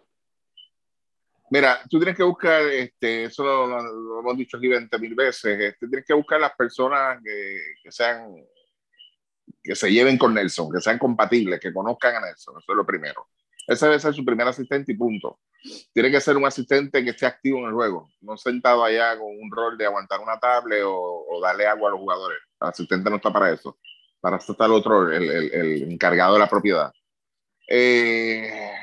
Mira, 1.51 1.81
tú 1.89 1.97
tienes 1.97 2.15
que 2.15 2.23
buscar, 2.23 2.61
este, 2.61 3.23
eso 3.25 3.43
lo, 3.43 4.19
hemos 4.19 4.37
dicho 4.37 4.57
aquí 4.57 4.67
20 4.67 4.99
mil 4.99 5.15
veces, 5.15 5.59
este, 5.59 5.87
tienes 5.87 6.05
que 6.05 6.13
buscar 6.13 6.39
las 6.39 6.55
personas 6.55 7.19
que, 7.23 7.59
que, 7.83 7.91
sean, 7.91 8.35
que 9.63 9.75
se 9.75 9.91
lleven 9.91 10.17
con 10.17 10.33
Nelson, 10.33 10.71
que 10.71 10.79
sean 10.79 10.99
compatibles, 10.99 11.59
que 11.59 11.73
conozcan 11.73 12.15
a 12.15 12.21
Nelson, 12.21 12.55
eso 12.59 12.71
es 12.71 12.75
lo 12.75 12.85
primero. 12.85 13.27
Ese 13.65 13.85
debe 13.85 13.99
ser 13.99 14.13
su 14.13 14.25
primer 14.25 14.47
asistente 14.47 14.91
y 14.91 14.95
punto. 14.95 15.39
Tiene 15.93 16.09
que 16.09 16.21
ser 16.21 16.37
un 16.37 16.45
asistente 16.45 17.03
que 17.03 17.11
esté 17.11 17.25
activo 17.25 17.59
en 17.59 17.65
el 17.65 17.73
juego, 17.73 18.09
no 18.21 18.37
sentado 18.37 18.83
allá 18.83 19.17
con 19.17 19.27
un 19.27 19.51
rol 19.51 19.77
de 19.77 19.85
aguantar 19.85 20.19
una 20.19 20.39
tablet 20.39 20.83
o, 20.83 21.25
o 21.27 21.41
darle 21.41 21.67
agua 21.67 21.89
a 21.89 21.91
los 21.91 21.99
jugadores. 21.99 22.39
El 22.61 22.67
asistente 22.67 23.09
no 23.09 23.17
está 23.17 23.33
para 23.33 23.51
eso, 23.51 23.77
para 24.21 24.37
eso 24.37 24.51
está 24.51 24.65
el 24.65 24.71
otro, 24.71 25.11
el, 25.11 25.23
el, 25.23 25.53
el 25.53 25.91
encargado 25.91 26.33
de 26.33 26.39
la 26.39 26.49
propiedad. 26.49 26.91
Eh, 27.67 28.78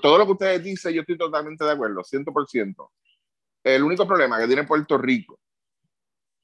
todo 0.00 0.18
lo 0.18 0.26
que 0.26 0.32
ustedes 0.32 0.62
dicen, 0.62 0.92
yo 0.92 1.02
estoy 1.02 1.18
totalmente 1.18 1.64
de 1.64 1.72
acuerdo, 1.72 2.02
100%. 2.02 2.90
El 3.64 3.82
único 3.82 4.06
problema 4.06 4.38
que 4.38 4.46
tiene 4.46 4.64
Puerto 4.64 4.98
Rico, 4.98 5.38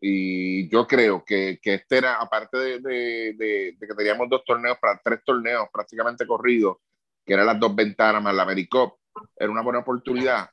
y 0.00 0.68
yo 0.68 0.86
creo 0.86 1.24
que, 1.24 1.58
que 1.62 1.74
este 1.74 1.96
era, 1.96 2.16
aparte 2.16 2.58
de, 2.58 2.80
de, 2.80 3.76
que 3.80 3.94
teníamos 3.96 4.28
dos 4.28 4.44
torneos, 4.44 4.76
tres 5.02 5.20
torneos 5.24 5.68
prácticamente 5.72 6.26
corridos, 6.26 6.76
que 7.24 7.32
eran 7.32 7.46
las 7.46 7.58
dos 7.58 7.74
ventanas 7.74 8.22
más 8.22 8.34
la 8.34 8.42
AmeriCup, 8.42 8.98
era 9.34 9.50
una 9.50 9.62
buena 9.62 9.78
oportunidad. 9.78 10.50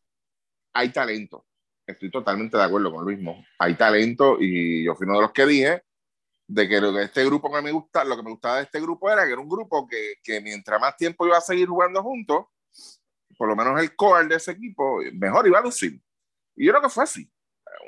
Hay 0.73 0.89
talento. 0.93 1.45
Estoy 1.85 2.09
totalmente 2.09 2.55
de 2.55 2.63
acuerdo 2.63 2.93
con 2.93 3.03
lo 3.03 3.11
mismo. 3.11 3.43
Hay 3.59 3.75
talento 3.75 4.37
y 4.39 4.85
yo 4.85 4.95
fui 4.95 5.05
uno 5.05 5.17
de 5.17 5.21
los 5.23 5.31
que 5.33 5.45
dije 5.45 5.83
de 6.51 6.67
que 6.67 6.81
lo 6.81 6.93
que 6.93 7.03
este 7.03 7.23
grupo 7.23 7.49
me 7.61 7.71
gusta, 7.71 8.03
lo 8.03 8.17
que 8.17 8.23
me 8.23 8.31
gustaba 8.31 8.57
de 8.57 8.63
este 8.63 8.81
grupo 8.81 9.09
era 9.09 9.25
que 9.25 9.31
era 9.31 9.41
un 9.41 9.47
grupo 9.47 9.87
que, 9.87 10.15
que 10.21 10.41
mientras 10.41 10.81
más 10.81 10.97
tiempo 10.97 11.25
iba 11.25 11.37
a 11.37 11.41
seguir 11.41 11.69
jugando 11.69 12.03
juntos, 12.03 12.45
por 13.37 13.47
lo 13.47 13.55
menos 13.55 13.79
el 13.79 13.95
core 13.95 14.27
de 14.27 14.35
ese 14.35 14.51
equipo, 14.51 14.99
mejor 15.13 15.47
iba 15.47 15.59
a 15.59 15.61
lucir. 15.61 16.01
Y 16.57 16.65
yo 16.65 16.73
creo 16.73 16.81
que 16.81 16.89
fue 16.89 17.05
así. 17.05 17.31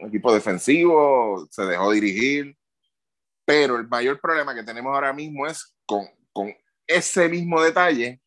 Un 0.02 0.08
equipo 0.08 0.34
defensivo, 0.34 1.46
se 1.52 1.64
dejó 1.64 1.92
dirigir, 1.92 2.58
pero 3.46 3.76
el 3.76 3.88
mayor 3.88 4.22
problema 4.22 4.56
que 4.56 4.64
tenemos 4.64 4.94
ahora 4.94 5.12
mismo 5.12 5.46
es 5.46 5.76
con, 5.86 6.08
con 6.32 6.54
ese 6.88 7.28
mismo 7.28 7.62
detalle 7.62 8.22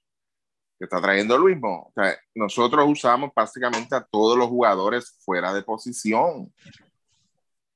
que 0.78 0.84
está 0.84 1.00
trayendo 1.00 1.38
Luis. 1.38 1.56
O 1.62 1.92
sea, 1.94 2.14
nosotros 2.34 2.84
usamos 2.86 3.30
básicamente 3.34 3.96
a 3.96 4.04
todos 4.04 4.36
los 4.36 4.48
jugadores 4.48 5.16
fuera 5.24 5.54
de 5.54 5.62
posición. 5.62 6.52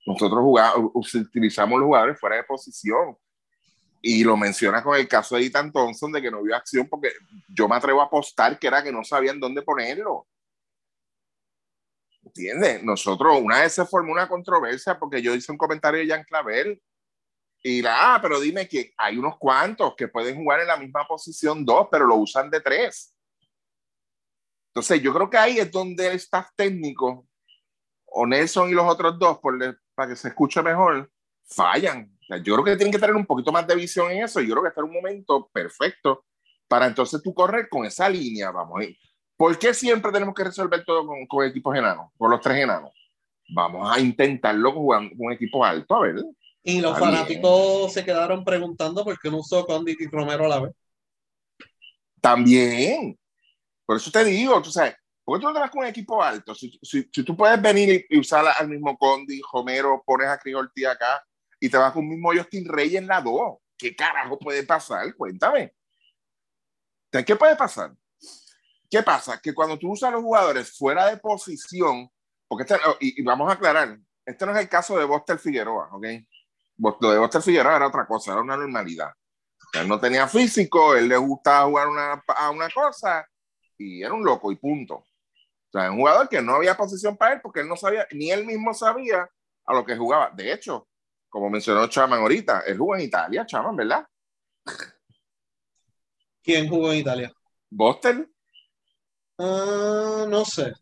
Nosotros 0.06 0.40
jugamos, 0.40 0.90
utilizamos 0.94 1.78
los 1.78 1.86
jugadores 1.86 2.18
fuera 2.18 2.36
de 2.36 2.44
posición. 2.44 3.16
Y 4.02 4.24
lo 4.24 4.36
menciona 4.36 4.82
con 4.82 4.96
el 4.96 5.06
caso 5.06 5.36
de 5.36 5.44
Ethan 5.44 5.70
Thompson 5.70 6.10
de 6.10 6.22
que 6.22 6.30
no 6.30 6.42
vio 6.42 6.56
acción 6.56 6.88
porque 6.88 7.12
yo 7.48 7.68
me 7.68 7.76
atrevo 7.76 8.00
a 8.00 8.06
apostar 8.06 8.58
que 8.58 8.66
era 8.66 8.82
que 8.82 8.90
no 8.90 9.04
sabían 9.04 9.38
dónde 9.38 9.60
ponerlo. 9.60 10.26
¿Entiendes? 12.22 12.82
Nosotros, 12.82 13.38
una 13.42 13.60
vez 13.60 13.74
se 13.74 13.84
formó 13.84 14.12
una 14.12 14.28
controversia 14.28 14.98
porque 14.98 15.20
yo 15.20 15.34
hice 15.34 15.52
un 15.52 15.58
comentario 15.58 16.00
de 16.00 16.06
Jean 16.06 16.24
Clavel 16.24 16.80
y 17.62 17.82
la, 17.82 18.14
ah, 18.14 18.18
pero 18.22 18.40
dime 18.40 18.66
que 18.66 18.92
hay 18.96 19.18
unos 19.18 19.36
cuantos 19.38 19.94
que 19.94 20.08
pueden 20.08 20.36
jugar 20.36 20.60
en 20.60 20.68
la 20.68 20.76
misma 20.76 21.06
posición 21.06 21.64
dos, 21.64 21.88
pero 21.90 22.06
lo 22.06 22.16
usan 22.16 22.50
de 22.50 22.60
tres. 22.60 23.14
Entonces, 24.68 25.02
yo 25.02 25.12
creo 25.12 25.28
que 25.28 25.36
ahí 25.36 25.58
es 25.58 25.70
donde 25.70 26.06
el 26.06 26.14
staff 26.14 26.48
técnico, 26.56 27.26
o 28.06 28.26
Nelson 28.26 28.70
y 28.70 28.72
los 28.72 28.86
otros 28.86 29.18
dos, 29.18 29.38
por, 29.38 29.58
para 30.00 30.08
que 30.08 30.16
se 30.16 30.28
escuche 30.28 30.62
mejor, 30.62 31.10
fallan. 31.44 32.10
yo 32.42 32.54
creo 32.54 32.64
que 32.64 32.76
tienen 32.76 32.90
que 32.90 32.98
tener 32.98 33.14
un 33.14 33.26
poquito 33.26 33.52
más 33.52 33.66
de 33.66 33.74
visión 33.74 34.10
en 34.10 34.24
eso. 34.24 34.40
Yo 34.40 34.52
creo 34.52 34.62
que 34.62 34.68
está 34.70 34.80
en 34.80 34.86
un 34.86 34.94
momento 34.94 35.50
perfecto 35.52 36.24
para 36.66 36.86
entonces 36.86 37.22
tú 37.22 37.34
correr 37.34 37.68
con 37.68 37.84
esa 37.84 38.08
línea. 38.08 38.50
Vamos 38.50 38.80
a 38.80 38.84
ir. 38.84 38.96
¿Por 39.36 39.58
qué 39.58 39.74
siempre 39.74 40.10
tenemos 40.10 40.34
que 40.34 40.44
resolver 40.44 40.82
todo 40.86 41.06
con, 41.28 41.44
equipos 41.44 41.76
enanos, 41.76 42.10
con 42.16 42.30
los 42.30 42.40
tres 42.40 42.64
enanos? 42.64 42.92
Vamos 43.54 43.94
a 43.94 44.00
intentarlo 44.00 44.74
con, 44.74 45.10
un 45.18 45.32
equipo 45.32 45.62
alto, 45.62 45.96
a 45.96 46.00
ver. 46.00 46.16
Y 46.62 46.80
los 46.80 46.98
fanáticos 46.98 47.92
se 47.92 48.02
quedaron 48.02 48.42
preguntando 48.42 49.04
por 49.04 49.20
qué 49.20 49.30
no 49.30 49.40
usó 49.40 49.66
Condit 49.66 50.00
y 50.00 50.06
Romero 50.06 50.46
a 50.46 50.48
la 50.48 50.60
vez. 50.60 50.72
También. 52.22 53.18
Por 53.84 53.98
eso 53.98 54.10
te 54.10 54.24
digo, 54.24 54.62
tú 54.62 54.70
sabes, 54.70 54.94
¿Por 55.30 55.38
qué 55.38 55.46
tú 55.46 55.52
no 55.52 55.60
vas 55.60 55.70
con 55.70 55.82
un 55.82 55.86
equipo 55.86 56.20
alto? 56.20 56.56
Si, 56.56 56.76
si, 56.82 57.08
si 57.12 57.22
tú 57.22 57.36
puedes 57.36 57.62
venir 57.62 58.04
y, 58.10 58.18
usar 58.18 58.44
al 58.48 58.68
mismo 58.68 58.98
Condi, 58.98 59.40
Homero, 59.52 60.02
pones 60.04 60.26
a 60.26 60.36
Criolti 60.36 60.84
acá 60.84 61.24
y 61.60 61.68
te 61.68 61.76
vas 61.76 61.92
con 61.92 62.02
un 62.02 62.08
mismo 62.08 62.32
Justin 62.34 62.66
Rey 62.66 62.96
en 62.96 63.06
la 63.06 63.20
2, 63.20 63.58
¿qué 63.78 63.94
carajo 63.94 64.36
puede 64.36 64.64
pasar? 64.64 65.14
Cuéntame. 65.14 65.72
¿Qué 67.12 67.36
puede 67.36 67.54
pasar? 67.54 67.92
¿Qué 68.90 69.04
pasa? 69.04 69.40
Que 69.40 69.54
cuando 69.54 69.78
tú 69.78 69.92
usas 69.92 70.08
a 70.08 70.12
los 70.14 70.22
jugadores 70.22 70.76
fuera 70.76 71.06
de 71.06 71.18
posición, 71.18 72.10
porque 72.48 72.64
este, 72.64 72.84
oh, 72.88 72.96
y, 72.98 73.22
vamos 73.22 73.48
a 73.50 73.52
aclarar, 73.52 74.00
este 74.26 74.44
no 74.44 74.50
es 74.50 74.58
el 74.58 74.68
caso 74.68 74.98
de 74.98 75.04
Buster 75.04 75.38
Figueroa, 75.38 75.90
¿ok? 75.92 76.06
Lo 77.00 77.12
de 77.12 77.18
Buster 77.20 77.40
Figueroa 77.40 77.76
era 77.76 77.86
otra 77.86 78.04
cosa, 78.04 78.32
era 78.32 78.40
una 78.40 78.56
normalidad. 78.56 79.12
Él 79.74 79.86
no 79.86 80.00
tenía 80.00 80.26
físico, 80.26 80.96
él 80.96 81.06
le 81.06 81.16
gustaba 81.18 81.68
jugar 81.68 81.86
una, 81.86 82.24
a 82.26 82.50
una 82.50 82.68
cosa 82.68 83.24
y 83.78 84.02
era 84.02 84.12
un 84.12 84.24
loco 84.24 84.50
y 84.50 84.56
punto. 84.56 85.04
O 85.72 85.78
sea, 85.78 85.90
un 85.90 85.98
jugador 85.98 86.28
que 86.28 86.42
no 86.42 86.54
había 86.56 86.76
posición 86.76 87.16
para 87.16 87.34
él 87.34 87.40
porque 87.42 87.60
él 87.60 87.68
no 87.68 87.76
sabía, 87.76 88.06
ni 88.12 88.30
él 88.30 88.44
mismo 88.44 88.74
sabía 88.74 89.28
a 89.66 89.74
lo 89.74 89.84
que 89.84 89.96
jugaba. 89.96 90.30
De 90.30 90.52
hecho, 90.52 90.88
como 91.28 91.48
mencionó 91.48 91.86
Chaman 91.86 92.20
ahorita, 92.20 92.64
él 92.66 92.76
jugó 92.78 92.96
en 92.96 93.02
Italia, 93.02 93.46
Chaman, 93.46 93.76
¿verdad? 93.76 94.04
¿Quién 96.42 96.68
jugó 96.68 96.90
en 96.92 96.98
Italia? 96.98 97.32
¿Boston? 97.70 98.28
Ah, 99.38 100.26
no 100.28 100.44
sé. 100.44 100.72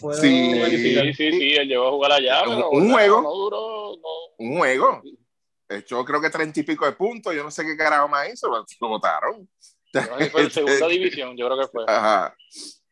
Puedo 0.00 0.20
Sí. 0.20 0.52
Sí, 0.70 1.12
sí, 1.14 1.32
sí, 1.32 1.54
él 1.54 1.68
llegó 1.68 1.88
a 1.88 1.90
jugar 1.90 2.12
allá, 2.12 2.42
Un- 2.44 2.54
pero 2.56 2.70
un 2.70 2.90
juego. 2.92 3.22
no 3.22 3.30
duró, 3.34 3.96
no. 3.96 4.08
Un 4.38 4.58
juego. 4.58 5.02
Echó 5.68 6.04
creo 6.04 6.20
que 6.20 6.30
treinta 6.30 6.60
y 6.60 6.62
pico 6.62 6.84
de 6.86 6.92
puntos. 6.92 7.34
Yo 7.34 7.42
no 7.42 7.50
sé 7.50 7.64
qué 7.64 7.76
carajo 7.76 8.06
más 8.08 8.28
hizo, 8.32 8.48
pero 8.50 8.64
lo 8.80 8.88
votaron. 8.88 9.48
Fue 10.30 10.42
en 10.42 10.50
segunda 10.50 10.86
división, 10.88 11.36
yo 11.36 11.46
creo 11.46 11.58
que 11.58 11.66
fue. 11.72 11.84
Ajá. 11.88 12.36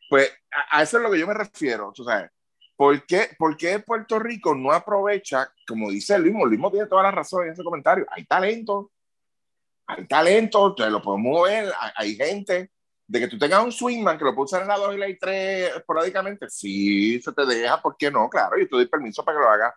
Pues 0.09 0.31
a, 0.51 0.79
a 0.79 0.83
eso 0.83 0.97
es 0.97 1.03
lo 1.03 1.11
que 1.11 1.19
yo 1.19 1.27
me 1.27 1.33
refiero, 1.33 1.91
tú 1.93 2.03
sabes. 2.03 2.29
¿Por 2.75 3.05
qué, 3.05 3.29
por 3.37 3.55
qué 3.55 3.79
Puerto 3.79 4.19
Rico 4.19 4.53
no 4.53 4.71
aprovecha, 4.71 5.49
como 5.67 5.89
dice 5.89 6.15
el 6.15 6.23
mismo 6.23 6.71
tiene 6.71 6.87
toda 6.87 7.03
la 7.03 7.11
razón 7.11 7.45
en 7.45 7.53
ese 7.53 7.63
comentario, 7.63 8.05
hay 8.09 8.25
talento, 8.25 8.91
hay 9.87 10.05
talento, 10.07 10.75
te 10.75 10.89
lo 10.89 11.01
podemos 11.01 11.47
ver, 11.47 11.71
hay, 11.79 11.91
hay 11.95 12.15
gente, 12.15 12.71
de 13.07 13.19
que 13.19 13.27
tú 13.27 13.37
tengas 13.37 13.63
un 13.63 13.71
swingman 13.71 14.17
que 14.17 14.25
lo 14.25 14.35
puedes 14.35 14.51
usar 14.51 14.63
en 14.63 14.67
la 14.67 14.77
2 14.77 14.95
y 14.95 14.97
la 14.97 15.07
3 15.19 15.75
esporádicamente, 15.77 16.49
sí, 16.49 17.21
se 17.21 17.31
te 17.31 17.45
deja, 17.45 17.81
¿por 17.81 17.95
qué 17.97 18.09
no? 18.09 18.29
Claro, 18.29 18.57
yo 18.57 18.67
te 18.67 18.75
doy 18.75 18.87
permiso 18.87 19.23
para 19.23 19.37
que 19.37 19.43
lo 19.43 19.49
hagas 19.49 19.73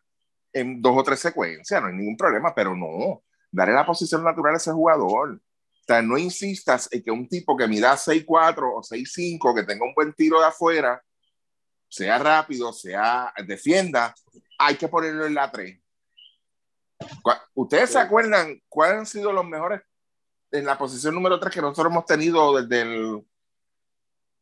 en 0.52 0.80
dos 0.80 0.96
o 0.96 1.02
tres 1.02 1.20
secuencias, 1.20 1.80
no 1.80 1.88
hay 1.88 1.94
ningún 1.94 2.16
problema, 2.16 2.54
pero 2.54 2.74
no, 2.74 3.22
darle 3.50 3.74
la 3.74 3.86
posición 3.86 4.24
natural 4.24 4.54
a 4.54 4.56
ese 4.56 4.72
jugador. 4.72 5.40
O 5.88 5.94
sea, 5.94 6.02
no 6.02 6.18
insistas 6.18 6.86
en 6.92 7.02
que 7.02 7.10
un 7.10 7.26
tipo 7.26 7.56
que 7.56 7.66
mida 7.66 7.96
6'4 7.96 8.74
o 8.76 8.82
6'5, 8.82 9.54
que 9.54 9.62
tenga 9.62 9.86
un 9.86 9.94
buen 9.94 10.12
tiro 10.12 10.38
de 10.38 10.44
afuera, 10.46 11.02
sea 11.88 12.18
rápido, 12.18 12.74
sea 12.74 13.32
defienda, 13.46 14.14
hay 14.58 14.76
que 14.76 14.86
ponerlo 14.86 15.24
en 15.24 15.32
la 15.34 15.50
3. 15.50 15.80
Cu- 17.22 17.30
¿Ustedes 17.54 17.88
se 17.90 17.98
acuerdan 17.98 18.60
cuáles 18.68 18.98
han 18.98 19.06
sido 19.06 19.32
los 19.32 19.46
mejores 19.46 19.80
en 20.50 20.66
la 20.66 20.76
posición 20.76 21.14
número 21.14 21.40
3 21.40 21.54
que 21.54 21.62
nosotros 21.62 21.90
hemos 21.90 22.04
tenido 22.04 22.60
desde 22.60 22.82
el 22.82 23.26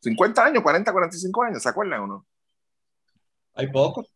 50 0.03 0.44
años, 0.44 0.64
40, 0.64 0.90
45 0.90 1.42
años? 1.44 1.62
¿Se 1.62 1.68
acuerdan 1.68 2.01
o 2.01 2.07
no? 2.09 2.26
Hay 3.55 3.68
pocos. 3.70 4.09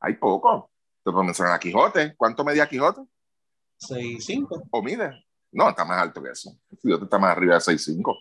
Hay 0.00 0.14
poco. 0.14 0.72
Te 1.04 1.12
puedo 1.12 1.22
mencionar 1.22 1.54
a 1.54 1.60
Quijote. 1.60 2.16
¿Cuánto 2.16 2.44
medía 2.44 2.68
Quijote? 2.68 3.02
6, 3.76 4.24
5. 4.24 4.64
¿O 4.72 4.82
mide? 4.82 5.24
No, 5.52 5.68
está 5.70 5.84
más 5.84 5.98
alto 6.02 6.22
que 6.22 6.30
eso. 6.30 6.50
Quijote 6.80 7.04
está 7.04 7.18
más 7.18 7.32
arriba 7.36 7.54
de 7.54 7.60
6'5". 7.60 8.16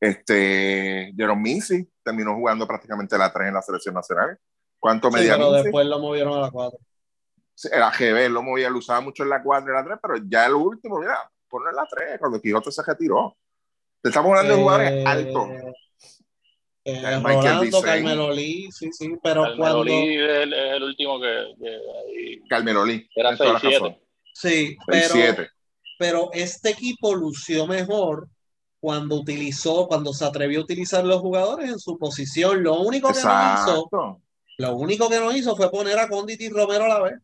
Este, 0.00 1.12
Jerome 1.16 1.40
Mincy 1.42 1.88
terminó 2.04 2.34
jugando 2.34 2.66
prácticamente 2.66 3.16
la 3.18 3.32
3 3.32 3.48
en 3.48 3.54
la 3.54 3.62
selección 3.62 3.94
nacional. 3.94 4.38
¿Cuánto 4.78 5.10
Sí, 5.10 5.16
medía 5.16 5.32
pero 5.36 5.50
Mincy? 5.50 5.62
después 5.64 5.86
lo 5.86 5.98
movieron 5.98 6.34
a 6.38 6.40
la 6.42 6.50
4. 6.50 6.78
Sí, 7.54 7.68
el 7.72 7.82
AGB 7.82 8.28
lo 8.30 8.42
movía, 8.42 8.68
lo 8.68 8.78
usaba 8.78 9.00
mucho 9.00 9.22
en 9.22 9.30
la 9.30 9.42
4 9.42 9.70
y 9.72 9.74
la 9.74 9.84
3, 9.84 9.98
pero 10.02 10.14
ya 10.28 10.44
el 10.46 10.52
último, 10.54 10.98
mira, 11.00 11.18
ponlo 11.48 11.70
en 11.70 11.76
la 11.76 11.86
3, 11.90 12.18
cuando 12.18 12.40
Quijote 12.40 12.70
se 12.70 12.82
retiró. 12.82 13.36
Te 14.02 14.10
estamos 14.10 14.28
hablando 14.30 14.54
de 14.56 14.62
jugadores 14.62 15.06
altos. 15.06 15.48
Eh, 16.84 17.00
Ya, 17.02 17.18
Rolando. 17.18 17.82
Carmelo 17.82 18.30
Lee, 18.30 18.70
sí, 18.70 18.92
sí, 18.92 19.16
pero 19.22 19.42
Carmelo 19.42 19.58
cuando... 19.58 19.84
Lee 19.84 20.16
es 20.22 20.38
el, 20.52 20.82
último 20.84 21.18
que, 21.20 21.54
que 21.58 21.68
ahí 21.68 22.40
Carmelo 22.48 22.84
Lee. 22.84 23.08
era 23.16 23.34
tienes 23.36 23.38
toda 23.38 23.52
la 23.54 23.58
6-7. 23.58 23.72
razón. 23.72 23.98
Sí, 24.34 24.76
pero, 24.86 25.14
6'7". 25.14 25.50
Pero 25.98 26.30
este 26.32 26.70
equipo 26.70 27.14
lució 27.14 27.66
mejor 27.66 28.28
cuando 28.80 29.16
utilizó, 29.16 29.86
cuando 29.88 30.12
se 30.12 30.24
atrevió 30.24 30.60
a 30.60 30.64
utilizar 30.64 31.04
los 31.04 31.20
jugadores 31.20 31.70
en 31.70 31.78
su 31.78 31.98
posición. 31.98 32.62
Lo 32.62 32.80
único 32.80 33.08
que 33.12 33.22
no 33.22 33.54
hizo, 33.54 33.88
lo 34.58 34.76
único 34.76 35.08
que 35.08 35.18
no 35.18 35.32
hizo 35.32 35.56
fue 35.56 35.70
poner 35.70 35.98
a 35.98 36.08
Condit 36.08 36.40
y 36.40 36.48
Romero 36.48 36.84
a 36.84 36.88
la 36.88 37.00
vez. 37.00 37.14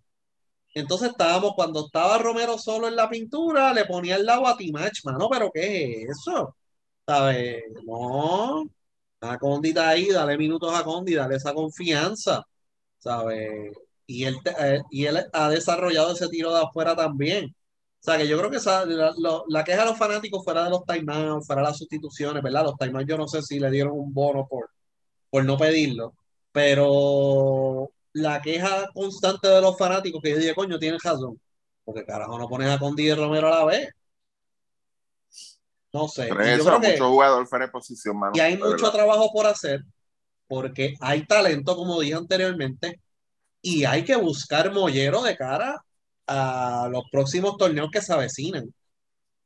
Entonces 0.74 1.10
estábamos, 1.10 1.52
cuando 1.54 1.86
estaba 1.86 2.18
Romero 2.18 2.58
solo 2.58 2.88
en 2.88 2.96
la 2.96 3.08
pintura, 3.08 3.72
le 3.74 3.84
ponía 3.84 4.16
al 4.16 4.24
lado 4.26 4.46
a 4.46 4.56
Timach, 4.56 5.04
mano, 5.04 5.28
pero 5.30 5.50
¿qué 5.52 6.02
es 6.02 6.10
eso? 6.10 6.56
¿Sabes? 7.06 7.62
No, 7.84 8.64
a 9.20 9.38
Condit 9.38 9.78
ahí, 9.78 10.08
dale 10.10 10.38
minutos 10.38 10.74
a 10.74 10.82
Condit, 10.84 11.16
dale 11.16 11.36
esa 11.36 11.52
confianza, 11.54 12.44
¿sabes? 12.98 13.72
Y 14.06 14.24
él, 14.24 14.36
eh, 14.58 14.82
y 14.90 15.06
él 15.06 15.18
ha 15.32 15.48
desarrollado 15.50 16.12
ese 16.12 16.28
tiro 16.28 16.52
de 16.54 16.62
afuera 16.62 16.96
también. 16.96 17.54
O 18.02 18.04
sea, 18.04 18.18
que 18.18 18.26
yo 18.26 18.36
creo 18.38 18.50
que 18.50 18.56
esa- 18.56 18.84
la, 18.84 19.64
queja 19.64 19.82
de 19.84 19.90
los 19.90 19.98
fanáticos 19.98 20.44
fuera 20.44 20.64
de 20.64 20.70
los 20.70 20.84
timeouts, 20.84 21.46
fuera 21.46 21.62
de 21.62 21.68
las 21.68 21.78
sustituciones, 21.78 22.42
¿verdad? 22.42 22.64
Los 22.64 22.76
timeouts 22.76 23.08
yo 23.08 23.16
no 23.16 23.28
sé 23.28 23.42
si 23.42 23.60
le 23.60 23.70
dieron 23.70 23.92
un 23.98 24.12
bono 24.12 24.46
por, 24.48 24.70
por 25.30 25.44
no 25.44 25.56
pedirlo, 25.58 26.14
pero 26.52 27.90
la 28.14 28.42
queja 28.42 28.88
constante 28.94 29.48
de 29.48 29.60
los 29.62 29.78
fanáticos 29.78 30.20
que 30.22 30.30
yo 30.30 30.38
dije, 30.38 30.54
coño, 30.54 30.78
tienes 30.78 31.02
razón, 31.02 31.40
porque 31.84 32.04
carajo 32.04 32.38
no 32.38 32.48
pones 32.48 32.70
a 32.70 32.78
Condi 32.78 33.04
y 33.08 33.14
Romero 33.14 33.48
a 33.48 33.58
la 33.60 33.64
vez. 33.66 33.88
No 35.92 36.08
sé, 36.08 36.28
Pero 36.28 36.42
y 36.42 36.48
yo 36.48 36.54
eso, 36.54 36.64
creo 36.64 36.80
que 36.80 36.88
mucho 36.92 37.10
jugador 37.10 37.46
fuera 37.46 37.66
de 37.66 37.72
posición, 37.72 38.18
mano. 38.18 38.32
y 38.34 38.40
hay 38.40 38.56
mucho 38.56 38.76
verdad. 38.86 38.92
trabajo 38.92 39.30
por 39.32 39.46
hacer, 39.46 39.82
porque 40.48 40.94
hay 41.00 41.26
talento, 41.26 41.76
como 41.76 42.00
dije 42.00 42.14
anteriormente, 42.14 43.00
y 43.62 43.84
hay 43.84 44.04
que 44.04 44.16
buscar 44.16 44.72
mollero 44.72 45.22
de 45.22 45.36
cara 45.36 45.82
a 46.26 46.88
los 46.90 47.04
próximos 47.10 47.56
torneos 47.56 47.90
que 47.90 48.02
se 48.02 48.12
avecinan. 48.12 48.72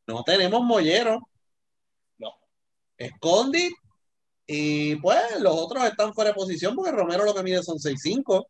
No 0.07 0.23
tenemos 0.25 0.63
mollero. 0.63 1.21
No. 2.19 2.33
Escondi 2.99 3.71
y 4.47 4.97
pues 4.97 5.41
los 5.41 5.55
otros 5.57 5.85
están 5.85 6.15
fuera 6.15 6.31
de 6.31 6.35
posición 6.35 6.77
porque 6.77 6.93
Romero 6.93 7.25
lo 7.25 7.35
que 7.35 7.43
mide 7.43 7.63
son 7.63 7.79
6'5". 7.79 8.39
O 8.39 8.49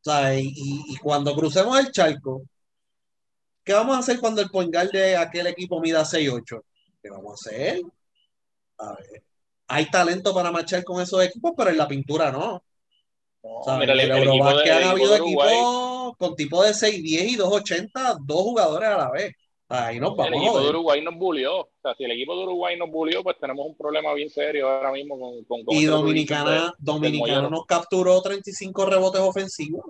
sea, 0.00 0.38
y, 0.38 0.96
cuando 1.02 1.34
crucemos 1.34 1.78
el 1.80 1.90
charco, 1.90 2.42
¿qué 3.64 3.72
vamos 3.72 3.96
a 3.96 3.98
hacer 4.00 4.20
cuando 4.20 4.40
el 4.40 4.50
point 4.50 4.72
guard 4.72 4.90
de 4.92 5.16
aquel 5.16 5.48
equipo 5.48 5.80
mida 5.80 6.04
6'8"? 6.04 6.62
¿Qué 7.02 7.10
vamos 7.10 7.32
a 7.32 7.50
hacer? 7.50 7.82
A 8.78 8.94
ver, 8.94 9.24
hay 9.68 9.90
talento 9.90 10.34
para 10.34 10.52
marchar 10.52 10.84
con 10.84 11.02
esos 11.02 11.22
equipos, 11.22 11.52
pero 11.56 11.70
en 11.70 11.78
la 11.78 11.88
pintura 11.88 12.30
no. 12.30 12.62
El, 13.66 13.90
el 13.90 14.00
el 14.00 14.28
equipo 14.28 14.54
de, 14.54 14.64
el 14.64 14.70
han 14.70 14.78
equipo 14.78 14.90
habido 14.90 15.14
de 15.14 15.20
Uruguay, 15.20 15.54
equipos 15.54 16.16
con 16.18 16.36
tipo 16.36 16.62
de 16.62 16.70
6'10 16.70 17.02
y 17.02 17.36
2'80, 17.36 18.18
dos 18.24 18.42
jugadores 18.42 18.88
a 18.88 18.96
la 18.96 19.10
vez. 19.10 19.34
Ahí 19.68 19.98
nos 19.98 20.12
el 20.12 20.16
vamos 20.16 20.32
a 20.32 20.36
equipo 20.36 20.52
de 20.52 20.58
joder. 20.58 20.70
Uruguay 20.76 21.02
nos 21.02 21.14
bulió. 21.16 21.60
O 21.60 21.70
sea, 21.82 21.94
si 21.96 22.04
el 22.04 22.12
equipo 22.12 22.36
de 22.36 22.44
Uruguay 22.44 22.78
nos 22.78 22.90
bulió, 22.90 23.22
pues 23.22 23.36
tenemos 23.40 23.66
un 23.66 23.76
problema 23.76 24.14
bien 24.14 24.30
serio 24.30 24.68
ahora 24.68 24.92
mismo 24.92 25.18
con, 25.18 25.44
con, 25.44 25.64
con 25.64 25.74
Y 25.74 25.86
tú 25.86 25.92
Dominicana, 25.92 26.72
Dominicana 26.78 27.50
nos 27.50 27.66
capturó 27.66 28.20
35 28.22 28.86
rebotes 28.86 29.20
ofensivos. 29.20 29.84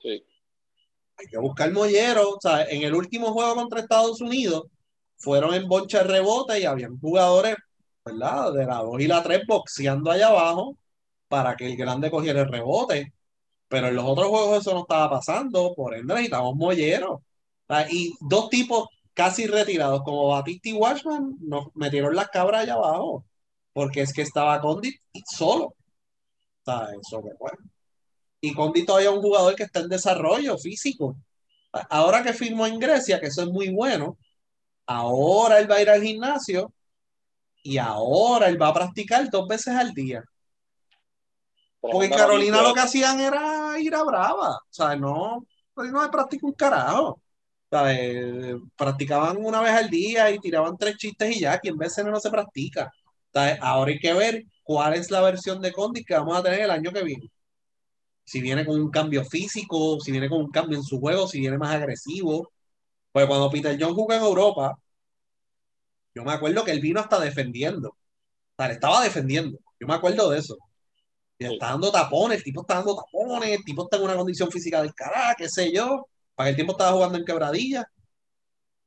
Sí. 0.00 0.24
Hay 1.16 1.26
que 1.30 1.38
buscar 1.38 1.70
mollero. 1.70 2.30
O 2.30 2.38
sea, 2.40 2.64
en 2.64 2.82
el 2.82 2.94
último 2.94 3.32
juego 3.32 3.54
contra 3.54 3.80
Estados 3.80 4.20
Unidos 4.20 4.64
fueron 5.16 5.54
en 5.54 5.68
boncha 5.68 5.98
de 5.98 6.04
rebote 6.04 6.60
y 6.60 6.64
habían 6.64 6.98
jugadores, 6.98 7.56
¿verdad? 8.04 8.52
De 8.52 8.66
la 8.66 8.78
2 8.78 9.00
y 9.00 9.06
la 9.06 9.22
3 9.22 9.42
boxeando 9.46 10.10
allá 10.10 10.28
abajo 10.28 10.76
para 11.28 11.56
que 11.56 11.66
el 11.66 11.76
grande 11.76 12.10
cogiera 12.10 12.42
el 12.42 12.48
rebote. 12.48 13.12
Pero 13.68 13.88
en 13.88 13.96
los 13.96 14.04
otros 14.06 14.28
juegos 14.28 14.60
eso 14.60 14.74
no 14.74 14.80
estaba 14.82 15.10
pasando, 15.10 15.74
por 15.74 15.94
ende 15.94 16.14
necesitamos 16.14 16.56
molleros. 16.56 17.20
Y 17.90 18.14
dos 18.20 18.48
tipos 18.50 18.88
casi 19.14 19.46
retirados 19.46 20.02
como 20.04 20.28
Batista 20.28 20.68
y 20.70 20.72
Washman 20.74 21.36
nos 21.40 21.74
metieron 21.74 22.14
las 22.16 22.28
cabras 22.28 22.62
allá 22.62 22.74
abajo, 22.74 23.24
porque 23.72 24.02
es 24.02 24.12
que 24.12 24.22
estaba 24.22 24.60
Condit 24.60 25.00
solo. 25.26 25.74
Sea, 26.64 26.88
eso 27.00 27.22
que. 27.22 27.30
Y 28.40 28.54
Condit 28.54 28.86
todavía 28.86 29.10
es 29.10 29.16
un 29.16 29.22
jugador 29.22 29.54
que 29.56 29.64
está 29.64 29.80
en 29.80 29.88
desarrollo 29.88 30.56
físico. 30.58 31.16
Ahora 31.90 32.22
que 32.22 32.32
firmó 32.32 32.66
en 32.66 32.78
Grecia, 32.78 33.20
que 33.20 33.26
eso 33.26 33.42
es 33.42 33.48
muy 33.48 33.70
bueno, 33.70 34.18
ahora 34.86 35.58
él 35.60 35.70
va 35.70 35.76
a 35.76 35.82
ir 35.82 35.90
al 35.90 36.02
gimnasio 36.02 36.72
y 37.62 37.78
ahora 37.78 38.48
él 38.48 38.60
va 38.60 38.68
a 38.68 38.74
practicar 38.74 39.30
dos 39.30 39.48
veces 39.48 39.74
al 39.74 39.92
día. 39.94 40.24
Porque 41.80 42.06
en 42.06 42.12
Carolina 42.12 42.62
lo 42.62 42.74
que 42.74 42.80
hacían 42.80 43.20
era 43.20 43.78
ir 43.78 43.94
a 43.94 44.02
brava. 44.02 44.56
O 44.56 44.60
sea, 44.70 44.96
no, 44.96 45.46
no 45.76 46.02
se 46.02 46.08
practica 46.10 46.46
un 46.46 46.52
carajo. 46.54 47.08
O 47.10 47.20
sea, 47.70 47.92
eh, 47.94 48.56
practicaban 48.76 49.36
una 49.38 49.60
vez 49.60 49.72
al 49.72 49.90
día 49.90 50.30
y 50.30 50.38
tiraban 50.38 50.76
tres 50.78 50.96
chistes 50.96 51.36
y 51.36 51.40
ya, 51.40 51.52
aquí 51.54 51.68
en 51.68 51.76
veces 51.78 52.04
no 52.04 52.18
se 52.20 52.30
practica. 52.30 52.90
Sea, 53.32 53.58
ahora 53.60 53.90
hay 53.92 53.98
que 53.98 54.12
ver 54.14 54.44
cuál 54.62 54.94
es 54.94 55.10
la 55.10 55.20
versión 55.20 55.60
de 55.60 55.72
Condi 55.72 56.04
que 56.04 56.14
vamos 56.14 56.36
a 56.38 56.42
tener 56.42 56.60
el 56.62 56.70
año 56.70 56.92
que 56.92 57.02
viene. 57.04 57.30
Si 58.24 58.40
viene 58.40 58.64
con 58.66 58.80
un 58.80 58.90
cambio 58.90 59.24
físico, 59.24 59.98
si 60.00 60.12
viene 60.12 60.28
con 60.28 60.40
un 60.40 60.50
cambio 60.50 60.78
en 60.78 60.84
su 60.84 61.00
juego, 61.00 61.26
si 61.26 61.40
viene 61.40 61.58
más 61.58 61.74
agresivo. 61.74 62.52
Pues 63.12 63.26
cuando 63.26 63.50
Peter 63.50 63.76
John 63.80 63.94
jugó 63.94 64.12
en 64.14 64.22
Europa, 64.22 64.78
yo 66.14 66.24
me 66.24 66.32
acuerdo 66.32 66.64
que 66.64 66.72
él 66.72 66.80
vino 66.80 67.00
hasta 67.00 67.20
defendiendo. 67.20 67.90
O 67.90 67.96
sea, 68.56 68.68
le 68.68 68.74
estaba 68.74 69.02
defendiendo. 69.02 69.58
Yo 69.80 69.86
me 69.86 69.94
acuerdo 69.94 70.30
de 70.30 70.38
eso. 70.38 70.56
Está 71.38 71.70
dando 71.70 71.90
tapones, 71.92 72.38
el 72.38 72.44
tipo 72.44 72.62
está 72.62 72.74
dando 72.76 72.96
tapones, 72.96 73.50
el 73.50 73.64
tipo 73.64 73.84
está 73.84 73.96
en 73.96 74.02
una 74.04 74.16
condición 74.16 74.50
física 74.50 74.82
del 74.82 74.94
carajo, 74.94 75.34
qué 75.38 75.48
sé 75.48 75.72
yo. 75.72 76.06
Para 76.34 76.50
el 76.50 76.56
tiempo 76.56 76.72
estaba 76.72 76.92
jugando 76.92 77.18
en 77.18 77.24
quebradilla. 77.24 77.86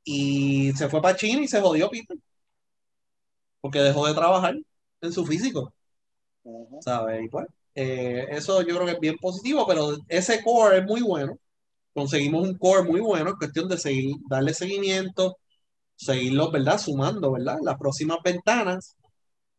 Y 0.04 0.72
se 0.74 0.88
fue 0.88 1.00
para 1.02 1.16
China 1.16 1.42
y 1.42 1.48
se 1.48 1.60
jodió 1.60 1.90
Peter. 1.90 2.16
Porque 3.60 3.78
dejó 3.80 4.06
de 4.06 4.14
trabajar 4.14 4.54
en 5.00 5.12
su 5.12 5.24
físico. 5.26 5.72
¿sabes? 6.80 7.24
Y 7.24 7.28
pues, 7.28 7.46
eh, 7.74 8.26
eso 8.30 8.62
yo 8.62 8.74
creo 8.74 8.86
que 8.86 8.92
es 8.92 9.00
bien 9.00 9.16
positivo, 9.18 9.66
pero 9.66 9.96
ese 10.08 10.42
core 10.42 10.78
es 10.78 10.84
muy 10.84 11.02
bueno. 11.02 11.38
Conseguimos 11.94 12.48
un 12.48 12.58
core 12.58 12.84
muy 12.84 13.00
bueno, 13.00 13.30
es 13.30 13.36
cuestión 13.36 13.68
de 13.68 13.78
seguir, 13.78 14.16
darle 14.28 14.54
seguimiento, 14.54 15.38
seguirlos, 15.96 16.52
¿verdad? 16.52 16.78
Sumando, 16.78 17.32
¿verdad? 17.32 17.58
Las 17.62 17.78
próximas 17.78 18.18
ventanas 18.24 18.96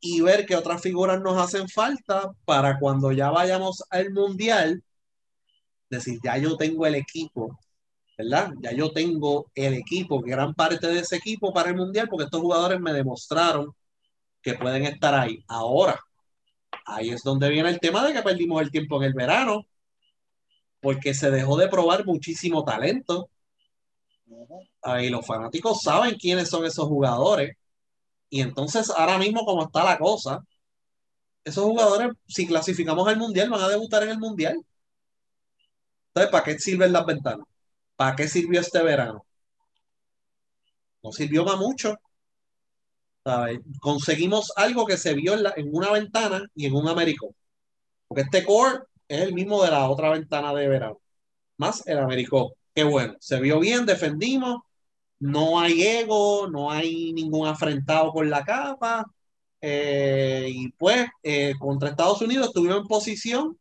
y 0.05 0.19
ver 0.19 0.45
qué 0.45 0.57
otras 0.57 0.81
figuras 0.81 1.21
nos 1.21 1.37
hacen 1.37 1.69
falta 1.69 2.33
para 2.43 2.77
cuando 2.77 3.13
ya 3.13 3.31
vayamos 3.31 3.83
al 3.89 4.11
mundial, 4.11 4.83
decir, 5.89 6.19
ya 6.21 6.37
yo 6.37 6.57
tengo 6.57 6.85
el 6.85 6.95
equipo, 6.95 7.57
¿verdad? 8.17 8.51
Ya 8.61 8.73
yo 8.73 8.91
tengo 8.91 9.49
el 9.55 9.75
equipo, 9.75 10.19
gran 10.19 10.53
parte 10.55 10.87
de 10.87 10.99
ese 10.99 11.15
equipo 11.15 11.53
para 11.53 11.69
el 11.69 11.77
mundial, 11.77 12.09
porque 12.09 12.25
estos 12.25 12.41
jugadores 12.41 12.81
me 12.81 12.91
demostraron 12.91 13.73
que 14.41 14.55
pueden 14.55 14.83
estar 14.83 15.15
ahí. 15.15 15.41
Ahora, 15.47 15.97
ahí 16.85 17.11
es 17.11 17.23
donde 17.23 17.47
viene 17.49 17.69
el 17.69 17.79
tema 17.79 18.05
de 18.05 18.11
que 18.11 18.21
perdimos 18.21 18.61
el 18.61 18.71
tiempo 18.71 18.97
en 18.97 19.03
el 19.03 19.13
verano, 19.13 19.65
porque 20.81 21.13
se 21.13 21.31
dejó 21.31 21.55
de 21.55 21.69
probar 21.69 22.05
muchísimo 22.05 22.65
talento. 22.65 23.29
Ahí 24.81 25.09
los 25.09 25.25
fanáticos 25.25 25.81
saben 25.81 26.15
quiénes 26.15 26.49
son 26.49 26.65
esos 26.65 26.87
jugadores. 26.89 27.55
Y 28.33 28.41
entonces, 28.41 28.89
ahora 28.89 29.19
mismo, 29.19 29.45
como 29.45 29.63
está 29.63 29.83
la 29.83 29.99
cosa, 29.99 30.43
esos 31.43 31.65
jugadores, 31.65 32.13
si 32.27 32.47
clasificamos 32.47 33.07
al 33.07 33.17
mundial, 33.17 33.51
van 33.51 33.61
a 33.61 33.69
debutar 33.69 34.01
en 34.01 34.09
el 34.09 34.17
mundial. 34.17 34.59
Entonces, 36.07 36.31
¿para 36.31 36.43
qué 36.43 36.57
sirven 36.57 36.93
las 36.93 37.05
ventanas? 37.05 37.45
¿Para 37.95 38.15
qué 38.15 38.27
sirvió 38.27 38.59
este 38.59 38.81
verano? 38.81 39.23
No 41.03 41.11
sirvió 41.11 41.45
para 41.45 41.57
mucho. 41.57 41.95
Conseguimos 43.79 44.51
algo 44.55 44.87
que 44.87 44.97
se 44.97 45.13
vio 45.13 45.35
en, 45.55 45.69
una 45.71 45.91
ventana 45.91 46.43
y 46.55 46.65
en 46.65 46.73
un 46.73 46.87
Américo. 46.87 47.35
Porque 48.07 48.23
este 48.23 48.43
core 48.43 48.79
es 49.07 49.21
el 49.21 49.33
mismo 49.35 49.61
de 49.63 49.69
la 49.69 49.87
otra 49.87 50.09
ventana 50.09 50.51
de 50.55 50.67
verano. 50.67 50.99
Más 51.57 51.85
el 51.85 51.99
Américo. 51.99 52.55
Qué 52.73 52.83
bueno. 52.83 53.15
Se 53.19 53.39
vio 53.39 53.59
bien, 53.59 53.85
defendimos. 53.85 54.63
No 55.23 55.59
hay 55.59 55.81
ego, 55.83 56.49
no 56.49 56.69
hay 56.69 57.13
ningún 57.13 57.47
afrentado 57.47 58.11
con 58.11 58.29
la 58.29 58.43
capa. 58.43 59.05
Eh, 59.61 60.49
y 60.51 60.69
pues 60.73 61.07
eh, 61.23 61.53
contra 61.59 61.89
Estados 61.89 62.21
Unidos 62.21 62.47
estuvimos 62.47 62.79
en 62.79 62.87
posición 62.87 63.57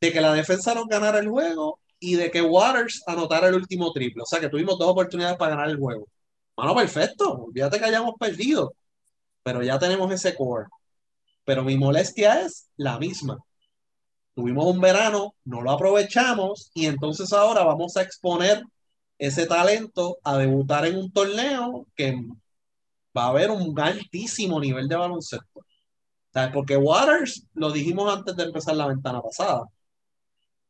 de 0.00 0.12
que 0.12 0.20
la 0.20 0.32
defensa 0.34 0.74
nos 0.74 0.86
ganara 0.88 1.20
el 1.20 1.28
juego 1.28 1.80
y 2.00 2.16
de 2.16 2.30
que 2.30 2.42
Waters 2.42 3.04
anotara 3.06 3.48
el 3.48 3.54
último 3.54 3.92
triple. 3.92 4.22
O 4.22 4.26
sea 4.26 4.40
que 4.40 4.48
tuvimos 4.48 4.76
dos 4.78 4.88
oportunidades 4.88 5.36
para 5.38 5.52
ganar 5.52 5.70
el 5.70 5.78
juego. 5.78 6.08
Bueno, 6.56 6.74
perfecto. 6.74 7.44
Olvídate 7.44 7.78
que 7.78 7.84
hayamos 7.86 8.14
perdido. 8.18 8.74
Pero 9.44 9.62
ya 9.62 9.78
tenemos 9.78 10.10
ese 10.12 10.34
core. 10.34 10.66
Pero 11.44 11.64
mi 11.64 11.76
molestia 11.76 12.42
es 12.42 12.68
la 12.76 12.98
misma. 12.98 13.38
Tuvimos 14.34 14.66
un 14.66 14.80
verano, 14.80 15.34
no 15.44 15.62
lo 15.62 15.70
aprovechamos 15.70 16.70
y 16.74 16.86
entonces 16.86 17.32
ahora 17.32 17.64
vamos 17.64 17.96
a 17.96 18.02
exponer 18.02 18.64
ese 19.18 19.46
talento 19.46 20.18
a 20.24 20.38
debutar 20.38 20.86
en 20.86 20.98
un 20.98 21.12
torneo 21.12 21.86
que 21.96 22.14
va 23.16 23.24
a 23.24 23.28
haber 23.28 23.50
un 23.50 23.78
altísimo 23.78 24.60
nivel 24.60 24.88
de 24.88 24.96
baloncesto. 24.96 25.64
Porque 26.52 26.76
Waters, 26.76 27.46
lo 27.54 27.70
dijimos 27.70 28.12
antes 28.12 28.34
de 28.36 28.44
empezar 28.44 28.74
la 28.76 28.88
ventana 28.88 29.22
pasada, 29.22 29.64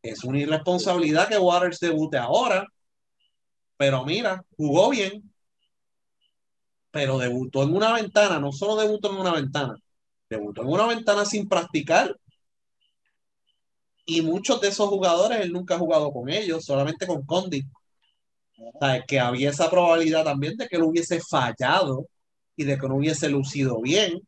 es 0.03 0.23
una 0.25 0.39
irresponsabilidad 0.39 1.29
que 1.29 1.39
Waters 1.39 1.81
debute 1.81 2.19
ahora, 2.19 2.67
pero 3.79 4.05
mira, 4.05 4.45
jugó 4.57 4.91
bien, 4.91 5.33
pero 6.91 7.19
debutó 7.19 7.63
en 7.63 7.75
una 7.75 7.93
ventana, 7.95 8.39
no 8.39 8.53
solo 8.53 8.77
debutó 8.77 9.11
en 9.13 9.21
una 9.21 9.33
ventana, 9.33 9.75
debutó 10.29 10.63
en 10.63 10.69
una 10.69 10.87
ventana 10.87 11.25
sin 11.25 11.49
practicar. 11.49 12.15
Y 14.07 14.21
muchos 14.21 14.61
de 14.61 14.69
esos 14.69 14.89
jugadores 14.89 15.41
él 15.41 15.53
nunca 15.53 15.77
ha 15.77 15.79
jugado 15.79 16.13
con 16.13 16.29
ellos, 16.29 16.65
solamente 16.65 17.07
con 17.07 17.25
Condi. 17.25 17.63
O 18.57 18.79
que 19.07 19.21
había 19.21 19.51
esa 19.51 19.69
probabilidad 19.71 20.25
también 20.25 20.57
de 20.57 20.69
que 20.69 20.77
él 20.77 20.83
hubiese 20.83 21.21
fallado 21.21 22.07
y 22.57 22.65
de 22.65 22.79
que 22.79 22.89
no 22.89 22.97
hubiese 22.97 23.29
lucido 23.29 23.81
bien. 23.81 24.21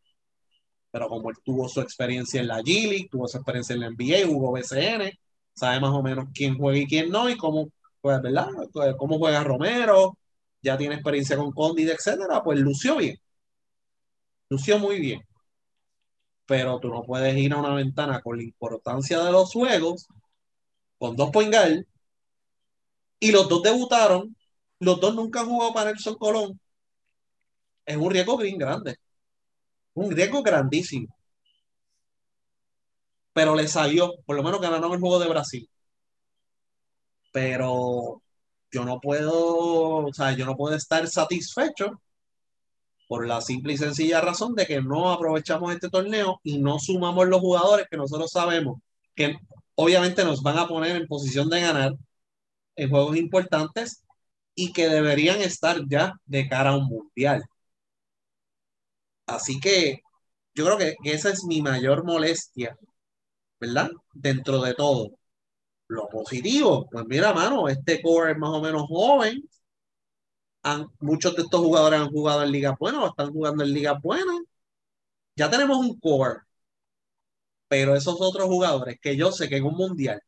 Pero 0.91 1.09
como 1.09 1.31
él 1.31 1.37
tuvo 1.45 1.69
su 1.69 1.81
experiencia 1.81 2.41
en 2.41 2.49
la 2.49 2.61
G 2.61 2.89
League, 2.89 3.09
tuvo 3.11 3.29
su 3.29 3.37
experiencia 3.37 3.75
en 3.75 3.81
la 3.81 3.91
NBA, 3.91 4.27
jugó 4.27 4.53
BCN, 4.53 5.13
sabe 5.55 5.81
más 5.81 5.91
o 5.91 6.03
menos 6.03 6.27
quién 6.35 6.57
juega 6.57 6.79
y 6.79 6.87
quién 6.87 7.11
no, 7.11 7.29
y 7.29 7.37
cómo, 7.37 7.69
pues, 8.01 8.21
¿verdad? 8.23 8.49
Cómo 8.99 9.19
juega 9.19 9.45
Romero, 9.45 10.17
ya 10.63 10.77
tiene 10.79 10.95
experiencia 10.95 11.37
con 11.37 11.53
Condit, 11.53 11.89
etcétera, 11.91 12.43
pues 12.43 12.59
lució 12.59 12.97
bien. 12.97 13.17
Lució 14.49 14.79
muy 14.79 15.01
bien. 15.01 15.21
Pero 16.47 16.79
tú 16.81 16.89
no 16.89 17.03
puedes 17.03 17.37
ir 17.37 17.53
a 17.53 17.59
una 17.59 17.75
ventana 17.75 18.21
con 18.23 18.37
la 18.37 18.43
importancia 18.45 19.21
de 19.23 19.33
los 19.33 19.53
juegos, 19.53 20.07
con 20.99 21.17
dos 21.17 21.31
point 21.31 21.55
y 23.21 23.33
los 23.33 23.49
dos 23.49 23.63
debutaron, 23.63 24.37
los 24.81 25.01
dos 25.01 25.15
nunca 25.15 25.41
han 25.41 25.49
jugado 25.49 25.73
para 25.75 25.91
Nelson 25.91 26.17
Colón. 26.17 26.61
Es 27.85 27.97
un 27.97 28.11
riesgo 28.11 28.37
bien 28.37 28.59
grande. 28.59 28.97
Un 29.95 30.11
riesgo 30.13 30.43
grandísimo 30.43 31.17
pero 33.37 33.55
le 33.55 33.69
salió, 33.69 34.15
por 34.25 34.35
lo 34.35 34.43
menos 34.43 34.63
ganaron 34.63 34.93
el 34.95 34.99
juego 35.01 35.19
de 35.19 35.29
Brasil. 35.29 35.69
Pero 37.33 38.23
yo 38.71 38.85
no 38.85 39.01
puedo, 39.01 40.07
o 40.07 40.13
sea, 40.15 40.33
yo 40.33 40.47
no 40.47 40.57
puedo 40.57 40.75
estar 40.75 41.07
satisfecho 41.07 42.01
por 43.09 43.27
la 43.27 43.41
simple 43.43 43.75
y 43.75 43.79
sencilla 43.79 44.21
razón 44.23 44.55
de 44.55 44.67
que 44.67 44.81
no 44.81 45.13
aprovechamos 45.13 45.73
este 45.75 45.91
torneo 45.91 46.41
y 46.43 46.59
no 46.59 46.79
sumamos 46.79 47.29
los 47.29 47.41
jugadores 47.41 47.87
que 47.91 47.97
nosotros 47.99 48.31
sabemos 48.31 48.79
que 49.15 49.37
obviamente 49.75 50.25
nos 50.25 50.43
van 50.43 50.59
a 50.59 50.69
poner 50.69 50.97
en 50.97 51.07
posición 51.07 51.51
de 51.51 51.61
ganar 51.61 51.93
en 52.77 52.91
juegos 52.91 53.17
importantes 53.17 54.05
y 54.55 54.73
que 54.73 54.89
deberían 54.89 55.41
estar 55.43 55.83
ya 55.89 56.15
de 56.27 56.49
cara 56.49 56.71
a 56.71 56.77
un 56.79 56.87
mundial. 56.87 57.45
Así 59.27 59.61
que 59.61 60.01
yo 60.55 60.65
creo 60.67 60.79
que 60.79 60.97
esa 61.05 61.31
es 61.31 61.45
mi 61.45 61.63
mayor 61.63 62.05
molestia 62.05 62.77
¿verdad? 63.61 63.91
Dentro 64.15 64.63
de 64.63 64.75
todo. 64.75 65.19
Lo 65.89 66.09
positivo, 66.09 66.89
pues 66.91 67.07
mira, 67.07 67.33
mano, 67.35 67.69
este 67.69 68.03
core 68.03 68.33
es 68.33 68.39
más 68.39 68.51
o 68.51 68.61
menos 68.63 68.85
joven. 68.89 69.43
muchos 71.01 71.35
de 71.37 71.43
estos 71.43 71.61
jugadores 71.61 72.01
han 72.01 72.11
jugado 72.11 72.43
en 72.43 72.53
ligas 72.53 72.75
buenas 72.79 73.03
o 73.03 73.07
están 73.09 73.33
jugando 73.33 73.65
en 73.65 73.73
ligas 73.73 74.01
buenas. 74.03 74.37
Ya 75.37 75.51
tenemos 75.51 75.79
un 75.79 75.99
core. 76.01 76.41
Pero 77.69 77.95
esos 77.97 78.17
otros 78.21 78.47
jugadores 78.47 78.99
que 79.01 79.17
yo 79.17 79.33
sé 79.33 79.49
que 79.49 79.57
en 79.59 79.65
un 79.65 79.75
mundial 79.77 80.21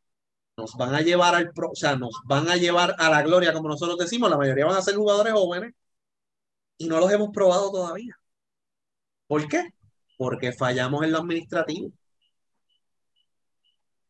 nos 0.59 0.75
van 0.75 0.93
a 0.93 1.01
llevar 1.01 1.37
al 1.37 1.53
pro, 1.53 1.71
o 1.71 1.77
sea, 1.77 1.95
nos 1.95 2.21
van 2.25 2.49
a 2.49 2.57
llevar 2.57 2.97
a 2.99 3.09
la 3.09 3.23
gloria, 3.23 3.53
como 3.53 3.69
nosotros 3.69 3.97
decimos, 3.97 4.29
la 4.29 4.37
mayoría 4.37 4.67
van 4.67 4.77
a 4.77 4.83
ser 4.83 4.97
jugadores 4.97 5.33
jóvenes 5.33 5.73
y 6.77 6.89
no 6.89 6.99
los 6.99 7.11
hemos 7.13 7.29
probado 7.31 7.71
todavía. 7.71 8.19
¿Por 9.29 9.47
qué? 9.47 9.71
Porque 10.17 10.53
fallamos 10.53 11.05
en 11.05 11.13
lo 11.13 11.19
administrativo. 11.19 11.93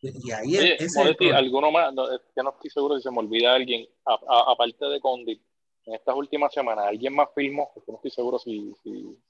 Y 0.00 0.30
ahí 0.30 0.56
es, 0.56 0.96
alguno 0.96 1.70
más, 1.70 1.92
no, 1.92 2.06
que 2.06 2.42
no 2.42 2.50
estoy 2.50 2.70
seguro 2.70 2.96
si 2.96 3.02
se 3.02 3.10
me 3.10 3.18
olvida 3.18 3.52
alguien, 3.52 3.86
aparte 4.06 4.86
de 4.86 5.00
Condit, 5.00 5.42
en 5.84 5.94
estas 5.96 6.14
últimas 6.14 6.52
semanas, 6.54 6.86
¿alguien 6.86 7.14
más 7.14 7.28
filmó? 7.34 7.70
no 7.86 7.96
estoy 7.96 8.10
seguro 8.10 8.38
si... 8.38 8.74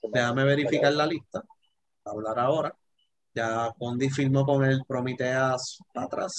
Déjame 0.02 0.44
verificar 0.44 0.92
la 0.92 1.06
lista, 1.06 1.42
hablar 2.04 2.38
ahora. 2.38 2.76
Ya 3.34 3.72
Condit 3.78 4.12
filmó 4.12 4.44
con 4.44 4.64
el 4.64 4.82
Prometeas 4.86 5.78
atrás 5.94 6.32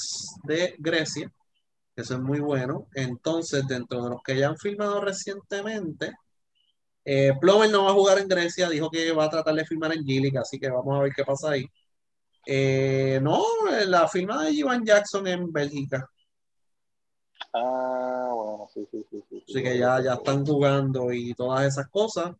de 0.43 0.75
Grecia, 0.79 1.31
eso 1.95 2.15
es 2.15 2.19
muy 2.21 2.39
bueno. 2.39 2.87
Entonces, 2.93 3.67
dentro 3.67 4.03
de 4.03 4.09
los 4.11 4.21
que 4.23 4.37
ya 4.37 4.47
han 4.49 4.57
filmado 4.57 5.01
recientemente, 5.01 6.13
eh, 7.05 7.33
Plomer 7.39 7.69
no 7.71 7.85
va 7.85 7.91
a 7.91 7.93
jugar 7.93 8.19
en 8.19 8.27
Grecia, 8.27 8.69
dijo 8.69 8.89
que 8.89 9.11
va 9.11 9.25
a 9.25 9.29
tratar 9.29 9.55
de 9.55 9.65
filmar 9.65 9.93
en 9.93 10.05
Gillick, 10.05 10.37
así 10.37 10.59
que 10.59 10.69
vamos 10.69 10.97
a 10.97 11.03
ver 11.03 11.11
qué 11.15 11.23
pasa 11.23 11.51
ahí. 11.51 11.65
Eh, 12.45 13.19
no, 13.21 13.43
la 13.87 14.07
firma 14.07 14.43
de 14.43 14.51
Ivan 14.51 14.85
Jackson 14.85 15.27
en 15.27 15.51
Bélgica. 15.51 16.09
Ah, 17.53 18.31
bueno, 18.33 18.67
sí, 18.73 18.87
sí, 18.91 19.05
sí. 19.09 19.23
sí 19.29 19.43
Así 19.49 19.63
que 19.63 19.77
ya, 19.77 20.01
ya 20.01 20.13
están 20.13 20.45
jugando 20.45 21.11
y 21.11 21.33
todas 21.33 21.65
esas 21.65 21.87
cosas. 21.89 22.31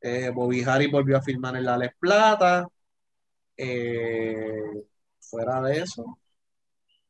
Eh, 0.00 0.30
Bobby 0.34 0.62
Harry 0.62 0.88
volvió 0.88 1.16
a 1.16 1.22
firmar 1.22 1.56
en 1.56 1.64
la 1.64 1.78
Les 1.78 1.94
Plata. 1.98 2.66
Eh, 3.56 4.84
fuera 5.20 5.60
de 5.62 5.78
eso, 5.80 6.18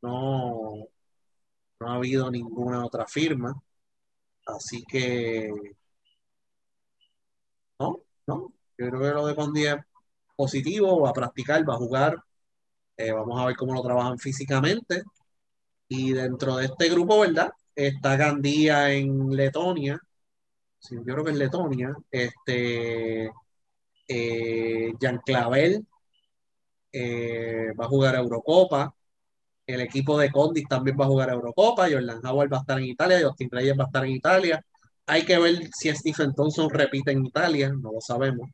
no, 0.03 0.87
no 1.81 1.89
ha 1.91 1.95
habido 1.97 2.31
ninguna 2.31 2.85
otra 2.85 3.07
firma. 3.07 3.55
Así 4.47 4.85
que, 4.85 5.51
no, 7.79 8.01
no. 8.27 8.53
Yo 8.79 8.89
creo 8.89 9.01
que 9.01 9.09
lo 9.11 9.27
de 9.27 9.37
Condi 9.37 9.67
es 9.67 9.77
positivo, 10.37 11.01
va 11.01 11.11
a 11.11 11.13
practicar, 11.13 11.69
va 11.69 11.75
a 11.75 11.79
jugar 11.79 12.17
eh, 12.97 13.13
vamos 13.13 13.41
a 13.41 13.47
ver 13.47 13.57
cómo 13.57 13.75
lo 13.75 13.83
trabajan 13.83 14.19
físicamente. 14.19 15.03
Y 15.89 16.13
dentro 16.13 16.57
de 16.57 16.67
este 16.67 16.89
grupo, 16.91 17.21
¿verdad? 17.21 17.53
Está 17.75 18.17
Gandía 18.17 18.93
en 18.93 19.31
Letonia. 19.31 20.01
Yo 20.91 21.03
creo 21.05 21.25
que 21.25 21.31
en 21.33 21.39
Letonia. 21.39 21.95
Este, 22.11 23.31
eh, 24.09 24.93
Jean 25.01 25.21
Clavel 25.25 25.87
eh, 26.95 27.73
va 27.79 27.87
a 27.87 27.89
jugar 27.89 28.17
a 28.17 28.21
Eurocopa. 28.21 28.95
El 29.67 29.81
equipo 29.81 30.19
de 30.19 30.31
Condis 30.31 30.69
también 30.69 30.97
va 31.01 31.05
a 31.07 31.09
jugar 31.09 31.31
a 31.31 31.35
Eurocopa. 31.35 31.89
Jordan 31.91 32.25
Howard 32.25 32.53
va 32.53 32.59
a 32.59 32.61
estar 32.61 32.79
en 32.79 32.85
Italia. 32.87 33.21
Justin 33.27 33.51
Reyes 33.51 33.79
va 33.79 33.85
a 33.85 33.87
estar 33.87 34.05
en 34.05 34.13
Italia. 34.13 34.65
Hay 35.07 35.25
que 35.25 35.39
ver 35.39 35.69
si 35.75 35.95
Stephen 35.95 36.35
Thompson 36.35 36.71
repite 36.71 37.13
en 37.13 37.27
Italia. 37.27 37.71
No 37.71 37.93
lo 37.93 38.01
sabemos. 38.01 38.51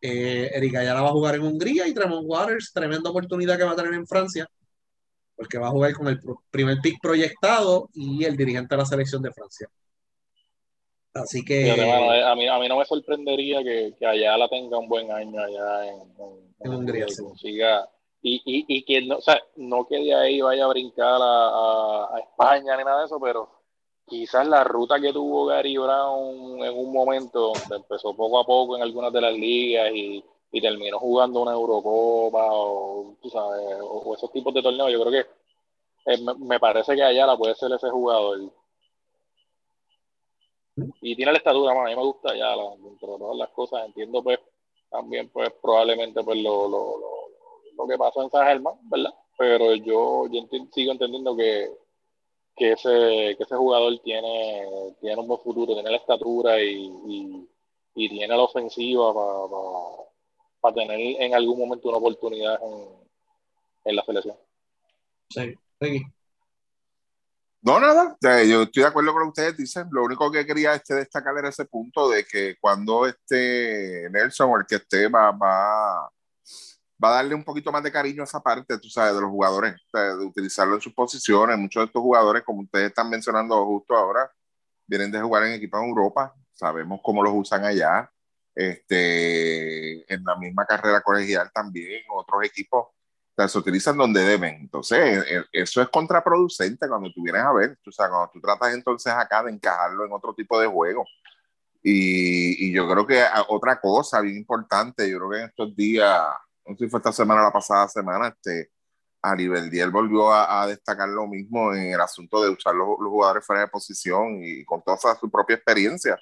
Eh, 0.00 0.50
Eric 0.54 0.76
Ayala 0.76 1.02
va 1.02 1.08
a 1.08 1.12
jugar 1.12 1.34
en 1.36 1.42
Hungría 1.42 1.86
y 1.88 1.94
Tremont 1.94 2.26
Waters, 2.26 2.72
tremenda 2.72 3.10
oportunidad 3.10 3.56
que 3.56 3.64
va 3.64 3.72
a 3.72 3.76
tener 3.76 3.94
en 3.94 4.06
Francia, 4.06 4.46
porque 5.34 5.58
va 5.58 5.68
a 5.68 5.70
jugar 5.70 5.94
con 5.94 6.08
el 6.08 6.20
primer 6.50 6.78
pick 6.82 7.00
proyectado 7.00 7.88
y 7.92 8.24
el 8.24 8.36
dirigente 8.36 8.74
de 8.74 8.78
la 8.78 8.86
selección 8.86 9.22
de 9.22 9.32
Francia. 9.32 9.68
Así 11.22 11.44
que. 11.44 11.68
Eh, 11.68 12.22
a, 12.24 12.34
mí, 12.34 12.48
a 12.48 12.58
mí 12.58 12.68
no 12.68 12.78
me 12.78 12.84
sorprendería 12.84 13.62
que, 13.62 13.94
que 13.98 14.06
Ayala 14.06 14.48
tenga 14.48 14.78
un 14.78 14.88
buen 14.88 15.10
año 15.10 15.40
allá 15.40 15.86
en, 15.86 16.00
en, 16.60 16.74
Hungría. 16.74 17.06
y, 18.22 18.42
y, 18.44 18.64
y, 18.68 18.84
que 18.84 19.02
no, 19.02 19.16
o 19.18 19.20
sea, 19.20 19.40
no 19.56 19.86
que 19.86 19.96
de 19.98 20.14
ahí 20.14 20.40
vaya 20.40 20.64
a 20.64 20.68
brincar 20.68 21.20
a, 21.20 22.08
a 22.14 22.18
España 22.20 22.76
ni 22.76 22.84
nada 22.84 23.00
de 23.00 23.06
eso, 23.06 23.20
pero 23.20 23.56
quizás 24.06 24.46
la 24.46 24.64
ruta 24.64 25.00
que 25.00 25.12
tuvo 25.12 25.46
Gary 25.46 25.76
Brown 25.76 26.64
en 26.64 26.78
un 26.78 26.92
momento 26.92 27.52
donde 27.52 27.76
empezó 27.76 28.14
poco 28.14 28.38
a 28.38 28.46
poco 28.46 28.76
en 28.76 28.82
algunas 28.82 29.12
de 29.12 29.20
las 29.20 29.34
ligas 29.34 29.90
y, 29.92 30.24
terminó 30.58 30.98
jugando 30.98 31.42
una 31.42 31.52
Eurocopa 31.52 32.46
o, 32.50 33.14
tú 33.20 33.28
sabes, 33.28 33.76
o, 33.78 34.14
esos 34.14 34.32
tipos 34.32 34.54
de 34.54 34.62
torneos, 34.62 34.90
yo 34.90 35.02
creo 35.02 35.12
que 35.12 36.12
eh, 36.14 36.18
me, 36.38 36.58
parece 36.58 36.94
que 36.94 37.02
Ayala 37.02 37.36
puede 37.36 37.54
ser 37.56 37.70
ese 37.72 37.90
jugador. 37.90 38.40
Y 41.00 41.16
tiene 41.16 41.32
la 41.32 41.38
estatura, 41.38 41.72
a 41.72 41.84
mí 41.84 41.96
me 41.96 42.02
gusta 42.02 42.32
Ayala, 42.32 42.76
dentro 42.78 43.12
de 43.12 43.18
todas 43.18 43.36
las 43.36 43.48
cosas, 43.50 43.86
entiendo 43.86 44.22
pues 44.22 44.38
también 44.90 45.28
pues 45.30 45.50
probablemente 45.62 46.22
pues 46.22 46.38
lo, 46.42 46.68
lo, 46.68 46.96
lo, 47.76 47.86
que 47.86 47.96
pasó 47.96 48.22
en 48.22 48.30
San 48.30 48.46
Germán, 48.46 48.74
¿verdad? 48.90 49.14
Pero 49.38 49.74
yo, 49.74 50.26
yo 50.28 50.46
sigo 50.72 50.92
entendiendo 50.92 51.36
que 51.36 51.70
que 52.56 52.72
ese, 52.72 53.36
que 53.36 53.42
ese 53.42 53.54
jugador 53.54 53.98
tiene, 54.02 54.94
tiene 55.00 55.20
un 55.20 55.28
buen 55.28 55.40
futuro, 55.40 55.74
tiene 55.74 55.90
la 55.90 55.98
estatura 55.98 56.60
y, 56.60 57.46
tiene 57.94 58.28
la 58.28 58.42
ofensiva 58.42 59.12
para 60.60 60.74
tener 60.74 60.98
en 61.22 61.34
algún 61.34 61.58
momento 61.58 61.88
una 61.88 61.98
oportunidad 61.98 62.58
en, 63.84 63.96
la 63.96 64.04
selección. 64.04 64.36
Sí, 65.30 65.54
No, 67.66 67.80
nada, 67.80 68.16
yo 68.44 68.62
estoy 68.62 68.84
de 68.84 68.88
acuerdo 68.88 69.12
con 69.12 69.22
lo 69.22 69.26
que 69.26 69.40
ustedes 69.40 69.56
dicen. 69.56 69.88
Lo 69.90 70.04
único 70.04 70.30
que 70.30 70.46
quería 70.46 70.74
este 70.74 70.94
destacar 70.94 71.36
era 71.36 71.48
ese 71.48 71.64
punto 71.64 72.08
de 72.08 72.24
que 72.24 72.56
cuando 72.60 73.06
este 73.06 74.08
Nelson 74.12 74.50
o 74.52 74.58
el 74.58 74.66
que 74.66 74.76
esté 74.76 75.08
va, 75.08 75.32
va, 75.32 76.08
va 77.02 77.08
a 77.08 77.14
darle 77.16 77.34
un 77.34 77.42
poquito 77.42 77.72
más 77.72 77.82
de 77.82 77.90
cariño 77.90 78.22
a 78.22 78.24
esa 78.24 78.40
parte, 78.40 78.78
tú 78.78 78.88
sabes, 78.88 79.14
de 79.16 79.20
los 79.20 79.30
jugadores, 79.30 79.74
de 79.92 80.24
utilizarlo 80.24 80.76
en 80.76 80.80
sus 80.80 80.94
posiciones. 80.94 81.58
Muchos 81.58 81.80
de 81.80 81.86
estos 81.86 82.02
jugadores, 82.02 82.44
como 82.44 82.62
ustedes 82.62 82.90
están 82.90 83.10
mencionando 83.10 83.64
justo 83.66 83.96
ahora, 83.96 84.30
vienen 84.86 85.10
de 85.10 85.20
jugar 85.20 85.42
en 85.44 85.54
equipos 85.54 85.80
en 85.82 85.88
Europa, 85.88 86.34
sabemos 86.52 87.00
cómo 87.02 87.20
los 87.24 87.32
usan 87.34 87.64
allá, 87.64 88.08
este, 88.54 90.12
en 90.12 90.22
la 90.24 90.36
misma 90.36 90.64
carrera 90.66 91.00
colegial 91.00 91.50
también, 91.52 92.04
otros 92.14 92.44
equipos, 92.44 92.90
se 93.36 93.58
utilizan 93.58 93.96
donde 93.96 94.22
deben. 94.22 94.54
Entonces, 94.62 95.24
e, 95.28 95.44
eso 95.52 95.82
es 95.82 95.88
contraproducente 95.88 96.88
cuando 96.88 97.12
tú 97.12 97.22
vienes 97.22 97.42
a 97.42 97.52
ver, 97.52 97.78
tú 97.82 97.92
sabes, 97.92 98.10
cuando 98.10 98.30
tú 98.32 98.40
tratas 98.40 98.74
entonces 98.74 99.12
acá 99.12 99.42
de 99.42 99.52
encajarlo 99.52 100.06
en 100.06 100.12
otro 100.12 100.34
tipo 100.34 100.60
de 100.60 100.66
juego. 100.66 101.04
Y, 101.82 102.68
y 102.68 102.72
yo 102.72 102.88
creo 102.88 103.06
que 103.06 103.24
otra 103.48 103.80
cosa 103.80 104.20
bien 104.20 104.36
importante, 104.36 105.08
yo 105.08 105.18
creo 105.18 105.30
que 105.30 105.38
en 105.38 105.44
estos 105.46 105.76
días 105.76 106.22
no 106.66 106.76
sé 106.76 106.84
si 106.84 106.90
fue 106.90 106.98
esta 106.98 107.12
semana 107.12 107.42
o 107.42 107.44
la 107.44 107.52
pasada 107.52 107.88
semana, 107.88 108.28
este, 108.28 108.70
Diel 109.70 109.90
volvió 109.90 110.32
a, 110.32 110.66
destacar 110.66 111.08
lo 111.08 111.26
mismo 111.26 111.74
en 111.74 111.92
el 111.92 112.00
asunto 112.00 112.42
de 112.42 112.50
usar 112.50 112.74
los, 112.74 112.96
jugadores 112.96 113.44
fuera 113.44 113.62
de 113.62 113.68
posición 113.68 114.40
y 114.42 114.64
con 114.64 114.82
toda 114.82 115.16
su 115.18 115.30
propia 115.30 115.56
experiencia. 115.56 116.18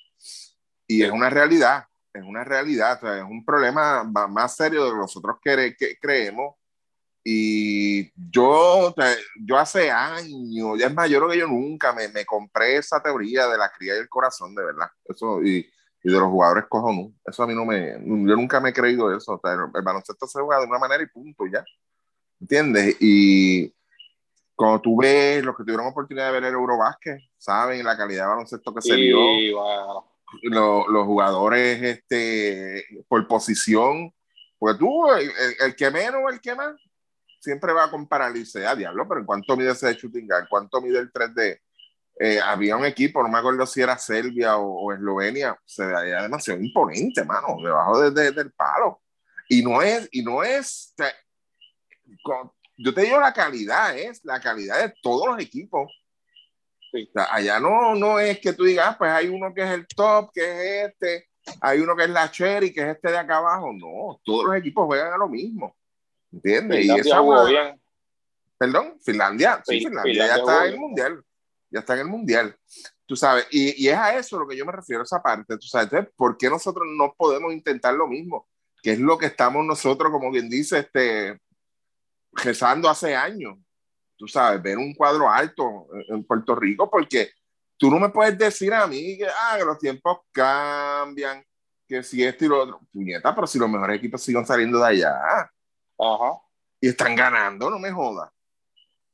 Y 0.86 1.03
es 1.03 1.11
una 1.11 1.28
realidad, 1.28 1.85
es 2.12 2.23
una 2.23 2.45
realidad, 2.45 2.99
es 3.19 3.24
un 3.24 3.45
problema 3.45 4.05
más 4.05 4.57
serio 4.57 4.85
de 4.85 4.91
lo 4.91 4.95
que 4.95 5.01
nosotros 5.01 5.36
que 5.43 5.99
creemos. 6.01 6.55
Y 7.26 8.12
yo, 8.30 8.94
yo 9.46 9.59
hace 9.59 9.90
años, 9.90 10.78
ya 10.78 10.88
es 10.88 10.94
mayor 10.94 11.30
que 11.30 11.38
yo 11.38 11.46
nunca 11.48 11.94
me, 11.94 12.09
me, 12.09 12.26
compré 12.26 12.76
esa 12.76 13.02
teoría 13.02 13.48
de 13.48 13.56
la 13.56 13.72
cría 13.72 13.96
y 13.96 14.01
el 14.01 14.09
corazón, 14.10 14.55
de 14.55 14.62
verdad. 14.62 14.88
Eso, 15.06 15.42
y, 15.42 15.66
y 16.05 16.12
de 16.12 16.18
los 16.20 16.28
jugadores 16.28 16.66
cojones. 16.68 17.12
Eso 17.24 17.42
a 17.42 17.46
mí 17.46 17.55
no 17.55 17.64
me, 17.64 17.92
yo 17.92 18.36
nunca 18.36 18.60
me 18.60 18.68
he 18.68 18.72
creído 18.74 19.14
eso. 19.16 19.32
O 19.32 19.40
sea, 19.42 19.55
el, 19.55 19.82
baloncesto 19.82 20.26
se 20.26 20.40
juega 20.40 20.60
de 20.60 20.68
una 20.68 20.78
manera 20.78 21.02
y 21.02 21.06
punto, 21.06 21.46
ya. 21.51 21.64
¿Entiendes? 22.38 22.96
Y 23.01 23.74
cuando 24.55 24.82
tú 24.82 24.98
ves 24.98 25.42
los 25.42 25.56
que 25.56 25.64
tuvieron 25.64 25.86
oportunidad 25.86 26.26
de 26.26 26.32
ver 26.32 26.44
el 26.44 26.55
Eurobásquet, 26.55 27.18
saben 27.38 27.82
la 27.84 27.96
calidad 27.96 28.24
de 28.24 28.28
baloncesto 28.28 28.74
que 28.74 28.82
se 28.82 28.96
dio. 28.96 29.18
Los, 30.42 31.06
jugadores 31.06 31.80
este, 31.80 32.84
por 33.09 33.26
posición, 33.26 34.12
porque 34.59 34.78
tú, 34.78 35.06
el, 35.10 35.74
que 35.74 35.90
menos 35.90 36.20
el 36.30 36.40
que 36.40 36.55
más, 36.55 36.74
siempre 37.45 37.73
va 37.73 37.85
a 37.85 37.91
comparar 37.91 38.35
y 38.35 38.41
dice, 38.41 38.66
ah, 38.66 38.75
diablo, 38.75 39.07
pero 39.07 39.21
¿en 39.21 39.27
cuánto 39.27 39.57
mide 39.57 39.73
ese 39.73 39.93
shooting 39.95 40.27
guard? 40.27 40.49
¿Cuánto 40.49 40.81
mide 40.81 40.99
el 40.99 41.12
3D? 41.12 41.61
Eh, 42.19 42.41
había 42.41 42.77
un 42.77 42.87
equipo, 42.87 43.23
no 43.23 43.29
me 43.29 43.39
acuerdo 43.39 43.66
si 43.66 43.83
era 43.83 43.99
Serbia 43.99 44.57
o, 44.57 44.93
Eslovenia, 44.93 45.59
se 45.65 45.85
veía 45.85 46.23
demasiado 46.23 46.61
imponente, 46.61 47.25
mano, 47.25 47.57
debajo 47.62 48.11
de, 48.11 48.31
del 48.31 48.53
palo. 48.53 49.03
Y 49.49 49.62
no 49.62 49.83
es, 49.83 50.09
y 50.12 50.23
no 50.23 50.43
es, 50.43 50.95
yo 52.79 52.95
te 52.95 53.03
digo 53.03 53.21
la 53.21 53.33
calidad, 53.33 53.97
es 53.97 54.25
la 54.25 54.41
calidad 54.41 54.81
de 54.81 54.95
todos 55.03 55.27
los 55.27 55.39
equipos. 55.39 55.93
allá 57.31 57.61
no, 57.61 57.95
no 57.95 58.19
es 58.19 58.39
que 58.39 58.53
tú 58.55 58.65
digas, 58.65 58.87
ah, 58.91 58.97
pues 58.97 59.11
hay 59.11 59.29
uno 59.29 59.53
que 59.53 59.62
es 59.62 59.71
el 59.71 59.87
top, 59.89 60.31
que 60.33 60.41
es 60.41 60.89
este, 60.89 61.29
hay 61.61 61.81
uno 61.81 61.95
que 61.95 62.05
es 62.05 62.11
la 62.11 62.31
Cherry, 62.31 62.73
que 62.73 62.81
es 62.81 62.97
este 62.97 63.11
de 63.11 63.19
acá 63.19 63.37
abajo. 63.37 63.71
No, 63.73 64.21
todos 64.25 64.47
los 64.47 64.57
equipos 64.57 64.87
juegan 64.87 65.12
a 65.12 65.19
lo 65.19 65.29
mismo. 65.29 65.77
¿Entiendes? 66.35 66.85
y 66.85 66.90
esa, 66.90 67.23
Perdón, 68.59 68.98
Finlandia, 69.05 69.62
sí, 69.65 69.81
Finlandia, 69.81 70.27
ya 70.27 70.36
está 70.36 70.66
en 70.66 70.73
el 70.74 70.78
mundial 70.78 71.24
ya 71.74 71.81
está 71.81 71.94
en 71.94 72.01
el 72.01 72.06
mundial, 72.06 72.56
tú 73.05 73.16
sabes, 73.16 73.47
y, 73.51 73.85
y, 73.85 73.89
es 73.89 73.97
a 73.97 74.16
eso 74.16 74.39
lo 74.39 74.47
que 74.47 74.56
yo 74.56 74.65
me 74.65 74.70
refiero, 74.70 75.02
esa 75.02 75.20
parte, 75.20 75.59
tú 75.59 75.66
sabes, 75.66 75.86
entonces, 75.86 76.15
¿por 76.16 76.39
qué 76.39 76.48
nosotros 76.48 76.86
no 76.97 77.12
podemos 77.19 77.52
intentar 77.52 77.94
lo 77.94 78.06
mismo? 78.06 78.48
Que 78.81 78.93
es 78.93 79.01
lo 79.01 79.19
que 79.19 79.27
estamos 79.27 79.66
nosotros, 79.66 80.12
como 80.12 80.31
bien 80.31 80.48
dice, 80.48 80.78
este, 80.78 81.36
rezando 82.32 82.89
hace 82.89 83.16
años, 83.16 83.59
tú 84.16 84.28
sabes, 84.28 84.62
ver 84.62 84.78
un 84.78 84.94
cuadro 84.94 85.28
alto 85.28 85.89
en 86.09 86.23
Puerto 86.24 86.55
Rico, 86.55 86.89
porque 86.89 87.32
tú 87.77 87.90
no 87.90 87.98
me 87.98 88.11
puedes 88.11 88.39
decir 88.39 88.73
a 88.73 88.86
mí 88.86 89.19
que, 89.19 89.27
ah, 89.27 89.56
que 89.59 89.65
los 89.65 89.78
tiempos 89.81 90.19
cambian, 90.31 91.44
que 91.89 92.05
si 92.05 92.23
esto 92.23 92.44
y 92.44 92.48
lo 92.48 92.62
otro, 92.62 92.81
puñeta, 92.93 93.35
pero 93.35 93.48
si 93.48 93.59
los 93.59 93.69
mejores 93.69 93.98
equipos 93.98 94.23
siguen 94.23 94.47
saliendo 94.47 94.78
de 94.78 94.86
allá, 94.86 95.51
Ajá. 95.99 96.39
y 96.81 96.89
están 96.89 97.15
ganando, 97.15 97.71
no 97.71 97.79
me 97.79 97.91
jodas. 97.91 98.31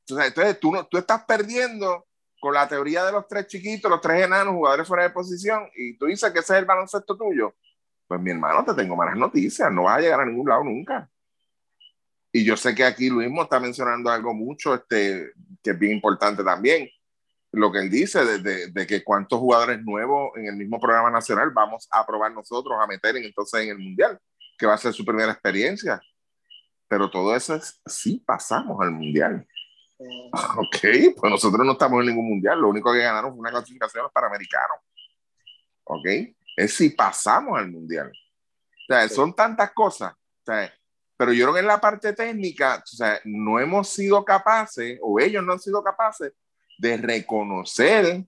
Entonces, 0.07 0.59
tú, 0.59 0.71
no, 0.71 0.85
tú 0.87 0.97
estás 0.97 1.23
perdiendo 1.25 2.07
con 2.39 2.53
la 2.53 2.67
teoría 2.67 3.05
de 3.05 3.11
los 3.11 3.27
tres 3.27 3.47
chiquitos, 3.47 3.89
los 3.89 4.01
tres 4.01 4.25
enanos, 4.25 4.53
jugadores 4.53 4.87
fuera 4.87 5.03
de 5.03 5.11
posición, 5.11 5.69
y 5.75 5.97
tú 5.97 6.07
dices 6.07 6.31
que 6.31 6.39
ese 6.39 6.53
es 6.53 6.59
el 6.59 6.65
baloncesto 6.65 7.15
tuyo, 7.15 7.55
pues 8.07 8.19
mi 8.19 8.31
hermano, 8.31 8.65
te 8.65 8.73
tengo 8.73 8.95
malas 8.95 9.15
noticias, 9.15 9.71
no 9.71 9.83
vas 9.83 9.99
a 9.99 10.01
llegar 10.01 10.21
a 10.21 10.25
ningún 10.25 10.49
lado 10.49 10.63
nunca. 10.63 11.09
Y 12.33 12.43
yo 12.43 12.57
sé 12.57 12.73
que 12.73 12.83
aquí 12.83 13.09
Luis 13.09 13.29
está 13.41 13.59
mencionando 13.59 14.09
algo 14.09 14.33
mucho, 14.33 14.73
este, 14.73 15.31
que 15.61 15.71
es 15.71 15.79
bien 15.79 15.93
importante 15.93 16.43
también, 16.43 16.89
lo 17.51 17.71
que 17.71 17.79
él 17.79 17.89
dice 17.89 18.23
de, 18.25 18.71
de, 18.71 18.87
que 18.87 19.03
cuántos 19.03 19.39
jugadores 19.39 19.81
nuevos 19.83 20.31
en 20.37 20.47
el 20.47 20.55
mismo 20.55 20.79
programa 20.79 21.11
nacional 21.11 21.51
vamos 21.51 21.87
a 21.91 22.05
probar 22.05 22.31
nosotros 22.31 22.77
a 22.81 22.87
meter 22.87 23.17
en, 23.17 23.25
entonces 23.25 23.61
en 23.61 23.69
el 23.69 23.77
mundial, 23.79 24.17
que 24.57 24.65
va 24.65 24.75
a 24.75 24.77
ser 24.77 24.93
su 24.93 25.03
primera 25.03 25.31
experiencia. 25.31 26.01
Pero 26.91 27.09
todo 27.09 27.33
eso 27.33 27.55
es 27.55 27.81
sí 27.85 28.21
pasamos 28.25 28.81
al 28.81 28.91
mundial. 28.91 29.47
Ok, 30.57 30.77
pues 31.15 31.31
nosotros 31.31 31.63
no 31.63 31.73
estamos 31.73 32.01
en 32.01 32.07
ningún 32.07 32.27
mundial, 32.27 32.59
lo 32.59 32.69
único 32.69 32.91
que 32.91 33.03
ganaron 33.03 33.31
fue 33.31 33.39
una 33.39 33.51
clasificación 33.51 34.07
para 34.11 34.27
americanos. 34.27 34.79
Ok, 35.83 36.07
es 36.57 36.73
si 36.73 36.89
pasamos 36.89 37.59
al 37.59 37.69
mundial. 37.69 38.09
O 38.09 38.85
sea, 38.87 39.07
son 39.07 39.35
tantas 39.35 39.71
cosas. 39.73 40.13
O 40.13 40.43
sea, 40.43 40.73
pero 41.15 41.31
yo 41.33 41.45
creo 41.45 41.53
que 41.53 41.59
en 41.59 41.67
la 41.67 41.79
parte 41.79 42.13
técnica, 42.13 42.81
o 42.83 42.95
sea, 42.95 43.21
no 43.25 43.59
hemos 43.59 43.89
sido 43.89 44.25
capaces, 44.25 44.97
o 45.03 45.19
ellos 45.19 45.43
no 45.43 45.53
han 45.53 45.59
sido 45.59 45.83
capaces, 45.83 46.33
de 46.79 46.97
reconocer 46.97 48.25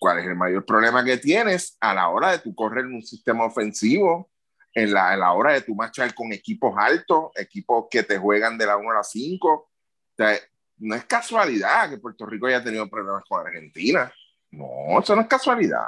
cuál 0.00 0.20
es 0.20 0.26
el 0.26 0.36
mayor 0.36 0.64
problema 0.64 1.04
que 1.04 1.18
tienes 1.18 1.76
a 1.80 1.92
la 1.92 2.08
hora 2.08 2.30
de 2.30 2.38
tu 2.38 2.54
correr 2.54 2.86
en 2.86 2.94
un 2.94 3.02
sistema 3.02 3.44
ofensivo, 3.44 4.30
en 4.74 4.92
la, 4.92 5.10
a 5.10 5.16
la 5.16 5.32
hora 5.32 5.52
de 5.52 5.60
tu 5.60 5.74
marchar 5.74 6.12
con 6.14 6.32
equipos 6.32 6.74
altos, 6.76 7.30
equipos 7.36 7.86
que 7.90 8.02
te 8.02 8.18
juegan 8.18 8.58
de 8.58 8.66
la 8.66 8.76
1 8.76 8.90
a 8.90 8.94
la 8.94 9.04
5. 9.04 9.48
O 9.48 9.68
sea, 10.16 10.36
no 10.78 10.94
es 10.94 11.04
casualidad 11.04 11.88
que 11.88 11.98
Puerto 11.98 12.26
Rico 12.26 12.46
haya 12.46 12.62
tenido 12.62 12.88
problemas 12.88 13.24
con 13.28 13.46
Argentina. 13.46 14.12
No, 14.50 15.00
eso 15.00 15.14
no 15.14 15.22
es 15.22 15.28
casualidad. 15.28 15.84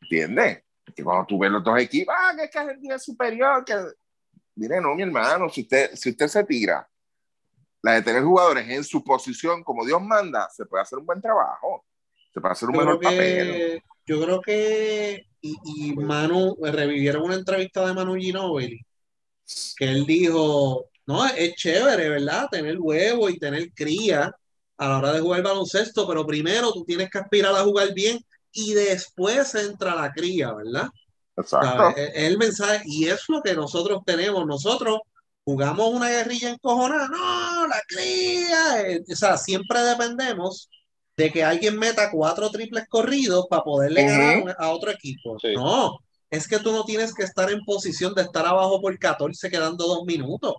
¿Entiendes? 0.00 0.64
Que 0.94 1.04
cuando 1.04 1.26
tú 1.26 1.38
ves 1.38 1.50
los 1.50 1.62
dos 1.62 1.78
equipos, 1.78 2.14
ah, 2.18 2.32
que 2.36 2.44
es 2.44 2.50
que 2.50 2.58
Argentina 2.58 2.96
es 2.96 3.04
superior, 3.04 3.64
que... 3.64 3.74
Mire, 4.56 4.80
no, 4.80 4.94
mi 4.94 5.02
hermano, 5.02 5.48
si 5.48 5.62
usted, 5.62 5.94
si 5.94 6.10
usted 6.10 6.28
se 6.28 6.44
tira 6.44 6.86
la 7.80 7.92
de 7.92 8.02
tener 8.02 8.22
jugadores 8.22 8.68
en 8.68 8.84
su 8.84 9.02
posición 9.02 9.64
como 9.64 9.84
Dios 9.84 10.00
manda, 10.02 10.48
se 10.50 10.66
puede 10.66 10.82
hacer 10.82 10.98
un 10.98 11.06
buen 11.06 11.20
trabajo. 11.20 11.84
Se 12.32 12.40
puede 12.40 12.52
hacer 12.52 12.68
un 12.68 12.76
mejor 12.76 13.00
papel. 13.00 13.82
Yo 14.06 14.20
creo 14.22 14.40
que, 14.40 15.26
y, 15.40 15.56
y 15.64 15.94
Manu, 15.94 16.56
revivieron 16.62 17.22
una 17.22 17.34
entrevista 17.36 17.86
de 17.86 17.94
Manu 17.94 18.14
Ginobili, 18.16 18.80
que 19.76 19.84
él 19.84 20.06
dijo, 20.06 20.86
no, 21.06 21.26
es 21.26 21.54
chévere, 21.56 22.08
¿verdad? 22.08 22.48
Tener 22.50 22.78
huevo 22.78 23.28
y 23.28 23.38
tener 23.38 23.72
cría 23.72 24.34
a 24.78 24.88
la 24.88 24.98
hora 24.98 25.12
de 25.12 25.20
jugar 25.20 25.42
baloncesto, 25.42 26.06
pero 26.08 26.26
primero 26.26 26.72
tú 26.72 26.84
tienes 26.84 27.10
que 27.10 27.18
aspirar 27.18 27.54
a 27.54 27.62
jugar 27.64 27.92
bien 27.94 28.18
y 28.52 28.74
después 28.74 29.54
entra 29.54 29.94
la 29.94 30.12
cría, 30.12 30.52
¿verdad? 30.52 30.88
Exacto. 31.36 31.94
Es 31.96 32.10
el 32.14 32.38
mensaje, 32.38 32.82
y 32.86 33.08
es 33.08 33.22
lo 33.28 33.40
que 33.42 33.54
nosotros 33.54 34.02
tenemos. 34.04 34.46
Nosotros 34.46 34.98
jugamos 35.44 35.88
una 35.92 36.08
guerrilla 36.08 36.50
encojonada, 36.50 37.08
no, 37.08 37.66
la 37.66 37.80
cría. 37.86 38.82
eh, 38.82 39.02
O 39.10 39.16
sea, 39.16 39.36
siempre 39.38 39.80
dependemos 39.80 40.68
de 41.16 41.30
que 41.32 41.44
alguien 41.44 41.78
meta 41.78 42.10
cuatro 42.10 42.50
triples 42.50 42.86
corridos 42.88 43.46
para 43.50 43.62
poderle 43.64 44.04
ganar 44.04 44.36
a 44.36 44.38
un- 44.40 44.50
a 44.58 44.70
otro 44.70 44.90
equipo. 44.90 45.38
Sí. 45.42 45.54
No, 45.54 45.98
es 46.30 46.48
que 46.48 46.58
tú 46.58 46.72
no 46.72 46.84
tienes 46.84 47.14
que 47.14 47.24
estar 47.24 47.50
en 47.50 47.64
posición 47.64 48.14
de 48.14 48.22
estar 48.22 48.46
abajo 48.46 48.80
por 48.80 48.98
14 48.98 49.50
quedando 49.50 49.86
dos 49.86 50.04
minutos. 50.06 50.54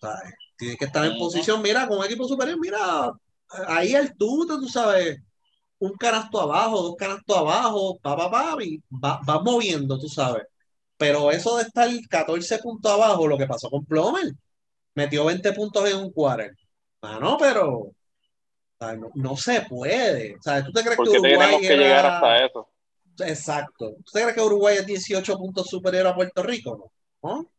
¿Sabes? 0.00 0.34
Tienes 0.56 0.76
que 0.78 0.84
estar 0.86 1.04
en 1.04 1.12
Ujú. 1.12 1.18
posición, 1.20 1.62
mira, 1.62 1.86
con 1.88 1.98
un 1.98 2.04
equipo 2.04 2.26
superior, 2.26 2.58
mira, 2.60 3.10
ahí 3.66 3.94
el 3.94 4.16
tuto, 4.16 4.58
tú 4.60 4.68
sabes, 4.68 5.18
un 5.80 5.92
canasto 5.94 6.40
abajo, 6.40 6.82
dos 6.82 6.96
canastos 6.96 7.36
abajo, 7.36 7.98
pa, 8.02 8.16
pa, 8.16 8.30
pa, 8.30 8.56
y 8.64 8.82
va, 8.90 9.20
vas 9.26 9.42
moviendo, 9.44 9.98
tú 9.98 10.08
sabes. 10.08 10.44
Pero 10.98 11.30
eso 11.32 11.56
de 11.58 11.64
estar 11.64 11.88
14 12.10 12.58
puntos 12.60 12.92
abajo, 12.92 13.26
lo 13.28 13.38
que 13.38 13.46
pasó 13.46 13.70
con 13.70 13.84
Plomer, 13.86 14.32
metió 14.94 15.24
20 15.26 15.52
puntos 15.52 15.88
en 15.90 15.98
un 15.98 16.12
quarter. 16.12 16.52
Ah, 17.02 17.18
no, 17.20 17.36
pero 17.38 17.92
no, 18.80 19.10
no 19.14 19.36
se 19.36 19.62
puede. 19.62 20.36
O 20.36 20.42
sea, 20.42 20.64
¿tú 20.64 20.72
te 20.72 20.82
crees 20.82 20.96
Porque 20.96 21.12
que 21.12 21.18
Uruguay 21.18 21.38
tenemos 21.38 21.60
que 21.60 21.66
era- 21.74 21.82
llegar 21.82 22.06
hasta 22.06 22.44
eso. 22.46 22.68
Exacto. 23.20 23.90
¿Tú 24.04 24.12
te 24.12 24.20
crees 24.22 24.34
que 24.36 24.40
Uruguay 24.42 24.76
es 24.78 24.86
18 24.86 25.36
puntos 25.36 25.66
superior 25.66 26.06
a 26.06 26.14
Puerto 26.14 26.42
Rico? 26.42 26.92
No. 27.22 27.28
¿No? 27.30 27.50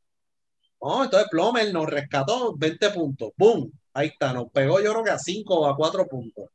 No, 0.81 1.03
entonces 1.03 1.27
Plomer 1.29 1.73
nos 1.73 1.85
rescató 1.87 2.55
20 2.55 2.89
puntos. 2.91 3.31
¡Boom! 3.35 3.69
Ahí 3.93 4.07
está, 4.07 4.31
nos 4.31 4.49
pegó 4.49 4.79
yo 4.79 4.93
creo 4.93 5.03
que 5.03 5.11
a 5.11 5.19
5 5.19 5.59
o 5.59 5.65
a 5.67 5.75
4 5.75 6.07
puntos. 6.07 6.45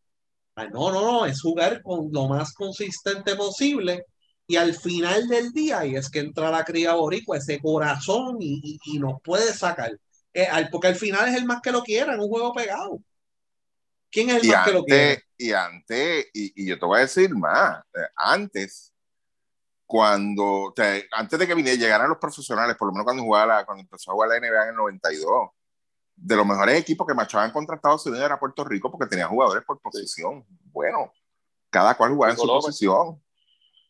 Ay, 0.55 0.69
no, 0.73 0.91
no, 0.91 1.03
no, 1.03 1.27
es 1.27 1.43
jugar 1.43 1.83
con 1.83 2.09
lo 2.11 2.27
más 2.29 2.55
consistente 2.55 3.35
posible 3.37 4.07
y 4.47 4.57
al 4.57 4.73
final 4.75 5.29
del 5.29 5.53
día, 5.53 5.85
y 5.85 5.97
es 5.97 6.09
que 6.09 6.21
entra 6.21 6.51
la 6.51 6.65
cría 6.65 6.95
boricua, 6.95 7.37
ese 7.37 7.59
corazón 7.61 8.37
y, 8.41 8.61
y- 8.63 8.79
y 8.95 8.99
nos 8.99 9.21
puede 9.23 9.53
sacar. 9.53 9.91
Eh, 10.33 10.47
al- 10.47 10.71
porque 10.71 10.89
al 10.89 10.95
final 10.97 11.29
es 11.29 11.35
el 11.37 11.45
más 11.45 11.61
que 11.61 11.73
lo 11.73 11.83
quiera 11.83 12.15
en 12.15 12.21
un 12.21 12.29
juego 12.29 12.53
pegado. 12.55 13.01
¿Quién 14.15 14.31
es 14.31 14.37
el 14.37 14.45
Y 14.45 14.49
más 14.53 14.65
que 14.65 14.73
lo 14.73 14.85
quiere? 14.85 15.11
antes, 15.11 15.25
y 15.37 15.53
antes, 15.53 16.27
y, 16.33 16.63
y 16.63 16.67
yo 16.69 16.79
te 16.79 16.87
voy 16.87 16.99
a 16.99 17.03
decir 17.03 17.35
más, 17.35 17.81
eh, 17.95 17.99
antes, 18.17 18.95
cuando, 19.87 20.45
o 20.45 20.73
sea, 20.75 21.03
antes 21.13 21.39
de 21.39 21.47
que 21.47 21.55
viniera, 21.55 21.77
llegaran 21.79 22.09
los 22.09 22.19
profesionales, 22.19 22.77
por 22.77 22.89
lo 22.89 22.93
menos 22.93 23.05
cuando 23.05 23.23
jugaba 23.23 23.47
la- 23.59 23.67
cuando 23.67 23.83
empezó 23.83 24.11
a 24.11 24.15
jugar 24.15 24.31
la 24.31 24.37
NBA 24.37 24.63
en 24.65 24.69
el 24.71 24.77
92, 24.77 25.51
de 26.17 26.37
los 26.37 26.47
mejores 26.47 26.81
equipos 26.81 27.07
que 27.07 27.15
marchaban 27.15 27.51
contra 27.51 27.75
Estados 27.77 28.07
Unidos 28.07 28.25
era 28.25 28.39
Puerto 28.39 28.65
Rico 28.65 28.91
porque 28.91 29.09
tenía 29.11 29.27
jugadores 29.27 29.65
por 29.65 29.81
posición. 29.81 30.45
Bueno, 30.73 31.13
cada 31.71 31.97
cual 31.97 32.13
jugaba 32.13 32.33
en 32.33 32.39
su 32.39 32.43
posición. 32.63 33.21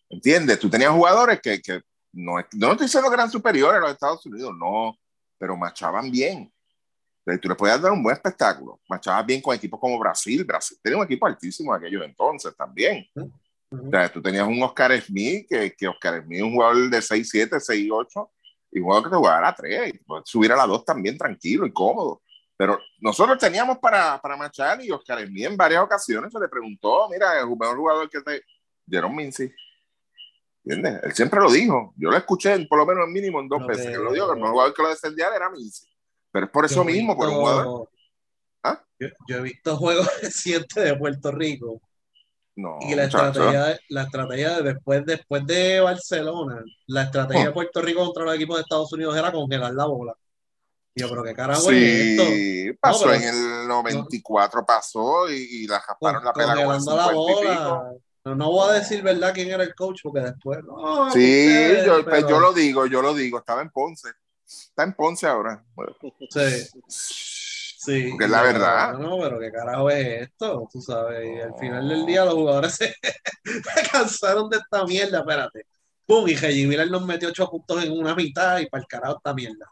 ¿Entiendes? 0.08 0.58
Tú 0.58 0.70
tenías 0.70 0.90
jugadores 0.90 1.40
que, 1.42 1.60
que 1.60 1.82
no, 2.12 2.36
no 2.54 2.70
estoy 2.72 2.86
diciendo 2.86 3.10
que 3.10 3.14
eran 3.14 3.30
superiores 3.30 3.76
a 3.78 3.80
los 3.80 3.90
Estados 3.92 4.24
Unidos, 4.26 4.54
no, 4.58 4.96
pero 5.38 5.56
marchaban 5.56 6.10
bien. 6.10 6.50
Tú 7.40 7.48
le 7.48 7.54
podías 7.54 7.80
dar 7.80 7.90
un 7.92 8.02
buen 8.02 8.14
espectáculo. 8.14 8.80
Marchabas 8.88 9.24
bien 9.24 9.40
con 9.40 9.54
equipos 9.56 9.80
como 9.80 9.98
Brasil. 9.98 10.44
Brasil 10.44 10.78
tenía 10.82 10.98
un 10.98 11.04
equipo 11.04 11.26
altísimo 11.26 11.74
en 11.74 11.82
aquellos 11.82 12.04
entonces 12.04 12.54
también. 12.56 13.08
O 13.70 13.90
sea, 13.90 14.12
tú 14.12 14.20
tenías 14.22 14.46
un 14.46 14.62
Oscar 14.62 14.92
Smith, 15.00 15.46
que, 15.48 15.74
que 15.74 15.88
Oscar 15.88 16.22
Smith 16.22 16.38
es 16.38 16.44
un 16.44 16.52
jugador 16.52 16.90
de 16.90 16.98
6'7, 16.98 17.48
6'8, 17.58 18.30
y 18.72 18.78
un 18.78 18.84
jugador 18.84 19.04
que 19.04 19.10
te 19.10 19.16
jugaba 19.16 19.38
a 19.38 19.40
la 19.40 19.54
3, 19.54 19.94
y 19.94 19.98
puedes 19.98 20.28
subir 20.28 20.52
a 20.52 20.56
la 20.56 20.66
2 20.66 20.84
también 20.84 21.16
tranquilo 21.18 21.66
y 21.66 21.72
cómodo. 21.72 22.20
Pero 22.56 22.78
nosotros 23.00 23.36
teníamos 23.38 23.78
para, 23.78 24.20
para 24.20 24.36
marchar 24.36 24.80
y 24.84 24.90
Oscar 24.90 25.26
Smith 25.26 25.46
en 25.46 25.56
varias 25.56 25.82
ocasiones 25.82 26.32
se 26.32 26.38
le 26.38 26.46
preguntó, 26.48 27.08
mira, 27.10 27.40
el 27.40 27.46
mejor 27.48 27.76
jugador 27.76 28.08
que 28.10 28.20
te... 28.20 28.42
Jerome 28.88 29.16
Mincy. 29.24 29.50
¿Entiendes? 30.64 31.02
Él 31.02 31.12
siempre 31.14 31.40
lo 31.40 31.50
dijo. 31.50 31.92
Yo 31.96 32.10
lo 32.10 32.16
escuché 32.16 32.58
por 32.66 32.78
lo 32.78 32.86
menos 32.86 33.08
mínimo 33.08 33.40
en 33.40 33.48
dos 33.48 33.66
veces. 33.66 33.86
que- 33.86 33.92
Que 33.92 33.98
lo 33.98 34.12
dijo, 34.12 34.26
que 34.26 34.32
el 34.34 34.38
mejor 34.38 34.52
jugador 34.52 34.74
que 34.74 34.82
lo 34.82 34.88
descendía 34.90 35.28
era 35.34 35.50
Mincy. 35.50 35.86
Pero 36.34 36.46
es 36.46 36.52
por 36.52 36.64
eso 36.64 36.74
Yo 36.74 36.84
mismo, 36.84 37.16
por 37.16 37.28
un 37.28 37.34
jugador... 37.36 37.88
¿Ah? 38.64 38.82
Yo, 38.98 39.06
yo 39.28 39.36
he 39.36 39.42
visto 39.42 39.76
juegos 39.76 40.08
recientes 40.22 40.82
de 40.84 40.96
Puerto 40.96 41.30
Rico 41.30 41.80
No, 42.56 42.78
y 42.80 42.94
la 42.96 43.04
muchacho. 43.04 43.26
estrategia, 43.28 43.64
de- 43.66 43.78
la 43.90 44.02
estrategia 44.02 44.56
de 44.56 44.62
después, 44.74 45.06
después 45.06 45.46
de 45.46 45.80
Barcelona, 45.80 46.60
la 46.88 47.02
estrategia 47.04 47.46
de. 47.46 47.52
Puerto 47.52 47.80
Rico 47.80 48.04
contra 48.04 48.24
los 48.24 48.34
equipos 48.34 48.56
de 48.56 48.62
Estados 48.62 48.92
Unidos 48.92 49.16
era 49.16 49.30
congelar 49.30 49.72
la 49.74 49.86
bola. 49.86 50.12
Yo, 50.96 51.08
pero 51.08 51.22
qué 51.22 51.34
carajo 51.34 51.70
es 51.70 51.76
esto. 52.18 52.24
Sí, 52.24 52.72
pasó 52.80 53.04
pero- 53.04 53.14
en 53.14 53.22
el 53.62 53.68
94, 53.68 54.64
pasó 54.66 55.30
y, 55.30 55.34
y 55.36 55.66
la 55.68 55.78
rasparon 55.78 56.16
Con- 56.16 56.24
la 56.24 56.32
pela 56.32 56.54
congelando 56.54 56.96
la 56.96 57.08
50 57.08 57.32
y 57.32 57.36
pico. 57.48 57.64
bola. 57.78 57.92
No, 58.26 58.34
no 58.34 58.50
voy 58.50 58.70
a 58.70 58.72
decir 58.72 59.02
verdad 59.02 59.32
quién 59.34 59.50
era 59.50 59.62
el 59.62 59.74
coach 59.74 60.00
porque 60.02 60.20
después. 60.20 60.58
No, 60.64 61.10
Sí, 61.12 61.18
ustedes, 61.20 61.84
yo, 61.86 62.04
pues 62.04 62.26
yo 62.26 62.40
lo 62.40 62.52
digo, 62.52 62.86
yo 62.86 63.02
lo 63.02 63.12
digo, 63.14 63.38
estaba 63.38 63.60
en 63.62 63.70
Ponce. 63.70 64.08
Está 64.68 64.82
en 64.84 64.92
Ponce 64.94 65.26
ahora. 65.26 65.64
Bueno, 65.74 65.94
Sí, 66.30 66.80
sí. 66.88 68.08
Porque 68.10 68.24
es 68.24 68.30
la 68.30 68.42
verdad. 68.42 68.98
No, 68.98 69.18
pero 69.20 69.38
qué 69.38 69.50
carajo 69.52 69.90
es 69.90 70.22
esto, 70.22 70.68
tú 70.72 70.80
sabes. 70.80 71.26
Y 71.28 71.40
al 71.40 71.54
final 71.58 71.88
del 71.88 72.06
día 72.06 72.24
los 72.24 72.34
jugadores 72.34 72.74
se, 72.74 72.86
se 72.88 72.92
cansaron 73.92 74.48
de 74.50 74.58
esta 74.58 74.84
mierda, 74.84 75.18
espérate. 75.20 75.66
Pum, 76.06 76.28
y 76.28 76.34
Reggie 76.36 76.66
Miller 76.66 76.90
nos 76.90 77.04
metió 77.06 77.28
ocho 77.28 77.48
puntos 77.50 77.82
en 77.84 77.92
una 77.92 78.14
mitad 78.14 78.58
y 78.58 78.66
para 78.66 78.82
el 78.82 78.86
carajo 78.88 79.16
esta 79.16 79.34
mierda. 79.34 79.66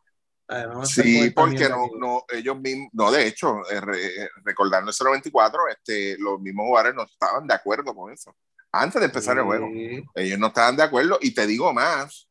Sí, 0.85 1.31
porque 1.31 1.67
no, 1.69 1.89
no, 1.99 2.25
ellos 2.29 2.59
mismos, 2.61 2.91
no, 2.93 3.11
de 3.11 3.27
hecho, 3.27 3.61
eh, 3.71 3.81
re- 3.81 4.29
recordando 4.45 4.91
ese 4.91 5.03
94, 5.03 5.61
este, 5.71 6.17
los 6.19 6.39
mismos 6.41 6.67
jugadores 6.67 6.95
no 6.95 7.05
estaban 7.05 7.47
de 7.47 7.55
acuerdo 7.55 7.95
con 7.95 8.13
eso. 8.13 8.35
Antes 8.71 9.01
de 9.01 9.07
empezar 9.07 9.39
el 9.39 9.45
juego, 9.45 9.69
Sí. 9.73 10.03
ellos 10.15 10.39
no 10.39 10.49
estaban 10.49 10.77
de 10.77 10.83
acuerdo. 10.83 11.19
Y 11.23 11.33
te 11.33 11.47
digo 11.47 11.73
más, 11.73 12.29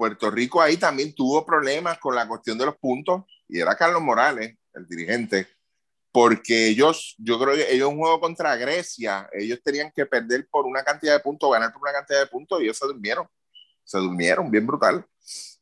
Puerto 0.00 0.30
Rico 0.30 0.62
ahí 0.62 0.78
también 0.78 1.14
tuvo 1.14 1.44
problemas 1.44 1.98
con 1.98 2.14
la 2.14 2.26
cuestión 2.26 2.56
de 2.56 2.64
los 2.64 2.78
puntos, 2.78 3.24
y 3.46 3.60
era 3.60 3.76
Carlos 3.76 4.00
Morales, 4.00 4.56
el 4.72 4.86
dirigente, 4.86 5.46
porque 6.10 6.68
ellos, 6.68 7.14
yo 7.18 7.38
creo 7.38 7.54
que 7.54 7.70
ellos 7.70 7.90
un 7.90 7.98
juego 7.98 8.18
contra 8.18 8.56
Grecia, 8.56 9.28
ellos 9.30 9.60
tenían 9.62 9.92
que 9.94 10.06
perder 10.06 10.48
por 10.50 10.64
una 10.64 10.82
cantidad 10.82 11.12
de 11.12 11.20
puntos, 11.20 11.52
ganar 11.52 11.70
por 11.70 11.82
una 11.82 11.92
cantidad 11.92 12.18
de 12.18 12.26
puntos, 12.28 12.58
y 12.60 12.64
ellos 12.64 12.78
se 12.78 12.86
durmieron, 12.86 13.28
se 13.84 13.98
durmieron, 13.98 14.50
bien 14.50 14.66
brutal. 14.66 15.04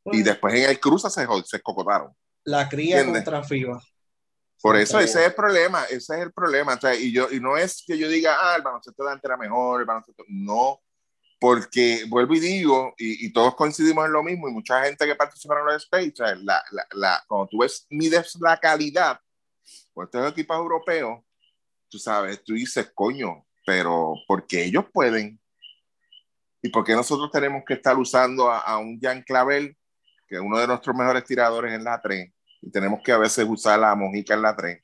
Y 0.04 0.22
después 0.22 0.54
en 0.54 0.70
el 0.70 0.78
cruza 0.78 1.10
se, 1.10 1.26
se 1.44 1.60
cocotaron. 1.60 2.14
La 2.44 2.68
cría 2.68 3.00
¿Entiendes? 3.00 3.24
contra 3.24 3.42
FIBA. 3.42 3.82
Por 4.62 4.76
eso 4.76 5.00
ese 5.00 5.18
es 5.18 5.26
el 5.26 5.34
problema, 5.34 5.82
ese 5.86 6.14
es 6.14 6.22
el 6.22 6.32
problema. 6.32 6.74
O 6.74 6.80
sea, 6.80 6.94
y, 6.94 7.10
yo, 7.10 7.26
y 7.32 7.40
no 7.40 7.56
es 7.56 7.82
que 7.84 7.98
yo 7.98 8.08
diga, 8.08 8.36
ah, 8.40 8.54
el 8.54 8.62
baloncesto 8.62 9.02
de 9.02 9.10
antes 9.10 9.24
era 9.24 9.36
mejor, 9.36 9.80
el 9.80 9.86
baloncesto. 9.86 10.22
No, 10.28 10.80
porque 11.40 12.04
vuelvo 12.08 12.34
y 12.34 12.40
digo, 12.40 12.94
y, 12.98 13.32
todos 13.32 13.54
coincidimos 13.54 14.06
en 14.06 14.12
lo 14.12 14.22
mismo, 14.22 14.48
y 14.48 14.52
mucha 14.52 14.82
gente 14.84 15.06
que 15.06 15.14
participa 15.14 15.58
en 15.58 15.66
los 15.66 15.82
Space, 15.84 16.14
la, 16.42 16.62
la, 16.72 16.86
la, 16.92 17.24
cuando 17.26 17.46
tú 17.48 17.58
ves, 17.58 17.86
mides 17.90 18.36
la 18.40 18.58
calidad 18.58 19.20
por 19.94 20.06
estos 20.06 20.30
equipos 20.32 20.56
europeos, 20.56 21.20
tú 21.88 21.98
sabes, 21.98 22.42
tú 22.42 22.54
dices, 22.54 22.90
coño, 22.94 23.46
pero 23.64 24.14
porque 24.26 24.64
ellos 24.64 24.84
pueden, 24.92 25.40
y 26.60 26.68
porque 26.70 26.94
nosotros 26.94 27.30
tenemos 27.30 27.62
que 27.66 27.74
estar 27.74 27.96
usando 27.96 28.50
a, 28.50 28.58
a 28.58 28.78
un 28.78 28.98
Jan 29.00 29.22
Clavel, 29.22 29.76
que 30.26 30.34
es 30.36 30.40
uno 30.40 30.58
de 30.58 30.66
nuestros 30.66 30.94
mejores 30.96 31.24
tiradores 31.24 31.72
en 31.72 31.84
la 31.84 32.00
3, 32.00 32.32
y 32.62 32.70
tenemos 32.70 33.00
que 33.02 33.12
a 33.12 33.18
veces 33.18 33.46
usar 33.48 33.78
la 33.78 33.94
mojica 33.94 34.34
en 34.34 34.42
la 34.42 34.56
3. 34.56 34.80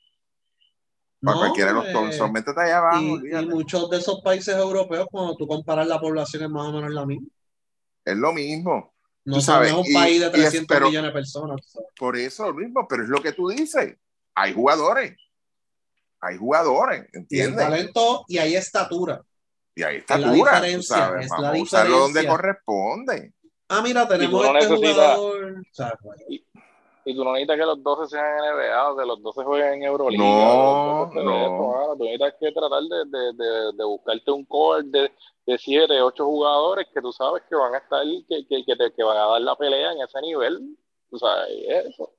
Para 1.25 1.35
No, 1.35 1.41
cualquiera 1.41 1.69
de 1.69 1.73
los 1.75 1.87
eh, 1.87 1.91
Thompson, 1.91 2.31
métete 2.31 2.61
allá 2.61 2.77
abajo. 2.77 3.01
y, 3.01 3.35
y 3.35 3.45
muchos 3.47 3.89
de 3.89 3.97
esos 3.97 4.21
países 4.21 4.55
europeos, 4.55 5.07
cuando 5.11 5.35
tú 5.35 5.47
comparas 5.47 5.87
la 5.87 5.99
población, 5.99 6.43
es 6.43 6.49
más 6.49 6.67
o 6.67 6.71
menos 6.71 6.91
la 6.91 7.05
misma. 7.05 7.27
Es 8.05 8.15
lo 8.15 8.31
mismo. 8.31 8.93
No 9.25 9.41
sabes, 9.41 9.71
no 9.73 9.79
es 9.81 9.87
un 9.87 9.91
y- 9.91 9.95
país 9.95 10.19
de 10.19 10.25
y 10.27 10.29
es- 10.29 10.49
300 10.51 10.67
pero- 10.67 10.87
millones 10.87 11.09
de 11.09 11.13
personas. 11.13 11.77
Por 11.97 12.15
eso 12.15 12.45
lo 12.47 12.53
mismo, 12.53 12.87
pero 12.87 13.03
es 13.03 13.09
lo 13.09 13.21
que 13.21 13.31
tú 13.33 13.49
dices. 13.49 13.95
Hay 14.35 14.53
jugadores. 14.53 15.17
Hay 16.21 16.37
jugadores, 16.37 17.01
Y 17.01 17.05
hay 17.05 17.21
¿entiendes? 17.21 17.57
talento 17.65 18.25
y 18.27 18.37
hay 18.37 18.55
estatura. 18.55 19.21
Y 19.75 19.83
ahí 19.83 19.95
Es 19.97 20.01
está 20.01 20.17
la 20.17 20.27
tú 20.27 20.33
diferencia, 20.35 20.95
sabes. 20.95 21.25
es 21.25 21.31
la 21.31 21.37
Vamos 21.51 21.59
a 21.59 21.63
usarlo 21.63 21.99
donde 21.99 22.21
diferencia. 22.21 22.29
corresponde. 22.29 23.33
Ah, 23.67 23.81
mira, 23.81 24.07
tenemos 24.07 24.45
este 24.45 24.53
necesitas- 24.69 25.15
jugador. 25.15 25.53
O 25.59 25.73
sea, 25.73 25.93
pues, 26.01 26.19
Y 27.07 27.15
tú 27.15 27.23
no 27.23 27.33
necesitas 27.33 27.59
que 27.59 27.65
los 27.65 27.83
12 27.83 28.07
sean 28.07 28.37
NBA 28.37 28.91
o 28.91 28.97
que 28.97 29.05
los 29.05 29.21
12 29.21 29.43
jueguen 29.43 29.73
en 29.75 29.83
Euroliga. 29.83 30.23
No, 30.23 31.05
Los 31.05 31.13
12 31.13 31.23
no. 31.23 31.35
esto, 31.37 31.67
mano. 31.67 31.97
Tú 31.97 32.03
necesitas 32.03 32.33
que 32.39 32.51
tratar 32.51 32.83
de, 32.83 33.05
de, 33.05 33.33
de, 33.33 33.71
de 33.73 33.83
buscarte 33.83 34.31
un 34.31 34.45
core 34.45 34.83
de, 34.85 35.11
de 35.45 35.57
7, 35.57 36.01
8 36.01 36.25
jugadores 36.25 36.87
que 36.91 37.01
tú 37.01 37.11
sabes 37.11 37.43
que 37.47 37.55
van 37.55 37.75
a 37.75 37.77
estar, 37.77 38.03
que, 38.27 38.47
que, 38.47 38.65
que, 38.65 38.75
te, 38.75 38.91
que 38.91 39.03
van 39.03 39.17
a 39.17 39.25
dar 39.25 39.41
la 39.41 39.55
pelea 39.55 39.91
en 39.93 40.01
ese 40.01 40.19
nivel. 40.21 40.75
Tú 41.11 41.19
sabes, 41.19 41.49
eso. 41.85 42.11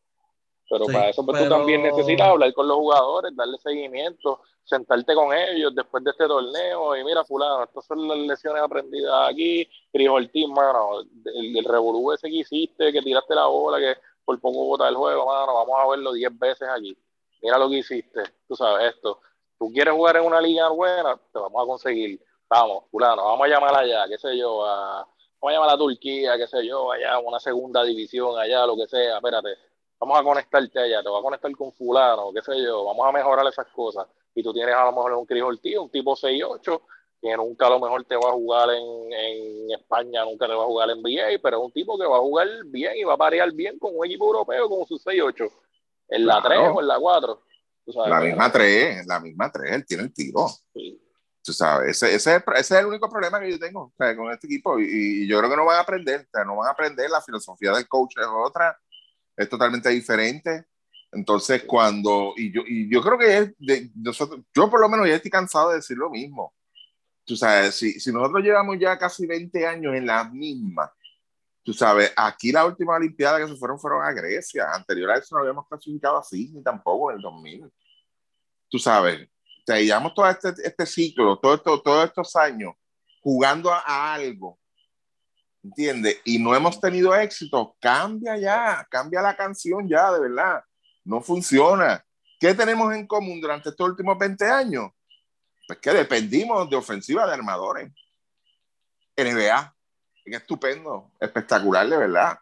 Pero 0.68 0.86
para 0.86 1.10
eso 1.10 1.24
pues, 1.24 1.42
tú 1.42 1.48
también 1.48 1.82
necesitas 1.82 2.28
hablar 2.28 2.52
con 2.52 2.66
los 2.66 2.76
jugadores, 2.76 3.34
darle 3.36 3.56
seguimiento, 3.58 4.40
sentarte 4.64 5.14
con 5.14 5.32
ellos 5.32 5.72
después 5.74 6.02
de 6.02 6.10
este 6.10 6.26
torneo 6.26 6.96
y 6.96 7.04
mira, 7.04 7.24
fulano, 7.24 7.64
estas 7.64 7.86
son 7.86 8.06
las 8.08 8.18
lecciones 8.18 8.62
aprendidas 8.62 9.30
aquí, 9.30 9.68
Cris 9.92 10.08
Ortiz, 10.08 10.48
mano, 10.48 11.02
el, 11.24 11.56
el 11.56 11.64
revolú 11.64 12.12
ese 12.12 12.28
que 12.28 12.38
hiciste, 12.38 12.92
que 12.92 13.00
tiraste 13.00 13.34
la 13.36 13.46
bola, 13.46 13.78
que 13.78 13.96
por 14.26 14.38
poco 14.40 14.66
botar 14.66 14.88
el 14.88 14.96
juego, 14.96 15.24
mano, 15.24 15.54
vamos 15.54 15.80
a 15.80 15.88
verlo 15.88 16.12
10 16.12 16.38
veces 16.38 16.68
aquí. 16.68 16.98
Mira 17.40 17.56
lo 17.58 17.70
que 17.70 17.76
hiciste, 17.76 18.22
tú 18.48 18.56
sabes 18.56 18.94
esto. 18.94 19.20
Tú 19.58 19.72
quieres 19.72 19.94
jugar 19.94 20.16
en 20.16 20.24
una 20.24 20.40
liga 20.40 20.68
buena, 20.68 21.16
te 21.32 21.38
vamos 21.38 21.62
a 21.62 21.66
conseguir. 21.66 22.20
Vamos, 22.48 22.84
fulano, 22.90 23.24
vamos 23.24 23.46
a 23.46 23.48
llamar 23.48 23.76
allá, 23.76 24.06
qué 24.08 24.18
sé 24.18 24.36
yo, 24.36 24.66
a, 24.66 25.06
vamos 25.40 25.50
a 25.50 25.52
llamar 25.52 25.70
a 25.70 25.78
Turquía, 25.78 26.36
qué 26.36 26.46
sé 26.46 26.66
yo, 26.66 26.92
allá, 26.92 27.18
una 27.18 27.40
segunda 27.40 27.82
división, 27.82 28.38
allá, 28.38 28.66
lo 28.66 28.76
que 28.76 28.86
sea, 28.86 29.16
espérate, 29.16 29.56
vamos 29.98 30.20
a 30.20 30.22
conectarte 30.22 30.78
allá, 30.78 31.02
te 31.02 31.08
voy 31.08 31.18
a 31.18 31.22
conectar 31.22 31.50
con 31.52 31.72
fulano, 31.72 32.32
qué 32.32 32.42
sé 32.42 32.62
yo, 32.62 32.84
vamos 32.84 33.06
a 33.06 33.12
mejorar 33.12 33.46
esas 33.46 33.66
cosas. 33.68 34.06
Y 34.34 34.42
tú 34.42 34.52
tienes 34.52 34.74
a 34.74 34.84
lo 34.84 34.92
mejor 34.92 35.14
un 35.14 35.26
Cris 35.26 35.42
tío, 35.60 35.84
un 35.84 35.90
tipo 35.90 36.14
6-8, 36.14 36.80
que 37.20 37.36
nunca 37.36 37.66
a 37.66 37.70
lo 37.70 37.80
mejor 37.80 38.04
te 38.04 38.16
va 38.16 38.28
a 38.28 38.32
jugar 38.32 38.68
en, 38.70 39.12
en, 39.12 39.70
España, 39.70 40.24
nunca 40.24 40.46
te 40.46 40.54
va 40.54 40.62
a 40.62 40.66
jugar 40.66 40.90
en 40.90 41.00
NBA, 41.00 41.40
pero 41.42 41.58
es 41.58 41.64
un 41.64 41.72
tipo 41.72 41.98
que 41.98 42.06
va 42.06 42.16
a 42.16 42.20
jugar 42.20 42.48
bien 42.66 42.96
y 42.96 43.04
va 43.04 43.14
a 43.14 43.18
parear 43.18 43.52
bien 43.52 43.78
con 43.78 43.96
un 43.96 44.06
equipo 44.06 44.26
europeo 44.26 44.68
como 44.68 44.86
su 44.86 44.98
6-8, 44.98 45.50
en 46.08 46.26
la 46.26 46.42
3 46.42 46.58
o 46.74 46.80
en 46.80 46.86
la 46.86 46.98
4. 46.98 47.42
la 48.06 48.20
misma 48.20 48.52
3, 48.52 49.06
la 49.06 49.20
misma 49.20 49.50
3, 49.50 49.72
él 49.72 49.86
tiene 49.86 50.02
el 50.04 50.12
tiro. 50.12 50.46
Tú 51.42 51.52
sabes, 51.52 52.02
ese, 52.02 52.14
ese, 52.14 52.42
es 52.56 52.70
el 52.72 52.86
único 52.86 53.08
problema 53.08 53.38
que 53.38 53.50
yo 53.50 53.58
tengo 53.58 53.92
con 53.96 54.32
este 54.32 54.48
equipo 54.48 54.80
y, 54.80 55.22
y, 55.22 55.28
yo 55.28 55.38
creo 55.38 55.48
que 55.48 55.56
no 55.56 55.64
van 55.64 55.76
a 55.76 55.82
aprender, 55.82 56.22
o 56.22 56.30
sea, 56.32 56.44
no 56.44 56.56
van 56.56 56.68
a 56.68 56.72
aprender, 56.72 57.08
la 57.08 57.22
filosofía 57.22 57.70
del 57.72 57.86
coach 57.86 58.16
es 58.18 58.26
otra, 58.26 58.76
es 59.36 59.48
totalmente 59.48 59.88
diferente. 59.90 60.66
Entonces, 61.12 61.62
cuando, 61.64 62.34
y 62.36 62.52
yo, 62.52 62.62
y 62.66 62.92
yo 62.92 63.00
creo 63.00 63.18
que 63.18 63.54
de, 63.58 63.90
nosotros, 63.94 64.40
yo 64.54 64.68
por 64.68 64.80
lo 64.80 64.88
menos 64.88 65.08
ya 65.08 65.14
estoy 65.14 65.30
cansado 65.30 65.70
de 65.70 65.76
decir 65.76 65.96
lo 65.96 66.10
mismo. 66.10 66.52
Tú 67.26 67.36
sabes, 67.36 67.74
si, 67.74 67.98
si 68.00 68.12
nosotros 68.12 68.42
llevamos 68.42 68.78
ya 68.78 68.96
casi 68.96 69.26
20 69.26 69.66
años 69.66 69.94
en 69.94 70.06
la 70.06 70.24
misma, 70.24 70.92
tú 71.62 71.72
sabes, 71.72 72.12
aquí 72.16 72.52
la 72.52 72.64
última 72.64 72.94
Olimpiada 72.94 73.38
que 73.38 73.48
se 73.48 73.56
fueron 73.56 73.78
fueron 73.78 74.04
a 74.04 74.12
Grecia. 74.12 74.72
Anterior 74.72 75.10
a 75.10 75.18
eso 75.18 75.34
no 75.34 75.40
habíamos 75.40 75.66
clasificado 75.68 76.18
así, 76.18 76.50
ni 76.54 76.62
tampoco 76.62 77.10
en 77.10 77.16
el 77.16 77.22
2000. 77.22 77.72
Tú 78.68 78.78
sabes, 78.78 79.28
te 79.64 79.84
llevamos 79.84 80.14
todo 80.14 80.30
este, 80.30 80.54
este 80.62 80.86
ciclo, 80.86 81.38
todo 81.38 81.54
esto, 81.54 81.82
todos 81.82 82.04
estos 82.04 82.36
años 82.36 82.74
jugando 83.20 83.72
a, 83.72 83.80
a 83.80 84.14
algo 84.14 84.58
¿entiendes? 85.66 86.20
Y 86.24 86.38
no 86.38 86.54
hemos 86.54 86.80
tenido 86.80 87.14
éxito, 87.14 87.76
cambia 87.80 88.36
ya, 88.38 88.86
cambia 88.90 89.20
la 89.20 89.36
canción 89.36 89.88
ya, 89.88 90.12
de 90.12 90.20
verdad. 90.20 90.62
No 91.04 91.20
funciona. 91.20 92.04
¿Qué 92.38 92.54
tenemos 92.54 92.94
en 92.94 93.06
común 93.06 93.40
durante 93.40 93.70
estos 93.70 93.88
últimos 93.88 94.16
20 94.18 94.44
años? 94.44 94.90
Pues 95.66 95.78
que 95.80 95.90
dependimos 95.90 96.68
de 96.70 96.76
ofensiva 96.76 97.26
de 97.26 97.34
armadores. 97.34 97.92
NBA, 99.16 99.74
es 100.24 100.36
estupendo, 100.36 101.12
espectacular, 101.18 101.88
de 101.88 101.96
verdad. 101.96 102.38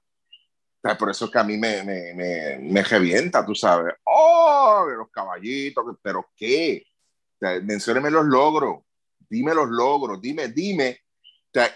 por 0.98 1.10
eso 1.10 1.26
es 1.26 1.30
que 1.30 1.38
a 1.38 1.44
mí 1.44 1.56
me, 1.56 1.82
me, 1.84 2.14
me, 2.14 2.58
me 2.58 2.82
revienta, 2.82 3.44
tú 3.46 3.54
sabes. 3.54 3.94
¡Oh! 4.04 4.86
Los 4.96 5.10
caballitos, 5.10 5.96
pero 6.02 6.30
¿qué? 6.36 6.84
mencióneme 7.62 8.10
los 8.10 8.24
logros, 8.24 8.82
dime 9.28 9.54
los 9.54 9.68
logros, 9.68 10.20
dime, 10.20 10.48
dime 10.48 11.04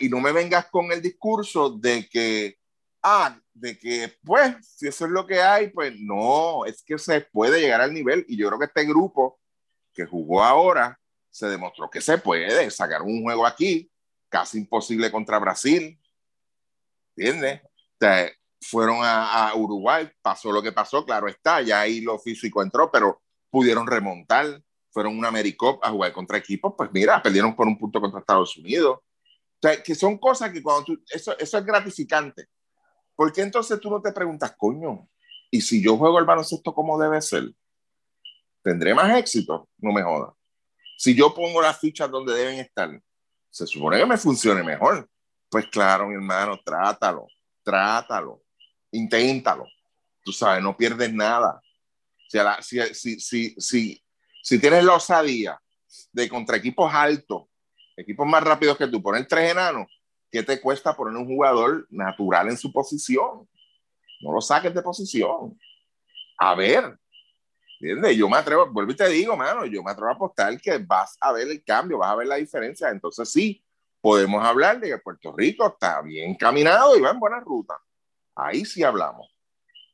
y 0.01 0.09
no 0.09 0.21
me 0.21 0.33
vengas 0.33 0.67
con 0.67 0.91
el 0.91 1.01
discurso 1.01 1.71
de 1.71 2.09
que, 2.09 2.59
ah, 3.03 3.39
de 3.55 3.79
que, 3.79 4.13
pues, 4.25 4.57
si 4.67 4.89
eso 4.89 5.07
es 5.07 5.11
lo 5.11 5.27
que 5.27 5.41
hay, 5.41 5.69
pues 5.69 5.95
no, 6.01 6.65
es 6.65 6.83
que 6.83 6.99
se 6.99 7.21
puede 7.21 7.61
llegar 7.61 7.81
al 7.81 7.95
nivel. 7.95 8.25
Y 8.29 8.37
yo 8.37 8.49
creo 8.49 8.59
que 8.59 8.65
este 8.67 8.85
grupo 8.85 9.39
que 9.93 10.05
jugó 10.05 10.43
ahora 10.43 10.99
se 11.39 11.47
demostró 11.47 11.89
que 11.89 12.01
se 12.01 12.19
puede 12.19 12.69
sacar 12.71 13.03
un 13.03 13.23
juego 13.23 13.47
aquí, 13.47 13.89
casi 14.29 14.59
imposible 14.59 15.11
contra 15.13 15.39
Brasil. 15.39 15.99
¿Entiendes? 17.17 17.63
fueron 18.61 18.99
a, 19.03 19.53
Uruguay, 19.55 20.09
pasó 20.21 20.51
lo 20.51 20.63
que 20.63 20.73
pasó, 20.73 21.05
claro 21.05 21.29
está, 21.29 21.63
ya 21.63 21.81
ahí 21.81 22.01
lo 22.01 22.19
físico 22.19 22.63
entró, 22.63 22.91
pero 22.91 23.23
pudieron 23.51 23.87
remontar, 23.87 24.63
fueron 24.91 25.17
una 25.17 25.29
Americop 25.29 25.85
a 25.85 25.91
jugar 25.91 26.13
contra 26.13 26.39
equipos, 26.39 26.75
pues 26.77 26.91
mira, 26.93 27.23
perdieron 27.23 27.55
por 27.55 27.69
un 27.69 27.79
punto 27.79 28.01
contra 28.01 28.21
Estados 28.21 28.57
Unidos, 28.57 28.99
o 28.99 29.61
sea, 29.61 29.81
que 29.83 29.95
son 29.95 30.19
cosas 30.19 30.53
que 30.53 30.63
cuando 30.63 30.85
tú, 30.85 31.03
eso, 31.09 31.37
eso 31.39 31.59
es 31.59 31.65
gratificante. 31.65 32.47
¿Por 33.15 33.33
qué 33.33 33.43
entonces 33.43 33.81
tú 33.81 33.91
no 33.91 34.01
te 34.01 34.13
preguntas, 34.13 34.55
coño, 34.57 35.09
y 35.51 35.61
si 35.61 35.83
yo 35.83 35.97
juego 35.97 36.19
el 36.19 36.25
baloncesto 36.25 36.73
como 36.75 37.01
debe 37.01 37.21
ser, 37.23 37.53
tendré 38.63 38.95
más 38.95 39.17
éxito? 39.17 39.69
No 39.79 39.93
me 39.93 40.03
jodas. 40.03 40.38
Si 40.99 41.15
yo 41.15 41.33
pongo 41.33 41.63
las 41.63 41.79
fichas 41.79 42.11
donde 42.11 42.35
deben 42.35 42.59
estar, 42.59 42.91
se 43.49 43.67
supone 43.69 43.99
que 43.99 44.07
me 44.07 44.19
funcione 44.19 44.65
mejor. 44.65 45.09
Pues 45.49 45.69
claro, 45.69 46.09
mi 46.09 46.15
hermano, 46.15 46.59
trátalo, 46.65 47.29
trátalo, 47.63 48.43
inténtalo. 48.91 49.65
Tú 50.25 50.33
sabes, 50.33 50.61
no 50.61 50.77
pierdes 50.77 51.15
nada. 51.15 51.63
Si, 52.29 52.39
si, 52.63 52.95
si, 52.95 53.21
si, 53.21 53.55
si, 53.59 54.05
si 54.43 54.59
tienes 54.59 54.83
la 54.83 54.95
osadía 54.95 55.59
de 56.13 56.29
contra 56.29 56.57
equipos 56.57 56.93
altos 56.93 57.45
equipos 57.97 58.27
más 58.27 58.43
rápidos 58.43 58.77
que 58.77 58.87
tú, 58.87 59.03
poner 59.03 59.27
tres 59.27 59.51
enanos, 59.51 59.87
¿qué 60.31 60.43
te 60.43 60.61
cuesta 60.61 60.97
poner 60.97 61.17
un 61.17 61.27
jugador 61.27 61.87
natural 61.91 62.49
en 62.49 62.57
su 62.57 62.73
posición? 62.73 63.49
No 64.21 64.33
lo 64.33 64.41
saques 64.41 64.75
de 64.75 64.83
posición. 64.83 65.59
A 66.39 66.55
ver, 66.55 66.97
¿entiendes? 67.81 68.17
Yo 68.17 68.29
me 68.29 68.37
atrevo, 68.37 68.67
vuelvo 68.71 68.93
y 68.93 68.97
te 68.97 69.09
digo, 69.09 69.37
mano, 69.37 69.67
yo 69.67 69.83
me 69.83 69.91
atrevo 69.91 70.11
a 70.11 70.15
apostar 70.15 70.61
que 70.61 70.79
vas 70.79 71.17
a 71.21 71.33
ver 71.33 71.49
el 71.49 71.63
cambio, 71.65 71.99
vas 71.99 72.11
a 72.11 72.17
ver 72.17 72.27
la 72.27 72.37
diferencia. 72.37 72.89
Entonces 72.91 73.31
sí, 73.31 73.65
podemos 74.01 74.45
hablar 74.45 74.81
de 74.81 74.89
que 74.89 74.99
Puerto 74.99 75.35
Rico 75.37 75.67
está 75.67 76.03
bien 76.03 76.35
caminado 76.35 76.97
y 76.97 77.01
va 77.01 77.11
en 77.11 77.21
buena 77.21 77.41
ruta. 77.41 77.79
Ahí 78.35 78.65
sí 78.65 78.83
hablamos. 78.83 79.29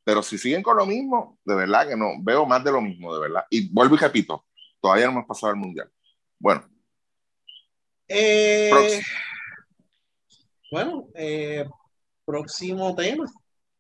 Pero 0.05 0.23
si 0.23 0.37
siguen 0.37 0.63
con 0.63 0.77
lo 0.77 0.85
mismo, 0.85 1.39
de 1.45 1.55
verdad 1.55 1.89
que 1.89 1.97
no, 1.97 2.13
veo 2.21 2.45
más 2.45 2.63
de 2.63 2.73
lo 2.73 2.81
mismo, 2.81 3.15
de 3.15 3.21
verdad. 3.21 3.45
Y 3.49 3.73
vuelvo 3.73 3.95
y 3.95 3.99
repito, 3.99 4.45
todavía 4.81 5.07
no 5.07 5.13
hemos 5.13 5.27
pasado 5.27 5.53
al 5.53 5.59
mundial. 5.59 5.91
Bueno, 6.39 6.69
eh, 8.09 9.01
bueno, 10.71 11.07
eh, 11.15 11.67
próximo 12.25 12.95
tema. 12.95 13.25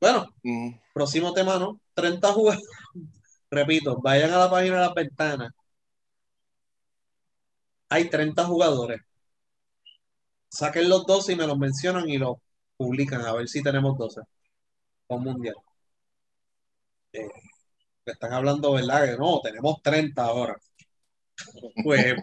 Bueno, 0.00 0.26
próximo 0.92 1.32
tema, 1.32 1.58
¿no? 1.58 1.80
30 1.94 2.32
jugadores. 2.32 2.66
Repito, 3.54 3.98
vayan 4.02 4.32
a 4.32 4.38
la 4.38 4.50
página 4.50 4.76
de 4.76 4.80
las 4.86 4.94
ventanas. 4.94 5.52
Hay 7.88 8.10
30 8.10 8.44
jugadores. 8.44 9.00
Saquen 10.48 10.88
los 10.88 11.04
12 11.06 11.32
y 11.32 11.36
me 11.36 11.46
los 11.46 11.58
mencionan 11.58 12.08
y 12.08 12.18
los 12.18 12.36
publican 12.76 13.22
a 13.22 13.32
ver 13.34 13.48
si 13.48 13.62
tenemos 13.62 13.96
12 13.98 14.20
con 15.06 15.22
mundial. 15.22 15.56
Eh, 17.12 17.28
están 18.06 18.32
hablando, 18.32 18.72
¿verdad? 18.72 19.06
Que 19.06 19.16
no, 19.18 19.40
tenemos 19.42 19.82
30 19.82 20.24
ahora. 20.24 20.56
Pues, 21.84 22.14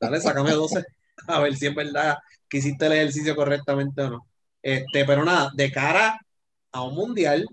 dale, 0.00 0.20
sácame 0.20 0.52
12. 0.52 0.84
a 1.28 1.40
ver 1.40 1.56
si 1.56 1.66
es 1.66 1.74
verdad 1.74 2.16
que 2.48 2.58
hiciste 2.58 2.86
el 2.86 2.92
ejercicio 2.92 3.36
correctamente 3.36 4.02
o 4.02 4.10
no. 4.10 4.26
Este, 4.62 5.04
pero 5.04 5.24
nada, 5.24 5.50
de 5.54 5.70
cara 5.72 6.18
a 6.72 6.82
un 6.82 6.94
mundial, 6.94 7.46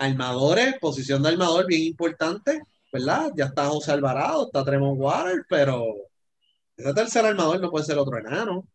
armadores, 0.00 0.78
posición 0.80 1.22
de 1.22 1.30
armador 1.30 1.66
bien 1.66 1.82
importante, 1.82 2.62
¿verdad? 2.92 3.30
Ya 3.36 3.46
está 3.46 3.66
José 3.66 3.92
Alvarado, 3.92 4.46
está 4.46 4.64
Tremont 4.64 4.98
Water, 5.00 5.44
pero 5.48 5.84
ese 6.76 6.94
tercer 6.94 7.24
armador 7.26 7.60
no 7.60 7.70
puede 7.70 7.84
ser 7.84 7.98
otro 7.98 8.18
enano. 8.18 8.66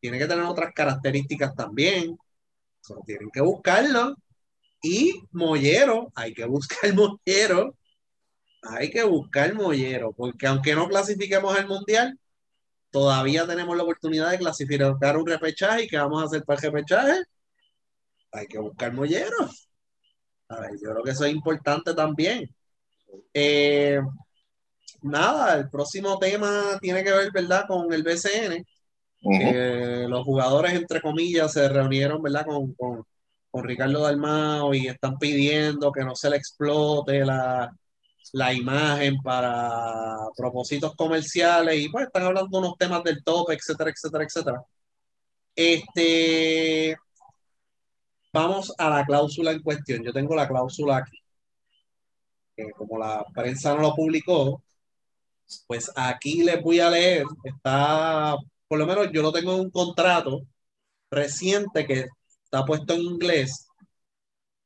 Tiene 0.00 0.18
que 0.18 0.26
tener 0.26 0.44
otras 0.44 0.72
características 0.74 1.54
también. 1.54 2.18
tienen 3.06 3.30
que 3.32 3.40
buscarlo. 3.40 4.16
Y 4.82 5.14
Mollero, 5.32 6.12
hay 6.14 6.34
que 6.34 6.44
buscar 6.46 6.94
Mollero 6.94 7.74
hay 8.68 8.90
que 8.90 9.04
buscar 9.04 9.54
mollero, 9.54 10.12
porque 10.12 10.46
aunque 10.46 10.74
no 10.74 10.88
clasifiquemos 10.88 11.56
al 11.56 11.68
mundial, 11.68 12.18
todavía 12.90 13.46
tenemos 13.46 13.76
la 13.76 13.84
oportunidad 13.84 14.30
de 14.30 14.38
clasificar 14.38 15.16
un 15.16 15.26
repechaje 15.26 15.84
y 15.84 15.88
que 15.88 15.98
vamos 15.98 16.22
a 16.22 16.26
hacer 16.26 16.44
para 16.44 16.60
el 16.60 16.72
repechaje. 16.72 17.22
Hay 18.32 18.46
que 18.46 18.58
buscar 18.58 18.92
mollero. 18.92 19.50
Yo 20.50 20.90
creo 20.92 21.02
que 21.02 21.10
eso 21.10 21.24
es 21.24 21.32
importante 21.32 21.94
también. 21.94 22.48
Eh, 23.32 24.00
nada, 25.02 25.56
el 25.58 25.70
próximo 25.70 26.18
tema 26.18 26.78
tiene 26.80 27.02
que 27.04 27.12
ver, 27.12 27.30
¿verdad?, 27.32 27.64
con 27.66 27.92
el 27.92 28.02
BCN. 28.02 28.64
los 30.08 30.24
jugadores, 30.24 30.72
entre 30.74 31.00
comillas, 31.00 31.52
se 31.52 31.68
reunieron, 31.68 32.22
¿verdad?, 32.22 32.46
con, 32.46 32.74
con, 32.74 33.04
con 33.50 33.64
Ricardo 33.64 34.02
Dalmao 34.02 34.74
y 34.74 34.88
están 34.88 35.18
pidiendo 35.18 35.92
que 35.92 36.04
no 36.04 36.14
se 36.14 36.30
le 36.30 36.36
explote 36.36 37.24
la, 37.24 37.70
la 38.32 38.52
imagen 38.52 39.16
para 39.22 40.16
propósitos 40.36 40.94
comerciales 40.94 41.76
y 41.78 41.88
pues 41.88 42.06
están 42.06 42.24
hablando 42.24 42.48
de 42.50 42.66
unos 42.66 42.78
temas 42.78 43.02
del 43.04 43.22
top, 43.24 43.50
etcétera, 43.50 43.90
etcétera, 43.90 44.24
etcétera. 44.24 44.62
Este, 45.54 46.96
vamos 48.36 48.70
a 48.76 48.90
la 48.90 49.04
cláusula 49.06 49.50
en 49.52 49.62
cuestión. 49.62 50.02
Yo 50.04 50.12
tengo 50.12 50.34
la 50.34 50.46
cláusula 50.46 50.98
aquí. 50.98 51.18
como 52.76 52.98
la 52.98 53.24
prensa 53.34 53.74
no 53.74 53.80
lo 53.82 53.94
publicó, 53.94 54.62
pues 55.66 55.90
aquí 55.96 56.42
les 56.42 56.62
voy 56.62 56.80
a 56.80 56.90
leer. 56.90 57.24
Está, 57.44 58.36
por 58.68 58.78
lo 58.78 58.86
menos 58.86 59.08
yo 59.12 59.22
lo 59.22 59.32
tengo 59.32 59.54
en 59.54 59.60
un 59.60 59.70
contrato 59.70 60.42
reciente 61.10 61.86
que 61.86 62.06
está 62.44 62.64
puesto 62.64 62.94
en 62.94 63.02
inglés. 63.02 63.68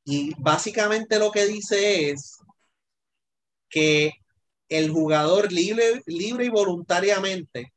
Y 0.05 0.33
básicamente 0.39 1.19
lo 1.19 1.31
que 1.31 1.47
dice 1.47 2.11
es 2.11 2.39
que 3.69 4.13
el 4.69 4.91
jugador 4.91 5.53
libre, 5.53 6.03
libre 6.07 6.47
y 6.47 6.49
voluntariamente 6.49 7.73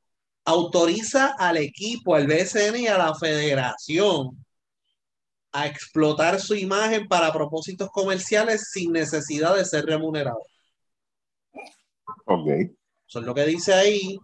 autoriza 0.46 1.36
al 1.38 1.58
equipo, 1.58 2.16
al 2.16 2.28
BSN 2.28 2.78
y 2.78 2.88
a 2.88 2.98
la 2.98 3.16
federación 3.16 4.43
a 5.54 5.68
explotar 5.68 6.40
su 6.42 6.56
imagen 6.56 7.08
para 7.08 7.32
propósitos 7.32 7.90
comerciales 7.92 8.70
sin 8.72 8.92
necesidad 8.92 9.56
de 9.56 9.64
ser 9.66 9.86
remunerado. 9.86 10.42
Ok. 12.26 12.48
Eso 13.08 13.20
es 13.20 13.26
lo 13.26 13.36
que 13.36 13.46
dice 13.46 13.74
ahí. 13.74 14.18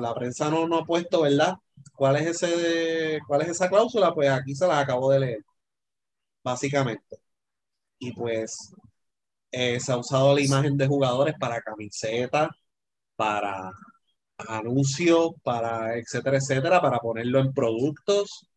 la 0.00 0.14
prensa 0.14 0.50
no, 0.50 0.66
no 0.68 0.78
ha 0.78 0.84
puesto, 0.84 1.22
¿verdad? 1.22 1.54
¿Cuál 1.94 2.16
es, 2.16 2.42
ese, 2.42 3.20
¿Cuál 3.26 3.42
es 3.42 3.48
esa 3.50 3.68
cláusula? 3.68 4.12
Pues 4.14 4.28
aquí 4.30 4.54
se 4.54 4.66
la 4.66 4.80
acabo 4.80 5.10
de 5.12 5.20
leer, 5.20 5.44
básicamente. 6.42 7.18
Y 7.98 8.12
pues 8.12 8.72
eh, 9.52 9.80
se 9.80 9.92
ha 9.92 9.98
usado 9.98 10.34
la 10.34 10.40
imagen 10.42 10.76
de 10.76 10.86
jugadores 10.88 11.34
para 11.38 11.60
camisetas, 11.60 12.48
para 13.16 13.70
anuncios, 14.48 15.32
para 15.42 15.96
etcétera, 15.98 16.38
etcétera, 16.38 16.80
para 16.80 16.98
ponerlo 16.98 17.40
en 17.40 17.52
productos 17.52 18.49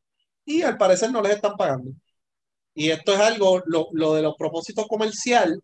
y 0.46 0.62
al 0.64 0.78
parecer 0.78 1.12
no 1.12 1.22
les 1.22 1.34
están 1.36 1.56
pagando. 1.58 1.92
Y 2.76 2.92
esto 2.92 3.14
es 3.14 3.20
algo, 3.22 3.62
lo, 3.68 3.90
lo 3.94 4.16
de 4.16 4.24
los 4.24 4.36
propósitos 4.38 4.88
comercial 4.88 5.62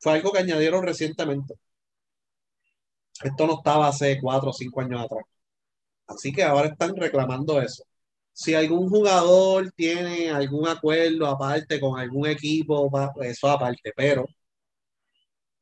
fue 0.00 0.14
algo 0.14 0.32
que 0.32 0.40
añadieron 0.40 0.84
recientemente. 0.84 1.54
Esto 3.22 3.46
no 3.46 3.54
estaba 3.58 3.88
hace 3.88 4.18
cuatro 4.20 4.50
o 4.50 4.52
cinco 4.52 4.80
años 4.80 5.02
atrás. 5.04 5.24
Así 6.06 6.32
que 6.32 6.44
ahora 6.44 6.68
están 6.68 6.96
reclamando 6.96 7.60
eso. 7.62 7.84
Si 8.32 8.54
algún 8.54 8.88
jugador 8.90 9.72
tiene 9.72 10.30
algún 10.30 10.68
acuerdo 10.68 11.26
aparte 11.26 11.80
con 11.80 11.98
algún 12.00 12.28
equipo, 12.28 12.90
eso 13.22 13.48
aparte, 13.50 13.92
pero 13.96 14.26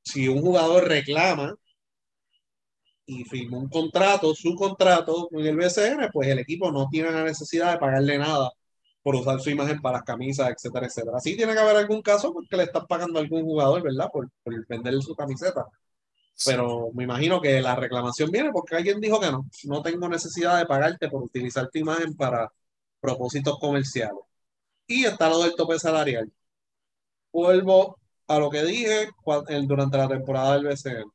si 0.02 0.28
un 0.28 0.40
jugador 0.40 0.88
reclama 0.88 1.54
y 3.08 3.24
firmó 3.24 3.58
un 3.58 3.68
contrato, 3.70 4.34
su 4.34 4.54
contrato 4.54 5.28
con 5.30 5.40
el 5.44 5.56
BCN, 5.56 6.10
pues 6.12 6.28
el 6.28 6.40
equipo 6.40 6.70
no 6.70 6.88
tiene 6.90 7.10
la 7.10 7.24
necesidad 7.24 7.72
de 7.72 7.78
pagarle 7.78 8.18
nada 8.18 8.52
por 9.02 9.16
usar 9.16 9.40
su 9.40 9.50
imagen 9.50 9.80
para 9.80 9.98
las 9.98 10.04
camisas, 10.04 10.50
etcétera, 10.50 10.86
etcétera. 10.86 11.16
Así 11.16 11.34
tiene 11.36 11.54
que 11.54 11.58
haber 11.60 11.76
algún 11.76 12.02
caso 12.02 12.32
porque 12.34 12.56
le 12.58 12.64
están 12.64 12.86
pagando 12.86 13.18
a 13.18 13.22
algún 13.22 13.42
jugador, 13.44 13.82
¿verdad? 13.82 14.10
Por, 14.12 14.28
por 14.44 14.66
venderle 14.68 15.00
su 15.02 15.14
camiseta. 15.16 15.64
Pero 16.44 16.90
me 16.94 17.04
imagino 17.04 17.40
que 17.40 17.62
la 17.62 17.74
reclamación 17.76 18.30
viene 18.30 18.50
porque 18.52 18.76
alguien 18.76 19.00
dijo 19.00 19.18
que 19.20 19.30
no, 19.32 19.46
no 19.64 19.82
tengo 19.82 20.08
necesidad 20.08 20.58
de 20.58 20.66
pagarte 20.66 21.08
por 21.08 21.22
utilizar 21.22 21.68
tu 21.70 21.78
imagen 21.78 22.14
para 22.14 22.52
propósitos 23.00 23.58
comerciales. 23.58 24.20
Y 24.86 25.04
está 25.06 25.30
lo 25.30 25.42
del 25.42 25.54
tope 25.56 25.78
salarial. 25.78 26.30
Vuelvo 27.32 27.98
a 28.26 28.38
lo 28.38 28.50
que 28.50 28.64
dije 28.64 29.08
durante 29.66 29.96
la 29.98 30.08
temporada 30.08 30.54
del 30.54 30.66
BCN 30.66 31.10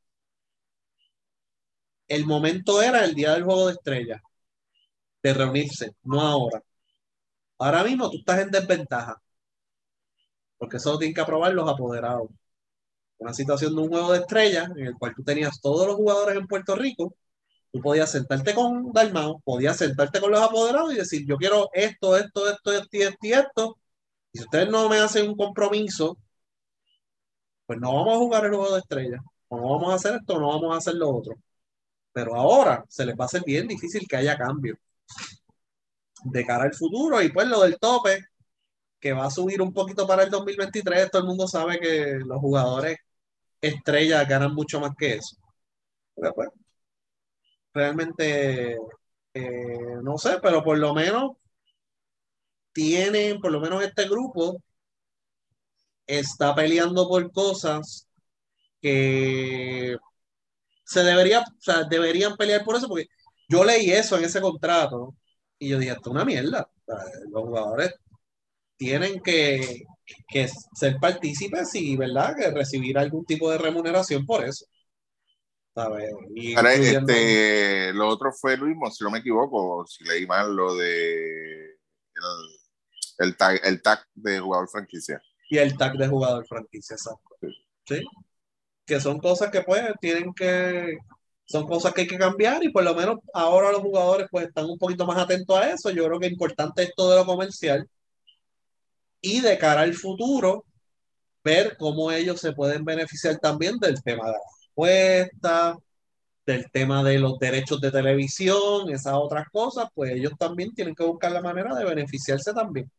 el 2.08 2.26
momento 2.26 2.82
era 2.82 3.04
el 3.04 3.14
día 3.14 3.32
del 3.34 3.44
juego 3.44 3.66
de 3.66 3.74
estrellas, 3.74 4.20
de 5.22 5.34
reunirse, 5.34 5.92
no 6.02 6.20
ahora. 6.20 6.62
Ahora 7.58 7.84
mismo 7.84 8.10
tú 8.10 8.18
estás 8.18 8.40
en 8.40 8.50
desventaja, 8.50 9.20
porque 10.58 10.76
eso 10.78 10.98
tienen 10.98 11.14
que 11.14 11.20
aprobar 11.20 11.52
los 11.54 11.68
apoderados. 11.68 12.28
Una 13.18 13.34
situación 13.34 13.74
de 13.74 13.82
un 13.82 13.88
juego 13.88 14.12
de 14.12 14.20
estrellas 14.20 14.70
en 14.76 14.86
el 14.88 14.94
cual 14.98 15.14
tú 15.14 15.24
tenías 15.24 15.60
todos 15.60 15.86
los 15.86 15.96
jugadores 15.96 16.36
en 16.36 16.46
Puerto 16.46 16.74
Rico, 16.76 17.16
tú 17.72 17.80
podías 17.80 18.10
sentarte 18.12 18.54
con 18.54 18.92
Dalmao, 18.92 19.40
podías 19.44 19.76
sentarte 19.78 20.20
con 20.20 20.30
los 20.32 20.40
apoderados 20.42 20.92
y 20.94 20.96
decir, 20.96 21.26
yo 21.26 21.36
quiero 21.36 21.68
esto, 21.74 22.16
esto, 22.16 22.48
esto, 22.50 22.72
esto 22.72 22.96
y 22.98 23.02
esto 23.02 23.18
y 23.22 23.32
esto. 23.32 23.78
Y 24.32 24.38
si 24.38 24.44
ustedes 24.44 24.70
no 24.70 24.88
me 24.88 24.98
hacen 24.98 25.28
un 25.28 25.36
compromiso, 25.36 26.18
pues 27.66 27.78
no 27.80 27.94
vamos 27.94 28.14
a 28.14 28.18
jugar 28.18 28.44
el 28.44 28.50
juego 28.54 28.74
de 28.74 28.80
estrellas. 28.80 29.20
O 29.48 29.56
no 29.58 29.70
vamos 29.70 29.92
a 29.92 29.96
hacer 29.96 30.14
esto, 30.16 30.34
o 30.34 30.40
no 30.40 30.48
vamos 30.48 30.74
a 30.74 30.78
hacer 30.78 30.94
lo 30.94 31.10
otro. 31.10 31.34
Pero 32.14 32.36
ahora 32.36 32.84
se 32.88 33.04
les 33.04 33.16
va 33.16 33.24
a 33.24 33.26
hacer 33.26 33.42
bien 33.44 33.68
difícil 33.68 34.06
que 34.08 34.16
haya 34.16 34.38
cambio 34.38 34.78
de 36.24 36.46
cara 36.46 36.64
al 36.64 36.74
futuro. 36.74 37.20
Y 37.22 37.30
pues 37.30 37.48
lo 37.48 37.60
del 37.62 37.78
tope, 37.78 38.24
que 39.00 39.12
va 39.12 39.26
a 39.26 39.30
subir 39.30 39.60
un 39.62 39.72
poquito 39.72 40.06
para 40.06 40.24
el 40.24 40.30
2023, 40.30 41.10
todo 41.10 41.22
el 41.22 41.28
mundo 41.28 41.48
sabe 41.48 41.78
que 41.80 42.18
los 42.24 42.38
jugadores 42.40 42.98
estrellas 43.60 44.28
ganan 44.28 44.54
mucho 44.54 44.80
más 44.80 44.92
que 44.96 45.14
eso. 45.14 45.36
Pues, 46.14 46.48
realmente, 47.72 48.78
eh, 49.34 49.96
no 50.02 50.18
sé, 50.18 50.38
pero 50.42 50.62
por 50.64 50.78
lo 50.78 50.94
menos 50.94 51.32
tienen, 52.72 53.40
por 53.40 53.52
lo 53.52 53.60
menos 53.60 53.82
este 53.82 54.08
grupo 54.08 54.62
está 56.06 56.54
peleando 56.54 57.08
por 57.08 57.30
cosas 57.32 58.06
que 58.80 59.96
se 60.94 61.02
debería, 61.02 61.40
o 61.40 61.60
sea, 61.60 61.82
deberían 61.82 62.36
pelear 62.36 62.64
por 62.64 62.76
eso, 62.76 62.86
porque 62.86 63.08
yo 63.48 63.64
leí 63.64 63.90
eso 63.90 64.16
en 64.16 64.24
ese 64.24 64.40
contrato 64.40 65.16
y 65.58 65.68
yo 65.70 65.78
dije, 65.78 65.92
esto 65.92 66.10
es 66.10 66.14
una 66.14 66.24
mierda. 66.24 66.70
los 67.30 67.42
jugadores 67.42 67.94
tienen 68.76 69.20
que, 69.20 69.82
que, 70.28 70.48
ser 70.74 70.96
partícipes 71.00 71.74
y, 71.74 71.96
¿verdad?, 71.96 72.36
que 72.36 72.50
recibir 72.50 72.96
algún 72.96 73.24
tipo 73.24 73.50
de 73.50 73.58
remuneración 73.58 74.24
por 74.24 74.44
eso. 74.44 74.66
¿sabes? 75.74 76.12
este, 76.36 77.92
lo 77.92 78.06
otro 78.06 78.30
fue, 78.32 78.56
Luis, 78.56 78.76
si 78.96 79.02
no 79.02 79.10
me 79.10 79.18
equivoco, 79.18 79.84
si 79.86 80.04
leí 80.04 80.24
mal 80.26 80.54
lo 80.54 80.76
de 80.76 81.64
el, 81.72 83.26
el, 83.26 83.36
tag, 83.36 83.60
el 83.64 83.82
tag 83.82 84.06
de 84.14 84.38
jugador 84.38 84.68
franquicia. 84.68 85.20
Y 85.50 85.58
el 85.58 85.76
tag 85.76 85.94
de 85.94 86.06
jugador 86.06 86.46
franquicia, 86.46 86.94
exacto. 86.94 87.36
¿Sí? 87.84 88.00
Que 88.86 89.00
son 89.00 89.18
cosas 89.18 89.50
que 89.50 89.62
pues 89.62 89.82
tienen 90.00 90.32
que, 90.34 90.98
son 91.46 91.66
cosas 91.66 91.92
que 91.92 92.02
hay 92.02 92.06
que 92.06 92.18
cambiar 92.18 92.62
y 92.64 92.70
por 92.70 92.84
lo 92.84 92.94
menos 92.94 93.18
ahora 93.32 93.72
los 93.72 93.80
jugadores 93.80 94.26
pues 94.30 94.46
están 94.46 94.66
un 94.66 94.78
poquito 94.78 95.06
más 95.06 95.18
atentos 95.18 95.56
a 95.56 95.70
eso. 95.70 95.90
Yo 95.90 96.06
creo 96.06 96.18
que 96.18 96.26
es 96.26 96.32
importante 96.32 96.82
esto 96.84 97.10
de 97.10 97.16
lo 97.16 97.26
comercial 97.26 97.88
y 99.20 99.40
de 99.40 99.58
cara 99.58 99.82
al 99.82 99.94
futuro 99.94 100.64
ver 101.42 101.76
cómo 101.78 102.10
ellos 102.10 102.40
se 102.40 102.52
pueden 102.52 102.84
beneficiar 102.84 103.38
también 103.38 103.78
del 103.78 104.02
tema 104.02 104.26
de 104.26 104.32
la 104.32 104.38
apuesta, 104.72 105.76
del 106.46 106.70
tema 106.70 107.02
de 107.02 107.18
los 107.18 107.38
derechos 107.38 107.80
de 107.80 107.90
televisión, 107.90 108.90
esas 108.90 109.14
otras 109.14 109.48
cosas, 109.50 109.88
pues 109.94 110.12
ellos 110.12 110.32
también 110.38 110.74
tienen 110.74 110.94
que 110.94 111.04
buscar 111.04 111.32
la 111.32 111.42
manera 111.42 111.74
de 111.74 111.84
beneficiarse 111.84 112.52
también. 112.52 112.90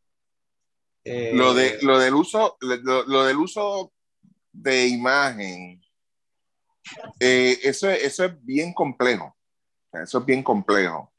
lo, 1.03 1.53
de, 1.53 1.67
eh, 1.67 1.77
lo 1.81 1.99
del 1.99 2.13
uso, 2.13 2.57
lo 2.61 3.23
del 3.23 3.37
uso 3.37 3.91
de 4.56 4.88
imagen, 4.88 5.82
eh, 7.19 7.60
eso, 7.64 7.90
eso 7.90 8.26
es 8.26 8.45
bien 8.45 8.73
complejo. 8.73 9.36
Eso 9.91 10.19
es 10.19 10.26
bien 10.26 10.44
complejo. 10.44 11.14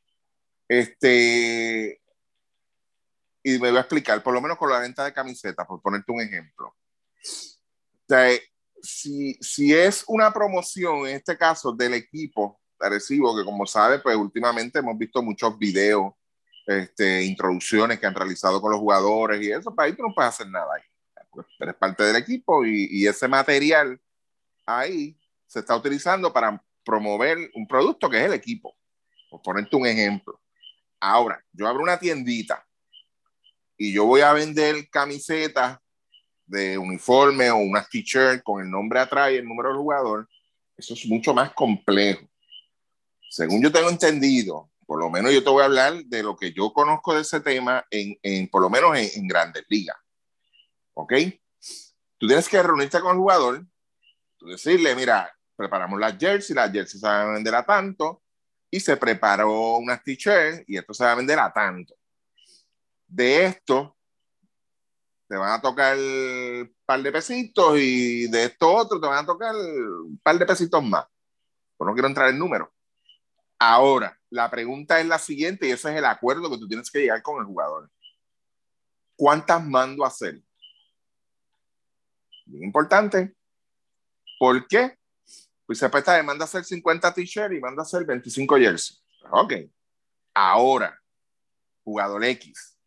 Este, 0.69 2.01
y 3.43 3.59
me 3.59 3.71
voy 3.71 3.79
a 3.79 3.81
explicar, 3.81 4.23
por 4.23 4.35
lo 4.35 4.41
menos 4.41 4.59
con 4.59 4.71
la 4.71 4.81
venta 4.81 5.05
de 5.05 5.13
camisetas, 5.13 5.67
por 5.67 5.81
ponerte 5.81 6.13
un 6.13 6.21
ejemplo. 6.21 6.69
O 6.69 8.09
sea, 8.09 8.31
si, 8.83 9.35
si 9.35 9.73
es 9.75 10.05
una 10.07 10.33
promoción, 10.33 11.07
en 11.07 11.17
este 11.17 11.37
caso, 11.37 11.73
del 11.73 11.95
equipo 11.95 12.61
Arecibo, 12.79 13.37
que 13.37 13.45
como 13.45 13.67
sabe, 13.67 14.01
pues 14.01 14.17
últimamente 14.17 14.79
hemos 14.79 14.99
visto 14.99 15.23
muchos 15.23 15.57
videos, 15.59 16.13
este, 16.67 17.25
introducciones 17.25 17.99
que 17.99 18.07
han 18.07 18.15
realizado 18.15 18.61
con 18.61 18.73
los 18.73 18.81
jugadores 18.81 19.41
y 19.41 19.51
eso, 19.51 19.75
para 19.75 19.75
pues 19.75 19.87
ahí 19.87 19.97
tú 19.97 20.03
no 20.03 20.15
puedes 20.15 20.29
hacer 20.29 20.49
nada 20.49 20.67
ahí 20.75 20.83
eres 21.59 21.75
parte 21.75 22.03
del 22.03 22.17
equipo 22.17 22.65
y, 22.65 23.07
ese 23.07 23.29
material 23.29 24.01
ahí 24.65 25.17
se 25.47 25.61
está 25.61 25.77
utilizando 25.77 26.33
para 26.33 26.63
promover 26.85 27.51
un 27.55 27.67
producto 27.67 28.09
que 28.09 28.19
es 28.19 28.25
el 28.25 28.33
equipo. 28.33 28.77
Por 29.31 29.43
ponerte 29.43 29.77
un 29.77 29.87
ejemplo. 29.87 30.41
Ahora, 31.01 31.45
yo 31.53 31.67
abro 31.67 31.83
una 31.83 31.99
tiendita 31.99 32.65
y 33.77 33.93
yo 33.93 34.07
voy 34.07 34.23
a 34.23 34.33
vender 34.33 34.89
camisetas 34.89 35.79
de 36.47 36.79
uniforme 36.79 37.51
o 37.51 37.57
unas 37.57 37.89
t-shirts 37.89 38.43
con 38.43 38.63
el 38.63 38.71
nombre 38.71 39.01
atrás 39.01 39.33
y 39.33 39.37
el 39.37 39.45
número 39.45 39.71
del 39.71 39.79
jugador. 39.79 40.29
Eso 40.77 40.95
es 40.95 41.07
mucho 41.07 41.35
más 41.35 41.53
complejo. 41.53 42.27
Según 43.29 43.63
yo 43.63 43.73
tengo 43.73 43.91
entendido, 43.91 44.71
por 44.87 45.01
lo 45.01 45.11
menos 45.11 45.33
yo 45.33 45.43
te 45.43 45.51
voy 45.51 45.63
a 45.63 45.67
hablar 45.67 46.05
de 46.05 46.23
lo 46.23 46.37
que 46.37 46.53
yo 46.53 46.73
conozco 46.73 47.15
de 47.15 47.23
ese 47.23 47.41
tema 47.41 47.85
en, 47.91 48.17
en 48.23 48.49
por 48.49 48.63
lo 48.63 48.71
menos 48.71 48.97
en, 48.97 49.11
en 49.15 49.29
grandes 49.29 49.65
ligas. 49.69 49.97
¿Ok? 50.97 51.13
Tú 52.19 52.27
tienes 52.27 52.49
que 52.49 52.63
reunirte 52.63 53.01
con 53.01 53.13
el 53.13 53.19
jugador, 53.19 53.67
tú 54.39 54.47
decirle, 54.47 54.95
mira, 54.97 55.31
preparamos 55.55 56.01
las 56.01 56.17
jerseys, 56.19 56.57
las 56.57 56.73
jerseys 56.73 57.01
se 57.01 57.07
van 57.07 57.29
a 57.29 57.33
vender 57.35 57.55
a 57.55 57.65
tanto, 57.65 58.23
y 58.71 58.81
se 58.81 58.97
preparó 58.97 59.77
unas 59.77 60.03
t-shirts 60.03 60.65
y 60.67 60.77
esto 60.77 60.95
se 60.95 61.05
va 61.05 61.13
a 61.13 61.17
vender 61.17 61.39
a 61.39 61.53
tanto. 61.53 61.95
De 63.07 63.45
esto, 63.45 63.97
te 65.29 65.37
van 65.37 65.53
a 65.53 65.61
tocar 65.61 65.97
un 65.97 66.75
par 66.85 67.03
de 67.03 67.13
pesitos 67.13 67.79
y 67.79 68.29
de 68.29 68.45
esto 68.45 68.73
otro 68.73 69.01
te 69.01 69.07
van 69.07 69.25
a 69.25 69.27
tocar 69.27 69.55
un 69.55 70.19
par 70.23 70.39
de 70.39 70.47
pesitos 70.47 70.83
más. 70.83 71.07
Pues 71.77 71.87
no 71.87 71.93
quiero 71.93 72.09
entrar 72.09 72.31
en 72.31 72.39
números. 72.39 72.69
Ahora, 73.59 74.19
la 74.31 74.51
pregunta 74.51 75.01
es 75.01 75.07
la 75.07 75.19
siguiente 75.19 75.67
y 75.67 75.71
ese 75.71 75.91
es 75.91 75.97
el 75.97 76.05
acuerdo 76.05 76.51
que 76.51 76.59
tú 76.59 76.69
tienes 76.69 76.91
que 76.91 77.01
llegar 77.01 77.23
con 77.23 77.41
el 77.41 77.47
jugador. 77.47 77.91
¿Cuántas 79.17 79.65
mando 79.65 80.05
a 80.05 80.09
hacer? 80.09 80.43
Bien 82.47 82.65
importante. 82.65 83.35
¿Por 84.39 84.67
qué? 84.67 84.97
Pues 85.67 85.79
se 85.79 85.89
presta 85.91 86.23
manda 86.23 86.45
a 86.45 86.47
hacer 86.47 86.65
50 86.65 87.13
t-shirts 87.13 87.57
y 87.57 87.61
manda 87.61 87.83
a 87.83 87.85
hacer 87.85 88.05
25 88.05 88.57
jerseys. 88.57 89.03
Ok. 89.31 89.53
Ahora, 90.33 91.01
jugador 91.83 92.25
X. 92.25 92.79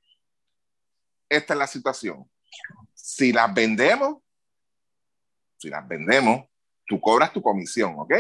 Esta 1.27 1.53
es 1.53 1.57
la 1.57 1.68
situación. 1.68 2.30
Si 2.94 3.34
las 3.34 3.53
vendemos, 3.53 4.23
si 5.57 5.69
las 5.69 5.88
vendemos, 5.88 6.48
tú 6.86 6.99
cobras 7.02 7.34
tu 7.34 7.41
comisión, 7.41 7.95
¿ok? 7.98 8.14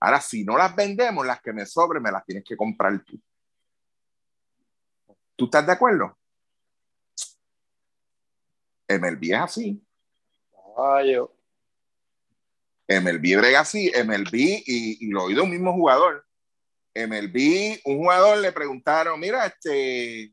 Ahora, 0.00 0.20
si 0.20 0.44
no 0.44 0.56
las 0.56 0.74
vendemos, 0.74 1.26
las 1.26 1.40
que 1.40 1.52
me 1.52 1.66
sobren, 1.66 2.02
me 2.02 2.10
las 2.10 2.24
tienes 2.24 2.44
que 2.44 2.56
comprar 2.56 3.04
tú. 3.04 3.20
¿Tú 5.36 5.44
estás 5.44 5.66
de 5.66 5.72
acuerdo? 5.72 6.18
MLB 8.88 9.24
es 9.24 9.40
así. 9.40 9.87
Ay, 10.78 11.16
MLB 12.88 13.36
brega 13.36 13.60
así, 13.60 13.90
MLB, 13.92 14.34
y, 14.34 15.06
y 15.06 15.10
lo 15.10 15.24
oí 15.24 15.34
de 15.34 15.40
un 15.40 15.50
mismo 15.50 15.72
jugador. 15.72 16.24
MLB, 16.94 17.80
un 17.84 17.98
jugador 17.98 18.38
le 18.38 18.52
preguntaron, 18.52 19.18
mira, 19.18 19.44
este, 19.46 20.22
eh, 20.22 20.32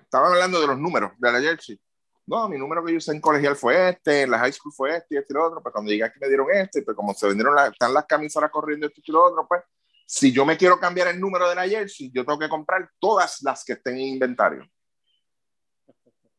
estaban 0.00 0.32
hablando 0.32 0.60
de 0.60 0.68
los 0.68 0.78
números 0.78 1.12
de 1.18 1.32
la 1.32 1.40
jersey. 1.40 1.80
No, 2.26 2.48
mi 2.48 2.56
número 2.56 2.84
que 2.84 2.92
yo 2.92 2.98
usé 2.98 3.12
en 3.12 3.20
colegial 3.20 3.56
fue 3.56 3.90
este, 3.90 4.22
en 4.22 4.30
la 4.30 4.38
high 4.38 4.52
school 4.52 4.72
fue 4.72 4.96
este 4.96 5.16
y 5.16 5.18
este 5.18 5.32
y 5.32 5.34
lo 5.34 5.46
otro. 5.46 5.62
Pues 5.62 5.72
cuando 5.72 5.90
llegué 5.90 6.04
aquí 6.04 6.18
me 6.20 6.28
dieron 6.28 6.46
este, 6.52 6.82
pues 6.82 6.96
como 6.96 7.12
se 7.12 7.26
vendieron, 7.26 7.54
están 7.70 7.92
las 7.92 8.06
camisolas 8.06 8.50
corriendo 8.50 8.86
este 8.86 9.02
y 9.04 9.12
lo 9.12 9.24
otro, 9.24 9.46
pues 9.46 9.62
si 10.06 10.32
yo 10.32 10.46
me 10.46 10.56
quiero 10.56 10.78
cambiar 10.78 11.08
el 11.08 11.20
número 11.20 11.48
de 11.48 11.54
la 11.56 11.68
jersey, 11.68 12.10
yo 12.14 12.24
tengo 12.24 12.38
que 12.38 12.48
comprar 12.48 12.88
todas 12.98 13.42
las 13.42 13.64
que 13.64 13.74
estén 13.74 13.96
en 13.96 14.02
inventario 14.02 14.66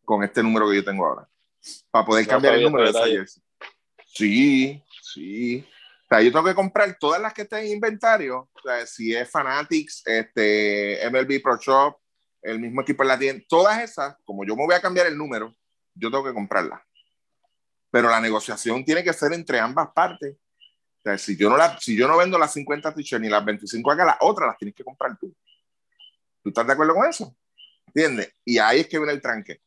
con 0.04 0.24
este 0.24 0.42
número 0.42 0.70
que 0.70 0.78
yo 0.78 0.86
tengo 0.86 1.06
ahora 1.06 1.28
para 1.92 2.06
poder 2.06 2.28
cambiar 2.28 2.56
el 2.56 2.64
número 2.64 2.84
de 2.84 2.90
esa 2.92 3.08
jersey. 3.08 3.44
Sí, 4.08 4.84
sí. 5.02 5.68
O 6.06 6.08
sea, 6.08 6.22
yo 6.22 6.32
tengo 6.32 6.46
que 6.46 6.56
comprar 6.56 6.96
todas 7.00 7.22
las 7.22 7.34
que 7.34 7.44
estén 7.44 7.66
en 7.66 7.72
inventario. 7.72 8.50
O 8.54 8.62
sea, 8.64 8.86
si 8.86 9.16
es 9.16 9.30
Fanatics, 9.30 10.04
este, 10.06 11.00
MLB 11.10 11.42
Pro 11.42 11.58
Shop, 11.58 11.98
el 12.42 12.60
mismo 12.60 12.82
equipo 12.82 13.04
en 13.04 13.08
la 13.08 13.18
tienda, 13.18 13.44
todas 13.50 13.82
esas, 13.82 14.16
como 14.24 14.46
yo 14.46 14.56
me 14.56 14.66
voy 14.66 14.76
a 14.76 14.82
cambiar 14.82 15.08
el 15.08 15.18
número, 15.18 15.56
yo 15.96 16.12
tengo 16.12 16.24
que 16.24 16.34
comprarlas. 16.34 16.82
Pero 17.90 18.10
la 18.10 18.22
negociación 18.22 18.86
tiene 18.86 19.04
que 19.04 19.14
ser 19.14 19.34
entre 19.34 19.60
ambas 19.60 19.90
partes. 19.96 20.36
O 20.36 21.02
sea, 21.04 21.18
si 21.18 21.36
yo 21.36 21.50
no, 21.50 21.58
la, 21.58 21.78
si 21.80 21.96
yo 21.96 22.08
no 22.08 22.18
vendo 22.18 22.38
las 22.38 22.54
50 22.54 22.94
t-shirts 22.94 23.22
ni 23.22 23.30
las 23.30 23.44
25 23.44 23.92
acá, 23.92 24.06
las 24.06 24.18
otras 24.22 24.50
las 24.50 24.58
tienes 24.58 24.76
que 24.76 24.84
comprar 24.84 25.18
tú. 25.18 25.36
¿Tú 26.44 26.50
estás 26.50 26.68
de 26.68 26.74
acuerdo 26.74 26.94
con 26.94 27.10
eso? 27.10 27.36
¿Entiendes? 27.88 28.32
Y 28.44 28.60
ahí 28.60 28.82
es 28.82 28.88
que 28.88 28.98
viene 28.98 29.14
el 29.14 29.22
tranque 29.22 29.62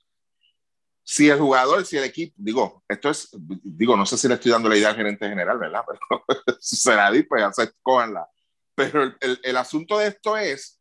si 1.11 1.31
el 1.31 1.39
jugador, 1.39 1.87
si 1.87 1.97
el 1.97 2.05
equipo, 2.05 2.35
digo, 2.37 2.85
esto 2.87 3.09
es, 3.09 3.31
digo, 3.33 3.97
no 3.97 4.05
sé 4.05 4.19
si 4.19 4.29
le 4.29 4.35
estoy 4.35 4.53
dando 4.53 4.69
la 4.69 4.77
idea 4.77 4.91
al 4.91 4.97
gerente 4.97 5.27
general, 5.27 5.59
¿verdad? 5.59 5.83
Pero 6.29 6.59
será 6.61 7.11
pues 7.27 7.41
ya 7.41 7.51
se 7.51 7.73
cójanla. 7.81 8.29
Pero 8.75 9.05
el, 9.05 9.17
el, 9.21 9.41
el, 9.43 9.57
asunto 9.57 9.97
de 9.97 10.09
esto 10.09 10.37
es 10.37 10.79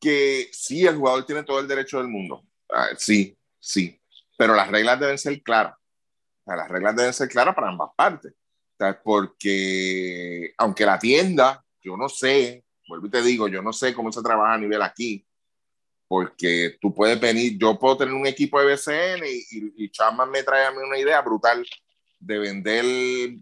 que 0.00 0.48
sí, 0.52 0.84
el 0.84 0.96
jugador 0.96 1.24
tiene 1.24 1.44
todo 1.44 1.60
el 1.60 1.68
derecho 1.68 1.98
del 1.98 2.08
mundo. 2.08 2.42
Ah, 2.68 2.88
sí, 2.98 3.38
sí. 3.60 3.96
Pero 4.36 4.56
las 4.56 4.68
reglas 4.68 4.98
deben 4.98 5.18
ser 5.18 5.40
claras. 5.40 5.76
O 5.76 6.44
sea, 6.44 6.56
las 6.56 6.68
reglas 6.68 6.96
deben 6.96 7.12
ser 7.12 7.28
claras 7.28 7.54
para 7.54 7.68
ambas 7.68 7.90
partes. 7.96 8.32
O 8.32 8.76
sea, 8.76 9.00
porque 9.00 10.52
aunque 10.58 10.84
la 10.84 10.98
tienda, 10.98 11.64
yo 11.80 11.96
no 11.96 12.08
sé, 12.08 12.64
vuelvo 12.88 13.06
y 13.06 13.10
te 13.10 13.22
digo, 13.22 13.46
yo 13.46 13.62
no 13.62 13.72
sé 13.72 13.94
cómo 13.94 14.10
se 14.10 14.20
trabaja 14.20 14.54
a 14.54 14.58
nivel 14.58 14.82
aquí, 14.82 15.24
porque 16.12 16.76
tú 16.78 16.94
puedes 16.94 17.18
venir, 17.18 17.56
yo 17.56 17.78
puedo 17.78 17.96
tener 17.96 18.12
un 18.12 18.26
equipo 18.26 18.60
de 18.60 18.66
BCN 18.66 19.24
y, 19.24 19.46
y, 19.50 19.84
y 19.86 19.90
me 20.28 20.42
trae 20.42 20.66
a 20.66 20.70
mí 20.70 20.76
una 20.76 20.98
idea 20.98 21.22
brutal 21.22 21.66
de 22.20 22.38
vender 22.38 22.84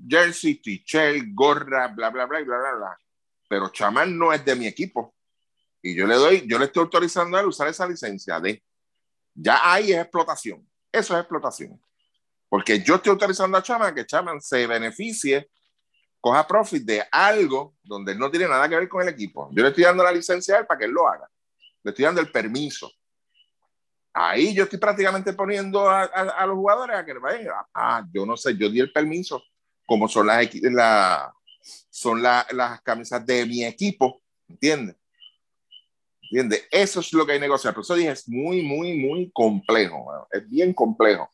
jersey, 0.09 0.55
t-shirt, 0.55 1.31
gorra, 1.35 1.89
bla, 1.89 2.11
bla, 2.11 2.27
bla, 2.27 2.41
bla, 2.45 2.59
bla, 2.59 2.75
bla. 2.77 2.99
Pero 3.49 3.71
Chapman 3.71 4.17
no 4.17 4.33
es 4.33 4.45
de 4.45 4.55
mi 4.55 4.69
equipo. 4.69 5.17
Y 5.83 5.97
yo 5.97 6.07
le 6.07 6.15
doy, 6.15 6.47
yo 6.47 6.61
le 6.61 6.67
estoy 6.67 6.85
autorizando 6.85 7.37
a 7.37 7.41
él 7.41 7.49
usar 7.49 7.67
esa 7.67 7.89
licencia 7.89 8.39
de, 8.39 8.63
ya 9.35 9.73
ahí 9.73 9.91
es 9.91 9.99
explotación. 9.99 10.65
Eso 10.93 11.15
es 11.15 11.21
explotación. 11.23 11.83
Porque 12.49 12.81
yo 12.85 12.95
estoy 12.95 13.11
autorizando 13.11 13.59
a 13.59 13.65
Chapman 13.65 13.97
que 13.97 14.07
Chapman 14.07 14.41
se 14.41 14.65
beneficie, 14.69 15.51
coja 16.21 16.47
profit 16.47 16.85
de 16.85 17.03
algo 17.11 17.75
donde 17.83 18.13
él 18.13 18.19
no 18.21 18.31
tiene 18.31 18.47
nada 18.47 18.69
que 18.69 18.77
ver 18.77 18.89
con 18.89 19.03
el 19.03 19.09
equipo. 19.09 19.51
Yo 19.51 19.61
le 19.61 19.71
estoy 19.71 19.83
dando 19.83 20.05
la 20.05 20.13
licencia 20.13 20.55
a 20.55 20.59
él 20.61 20.67
para 20.67 20.79
que 20.79 20.85
él 20.85 20.93
lo 20.93 21.09
haga 21.09 21.29
le 21.83 21.91
estoy 21.91 22.05
dando 22.05 22.21
el 22.21 22.31
permiso. 22.31 22.91
Ahí 24.13 24.55
yo 24.55 24.65
estoy 24.65 24.79
prácticamente 24.79 25.33
poniendo 25.33 25.89
a, 25.89 26.03
a, 26.03 26.47
los 26.47 26.57
jugadores 26.57 26.97
a 26.97 27.05
que 27.05 27.15
vayan. 27.15 27.55
Ah, 27.73 28.05
yo 28.13 28.27
no 28.27 28.37
sé, 28.37 28.57
yo 28.57 28.69
di 28.69 28.81
el 28.81 28.93
permiso, 28.93 29.43
como 29.87 30.09
son 30.09 30.27
las, 30.27 30.53
la, 30.55 31.33
son 31.89 32.21
la, 32.21 32.47
las 32.51 32.81
camisas 32.83 33.25
de 33.25 33.47
mi 33.47 33.65
equipo, 33.65 34.21
¿entiendes? 34.49 34.97
¿Entiendes? 36.23 36.67
Eso 36.71 37.01
es 37.01 37.13
lo 37.13 37.25
que 37.25 37.33
hay 37.33 37.39
que 37.39 37.43
negociar. 37.43 37.73
Por 37.73 37.83
eso 37.83 37.95
dije, 37.95 38.11
es 38.11 38.29
muy, 38.29 38.63
muy, 38.63 38.99
muy 38.99 39.31
complejo. 39.33 40.27
Es 40.31 40.49
bien 40.49 40.73
complejo. 40.73 41.29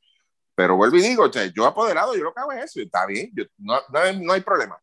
Pero 0.55 0.77
vuelvo 0.77 0.97
y 0.97 1.03
digo, 1.03 1.25
o 1.25 1.33
sea, 1.33 1.47
yo 1.47 1.67
apoderado, 1.67 2.15
yo 2.15 2.25
lo 2.25 2.33
que 2.33 2.41
hago 2.41 2.53
es 2.53 2.65
eso. 2.65 2.81
Está 2.81 3.07
bien, 3.07 3.31
no, 3.59 3.79
no, 3.91 3.99
hay, 3.99 4.19
no 4.21 4.33
hay 4.33 4.41
problema. 4.43 4.79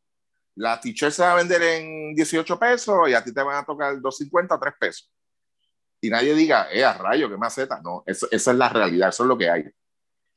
La 0.55 0.79
t-shirt 0.79 1.11
se 1.11 1.23
va 1.23 1.33
a 1.33 1.35
vender 1.35 1.61
en 1.63 2.13
18 2.15 2.59
pesos 2.59 3.09
y 3.09 3.13
a 3.13 3.23
ti 3.23 3.33
te 3.33 3.41
van 3.41 3.57
a 3.57 3.65
tocar 3.65 3.95
2.50 3.95 4.55
o 4.55 4.59
3 4.59 4.73
pesos 4.79 5.12
y 6.03 6.09
nadie 6.09 6.35
diga, 6.35 6.67
eh, 6.69 6.83
a 6.83 6.93
rayo, 6.93 7.29
qué 7.29 7.37
maceta. 7.37 7.79
No, 7.81 8.03
eso, 8.05 8.27
esa 8.29 8.51
es 8.51 8.57
la 8.57 8.67
realidad, 8.67 9.07
eso 9.07 9.23
es 9.23 9.27
lo 9.29 9.37
que 9.37 9.49
hay. 9.49 9.63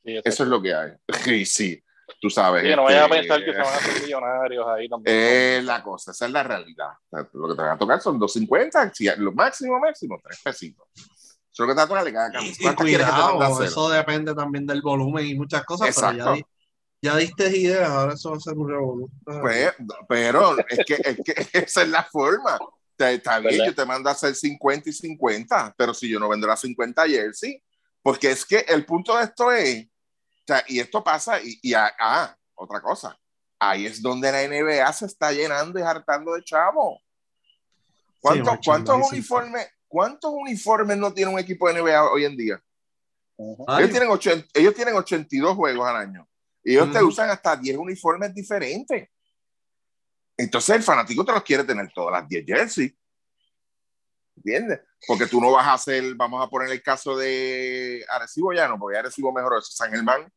Sí, 0.01 0.21
eso 0.23 0.43
es 0.43 0.49
lo 0.49 0.61
que 0.61 0.73
hay. 0.73 0.91
Y 1.41 1.45
sí, 1.45 1.83
tú 2.21 2.29
sabes. 2.29 2.63
Sí, 2.63 2.73
no 2.73 2.87
este, 2.87 2.93
vayas 2.93 3.05
a 3.05 3.09
pensar 3.09 3.43
que 3.43 3.51
se 3.51 3.57
van 3.57 3.67
a 3.67 3.75
hacer 3.75 4.01
millonarios 4.01 4.65
ahí 4.65 4.87
también. 4.87 5.17
Es 5.17 5.65
la 5.65 5.83
cosa, 5.83 6.11
esa 6.11 6.25
es 6.25 6.31
la 6.31 6.43
realidad. 6.43 6.91
Lo 7.11 7.49
que 7.49 7.55
te 7.55 7.61
van 7.61 7.71
a 7.71 7.77
tocar 7.77 7.99
son 7.99 8.17
250, 8.17 8.93
si, 8.93 9.09
lo 9.17 9.33
máximo, 9.33 9.77
máximo, 9.77 10.17
tres 10.23 10.39
pesitos. 10.41 10.87
Eso 10.95 11.11
es 11.51 11.59
lo 11.59 11.67
que 11.67 11.73
te 11.73 11.77
va 11.79 11.83
a 11.83 11.87
tocar 11.87 12.05
de 12.05 12.13
cada 12.13 12.31
camisa. 12.31 12.63
Y, 12.63 12.65
y 12.65 12.75
cuidado, 12.75 13.61
eso 13.61 13.89
depende 13.89 14.33
también 14.33 14.65
del 14.65 14.81
volumen 14.81 15.25
y 15.25 15.35
muchas 15.35 15.65
cosas, 15.65 15.89
Exacto. 15.89 16.23
pero 16.23 16.35
ya, 17.01 17.11
ya 17.11 17.17
diste 17.17 17.57
ideas, 17.57 17.89
ahora 17.89 18.13
eso 18.13 18.31
va 18.31 18.37
a 18.37 18.39
ser 18.39 18.57
un 18.57 18.69
revolución. 18.69 19.41
Pues, 19.41 19.73
pero 20.07 20.57
es 20.59 20.85
que, 20.85 20.93
es 20.93 21.17
que 21.25 21.33
esa 21.59 21.81
es 21.81 21.89
la 21.89 22.03
forma. 22.05 22.57
Está 22.97 23.39
bien, 23.39 23.65
yo 23.65 23.75
te 23.75 23.85
mando 23.85 24.09
a 24.09 24.13
hacer 24.13 24.33
50 24.33 24.89
y 24.89 24.93
50, 24.93 25.75
pero 25.77 25.93
si 25.93 26.09
yo 26.09 26.19
no 26.19 26.29
vendo 26.29 26.47
las 26.47 26.61
50 26.61 27.07
jersey, 27.07 27.61
porque 28.01 28.31
es 28.31 28.45
que 28.45 28.59
el 28.67 28.85
punto 28.85 29.15
de 29.17 29.25
esto 29.25 29.51
es, 29.51 29.85
o 29.85 30.43
sea, 30.47 30.63
y 30.67 30.79
esto 30.79 31.03
pasa, 31.03 31.39
y, 31.41 31.59
y 31.61 31.73
ah, 31.73 32.35
otra 32.55 32.81
cosa, 32.81 33.17
ahí 33.59 33.85
es 33.85 34.01
donde 34.01 34.31
la 34.31 34.47
NBA 34.47 34.91
se 34.93 35.05
está 35.05 35.31
llenando 35.31 35.79
y 35.79 35.83
hartando 35.83 36.33
de 36.33 36.43
chavo. 36.43 37.01
¿Cuántos, 38.19 38.53
sí, 38.55 38.59
¿cuántos 38.65 39.11
uniformes, 39.11 39.67
¿Cuántos 39.87 40.31
uniformes 40.33 40.97
no 40.97 41.13
tiene 41.13 41.31
un 41.31 41.39
equipo 41.39 41.67
de 41.67 41.81
NBA 41.81 42.11
hoy 42.11 42.25
en 42.25 42.35
día? 42.35 42.61
Uh 43.37 43.57
-huh. 43.57 43.79
ellos, 43.79 43.91
tienen 43.91 44.09
80, 44.09 44.47
ellos 44.53 44.73
tienen 44.73 44.95
82 44.95 45.55
juegos 45.55 45.87
al 45.87 45.95
año. 45.95 46.27
Y 46.63 46.73
ellos 46.73 46.87
uh 46.87 46.89
-huh. 46.89 46.93
te 46.93 47.03
usan 47.03 47.29
hasta 47.29 47.55
10 47.55 47.77
uniformes 47.77 48.33
diferentes. 48.33 49.09
Entonces 50.37 50.75
el 50.75 50.83
fanático 50.83 51.25
te 51.25 51.31
los 51.31 51.43
quiere 51.43 51.63
tener 51.63 51.91
todas 51.93 52.21
las 52.21 52.29
10 52.29 52.45
jerseys. 52.45 52.93
¿Entiendes? 54.35 54.81
Porque 55.07 55.25
tú 55.25 55.41
no 55.41 55.51
vas 55.51 55.65
a 55.65 55.73
hacer, 55.73 56.13
vamos 56.15 56.45
a 56.45 56.49
poner 56.49 56.71
el 56.71 56.81
caso 56.83 57.17
de 57.17 58.05
Arecibo 58.07 58.53
ya 58.53 58.67
no, 58.67 58.77
porque 58.77 58.97
Arecibo 58.97 59.33
mejoró 59.33 59.57
eso, 59.57 59.71
San 59.71 59.91
Germán. 59.91 60.31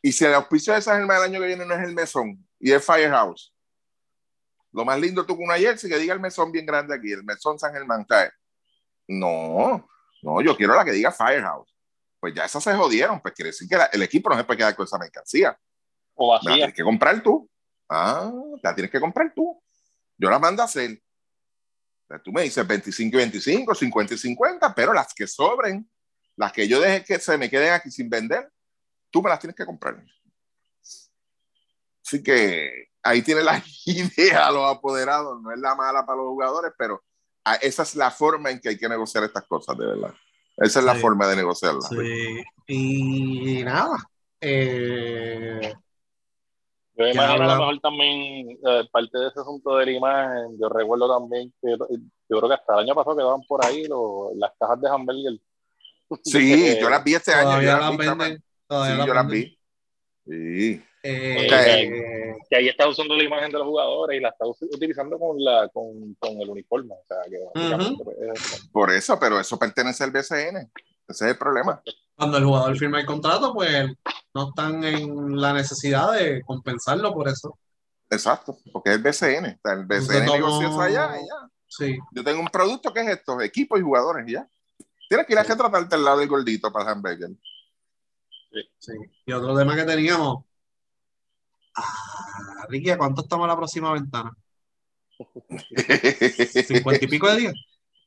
Y 0.00 0.12
si 0.12 0.24
el 0.24 0.34
auspicio 0.34 0.72
de 0.72 0.82
San 0.82 0.98
Germán 0.98 1.18
el 1.18 1.24
año 1.24 1.40
que 1.40 1.46
viene 1.46 1.66
no 1.66 1.74
es 1.74 1.82
el 1.82 1.94
mesón 1.94 2.46
y 2.60 2.70
es 2.70 2.84
Firehouse, 2.84 3.52
lo 4.72 4.84
más 4.84 4.98
lindo 4.98 5.26
tú 5.26 5.36
con 5.36 5.44
una 5.44 5.58
jersey 5.58 5.90
que 5.90 5.98
diga 5.98 6.14
el 6.14 6.20
mesón 6.20 6.50
bien 6.50 6.64
grande 6.64 6.94
aquí, 6.94 7.12
el 7.12 7.24
mesón 7.24 7.58
San 7.58 7.72
Germán, 7.72 8.06
¿sabes? 8.08 8.32
No, 9.08 9.88
no, 10.22 10.40
yo 10.40 10.56
quiero 10.56 10.74
la 10.74 10.84
que 10.84 10.92
diga 10.92 11.12
Firehouse. 11.12 11.76
Pues 12.18 12.34
ya 12.34 12.44
esas 12.44 12.62
se 12.62 12.74
jodieron, 12.74 13.20
pues 13.20 13.34
quiere 13.34 13.50
decir 13.50 13.68
que 13.68 13.76
la, 13.76 13.86
el 13.86 14.02
equipo 14.02 14.30
no 14.30 14.36
se 14.36 14.44
puede 14.44 14.58
quedar 14.58 14.76
con 14.76 14.84
esa 14.84 14.96
mercancía. 14.96 15.58
O 16.14 16.30
vacía. 16.30 16.54
Tienes 16.54 16.74
que 16.74 16.84
comprar 16.84 17.20
tú. 17.22 17.50
Ah, 17.94 18.32
la 18.62 18.74
tienes 18.74 18.90
que 18.90 19.00
comprar 19.00 19.32
tú. 19.34 19.62
Yo 20.16 20.30
la 20.30 20.38
mando 20.38 20.62
a 20.62 20.64
hacer. 20.64 21.00
Tú 22.24 22.30
me 22.32 22.42
dices 22.42 22.66
25 22.66 23.16
y 23.16 23.18
25, 23.18 23.74
50 23.74 24.14
y 24.14 24.18
50, 24.18 24.74
pero 24.74 24.92
las 24.92 25.12
que 25.14 25.26
sobren, 25.26 25.88
las 26.36 26.52
que 26.52 26.66
yo 26.68 26.80
deje 26.80 27.04
que 27.04 27.18
se 27.18 27.36
me 27.38 27.48
queden 27.50 27.72
aquí 27.72 27.90
sin 27.90 28.08
vender, 28.10 28.50
tú 29.10 29.22
me 29.22 29.30
las 29.30 29.38
tienes 29.40 29.56
que 29.56 29.64
comprar. 29.66 30.02
Así 32.04 32.22
que 32.22 32.88
ahí 33.02 33.22
tiene 33.22 33.42
la 33.42 33.62
idea 33.86 34.50
los 34.50 34.70
apoderados. 34.70 35.40
No 35.42 35.52
es 35.52 35.58
la 35.58 35.74
mala 35.74 36.04
para 36.04 36.18
los 36.18 36.26
jugadores, 36.28 36.72
pero 36.78 37.02
esa 37.60 37.82
es 37.82 37.94
la 37.94 38.10
forma 38.10 38.50
en 38.50 38.60
que 38.60 38.70
hay 38.70 38.78
que 38.78 38.88
negociar 38.88 39.24
estas 39.24 39.44
cosas, 39.46 39.76
de 39.78 39.86
verdad. 39.86 40.14
Esa 40.58 40.80
es 40.80 40.84
la 40.84 40.94
Sí. 40.94 41.00
forma 41.00 41.26
de 41.28 41.36
negociarla. 41.36 41.80
Sí. 41.88 42.42
Y 42.66 43.64
nada. 43.64 43.96
eh, 44.40 45.72
Yo 47.06 47.12
imagino 47.12 47.44
a 47.44 47.46
lo 47.54 47.58
mejor 47.60 47.80
también 47.80 48.50
eh, 48.66 48.84
parte 48.90 49.18
de 49.18 49.28
ese 49.28 49.40
asunto 49.40 49.76
de 49.76 49.86
la 49.86 49.92
imagen. 49.92 50.58
Yo 50.60 50.68
recuerdo 50.68 51.12
también 51.18 51.52
que 51.60 51.70
yo 51.70 52.38
creo 52.38 52.48
que 52.48 52.54
hasta 52.54 52.74
el 52.74 52.80
año 52.80 52.94
pasado 52.94 53.16
quedaban 53.16 53.42
por 53.48 53.64
ahí 53.64 53.84
las 54.36 54.52
cajas 54.58 54.80
de 54.80 54.88
hamburger. 54.88 55.32
Sí, 56.24 56.76
yo 56.78 56.90
las 56.90 57.02
vi 57.02 57.14
este 57.14 57.32
año. 57.32 57.44
todavía 57.44 57.70
Yo 57.72 57.78
las 57.78 57.88
las 57.88 57.98
vi, 57.98 58.04
chama. 58.04 58.24
venden. 58.24 58.44
Todavía 58.66 58.92
Sí, 58.92 58.98
las 58.98 59.06
yo 59.06 59.14
las 59.14 59.26
vi. 59.28 59.58
Sí. 60.26 60.82
Eh, 61.04 62.36
que 62.48 62.56
ahí 62.56 62.68
está 62.68 62.86
usando 62.88 63.16
la 63.16 63.24
imagen 63.24 63.50
de 63.50 63.58
los 63.58 63.66
jugadores 63.66 64.18
y 64.18 64.22
la 64.22 64.28
está 64.28 64.46
utilizando 64.46 65.18
con 65.18 65.42
la 65.42 65.68
con, 65.72 66.14
con 66.20 66.40
el 66.40 66.48
uniforme. 66.50 66.94
O 66.94 67.04
sea, 67.08 67.16
que 67.28 67.38
básicamente, 67.54 68.04
pues, 68.04 68.16
es- 68.34 68.68
Por 68.72 68.90
eso, 68.92 69.18
pero 69.18 69.40
eso 69.40 69.58
pertenece 69.58 70.04
al 70.04 70.10
BCN. 70.12 70.70
Ese 71.08 71.24
es 71.26 71.30
el 71.32 71.38
problema. 71.38 71.82
Cuando 72.14 72.38
el 72.38 72.44
jugador 72.44 72.76
firma 72.76 73.00
el 73.00 73.06
contrato, 73.06 73.52
pues 73.52 73.86
no 74.34 74.48
están 74.48 74.82
en 74.84 75.40
la 75.40 75.52
necesidad 75.52 76.12
de 76.12 76.42
compensarlo 76.42 77.12
por 77.12 77.28
eso. 77.28 77.58
Exacto, 78.10 78.58
porque 78.72 78.90
es 78.90 78.96
el 78.96 79.02
BCN. 79.02 79.60
El 79.64 79.84
BCN 79.86 80.16
Entonces, 80.16 80.22
negocia 80.22 80.68
¿cómo- 80.68 80.82
eso 80.84 81.00
allá 81.00 81.16
y 81.18 81.20
ya. 81.22 81.48
Sí. 81.66 81.98
Yo 82.12 82.22
tengo 82.22 82.40
un 82.40 82.48
producto 82.48 82.92
que 82.92 83.00
es 83.00 83.08
esto, 83.08 83.40
equipos 83.40 83.78
y 83.80 83.82
jugadores 83.82 84.28
y 84.28 84.32
ya. 84.32 84.46
Tienes 85.08 85.26
que 85.26 85.32
ir 85.32 85.38
a 85.38 85.42
retratarte 85.42 85.94
al 85.94 86.04
lado 86.04 86.18
del 86.18 86.28
gordito 86.28 86.70
para 86.72 86.84
el 86.86 86.90
hamburger. 86.96 87.30
Sí. 88.78 88.92
Y 89.26 89.32
otro 89.32 89.56
tema 89.56 89.74
que 89.74 89.84
teníamos. 89.84 90.44
Ah, 91.74 92.66
Ricky, 92.68 92.90
¿a 92.90 92.98
cuánto 92.98 93.22
estamos 93.22 93.44
en 93.44 93.48
la 93.48 93.56
próxima 93.56 93.92
ventana? 93.92 94.30
¿50 95.18 96.98
y 97.02 97.06
pico 97.06 97.28
de 97.30 97.36
días? 97.36 97.54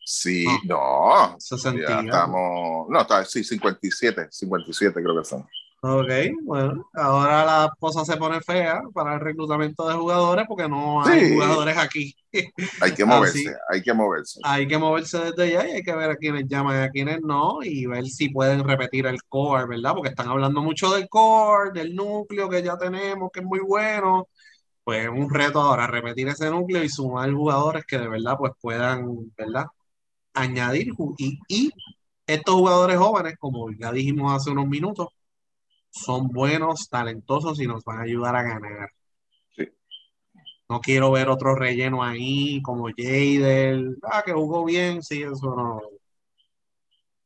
Sí, 0.06 0.45
no. 0.65 1.36
60 1.40 1.88
Ya 1.88 1.99
estamos. 1.99 2.88
No, 2.90 3.02
está, 3.02 3.26
sí, 3.26 3.44
57, 3.44 4.27
57 4.32 5.02
creo 5.03 5.18
que 5.18 5.26
son. 5.26 5.45
Ok, 5.88 6.10
bueno, 6.44 6.90
ahora 6.95 7.45
la 7.45 7.73
cosa 7.80 8.03
se 8.06 8.18
pone 8.18 8.41
fea 8.41 8.82
para 8.91 9.14
el 9.15 9.19
reclutamiento 9.19 9.88
de 9.88 9.94
jugadores 9.94 10.45
porque 10.48 10.68
no 10.68 11.06
hay 11.06 11.26
Sí. 11.27 11.34
jugadores 11.36 11.77
aquí. 11.77 12.15
Hay 12.82 12.94
que 12.94 13.06
moverse, 13.06 13.56
hay 13.69 13.82
que 13.82 13.94
moverse. 13.94 14.40
Hay 14.44 14.68
que 14.68 14.77
moverse 14.77 15.19
desde 15.19 15.52
ya 15.53 15.68
y 15.68 15.72
hay 15.73 15.84
que 15.84 15.95
ver 15.95 16.10
a 16.11 16.15
quienes 16.18 16.48
llaman 16.48 16.82
y 16.82 16.84
a 16.86 16.90
quienes 16.90 17.22
no 17.22 17.60
y 17.61 17.86
ver 17.86 18.06
si 18.07 18.30
pueden 18.30 18.64
repetir 18.64 19.06
el 19.06 19.23
core, 19.23 19.68
¿verdad? 19.68 19.94
Porque 19.94 20.10
están 20.10 20.27
hablando 20.27 20.61
mucho 20.61 20.90
del 20.94 21.07
core, 21.07 21.72
del 21.72 21.95
núcleo 21.95 22.49
que 22.49 22.61
ya 22.64 22.77
tenemos, 22.77 23.30
que 23.32 23.40
es 23.41 23.45
muy 23.45 23.60
bueno. 23.60 24.27
Pues 24.84 25.03
es 25.06 25.10
un 25.10 25.30
reto 25.34 25.61
ahora 25.61 25.88
repetir 25.88 26.27
ese 26.27 26.49
núcleo 26.49 26.84
y 26.84 26.90
sumar 26.90 27.32
jugadores 27.32 27.86
que 27.88 27.98
de 27.99 28.07
verdad 28.10 28.36
pues 28.38 28.52
puedan, 28.60 29.32
¿verdad? 29.38 29.65
Añadir 30.36 30.94
y, 31.18 31.40
y 31.48 31.72
estos 32.28 32.56
jugadores 32.56 32.98
jóvenes, 32.98 33.36
como 33.40 33.72
ya 33.72 33.91
dijimos 33.91 34.34
hace 34.34 34.52
unos 34.52 34.68
minutos, 34.68 35.07
son 35.91 36.28
buenos, 36.28 36.90
talentosos 36.90 37.60
y 37.62 37.68
nos 37.68 37.84
van 37.84 37.99
a 37.99 38.03
ayudar 38.03 38.36
a 38.36 38.44
ganar. 38.44 38.90
Sí. 39.56 39.70
No 40.68 40.82
quiero 40.82 41.12
ver 41.12 41.30
otro 41.30 41.56
relleno 41.56 42.03
ahí, 42.03 42.62
como 42.62 42.90
Jadel, 42.95 43.98
ah, 44.03 44.24
que 44.26 44.34
jugó 44.34 44.66
bien, 44.66 45.02
sí, 45.02 45.22
eso 45.22 45.56
no. 45.56 45.82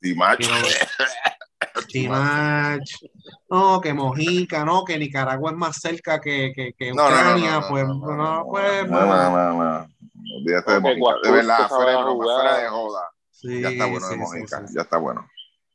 Ver. 0.01 0.37
Timach, 1.87 2.89
no, 3.49 3.81
que 3.81 3.93
Mojica, 3.93 4.63
no, 4.63 4.83
que 4.85 4.97
Nicaragua 4.97 5.51
es 5.51 5.57
más 5.57 5.77
cerca 5.77 6.19
que, 6.19 6.51
que, 6.55 6.73
que 6.73 6.93
No, 6.93 7.09
no, 7.09 7.15
no, 7.15 7.15
no, 7.15 7.19
Ucrania, 7.21 7.61
pues, 7.67 7.87
no, 7.87 7.93
no, 7.95 8.15
no, 8.15 8.45
pues, 8.49 8.89
no, 8.89 9.05
no, 9.05 9.31
no, 9.31 9.63
no. 9.63 9.87
Olvídate 10.35 10.71
de 10.73 10.79
Mojica. 10.79 11.15
De 11.23 11.31
verdad, 11.31 11.69
fuera 11.69 11.91
de 11.91 11.97
broma, 12.03 12.23
fuera 12.23 12.57
de 12.57 12.67
joda. 12.69 13.01
sí, 13.31 13.61
Ya 13.61 13.69
está 13.69 13.85
bueno 13.85 14.07
de 14.07 14.13
sí, 14.13 14.19
sí, 14.19 14.19
Mojica, 14.19 14.67
sí. 14.67 14.73
ya 14.75 14.81
está 14.81 14.97
bueno. 14.97 15.27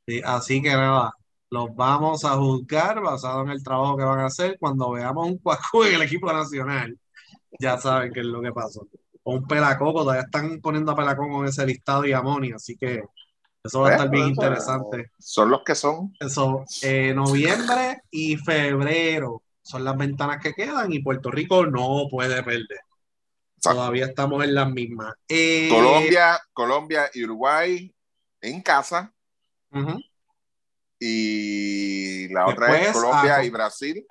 Sí, 0.07 0.21
así 0.25 0.63
que 0.63 0.71
nada, 0.71 1.13
los 1.51 1.75
vamos 1.75 2.25
a 2.25 2.31
juzgar 2.37 3.01
basado 3.01 3.43
en 3.43 3.51
el 3.51 3.63
trabajo 3.63 3.97
que 3.97 4.05
van 4.05 4.21
a 4.21 4.27
hacer 4.27 4.57
cuando 4.59 4.91
veamos 4.91 5.27
un 5.29 5.39
Cuacú 5.39 5.85
en 5.85 5.95
el 5.95 6.03
equipo 6.03 6.33
nacional. 6.33 6.99
Ya 7.59 7.79
saben 7.79 8.13
qué 8.13 8.21
es 8.21 8.27
lo 8.27 8.43
que 8.43 8.53
pasó. 8.53 8.87
O 9.23 9.35
un 9.37 9.47
Pelacoco, 9.47 10.01
todavía 10.03 10.23
están 10.25 10.61
poniendo 10.61 10.93
a 10.93 10.97
Pelacón 10.97 11.31
con 11.31 11.47
ese 11.47 11.65
listado 11.65 12.05
y 12.05 12.13
amonio, 12.13 12.57
así 12.57 12.77
que 12.77 13.03
eso 13.63 13.81
va 13.81 13.89
a 13.89 13.91
Eh, 13.93 13.95
estar 13.95 14.11
bien 14.11 14.25
eso- 14.25 14.31
interesante. 14.33 15.11
Son 15.19 15.51
los 15.51 15.63
que 15.65 15.75
son. 15.75 16.13
Eso, 16.21 16.65
eh, 16.83 17.15
noviembre 17.15 18.03
y 18.11 18.37
febrero 18.37 19.43
son 19.63 19.85
las 19.85 19.97
ventanas 19.97 20.43
que 20.43 20.53
quedan 20.53 20.93
y 20.93 20.99
Puerto 20.99 21.31
Rico 21.31 21.65
no 21.65 22.07
puede 22.11 22.43
perder. 22.43 22.81
Todavía 23.73 24.07
estamos 24.07 24.45
en 24.45 24.55
las 24.55 24.71
mismas. 24.71 25.15
Eh, 25.29 25.69
Colombia, 25.71 26.41
Colombia 26.53 27.11
y 27.13 27.25
Uruguay 27.25 27.95
en 28.41 28.63
casa. 28.63 29.13
Y 30.99 32.29
la 32.29 32.47
otra 32.47 32.81
es 32.81 32.93
Colombia 32.93 33.37
ah, 33.37 33.45
y 33.45 33.51
Brasil 33.51 34.07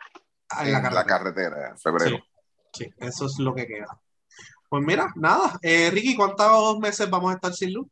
en 0.59 0.67
en 0.67 0.73
la 0.73 0.91
la 0.91 1.05
carretera. 1.05 1.69
en 1.69 1.77
febrero. 1.79 2.17
Sí, 2.73 2.85
sí, 2.85 2.93
eso 2.97 3.25
es 3.25 3.39
lo 3.39 3.55
que 3.55 3.65
queda. 3.65 3.99
Pues 4.69 4.83
mira, 4.83 5.11
nada. 5.15 5.57
Eh, 5.61 5.89
Ricky, 5.91 6.15
¿cuántos 6.15 6.79
meses 6.79 7.09
vamos 7.09 7.31
a 7.31 7.35
estar 7.35 7.53
sin 7.53 7.73
luz? 7.73 7.87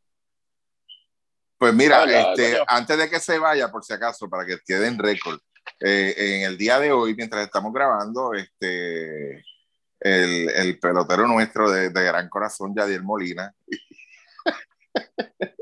Pues 1.58 1.74
mira, 1.76 2.02
Ah, 2.02 2.12
este, 2.12 2.58
antes 2.68 2.98
de 2.98 3.10
que 3.10 3.20
se 3.20 3.38
vaya, 3.38 3.72
por 3.72 3.84
si 3.86 3.94
acaso, 3.94 4.28
para 4.28 4.46
que 4.46 4.58
quede 4.66 4.88
en 4.88 4.98
récord, 4.98 5.40
eh, 5.80 6.16
en 6.18 6.42
el 6.44 6.58
día 6.58 6.80
de 6.80 6.92
hoy, 6.92 7.16
mientras 7.16 7.46
estamos 7.46 7.72
grabando, 7.72 8.34
este, 8.34 9.44
el, 10.02 10.50
el 10.50 10.80
pelotero 10.80 11.28
nuestro 11.28 11.70
de, 11.72 11.90
de 11.90 12.04
gran 12.04 12.28
corazón, 12.30 12.74
Yadier 12.76 13.04
Molina, 13.04 13.54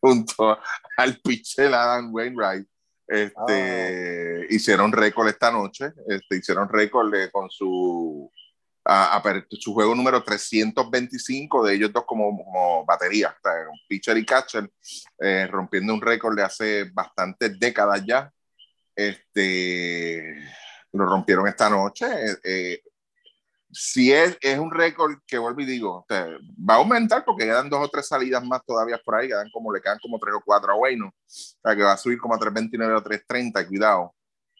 junto 0.00 0.58
al 0.96 1.20
pitcher 1.20 1.72
Adam 1.72 2.12
Wainwright, 2.12 2.66
este, 3.06 4.46
hicieron 4.50 4.90
récord 4.92 5.28
esta 5.28 5.50
noche, 5.50 5.92
este, 6.08 6.36
hicieron 6.38 6.68
récord 6.68 7.12
de- 7.12 7.30
con 7.30 7.48
su, 7.50 8.30
a- 8.84 9.16
a- 9.16 9.44
su 9.50 9.72
juego 9.74 9.94
número 9.94 10.22
325 10.24 11.64
de 11.64 11.74
ellos 11.74 11.92
dos 11.92 12.04
como, 12.04 12.36
como 12.36 12.84
batería, 12.84 13.36
un 13.70 13.78
pitcher 13.88 14.16
y 14.18 14.26
catcher, 14.26 14.68
eh, 15.20 15.46
rompiendo 15.46 15.94
un 15.94 16.00
récord 16.00 16.36
de 16.36 16.42
hace 16.42 16.84
bastantes 16.92 17.58
décadas 17.58 18.02
ya. 18.04 18.30
Este, 18.94 20.34
lo 20.92 21.04
rompieron 21.06 21.46
esta 21.46 21.68
noche. 21.70 22.06
eh, 22.06 22.36
eh, 22.42 22.82
si 23.78 24.10
es, 24.12 24.38
es 24.40 24.58
un 24.58 24.70
récord 24.70 25.18
que 25.26 25.36
vuelvo 25.38 25.60
y 25.60 25.66
digo, 25.66 25.96
o 25.98 26.06
sea, 26.08 26.26
va 26.58 26.74
a 26.74 26.76
aumentar 26.78 27.24
porque 27.24 27.44
quedan 27.44 27.68
dos 27.68 27.84
o 27.84 27.88
tres 27.90 28.08
salidas 28.08 28.42
más 28.44 28.64
todavía 28.64 28.98
por 29.04 29.16
ahí, 29.16 29.28
quedan 29.28 29.50
como, 29.50 29.72
le 29.72 29.80
quedan 29.82 29.98
como 30.00 30.18
tres 30.18 30.34
o 30.34 30.42
cuatro 30.44 30.72
a 30.72 30.76
Wayno, 30.76 31.08
o 31.08 31.12
sea, 31.28 31.76
que 31.76 31.82
va 31.82 31.92
a 31.92 31.96
subir 31.98 32.18
como 32.18 32.34
a 32.34 32.38
329 32.38 32.94
o 32.94 33.02
330, 33.02 33.66
cuidado. 33.68 34.14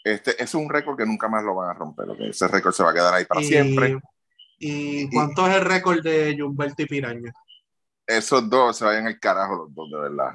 Este, 0.04 0.40
es 0.42 0.54
un 0.54 0.68
récord 0.68 0.96
que 0.98 1.06
nunca 1.06 1.28
más 1.28 1.42
lo 1.42 1.54
van 1.54 1.70
a 1.70 1.74
romper, 1.74 2.08
ok, 2.10 2.20
ese 2.20 2.46
récord 2.48 2.72
se 2.74 2.82
va 2.82 2.90
a 2.90 2.94
quedar 2.94 3.14
ahí 3.14 3.24
para 3.24 3.40
Y- 3.40 3.44
siempre. 3.46 3.98
¿Y 4.58 5.10
cuánto 5.10 5.46
es 5.48 5.54
el 5.56 5.62
récord 5.64 6.02
de 6.02 6.36
Jumberto 6.38 6.82
y 6.82 6.86
Piraña? 6.86 7.32
Esos 8.06 8.48
dos 8.48 8.76
se 8.76 8.84
vayan 8.84 9.06
al 9.06 9.18
carajo 9.18 9.56
los 9.56 9.74
dos, 9.74 9.90
de 9.90 9.98
verdad. 9.98 10.34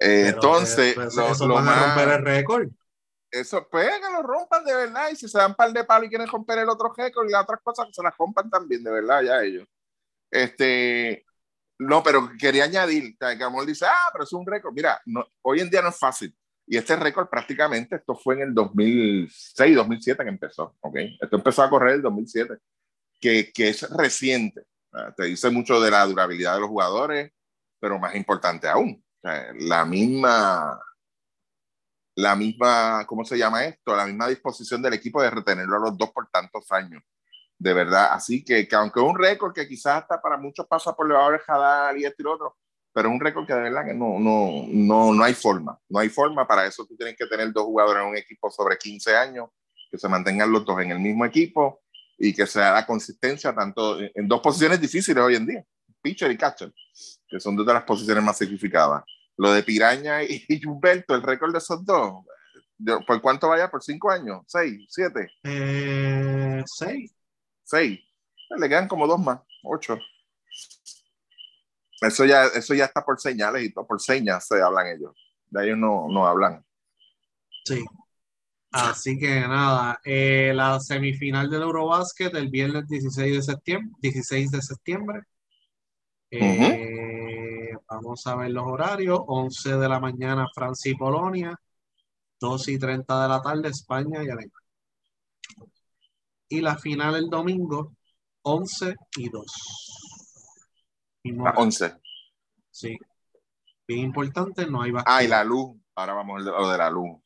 Eh, 0.00 0.22
Pero, 0.26 0.34
entonces, 0.36 0.78
eh, 0.78 0.92
pues, 0.94 1.14
lo- 1.16 1.26
esos 1.28 1.48
lo 1.48 1.54
van 1.54 1.68
a 1.68 1.70
más- 1.70 1.86
romper 1.96 2.08
el 2.18 2.24
récord. 2.24 2.68
Eso, 3.30 3.66
pues 3.70 3.86
que 3.86 4.12
lo 4.12 4.22
rompan 4.22 4.64
de 4.64 4.74
verdad. 4.74 5.10
Y 5.12 5.16
si 5.16 5.28
se 5.28 5.38
dan 5.38 5.54
par 5.54 5.72
de 5.72 5.84
palos 5.84 6.06
y 6.06 6.08
quieren 6.10 6.28
romper 6.28 6.58
el 6.58 6.68
otro 6.68 6.92
récord 6.96 7.28
y 7.28 7.32
las 7.32 7.42
otras 7.42 7.60
cosas, 7.62 7.86
que 7.86 7.92
se 7.94 8.02
las 8.02 8.16
rompan 8.16 8.50
también, 8.50 8.82
de 8.82 8.90
verdad, 8.90 9.22
ya 9.22 9.42
ellos. 9.42 9.66
Este, 10.30 11.24
no, 11.78 12.02
pero 12.02 12.30
quería 12.38 12.64
añadir, 12.64 13.16
Amor 13.42 13.66
dice, 13.66 13.86
ah, 13.86 14.10
pero 14.12 14.24
es 14.24 14.32
un 14.32 14.46
récord. 14.46 14.74
Mira, 14.74 15.00
no, 15.06 15.26
hoy 15.42 15.60
en 15.60 15.70
día 15.70 15.82
no 15.82 15.88
es 15.90 15.98
fácil. 15.98 16.34
Y 16.66 16.76
este 16.76 16.96
récord 16.96 17.28
prácticamente, 17.28 17.96
esto 17.96 18.14
fue 18.14 18.34
en 18.34 18.42
el 18.42 18.54
2006, 18.54 19.76
2007 19.76 20.22
que 20.22 20.28
empezó, 20.28 20.76
¿ok? 20.80 20.96
Esto 21.20 21.36
empezó 21.36 21.62
a 21.62 21.70
correr 21.70 21.90
en 21.90 21.96
el 21.96 22.02
2007, 22.02 22.58
que, 23.20 23.52
que 23.52 23.68
es 23.70 23.88
reciente. 23.90 24.64
Te 25.16 25.24
dice 25.24 25.50
mucho 25.50 25.80
de 25.80 25.90
la 25.90 26.04
durabilidad 26.04 26.54
de 26.54 26.60
los 26.60 26.68
jugadores, 26.68 27.32
pero 27.80 27.98
más 27.98 28.14
importante 28.14 28.68
aún, 28.68 29.02
la 29.22 29.84
misma 29.84 30.78
la 32.18 32.34
misma, 32.34 33.04
¿cómo 33.06 33.24
se 33.24 33.38
llama 33.38 33.64
esto? 33.64 33.94
La 33.94 34.04
misma 34.04 34.26
disposición 34.26 34.82
del 34.82 34.94
equipo 34.94 35.22
de 35.22 35.30
retenerlo 35.30 35.76
a 35.76 35.90
los 35.90 35.96
dos 35.96 36.10
por 36.10 36.28
tantos 36.28 36.64
años. 36.72 37.00
De 37.56 37.72
verdad. 37.72 38.08
Así 38.10 38.44
que, 38.44 38.66
que 38.66 38.74
aunque 38.74 38.98
un 38.98 39.16
récord 39.16 39.54
que 39.54 39.68
quizás 39.68 40.02
hasta 40.02 40.20
para 40.20 40.36
muchos 40.36 40.66
pasa 40.66 40.92
por 40.96 41.08
el 41.08 41.38
Jadal 41.38 41.96
y 41.96 42.04
esto 42.04 42.24
y 42.24 42.26
otro, 42.26 42.56
pero 42.92 43.08
es 43.08 43.14
un 43.14 43.20
récord 43.20 43.46
que 43.46 43.54
de 43.54 43.60
verdad 43.60 43.84
que 43.84 43.94
no, 43.94 44.18
no, 44.18 44.64
no, 44.66 45.14
no 45.14 45.22
hay 45.22 45.32
forma. 45.32 45.78
No 45.88 46.00
hay 46.00 46.08
forma. 46.08 46.44
Para 46.44 46.66
eso 46.66 46.84
tú 46.86 46.96
tienes 46.96 47.14
que 47.16 47.24
tener 47.26 47.52
dos 47.52 47.66
jugadores 47.66 48.02
en 48.02 48.08
un 48.08 48.16
equipo 48.16 48.50
sobre 48.50 48.76
15 48.76 49.14
años, 49.14 49.50
que 49.88 49.96
se 49.96 50.08
mantengan 50.08 50.50
los 50.50 50.64
dos 50.64 50.80
en 50.80 50.90
el 50.90 50.98
mismo 50.98 51.24
equipo 51.24 51.82
y 52.18 52.34
que 52.34 52.48
sea 52.48 52.72
la 52.72 52.84
consistencia 52.84 53.54
tanto 53.54 54.00
en, 54.00 54.10
en 54.12 54.26
dos 54.26 54.40
posiciones 54.40 54.80
difíciles 54.80 55.22
hoy 55.22 55.36
en 55.36 55.46
día, 55.46 55.64
pitcher 56.02 56.32
y 56.32 56.36
catcher, 56.36 56.72
que 57.28 57.38
son 57.38 57.54
dos 57.54 57.64
de 57.64 57.74
las 57.74 57.84
posiciones 57.84 58.24
más 58.24 58.36
sacrificadas. 58.36 59.04
Lo 59.38 59.52
de 59.52 59.62
Piraña 59.62 60.22
y, 60.22 60.44
y 60.48 60.66
Humberto, 60.66 61.14
el 61.14 61.22
récord 61.22 61.52
de 61.52 61.58
esos 61.58 61.84
dos, 61.84 62.24
¿por 63.06 63.20
cuánto 63.20 63.48
vaya? 63.48 63.70
¿Por 63.70 63.82
cinco 63.82 64.10
años? 64.10 64.42
¿Seis? 64.46 64.86
¿Siete? 64.88 65.30
Eh, 65.44 66.62
seis. 66.66 67.14
¿Seis? 67.64 68.00
Le 68.56 68.68
quedan 68.68 68.88
como 68.88 69.06
dos 69.06 69.20
más, 69.20 69.40
ocho. 69.62 69.98
Eso 72.00 72.24
ya, 72.24 72.44
eso 72.46 72.74
ya 72.74 72.84
está 72.84 73.04
por 73.04 73.20
señales 73.20 73.64
y 73.64 73.72
todo, 73.72 73.86
por 73.86 74.00
señas 74.00 74.46
se 74.46 74.62
hablan 74.62 74.86
ellos. 74.86 75.12
De 75.50 75.64
ellos 75.64 75.78
no, 75.78 76.06
no 76.08 76.26
hablan. 76.26 76.64
Sí. 77.64 77.84
Así 78.70 79.18
que 79.18 79.40
nada, 79.40 79.98
eh, 80.04 80.52
la 80.54 80.78
semifinal 80.78 81.50
del 81.50 81.62
Eurobasket 81.62 82.34
el 82.34 82.48
viernes 82.48 82.86
16 82.86 83.36
de 83.36 83.42
septiembre. 83.42 83.90
16 84.00 84.50
de 84.50 84.62
septiembre. 84.62 85.20
Eh, 86.30 87.27
vamos 87.88 88.26
a 88.26 88.36
ver 88.36 88.50
los 88.50 88.64
horarios. 88.64 89.20
11 89.26 89.76
de 89.76 89.88
la 89.88 90.00
mañana 90.00 90.46
Francia 90.54 90.90
y 90.90 90.94
Polonia. 90.94 91.58
2 92.40 92.68
y 92.68 92.78
30 92.78 93.22
de 93.22 93.28
la 93.28 93.42
tarde 93.42 93.68
España 93.68 94.22
y 94.22 94.28
Alemania. 94.28 94.52
Y 96.48 96.60
la 96.60 96.78
final 96.78 97.16
el 97.16 97.28
domingo 97.28 97.96
11 98.42 98.94
y 99.16 99.28
2. 99.28 99.46
A 101.44 101.50
11. 101.56 101.96
Sí. 102.70 102.96
Bien 103.86 104.00
importante, 104.00 104.66
no 104.66 104.82
hay 104.82 104.92
Ah, 105.04 105.22
y 105.22 105.28
la 105.28 105.42
luz. 105.44 105.76
Ahora 105.94 106.14
vamos 106.14 106.40
a 106.40 106.44
lo 106.44 106.70
de 106.70 106.78
la 106.78 106.90
luz. 106.90 107.18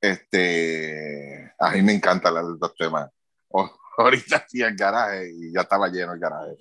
Este, 0.00 1.52
a 1.58 1.70
mí 1.72 1.82
me 1.82 1.94
encantan 1.94 2.34
los 2.34 2.58
dos 2.58 2.74
temas. 2.74 3.10
ahorita 3.98 4.36
hacía 4.36 4.68
el 4.68 4.76
garaje 4.76 5.30
y 5.32 5.52
ya 5.52 5.62
estaba 5.62 5.88
lleno 5.88 6.12
el 6.12 6.20
garaje. 6.20 6.56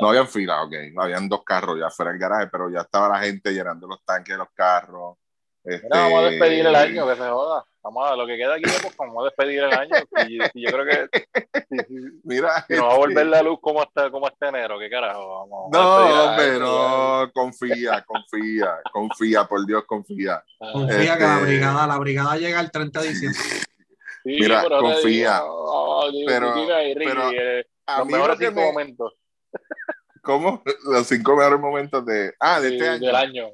No 0.00 0.08
habían 0.08 0.28
fila, 0.28 0.62
ok. 0.62 0.72
No 0.92 1.02
habían 1.02 1.28
dos 1.28 1.42
carros 1.44 1.78
ya 1.78 1.90
fuera 1.90 2.12
del 2.12 2.20
garaje, 2.20 2.48
pero 2.50 2.70
ya 2.70 2.80
estaba 2.80 3.08
la 3.08 3.24
gente 3.24 3.52
llenando 3.52 3.86
los 3.86 4.04
tanques 4.04 4.34
de 4.34 4.38
los 4.38 4.48
carros. 4.54 5.16
Este... 5.64 5.88
vamos 5.90 6.20
a 6.20 6.26
despedir 6.30 6.66
el 6.66 6.74
año, 6.74 7.06
que 7.06 7.16
se 7.16 7.28
joda. 7.28 7.64
Vamos 7.82 8.10
a 8.10 8.16
lo 8.16 8.26
que 8.26 8.36
queda 8.36 8.54
aquí, 8.54 8.64
pues 8.64 8.96
vamos 8.96 9.22
a 9.22 9.24
despedir 9.24 9.60
el 9.60 9.72
año. 9.72 9.94
Y, 10.28 10.38
yo 10.60 10.70
creo 10.70 10.84
que 10.84 11.88
Mira, 12.24 12.66
no 12.68 12.86
va 12.86 12.94
a 12.94 12.98
volver 12.98 13.26
la 13.26 13.42
luz 13.42 13.58
como 13.60 13.82
este, 13.82 14.10
como 14.10 14.28
este 14.28 14.48
enero, 14.48 14.78
¿qué 14.78 14.90
carajo? 14.90 15.46
Vamos 15.48 15.70
no, 15.72 16.24
hombre, 16.24 16.58
no, 16.58 17.30
confía, 17.32 18.04
confía, 18.06 18.78
confía, 18.92 19.44
por 19.44 19.64
Dios, 19.66 19.84
confía. 19.86 20.42
Confía 20.58 21.16
que 21.16 21.24
la 21.24 21.34
este, 21.34 21.46
brigada, 21.46 21.86
la 21.86 21.98
brigada 21.98 22.36
llega 22.36 22.60
el 22.60 22.70
30 22.70 23.00
de 23.00 23.08
diciembre. 23.08 23.40
Sí, 24.24 24.36
Mira, 24.40 24.64
confía. 24.68 25.42
pero, 26.26 26.54
pero 26.94 27.30
eh, 27.30 27.64
los 27.98 28.06
mejores 28.06 28.38
cinco 28.38 28.60
momentos. 28.60 29.14
¿Cómo? 30.22 30.62
Los 30.84 31.06
cinco 31.06 31.36
mejores 31.36 31.60
momentos 31.60 32.04
de. 32.04 32.34
Ah, 32.38 32.60
de 32.60 32.76
este 32.76 32.88
año. 32.88 33.06
Del 33.06 33.16
año. 33.16 33.48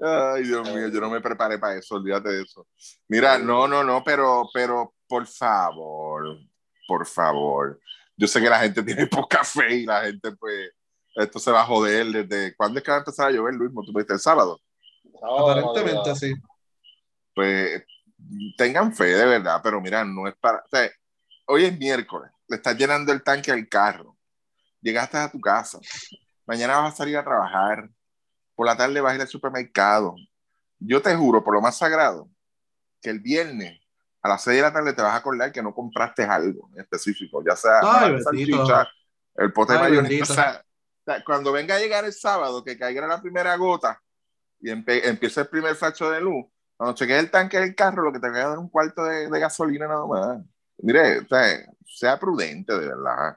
Ay, 0.00 0.42
Dios 0.44 0.68
mío, 0.72 0.88
yo 0.88 1.00
no 1.00 1.10
me 1.10 1.20
preparé 1.20 1.58
para 1.58 1.76
eso, 1.76 1.96
olvídate 1.96 2.28
de 2.28 2.42
eso. 2.42 2.66
Mira, 3.08 3.38
no, 3.38 3.66
no, 3.66 3.82
no, 3.82 4.02
pero, 4.04 4.48
pero 4.52 4.94
por 5.08 5.26
favor, 5.26 6.38
por 6.86 7.06
favor. 7.06 7.80
Yo 8.16 8.26
sé 8.26 8.40
que 8.40 8.50
la 8.50 8.60
gente 8.60 8.82
tiene 8.82 9.06
poca 9.08 9.44
fe 9.44 9.76
y 9.76 9.86
la 9.86 10.02
gente, 10.02 10.32
pues, 10.32 10.70
esto 11.16 11.38
se 11.38 11.50
va 11.50 11.62
a 11.62 11.66
joder 11.66 12.06
desde. 12.06 12.54
¿Cuándo 12.56 12.78
es 12.78 12.84
que 12.84 12.90
va 12.90 12.98
a 12.98 13.00
empezar 13.00 13.28
a 13.28 13.30
llover, 13.30 13.54
Luis? 13.54 13.72
¿Tú 13.72 13.92
viste 13.92 14.12
el 14.12 14.20
sábado? 14.20 14.60
Aparentemente, 15.22 16.14
sí. 16.14 16.34
Pues 17.34 17.82
tengan 18.56 18.94
fe 18.94 19.06
de 19.06 19.24
verdad, 19.24 19.60
pero 19.62 19.80
mira, 19.80 20.04
no 20.04 20.28
es 20.28 20.34
para. 20.36 20.58
O 20.58 20.68
sea, 20.68 20.88
hoy 21.48 21.64
es 21.64 21.78
miércoles, 21.78 22.30
le 22.46 22.56
estás 22.56 22.76
llenando 22.76 23.12
el 23.12 23.22
tanque 23.22 23.50
al 23.50 23.68
carro, 23.68 24.16
llegaste 24.80 25.16
a 25.16 25.30
tu 25.30 25.40
casa, 25.40 25.78
mañana 26.46 26.78
vas 26.78 26.94
a 26.94 26.96
salir 26.96 27.16
a 27.16 27.24
trabajar, 27.24 27.88
por 28.54 28.66
la 28.66 28.76
tarde 28.76 29.00
vas 29.00 29.12
a 29.12 29.16
ir 29.16 29.20
al 29.22 29.28
supermercado. 29.28 30.14
Yo 30.78 31.00
te 31.00 31.14
juro, 31.14 31.42
por 31.42 31.54
lo 31.54 31.60
más 31.60 31.78
sagrado, 31.78 32.28
que 33.00 33.10
el 33.10 33.20
viernes 33.20 33.80
a 34.20 34.28
las 34.28 34.42
6 34.42 34.56
de 34.56 34.62
la 34.62 34.72
tarde 34.72 34.92
te 34.92 35.02
vas 35.02 35.12
a 35.12 35.16
acordar 35.16 35.50
que 35.50 35.62
no 35.62 35.74
compraste 35.74 36.24
algo 36.24 36.70
específico, 36.76 37.42
ya 37.44 37.56
sea 37.56 37.80
el 39.36 39.52
pote 39.52 39.72
de 39.72 39.78
mayonesa. 39.78 40.64
cuando 41.24 41.52
venga 41.52 41.76
a 41.76 41.78
llegar 41.78 42.04
el 42.04 42.12
sábado, 42.12 42.62
que 42.62 42.78
caiga 42.78 43.06
la 43.06 43.22
primera 43.22 43.56
gota 43.56 44.00
y 44.60 44.70
empiece 44.70 45.40
el 45.40 45.48
primer 45.48 45.76
facho 45.76 46.10
de 46.10 46.20
luz, 46.20 46.44
cuando 46.76 46.94
cheques 46.94 47.18
el 47.18 47.30
tanque 47.30 47.58
del 47.58 47.74
carro, 47.74 48.02
lo 48.02 48.12
que 48.12 48.20
te 48.20 48.28
va 48.28 48.36
a 48.38 48.48
dar 48.48 48.58
un 48.58 48.68
cuarto 48.68 49.04
de, 49.04 49.28
de 49.30 49.40
gasolina 49.40 49.86
nada 49.86 50.06
más. 50.06 50.38
Mire, 50.78 51.26
sea 51.84 52.18
prudente, 52.18 52.72
de 52.78 52.88
verdad. 52.88 53.36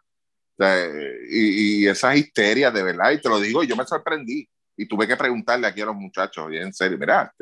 y, 1.29 1.83
y, 1.83 1.87
esas 1.87 2.15
histerias, 2.15 2.73
de 2.73 2.83
verdad, 2.83 3.11
y 3.11 3.21
te 3.21 3.29
lo 3.29 3.39
digo, 3.39 3.63
yo 3.63 3.75
me 3.75 3.85
sorprendí 3.85 4.47
y 4.77 4.87
tuve 4.87 5.07
que 5.07 5.17
preguntarle 5.17 5.67
aquí 5.67 5.81
a 5.81 5.85
los 5.85 5.95
muchachos, 5.95 6.51
y 6.51 6.57
en 6.57 6.73
serio, 6.73 6.97
mira, 6.97 7.33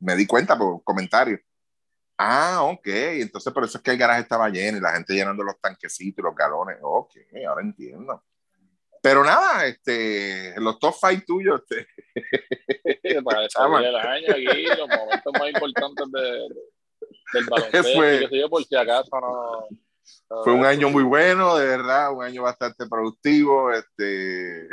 me 0.00 0.16
di 0.16 0.26
cuenta 0.26 0.56
por 0.56 0.82
comentarios. 0.84 1.40
Ah, 2.20 2.62
ok, 2.64 2.86
entonces 2.86 3.52
por 3.52 3.64
eso 3.64 3.78
es 3.78 3.84
que 3.84 3.92
el 3.92 3.98
garaje 3.98 4.22
estaba 4.22 4.48
lleno 4.48 4.78
y 4.78 4.80
la 4.80 4.92
gente 4.92 5.14
llenando 5.14 5.44
los 5.44 5.60
tanquecitos 5.60 6.20
y 6.20 6.26
los 6.26 6.34
galones. 6.34 6.78
Ok, 6.82 7.14
ahora 7.46 7.62
entiendo. 7.62 8.24
Pero 9.00 9.22
nada, 9.24 9.66
este, 9.66 10.54
los 10.60 10.80
top 10.80 10.96
five 11.00 11.22
tuyos. 11.24 11.62
Este. 11.62 11.86
Para 13.24 13.42
el 13.88 13.96
año 13.96 14.32
aquí, 14.32 14.66
los 14.76 14.88
momentos 14.88 15.32
más 15.32 15.48
importantes 15.48 16.06
de, 16.10 16.48
del 17.32 17.44
baloncesto. 17.50 17.98
Fue, 17.98 18.28
yo, 18.30 18.48
por 18.48 18.64
si 18.64 18.76
acaso 18.76 19.10
no 19.20 19.68
fue 20.44 20.52
un 20.52 20.64
año 20.64 20.90
muy 20.90 21.02
bueno, 21.02 21.56
de 21.56 21.66
verdad, 21.66 22.12
un 22.12 22.22
año 22.22 22.42
bastante 22.42 22.86
productivo. 22.86 23.72
Este... 23.72 24.68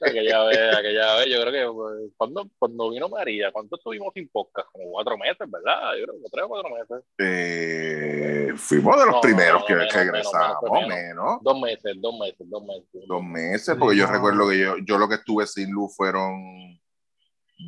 aquella, 0.00 0.44
vez, 0.44 0.58
aquella 0.76 1.16
vez, 1.16 1.26
yo 1.26 1.40
creo 1.40 1.52
que 1.52 1.72
pues, 1.72 2.12
cuando, 2.16 2.48
cuando 2.58 2.90
vino 2.90 3.08
María, 3.08 3.50
¿cuánto 3.50 3.76
estuvimos 3.76 4.12
sin 4.14 4.28
podcast? 4.28 4.68
Como 4.70 4.92
cuatro 4.92 5.18
meses, 5.18 5.50
¿verdad? 5.50 5.94
Yo 5.98 6.04
creo 6.04 6.16
que 6.22 6.30
tres 6.30 6.44
o 6.44 6.48
cuatro 6.48 6.70
meses. 6.70 7.04
Eh, 7.18 8.52
fuimos 8.56 8.96
de 8.96 9.06
los 9.06 9.20
primeros 9.20 9.64
que, 9.64 9.74
regresamos, 9.74 10.86
menos, 10.88 11.42
Dos 11.42 11.60
meses, 11.60 11.96
dos 11.96 12.18
meses, 12.18 12.48
dos 12.48 12.62
meses. 12.62 13.08
Dos 13.08 13.22
meses, 13.24 13.76
porque 13.76 13.96
yo 13.96 14.06
recuerdo 14.06 14.48
que 14.48 14.58
yo, 14.58 14.76
yo 14.84 14.98
lo 14.98 15.08
que 15.08 15.16
estuve 15.16 15.46
sin 15.46 15.72
luz 15.72 15.96
fueron 15.96 16.78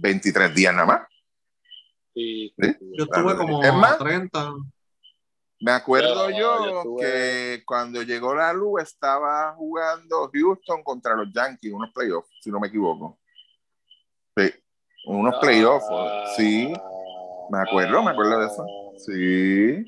23 0.01 0.55
días 0.55 0.73
nada 0.73 0.87
más. 0.87 1.14
Sí, 2.15 2.55
Yo 2.57 3.05
estuve 3.05 3.37
como 3.37 3.61
30. 3.99 4.55
Me 5.61 5.73
acuerdo 5.73 6.31
yo, 6.31 6.97
que 6.99 7.63
cuando 7.65 8.03
llegó 8.03 8.35
la 8.35 8.53
luz 8.53 8.83
estaba 8.83 9.55
jugando 9.55 10.31
Houston 10.33 10.83
contra 10.83 11.15
los 11.15 11.33
Yankees, 11.33 11.73
unos 11.73 11.91
playoffs, 11.93 12.29
si 12.41 12.51
no 12.51 12.61
me 12.61 12.69
equivoco. 12.69 13.19
Sí, 14.37 14.53
unos 15.07 15.37
playoffs, 15.41 15.87
sí. 16.37 16.73
Me 17.51 17.59
acuerdo, 17.59 18.03
me 18.03 18.11
acuerdo 18.11 18.41
de 18.41 18.47
eso. 18.47 18.67
Sí. 18.99 19.85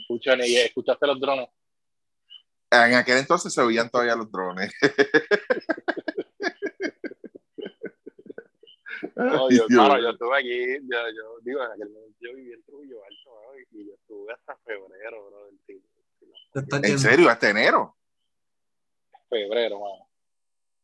¿y 0.46 0.56
escuchaste 0.56 1.06
los 1.06 1.20
drones? 1.20 1.48
En 2.70 2.94
aquel 2.94 3.18
entonces 3.18 3.52
se 3.52 3.60
oían 3.60 3.88
todavía 3.88 4.16
los 4.16 4.30
drones. 4.30 4.72
No, 9.16 9.48
yo, 9.50 9.66
yo 9.68 10.10
estuve 10.10 10.38
aquí, 10.38 10.78
yo, 10.82 10.98
yo 11.16 11.38
digo, 11.40 11.64
en 11.64 11.72
aquel 11.72 11.90
momento 11.90 12.18
yo 12.20 12.34
viví 12.34 12.52
en 12.52 12.62
Trujillo 12.64 13.02
Alto, 13.02 13.30
¿no? 13.30 13.58
y 13.58 13.86
yo 13.86 13.94
estuve 13.94 14.32
hasta 14.32 14.56
febrero, 14.58 15.26
bro. 15.26 15.48
¿En 16.82 16.98
serio? 16.98 17.30
¿Hasta 17.30 17.50
enero? 17.50 17.96
Febrero, 19.28 19.80
mano. 19.80 20.08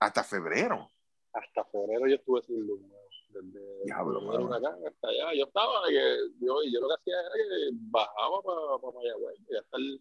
¿Hasta 0.01 0.25
febrero? 0.25 0.91
Hasta 1.33 1.65
febrero 1.67 2.07
yo 2.09 2.17
estuve 2.17 2.43
sin 2.43 2.67
luz, 2.67 2.81
Desde 3.29 3.85
Diablo, 3.85 4.55
acá 4.55 4.77
hasta 4.87 5.09
allá. 5.09 5.35
Yo 5.35 5.45
estaba, 5.45 5.89
que, 5.89 6.17
yo, 6.41 6.57
yo 6.71 6.81
lo 6.81 6.89
que 6.89 6.95
hacía 6.95 7.21
era 7.21 7.35
que 7.35 7.71
bajaba 7.73 8.43
para 8.43 8.61
pa 8.81 8.93
Mayagüez 8.93 9.39
y 9.49 9.57
hasta 9.57 9.77
el 9.77 10.01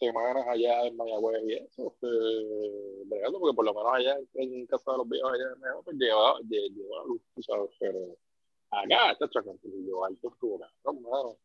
semanas 0.00 0.46
allá 0.48 0.86
en 0.86 0.96
Mayagüez 0.96 1.42
y 1.46 1.52
eso, 1.54 1.94
eh, 2.02 3.04
porque 3.38 3.54
por 3.54 3.64
lo 3.64 3.74
menos 3.74 3.92
allá 3.92 4.18
en 4.34 4.66
casa 4.66 4.92
de 4.92 4.98
los 4.98 5.08
viejos 5.08 5.32
allá 5.32 5.52
en 5.54 5.60
Mayagüez, 5.60 5.84
pues 5.84 5.96
llevaba, 5.96 6.40
llevaba 6.48 7.04
luz, 7.04 7.22
sabes, 7.46 7.70
pero 7.78 8.16
acá, 8.70 9.12
está 9.12 9.28
yo 9.86 10.04
alto 10.04 10.28
estuvo, 10.28 10.58
no, 10.84 11.36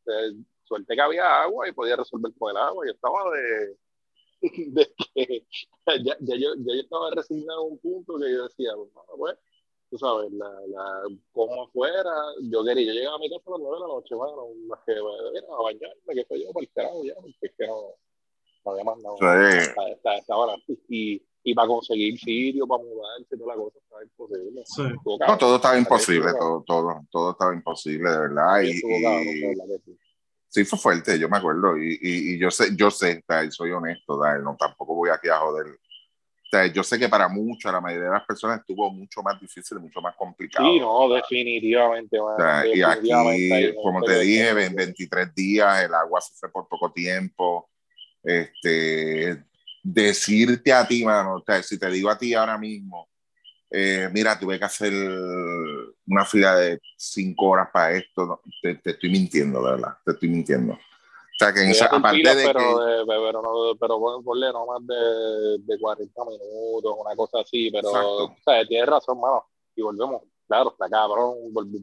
suerte 0.64 0.95
que 0.95 1.02
había 1.02 1.44
agua 1.44 1.68
y 1.68 1.73
podía 1.73 1.98
resolver 1.98 2.32
con 2.40 2.52
el 2.52 2.57
agua, 2.57 2.88
y 2.88 2.91
estaba 2.91 3.32
de, 3.32 3.77
de 4.72 4.94
que 5.14 5.45
ya, 6.03 6.18
ya, 6.22 6.36
yo, 6.36 6.56
ya 6.56 6.76
yo 6.76 6.82
estaba 6.82 7.11
resignado 7.11 7.60
a 7.60 7.64
un 7.64 7.77
punto 7.80 8.18
que 8.18 8.32
yo 8.32 8.44
decía, 8.44 8.73
bueno, 8.76 8.91
pues, 9.18 9.38
tú 9.90 9.98
sabes, 9.98 10.32
la, 10.32 10.49
la, 10.68 11.03
como 11.32 11.64
afuera, 11.64 12.14
yo 12.44 12.64
quería, 12.64 12.88
yo 12.88 12.94
llegaba 12.94 13.18
a 13.18 13.19
mi 13.19 13.30
casa 13.30 13.44
a 13.48 13.52
las 13.52 13.60
nueve 13.60 13.76
de 13.76 13.82
la 13.82 13.88
noche, 13.88 14.15
bueno, 14.15 14.48
más 14.68 14.80
que, 14.86 14.99
bueno, 14.99 15.56
a 15.60 15.64
bañarme, 15.64 16.15
que 16.15 16.26
fue 16.26 16.41
yo 16.41 16.53
para 16.53 16.64
el 16.64 16.72
carajo 16.72 17.03
ya, 17.03 17.15
porque 17.15 17.38
es 17.41 17.53
que 17.57 17.68
no, 17.68 17.95
no 18.65 18.71
había 18.71 18.83
más 18.83 18.97
nada. 18.97 20.17
estaba 20.17 20.55
y, 20.89 21.21
y 21.43 21.53
para 21.53 21.67
conseguir 21.67 22.19
sitio, 22.19 22.67
para 22.67 22.83
mudarse, 22.83 23.37
toda 23.37 23.55
la 23.55 23.61
cosa 23.61 23.77
estaba 23.77 24.03
imposible. 24.03 24.63
Sí. 24.65 24.83
No, 25.27 25.37
todo 25.37 25.55
estaba 25.57 25.77
imposible, 25.77 26.31
todo, 26.39 26.63
todo, 26.65 27.01
todo 27.11 27.31
estaba 27.31 27.53
imposible, 27.53 28.09
de 28.09 28.17
verdad. 28.17 28.61
Y, 28.61 28.73
sí, 30.47 30.65
fue 30.65 30.79
fuerte, 30.79 31.19
yo 31.19 31.29
me 31.29 31.37
acuerdo. 31.37 31.77
Y, 31.77 31.99
y, 32.01 32.39
yo 32.39 32.49
sé, 32.49 32.75
yo 32.75 32.89
sé, 32.89 33.23
soy 33.51 33.71
honesto, 33.71 34.19
no, 34.43 34.55
tampoco 34.57 34.95
voy 34.95 35.11
aquí 35.11 35.29
a 35.29 35.37
joder. 35.37 35.67
yo 36.73 36.83
sé 36.83 36.97
que 36.97 37.09
para 37.09 37.27
muchos, 37.27 37.71
la 37.71 37.81
mayoría 37.81 38.07
de 38.07 38.13
las 38.13 38.25
personas 38.25 38.61
estuvo 38.61 38.89
mucho 38.89 39.21
más 39.21 39.39
difícil, 39.39 39.79
mucho 39.79 40.01
más 40.01 40.15
complicado. 40.15 40.67
Sí, 40.67 40.79
no, 40.79 41.13
definitivamente. 41.13 42.17
y 42.73 42.81
aquí, 42.81 43.75
como 43.83 44.01
te 44.01 44.19
dije, 44.21 44.49
en 44.49 44.73
23 44.73 45.35
días, 45.35 45.83
el 45.83 45.93
agua 45.93 46.19
se 46.21 46.33
fue 46.33 46.51
por 46.51 46.67
poco 46.67 46.91
tiempo 46.91 47.69
este, 48.26 49.45
decirte 49.84 50.73
a 50.73 50.88
ti, 50.88 51.06
mano, 51.06 51.43
si 51.64 51.77
te 51.77 51.89
digo 51.89 52.10
a 52.10 52.18
ti 52.18 52.34
ahora 52.34 52.57
mismo, 52.57 53.07
eh, 53.69 54.10
mira, 54.11 54.39
tuve 54.39 54.57
que 54.57 54.65
hacer 54.65 54.93
una 56.07 56.26
fila 56.26 56.56
de 56.56 56.80
cinco 56.97 57.47
horas 57.47 57.69
para 57.72 57.91
esto, 57.93 58.41
te, 58.61 58.80
estoy 58.84 59.10
mintiendo, 59.10 59.61
¿verdad? 59.61 59.97
Te 60.03 60.14
estoy 60.14 60.30
mintiendo. 60.30 60.73
O 60.73 61.38
sea, 61.38 61.53
que 61.53 61.64
en 61.64 61.69
esa, 61.72 61.85
aparte 61.85 62.35
de 62.35 62.45
pero, 62.45 62.60
que... 62.60 63.03
pero, 63.06 63.41
no, 63.41 63.76
pero 63.77 64.22
ponle 64.23 64.53
no 64.53 64.65
más 64.65 64.88
de, 64.88 65.57
de 65.60 65.80
40 65.80 66.22
minutos, 66.23 66.95
una 66.97 67.15
cosa 67.15 67.41
así, 67.41 67.69
pero, 67.69 67.89
o 67.89 68.35
sea, 68.43 68.65
tienes 68.65 68.88
razón, 68.88 69.19
mano, 69.19 69.45
y 69.76 69.81
volvemos, 69.81 70.22
claro, 70.47 70.72
está 70.72 70.89
cabrón, 70.89 71.35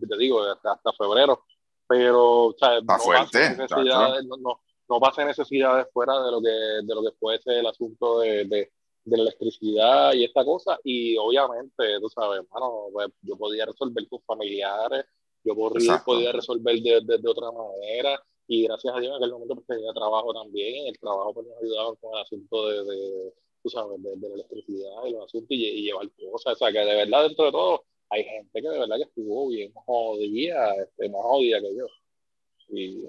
te 0.08 0.16
digo, 0.16 0.42
hasta, 0.42 0.72
hasta 0.72 0.92
febrero, 0.94 1.44
pero, 1.86 2.46
o 2.46 2.56
sea, 2.58 2.78
está 2.78 2.96
no 2.96 2.98
fuerte, 2.98 3.50
necesidades, 3.50 4.24
no, 4.24 4.36
no, 4.38 4.60
no 4.92 5.00
pase 5.00 5.24
necesidades 5.24 5.86
fuera 5.92 6.22
de 6.22 6.30
lo 6.30 6.40
que, 6.40 6.48
de 6.48 6.94
lo 6.94 7.02
que 7.02 7.16
fuese 7.18 7.58
el 7.58 7.66
asunto 7.66 8.20
de, 8.20 8.44
de 8.44 8.70
de 9.04 9.16
la 9.16 9.22
electricidad 9.24 10.12
y 10.14 10.24
esta 10.24 10.44
cosa, 10.44 10.78
y 10.84 11.16
obviamente, 11.16 11.98
tú 12.00 12.08
sabes, 12.08 12.42
mano, 12.52 12.86
pues, 12.92 13.08
yo 13.22 13.36
podía 13.36 13.66
resolver 13.66 14.08
con 14.08 14.20
familiares, 14.22 15.04
yo 15.44 15.54
podía, 15.54 16.02
podía 16.04 16.32
resolver 16.32 16.76
de, 16.80 17.00
de, 17.18 17.28
otra 17.28 17.50
manera, 17.50 18.22
y 18.46 18.64
gracias 18.64 18.94
a 18.94 19.00
Dios 19.00 19.10
en 19.10 19.16
aquel 19.16 19.32
momento 19.32 19.54
pues, 19.56 19.66
tenía 19.66 19.92
trabajo 19.92 20.32
también, 20.32 20.86
el 20.86 20.98
trabajo 20.98 21.34
pues, 21.34 21.46
nos 21.46 21.62
ayudaba 21.62 21.96
con 21.96 22.14
el 22.14 22.22
asunto 22.22 22.68
de, 22.68 22.84
de 22.84 23.34
tú 23.62 23.68
sabes, 23.70 24.02
de, 24.02 24.28
la 24.28 24.34
electricidad 24.34 25.04
y 25.06 25.12
los 25.12 25.24
asuntos 25.24 25.50
y, 25.50 25.82
llevar 25.82 26.08
cosas, 26.30 26.54
o 26.54 26.56
sea, 26.56 26.72
que 26.72 26.78
de 26.78 26.94
verdad 26.94 27.24
dentro 27.24 27.46
de 27.46 27.52
todo 27.52 27.84
hay 28.10 28.24
gente 28.24 28.62
que 28.62 28.68
de 28.68 28.78
verdad 28.78 28.96
que 28.96 29.04
estuvo 29.04 29.48
bien 29.48 29.72
jodida, 29.74 30.74
este, 30.76 31.08
más 31.08 31.22
jodida 31.22 31.60
que 31.60 31.74
yo. 31.74 31.86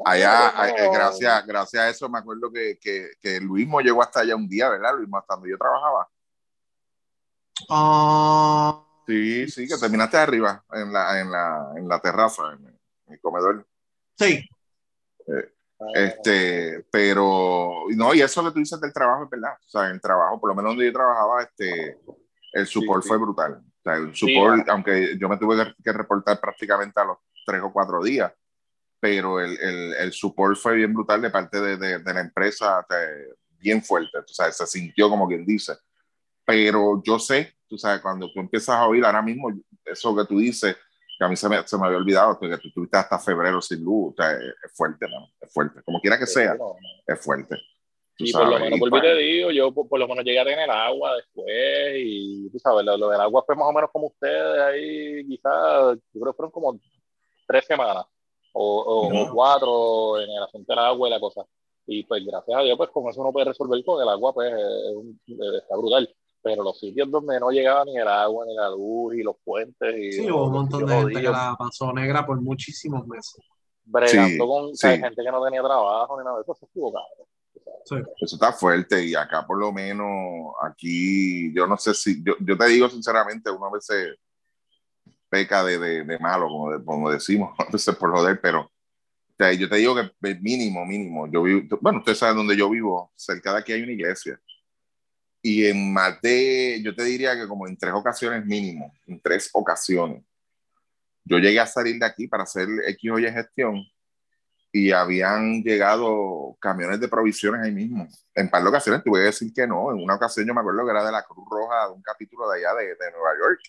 Allá, 0.06 0.53
eh, 0.68 0.90
gracias, 0.91 1.45
gracias 1.45 1.84
a 1.84 1.90
eso 1.90 2.10
me 2.10 2.19
acuerdo 2.19 2.52
que, 2.52 2.77
que, 2.80 3.11
que 3.19 3.40
Luismo 3.40 3.80
llegó 3.80 4.02
hasta 4.02 4.22
allá 4.22 4.35
un 4.35 4.48
día, 4.48 4.69
¿verdad? 4.69 4.95
Luismo, 4.95 5.18
hasta 5.18 5.35
donde 5.35 5.49
yo 5.49 5.57
trabajaba. 5.57 6.10
Ah. 7.69 8.84
sí, 9.07 9.48
sí, 9.48 9.68
que 9.68 9.77
terminaste 9.77 10.18
arriba, 10.18 10.64
en 10.72 10.91
la, 10.91 11.19
en 11.22 11.31
la, 11.31 11.72
en 11.76 11.88
la 11.88 11.99
terraza, 11.99 12.44
en, 12.53 12.77
el 13.07 13.22
comedor. 13.22 13.65
Sí. 14.18 14.48
Eh, 15.27 15.53
este, 15.94 16.85
pero, 16.91 17.85
no, 17.95 18.14
y 18.14 18.22
eso 18.22 18.44
que 18.44 18.52
tú 18.52 18.60
dices 18.60 18.80
del 18.80 18.94
trabajo 18.94 19.26
es 19.26 19.30
verdad. 19.30 19.53
O 19.65 19.69
sea, 19.69 19.90
el 19.90 20.02
trabajo, 20.02 20.40
por 20.40 20.49
lo 20.49 20.56
menos 20.56 20.72
donde 20.72 20.85
yo 20.85 20.94
trabajaba, 20.94 21.44
este, 21.44 21.99
el 22.53 22.68
support 22.68 23.06
fue 23.06 23.18
brutal. 23.18 23.53
O 23.56 23.81
sea, 23.84 23.95
el 23.95 24.15
support, 24.15 24.68
aunque 24.69 25.18
yo 25.18 25.30
me 25.30 25.38
tuve 25.38 25.73
que 25.84 25.94
reportar 25.94 26.40
prácticamente 26.40 26.99
a 26.99 27.06
los 27.06 27.18
tres 27.45 27.61
o 27.61 27.72
cuatro 27.72 28.02
días, 28.02 28.31
pero 29.03 29.38
el, 29.41 29.59
el, 29.59 29.93
el 29.95 30.13
support 30.13 30.55
fue 30.55 30.75
bien 30.75 30.93
brutal 30.93 31.21
de 31.21 31.30
parte 31.30 31.59
de, 31.59 31.75
de, 31.75 32.13
la 32.13 32.21
empresa, 32.21 32.88
bien 33.59 33.84
fuerte, 33.84 34.17
o 34.17 34.27
sea, 34.30 34.49
se 34.49 34.65
sintió 34.65 35.09
como 35.09 35.27
quien 35.27 35.45
dice. 35.45 35.73
Pero 36.45 37.03
yo 37.03 37.19
sé, 37.19 37.53
tú 37.67 37.77
sabes, 37.77 37.99
cuando 37.99 38.31
tú 38.31 38.39
empiezas 38.39 38.77
a 38.77 38.88
oír 38.88 39.03
ahora 39.03 39.21
mismo, 39.21 39.51
eso 39.84 40.15
que 40.15 40.23
tú 40.23 40.38
dices, 40.38 40.77
que 41.19 41.25
a 41.25 41.27
mí 41.27 41.35
se 41.35 41.49
me, 41.49 41.67
se 41.67 41.77
me 41.77 41.85
había 41.85 41.97
olvidado, 41.97 42.39
que 42.39 42.47
tú 42.59 42.69
estuviste 42.69 42.95
hasta 42.95 43.19
febrero 43.19 43.61
sin 43.61 43.84
luz, 43.84 44.13
o 44.13 44.15
sea, 44.15 44.38
es 44.38 44.71
fuerte, 44.73 45.05
¿no? 45.09 45.27
Es 45.41 45.51
fuerte, 45.51 45.81
como 45.84 45.99
quiera 45.99 46.17
que 46.17 46.25
sea, 46.25 46.55
es 47.05 47.19
fuerte. 47.19 47.57
Y 48.19 48.31
por 48.31 48.47
lo 48.47 48.57
menos, 48.57 48.80
por 48.80 49.01
te 49.01 49.15
digo, 49.15 49.51
yo 49.51 49.73
por, 49.73 49.99
lo 49.99 50.07
menos 50.07 50.23
llegué 50.23 50.39
a 50.39 50.45
tener 50.45 50.71
agua 50.71 51.17
después 51.17 51.95
y 51.97 52.49
tú 52.49 52.57
sabes, 52.57 52.85
lo, 52.85 52.95
lo, 52.95 53.09
del 53.09 53.19
agua 53.19 53.43
fue 53.45 53.53
más 53.57 53.67
o 53.67 53.73
menos 53.73 53.89
como 53.91 54.07
ustedes 54.07 54.61
ahí, 54.61 55.27
quizás, 55.27 55.97
yo 56.13 56.21
creo 56.21 56.31
que 56.31 56.38
fueron 56.38 56.51
como 56.51 56.80
tres 57.45 57.65
semanas 57.65 58.05
o, 58.53 59.09
o, 59.09 59.34
cuatro 59.34 60.21
en 60.21 60.30
el 60.30 60.43
asunto 60.43 60.71
del 60.73 60.80
agua 60.80 61.07
y 61.07 61.11
la 61.11 61.19
cosa. 61.19 61.45
Y 61.85 62.03
pues 62.03 62.25
gracias 62.25 62.57
a 62.57 62.61
Dios, 62.61 62.77
pues 62.77 62.89
con 62.91 63.09
eso 63.09 63.21
uno 63.21 63.34
puede 63.34 63.47
resolver 63.47 63.84
con 63.84 64.01
el 64.01 64.07
agua, 64.07 64.34
pues 64.34 64.53
está 65.27 65.75
brutal. 65.75 66.09
Pero 66.41 66.63
los 66.63 66.80
sitios 66.80 67.09
donde 67.09 67.39
no 67.39 67.51
llegaba 67.51 67.85
ni 67.85 67.97
el 67.97 68.07
agua, 68.07 68.45
ni 68.45 68.53
la 68.53 68.69
luz, 68.69 69.15
y 69.15 69.23
los 69.23 69.35
puentes. 69.43 69.95
Y 69.97 70.11
sí, 70.11 70.31
hubo 70.31 70.45
un 70.45 70.51
montón 70.51 70.85
de 70.85 70.93
gente 70.93 71.21
que 71.21 71.30
la 71.30 71.55
pasó 71.57 71.93
negra 71.93 72.25
por 72.25 72.39
muchísimos 72.41 73.07
meses. 73.07 73.41
Bregando 73.85 74.47
con 74.47 74.75
gente 74.75 75.23
que 75.23 75.31
no 75.31 75.43
tenía 75.43 75.61
trabajo 75.61 76.17
ni 76.17 76.25
nada 76.25 76.38
de 76.38 76.43
eso, 76.43 76.55
se 76.55 76.65
estuvo 76.65 76.93
Sí. 77.85 77.95
Eso 78.21 78.35
está 78.35 78.53
fuerte 78.53 79.05
y 79.05 79.13
acá 79.13 79.45
por 79.45 79.57
lo 79.57 79.71
menos, 79.73 80.53
aquí, 80.61 81.53
yo 81.53 81.67
no 81.67 81.77
sé 81.77 81.93
si, 81.93 82.23
yo, 82.23 82.34
yo 82.39 82.57
te 82.57 82.67
digo 82.67 82.89
sinceramente, 82.89 83.51
uno 83.51 83.65
a 83.65 83.71
veces 83.71 84.15
peca 85.34 85.64
de, 85.64 85.80
de, 85.80 86.03
de 86.03 86.19
malo, 86.19 86.47
como, 86.47 86.85
como, 86.85 87.10
decimos, 87.10 87.55
a 87.57 87.72
veces 87.72 87.95
por 87.95 88.11
joder, 88.11 88.39
pero 88.39 88.61
o 88.61 89.35
sea, 89.35 89.51
yo 89.53 89.68
te 89.68 89.77
digo 89.77 89.95
que 89.95 90.11
mínimo, 90.39 90.85
mínimo, 90.85 91.27
yo 91.27 91.41
vivo, 91.41 91.80
bueno, 91.81 91.99
ustedes 91.99 92.19
saben 92.19 92.38
dónde 92.38 92.55
yo 92.55 92.69
vivo, 92.69 93.11
cerca 93.15 93.51
de 93.53 93.60
aquí 93.60 93.73
hay 93.73 93.81
una 93.81 93.93
iglesia. 93.93 94.39
Y 95.41 95.65
en 95.65 95.91
más 95.91 96.22
de, 96.22 96.80
yo 96.84 96.95
te 96.95 97.03
diría 97.03 97.35
que 97.35 97.47
como 97.47 97.68
en 97.68 97.76
tres 97.76 97.93
ocasiones 97.93 98.45
mínimo, 98.45 98.93
en 99.07 99.19
tres 99.19 99.49
ocasiones, 99.53 100.23
yo 101.26 101.39
llegué 101.39 101.60
a 101.60 101.65
salir 101.65 101.97
de 101.97 102.05
aquí 102.05 102.27
para 102.27 102.43
hacer 102.43 102.68
X 102.89 103.11
o 103.11 103.18
Y 103.18 103.31
gestión 103.31 103.84
y 104.72 104.91
habían 104.91 105.64
llegado 105.64 106.55
camiones 106.60 106.99
de 106.99 107.07
provisiones 107.07 107.61
ahí 107.61 107.72
mismo. 107.72 108.07
En 108.35 108.49
par 108.49 108.61
de 108.61 108.69
ocasiones 108.69 109.03
tuve 109.03 109.19
que 109.19 109.26
decir 109.26 109.51
que 109.51 109.65
no. 109.65 109.91
En 109.91 109.97
una 109.97 110.15
ocasión 110.15 110.45
yo 110.45 110.53
me 110.53 110.61
acuerdo 110.61 110.85
que 110.85 110.91
era 110.91 111.05
de 111.05 111.11
la 111.11 111.23
Cruz 111.23 111.45
Roja, 111.49 111.88
de 111.88 111.93
un 111.93 112.03
capítulo 112.03 112.49
de 112.51 112.60
allá 112.60 112.76
de, 112.76 112.85
de 112.85 113.11
Nueva 113.11 113.31
York 113.39 113.61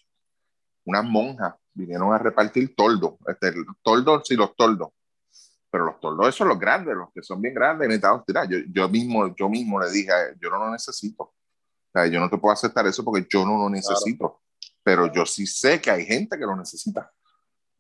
unas 0.85 1.05
monjas 1.05 1.55
vinieron 1.73 2.13
a 2.13 2.19
repartir 2.19 2.75
toldos, 2.75 3.15
este, 3.27 3.53
toldos 3.83 4.31
y 4.31 4.37
los 4.37 4.55
toldos. 4.57 4.89
Pero 5.71 5.87
los 5.87 6.01
toldos, 6.01 6.29
esos 6.29 6.37
son 6.37 6.49
los 6.49 6.59
grandes, 6.59 6.95
los 6.95 7.13
que 7.13 7.23
son 7.23 7.41
bien 7.41 7.55
grandes, 7.55 7.89
necesitamos 7.89 8.25
Yo, 8.49 8.59
yo, 8.73 8.89
mismo, 8.89 9.35
yo 9.35 9.49
mismo 9.49 9.81
le 9.81 9.91
dije, 9.91 10.13
yo 10.41 10.51
no 10.51 10.59
lo 10.59 10.71
necesito. 10.71 11.25
O 11.25 11.35
sea, 11.93 12.07
yo 12.07 12.21
no 12.21 12.31
te 12.31 12.39
puedo 12.39 12.53
aceptar 12.53 12.87
eso 12.87 13.05
porque 13.05 13.27
yo 13.29 13.45
no 13.45 13.59
lo 13.59 13.69
necesito. 13.69 14.41
Pero 14.83 15.13
yo 15.13 15.27
sí 15.27 15.47
sé 15.47 15.81
que 15.81 15.91
hay 15.91 16.05
gente 16.05 16.39
que 16.39 16.45
lo 16.45 16.55
necesita. 16.55 17.11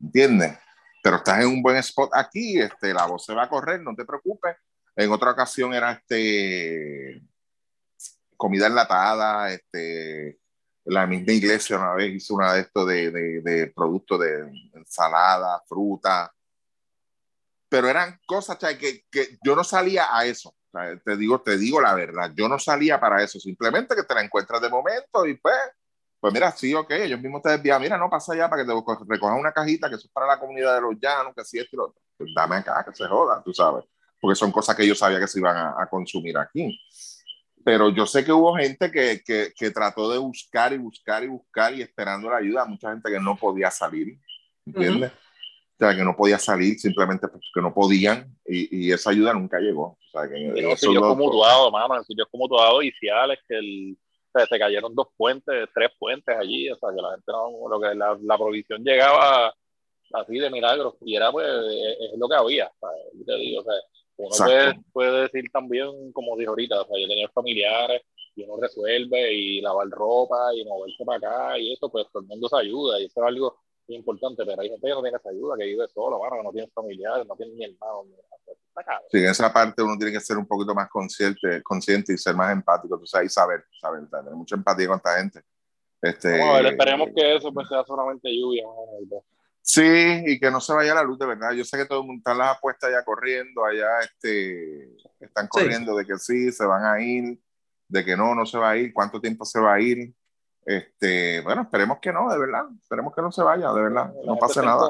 ¿Entiendes? 0.00 0.58
Pero 1.02 1.16
estás 1.16 1.40
en 1.40 1.48
un 1.48 1.62
buen 1.62 1.76
spot 1.76 2.10
aquí, 2.14 2.58
este, 2.58 2.92
la 2.92 3.06
voz 3.06 3.24
se 3.24 3.34
va 3.34 3.44
a 3.44 3.48
correr, 3.48 3.80
no 3.80 3.94
te 3.94 4.04
preocupes. 4.04 4.56
En 4.96 5.12
otra 5.12 5.30
ocasión 5.30 5.72
era 5.74 5.92
este 5.92 7.22
comida 8.36 8.66
enlatada, 8.66 9.52
este, 9.52 10.38
la 10.84 11.06
misma 11.06 11.32
iglesia 11.32 11.78
una 11.78 11.94
vez 11.94 12.14
hizo 12.14 12.34
una 12.34 12.54
de 12.54 12.60
estos 12.60 12.86
de, 12.86 13.10
de, 13.10 13.40
de 13.40 13.66
productos 13.68 14.20
de 14.20 14.50
ensalada, 14.74 15.62
fruta, 15.66 16.32
pero 17.68 17.88
eran 17.88 18.20
cosas 18.26 18.58
que, 18.58 19.04
que, 19.10 19.38
yo 19.42 19.56
no 19.56 19.64
salía 19.64 20.16
a 20.16 20.26
eso. 20.26 20.54
te 21.04 21.16
digo, 21.16 21.40
te 21.40 21.56
digo 21.56 21.80
la 21.80 21.94
verdad, 21.94 22.32
yo 22.34 22.48
no 22.48 22.58
salía 22.58 23.00
para 23.00 23.22
eso, 23.22 23.40
simplemente 23.40 23.94
que 23.94 24.02
te 24.02 24.14
la 24.14 24.22
encuentras 24.22 24.60
de 24.60 24.68
momento 24.68 25.26
y 25.26 25.34
pues, 25.34 25.56
pues 26.20 26.32
mira, 26.32 26.52
sí, 26.52 26.74
ok, 26.74 26.90
ellos 26.90 27.20
mismos 27.20 27.42
te 27.42 27.50
desvían, 27.50 27.80
mira, 27.80 27.96
no 27.98 28.10
pasa 28.10 28.32
allá 28.32 28.48
para 28.48 28.62
que 28.62 28.68
te 28.68 29.04
recojan 29.08 29.38
una 29.38 29.52
cajita, 29.52 29.88
que 29.88 29.96
eso 29.96 30.06
es 30.06 30.12
para 30.12 30.26
la 30.26 30.38
comunidad 30.38 30.74
de 30.74 30.80
los 30.82 30.94
llanos, 31.00 31.34
que 31.34 31.40
así 31.42 31.58
esto 31.58 31.70
y 31.72 31.76
lo. 31.76 31.94
Pues 32.16 32.30
dame 32.34 32.56
acá, 32.56 32.84
que 32.84 32.94
se 32.94 33.06
joda, 33.08 33.42
tú 33.44 33.52
sabes, 33.52 33.84
porque 34.20 34.36
son 34.36 34.52
cosas 34.52 34.76
que 34.76 34.86
yo 34.86 34.94
sabía 34.94 35.18
que 35.18 35.26
se 35.26 35.40
iban 35.40 35.56
a 35.56 35.86
consumir 35.90 36.38
aquí 36.38 36.78
pero 37.64 37.88
yo 37.88 38.06
sé 38.06 38.24
que 38.24 38.32
hubo 38.32 38.54
gente 38.56 38.90
que, 38.92 39.22
que, 39.24 39.52
que, 39.56 39.70
trató 39.70 40.10
de 40.10 40.18
buscar 40.18 40.72
y 40.74 40.78
buscar 40.78 41.24
y 41.24 41.28
buscar 41.28 41.74
y 41.74 41.80
esperando 41.80 42.28
la 42.28 42.36
ayuda, 42.36 42.66
mucha 42.66 42.90
gente 42.90 43.10
que 43.10 43.18
no 43.18 43.36
podía 43.36 43.70
salir, 43.70 44.18
¿entiendes? 44.66 45.10
O 45.10 45.76
sea, 45.78 45.96
que 45.96 46.04
no 46.04 46.14
podía 46.14 46.38
salir 46.38 46.78
simplemente 46.78 47.26
porque 47.26 47.60
no 47.60 47.72
podían 47.72 48.36
y, 48.46 48.86
y 48.86 48.92
esa 48.92 49.10
ayuda 49.10 49.32
nunca 49.32 49.58
llegó. 49.58 49.98
O 49.98 50.10
sea, 50.12 50.28
que 50.28 50.62
no, 50.62 50.76
sitios 50.76 51.02
como 51.02 51.16
mutuados, 51.16 51.72
mano, 51.72 52.04
sitios 52.04 52.28
como 52.30 52.44
mutuados 52.44 52.84
iniciales 52.84 53.38
que 53.48 53.56
el, 53.56 53.98
o 54.32 54.38
sea, 54.38 54.46
se 54.46 54.58
cayeron 54.58 54.94
dos 54.94 55.08
puentes, 55.16 55.68
tres 55.74 55.90
puentes 55.98 56.36
allí, 56.36 56.70
o 56.70 56.76
sea, 56.76 56.90
que 56.94 57.00
la 57.00 57.10
gente 57.12 57.32
no, 57.32 57.68
lo 57.68 57.80
que 57.80 57.94
la, 57.94 58.16
la 58.22 58.36
provisión 58.36 58.84
llegaba 58.84 59.54
así 60.12 60.38
de 60.38 60.50
milagros 60.50 60.94
y 61.00 61.16
era 61.16 61.32
pues, 61.32 61.46
es, 61.46 62.12
es 62.12 62.18
lo 62.18 62.28
que 62.28 62.36
había, 62.36 62.66
o 62.66 62.78
sea, 62.78 62.90
yo 63.14 63.24
te 63.24 63.36
digo, 63.36 63.60
o 63.62 63.64
sea, 63.64 63.74
uno 64.16 64.30
puede, 64.36 64.80
puede, 64.92 65.22
decir 65.22 65.50
también, 65.52 66.12
como 66.12 66.36
dijo 66.36 66.50
ahorita, 66.50 66.82
o 66.82 66.86
sea, 66.86 67.00
yo 67.00 67.08
tenía 67.08 67.28
familiares 67.30 68.02
y 68.36 68.44
uno 68.44 68.56
resuelve 68.60 69.32
y 69.32 69.60
lavar 69.60 69.88
ropa 69.88 70.54
y 70.54 70.64
moverse 70.64 71.04
para 71.04 71.18
acá 71.18 71.58
y 71.58 71.72
eso, 71.72 71.90
pues 71.90 72.06
todo 72.12 72.22
el 72.22 72.28
mundo 72.28 72.48
se 72.48 72.56
ayuda 72.56 73.00
y 73.00 73.06
eso 73.06 73.20
es 73.20 73.26
algo 73.26 73.58
importante, 73.88 74.44
pero 74.46 74.60
hay 74.60 74.70
gente 74.70 74.86
que 74.86 74.94
no 74.94 75.02
tiene 75.02 75.18
esa 75.18 75.28
ayuda, 75.28 75.56
que 75.58 75.64
vive 75.64 75.86
solo, 75.92 76.18
bueno, 76.18 76.36
que 76.36 76.42
no 76.42 76.52
tiene 76.52 76.68
familiares, 76.74 77.26
no 77.26 77.36
tiene 77.36 77.54
ni 77.54 77.64
hermano. 77.64 78.04
Sí, 79.10 79.18
en 79.18 79.26
esa 79.26 79.52
parte 79.52 79.82
uno 79.82 79.96
tiene 79.96 80.12
que 80.12 80.20
ser 80.20 80.36
un 80.36 80.46
poquito 80.46 80.74
más 80.74 80.88
consciente, 80.88 81.62
consciente 81.62 82.12
y 82.12 82.18
ser 82.18 82.34
más 82.34 82.52
empático, 82.52 82.98
tú 82.98 83.06
sabes, 83.06 83.30
y 83.30 83.34
saber, 83.34 83.64
saber, 83.80 84.08
tener 84.10 84.34
mucha 84.34 84.56
empatía 84.56 84.88
con 84.88 84.96
esta 84.96 85.18
gente. 85.18 85.42
Este, 86.02 86.38
Vamos 86.38 86.48
a 86.48 86.62
ver, 86.62 86.72
esperemos 86.72 87.08
que 87.14 87.36
eso 87.36 87.52
pues, 87.52 87.68
sea 87.68 87.84
solamente 87.84 88.28
lluvia. 88.30 88.64
Sí, 89.66 89.80
y 90.26 90.38
que 90.38 90.50
no 90.50 90.60
se 90.60 90.74
vaya 90.74 90.94
la 90.94 91.02
luz 91.02 91.18
de 91.18 91.24
verdad. 91.24 91.52
Yo 91.52 91.64
sé 91.64 91.78
que 91.78 91.86
todo 91.86 92.00
el 92.00 92.06
mundo 92.06 92.18
está 92.18 92.34
las 92.34 92.58
apuestas 92.58 92.90
ya 92.90 93.02
corriendo, 93.02 93.64
allá 93.64 94.00
este, 94.00 94.94
están 95.20 95.48
corriendo 95.48 95.96
de 95.96 96.04
que 96.04 96.18
sí, 96.18 96.52
se 96.52 96.66
van 96.66 96.84
a 96.84 97.00
ir, 97.00 97.40
de 97.88 98.04
que 98.04 98.14
no, 98.14 98.34
no 98.34 98.44
se 98.44 98.58
va 98.58 98.70
a 98.70 98.76
ir, 98.76 98.92
cuánto 98.92 99.22
tiempo 99.22 99.46
se 99.46 99.58
va 99.58 99.72
a 99.72 99.80
ir. 99.80 100.14
Este, 100.66 101.40
bueno, 101.40 101.62
esperemos 101.62 101.98
que 101.98 102.12
no, 102.12 102.30
de 102.30 102.38
verdad, 102.38 102.66
esperemos 102.78 103.14
que 103.14 103.22
no 103.22 103.32
se 103.32 103.42
vaya, 103.42 103.72
de 103.72 103.82
verdad, 103.82 104.12
no 104.26 104.36
pase 104.36 104.60
nada. 104.60 104.86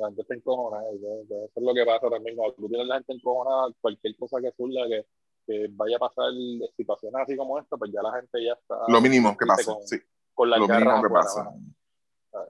la 0.00 0.08
gente 0.08 0.20
está 0.20 0.34
encojonada, 0.34 0.84
eso 0.90 1.50
es 1.54 1.62
lo 1.62 1.74
que 1.74 1.84
pasa 1.86 2.10
también, 2.10 2.36
cuando 2.36 2.54
tú 2.56 2.68
tienes 2.68 2.86
la 2.86 2.96
gente 2.96 3.14
encojonada, 3.14 3.68
cualquier 3.80 4.16
cosa 4.16 4.38
que 4.40 4.52
surja 4.52 4.80
que, 4.86 5.06
que 5.46 5.68
vaya 5.72 5.96
a 5.96 6.00
pasar 6.00 6.30
situaciones 6.76 7.22
así 7.22 7.36
como 7.36 7.58
esta, 7.58 7.76
pues 7.76 7.90
ya 7.92 8.02
la 8.02 8.12
gente 8.12 8.44
ya 8.44 8.52
está... 8.52 8.76
Lo 8.88 9.00
mínimo 9.00 9.36
que 9.36 9.46
pasa, 9.46 9.72
sí 9.84 9.98
con 10.34 10.50
la 10.50 10.58
lo 10.58 10.68
mínimo 10.68 11.02
que 11.02 11.08
pasa. 11.08 11.50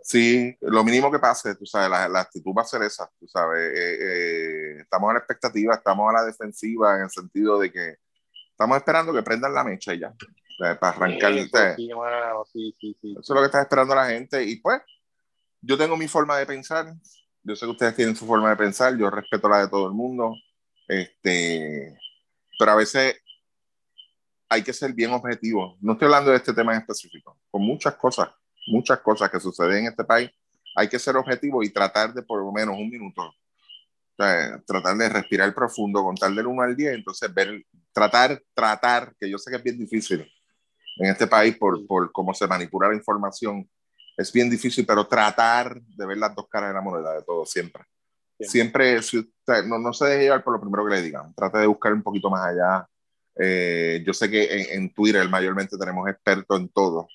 Sí, 0.02 0.56
lo 0.60 0.82
mínimo 0.84 1.10
que 1.10 1.18
pase, 1.18 1.54
tú 1.56 1.66
sabes, 1.66 1.90
la, 1.90 2.08
la 2.08 2.20
actitud 2.20 2.52
va 2.56 2.62
a 2.62 2.66
ser 2.66 2.82
esa, 2.82 3.10
tú 3.18 3.26
sabes. 3.26 3.72
Eh, 3.74 3.98
eh, 4.00 4.76
estamos 4.80 5.10
a 5.10 5.14
la 5.14 5.18
expectativa, 5.18 5.74
estamos 5.74 6.10
a 6.10 6.12
la 6.12 6.24
defensiva 6.24 6.96
en 6.96 7.02
el 7.02 7.10
sentido 7.10 7.58
de 7.58 7.70
que 7.70 7.96
estamos 8.50 8.76
esperando 8.76 9.12
que 9.12 9.22
prendan 9.22 9.52
la 9.52 9.64
mecha 9.64 9.92
y 9.92 10.00
ya, 10.00 10.14
para 10.58 10.88
arrancar. 10.88 11.34
Sí, 11.34 11.50
sí, 12.52 12.74
sí, 12.80 12.96
sí. 13.00 13.12
Eso 13.12 13.20
es 13.20 13.28
lo 13.28 13.40
que 13.40 13.46
está 13.46 13.62
esperando 13.62 13.94
la 13.94 14.06
gente. 14.06 14.42
Y 14.42 14.56
pues, 14.56 14.80
yo 15.60 15.76
tengo 15.76 15.96
mi 15.96 16.08
forma 16.08 16.38
de 16.38 16.46
pensar. 16.46 16.94
Yo 17.42 17.54
sé 17.54 17.66
que 17.66 17.72
ustedes 17.72 17.94
tienen 17.94 18.16
su 18.16 18.26
forma 18.26 18.50
de 18.50 18.56
pensar. 18.56 18.96
Yo 18.96 19.10
respeto 19.10 19.48
la 19.48 19.60
de 19.60 19.68
todo 19.68 19.86
el 19.86 19.92
mundo. 19.92 20.34
Este, 20.88 21.98
pero 22.58 22.72
a 22.72 22.76
veces 22.76 23.16
hay 24.48 24.62
que 24.62 24.72
ser 24.72 24.92
bien 24.92 25.12
objetivo. 25.12 25.76
No 25.80 25.92
estoy 25.92 26.06
hablando 26.06 26.30
de 26.30 26.36
este 26.36 26.54
tema 26.54 26.72
en 26.72 26.80
específico. 26.80 27.38
Con 27.50 27.62
muchas 27.62 27.96
cosas, 27.96 28.30
muchas 28.66 29.00
cosas 29.00 29.30
que 29.30 29.40
suceden 29.40 29.78
en 29.78 29.86
este 29.86 30.04
país, 30.04 30.30
hay 30.74 30.88
que 30.88 30.98
ser 30.98 31.16
objetivo 31.16 31.62
y 31.62 31.70
tratar 31.70 32.12
de 32.12 32.22
por 32.22 32.40
lo 32.40 32.52
menos 32.52 32.76
un 32.76 32.90
minuto. 32.90 33.22
O 33.22 34.16
sea, 34.16 34.60
tratar 34.66 34.96
de 34.96 35.08
respirar 35.08 35.54
profundo, 35.54 36.02
contar 36.02 36.32
del 36.32 36.46
1 36.46 36.62
al 36.62 36.76
10, 36.76 36.94
entonces 36.94 37.32
ver, 37.32 37.64
tratar, 37.92 38.40
tratar, 38.54 39.14
que 39.18 39.28
yo 39.28 39.38
sé 39.38 39.50
que 39.50 39.56
es 39.56 39.62
bien 39.62 39.78
difícil 39.78 40.30
en 40.96 41.10
este 41.10 41.26
país 41.26 41.56
por, 41.56 41.84
por 41.86 42.12
cómo 42.12 42.32
se 42.32 42.46
manipula 42.46 42.88
la 42.88 42.94
información, 42.94 43.68
es 44.16 44.32
bien 44.32 44.48
difícil, 44.48 44.86
pero 44.86 45.06
tratar 45.06 45.80
de 45.80 46.06
ver 46.06 46.18
las 46.18 46.34
dos 46.34 46.48
caras 46.48 46.70
de 46.70 46.74
la 46.74 46.80
moneda 46.80 47.14
de 47.14 47.22
todo 47.22 47.44
siempre. 47.44 47.84
Siempre, 48.38 49.00
si 49.02 49.18
usted, 49.18 49.64
no, 49.64 49.78
no 49.78 49.92
se 49.92 50.06
deje 50.06 50.22
llevar 50.24 50.44
por 50.44 50.54
lo 50.54 50.60
primero 50.60 50.84
que 50.84 50.94
le 50.94 51.02
digan, 51.02 51.32
trate 51.34 51.58
de 51.58 51.66
buscar 51.66 51.92
un 51.92 52.02
poquito 52.02 52.30
más 52.30 52.46
allá. 52.46 52.86
Eh, 53.36 54.02
yo 54.06 54.12
sé 54.12 54.30
que 54.30 54.44
en, 54.44 54.82
en, 54.82 54.94
Twitter 54.94 55.28
mayormente 55.28 55.76
tenemos 55.76 56.08
expertos 56.08 56.60
en 56.60 56.68
todo, 56.68 57.08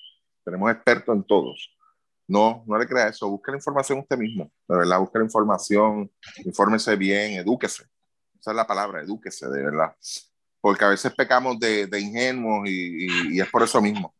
tenemos 0.50 0.70
expertos 0.70 1.14
en 1.14 1.24
todos. 1.24 1.76
No, 2.26 2.62
no 2.66 2.78
le 2.78 2.86
crea 2.86 3.08
eso, 3.08 3.28
busque 3.28 3.50
la 3.50 3.56
información 3.56 3.98
usted 3.98 4.16
mismo, 4.16 4.52
de 4.68 4.76
verdad, 4.76 5.00
busque 5.00 5.18
la 5.18 5.24
información, 5.24 6.10
infórmese 6.44 6.94
bien, 6.94 7.32
edúquese. 7.32 7.84
Esa 8.38 8.50
es 8.52 8.56
la 8.56 8.66
palabra, 8.66 9.02
edúquese, 9.02 9.48
de 9.48 9.62
verdad. 9.62 9.94
Porque 10.60 10.84
a 10.84 10.88
veces 10.88 11.12
pecamos 11.14 11.58
de, 11.58 11.86
de 11.86 12.00
ingenuos 12.00 12.68
y, 12.68 13.06
y, 13.06 13.36
y, 13.36 13.40
es 13.40 13.48
por 13.50 13.62
eso 13.62 13.82
mismo. 13.82 14.14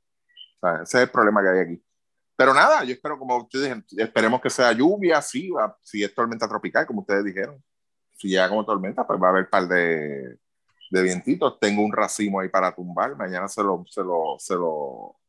O 0.61 0.67
sea, 0.67 0.83
ese 0.83 0.99
es 0.99 1.03
el 1.05 1.11
problema 1.11 1.43
que 1.43 1.49
hay 1.49 1.59
aquí. 1.61 1.85
Pero 2.37 2.55
nada, 2.55 2.83
yo 2.85 2.95
espero, 2.95 3.19
como 3.19 3.37
ustedes 3.37 3.65
dijeron, 3.65 3.85
esperemos 3.91 4.41
que 4.41 4.51
sea 4.51 4.73
lluvia, 4.73 5.21
sí, 5.23 5.51
va, 5.51 5.77
si 5.83 6.03
es 6.03 6.15
tormenta 6.15 6.49
tropical, 6.49 6.87
como 6.87 7.03
ustedes 7.03 7.25
dijeron. 7.25 7.63
Si 8.17 8.29
llega 8.29 8.49
como 8.49 8.65
tormenta, 8.65 9.07
pues 9.07 9.21
va 9.23 9.29
a 9.29 9.31
haber 9.31 9.49
par 9.49 9.69
de, 9.69 10.39
de 10.91 11.03
vientitos. 11.03 11.61
Tengo 11.61 11.83
un 11.83 11.93
racimo 11.93 12.41
ahí 12.41 12.49
para 12.49 12.75
tumbar. 12.75 13.17
Mañana 13.17 13.47
se 13.47 13.63
lo, 13.63 13.85
se 13.87 14.03
lo, 14.03 14.37
se 14.39 14.55
lo, 14.55 15.20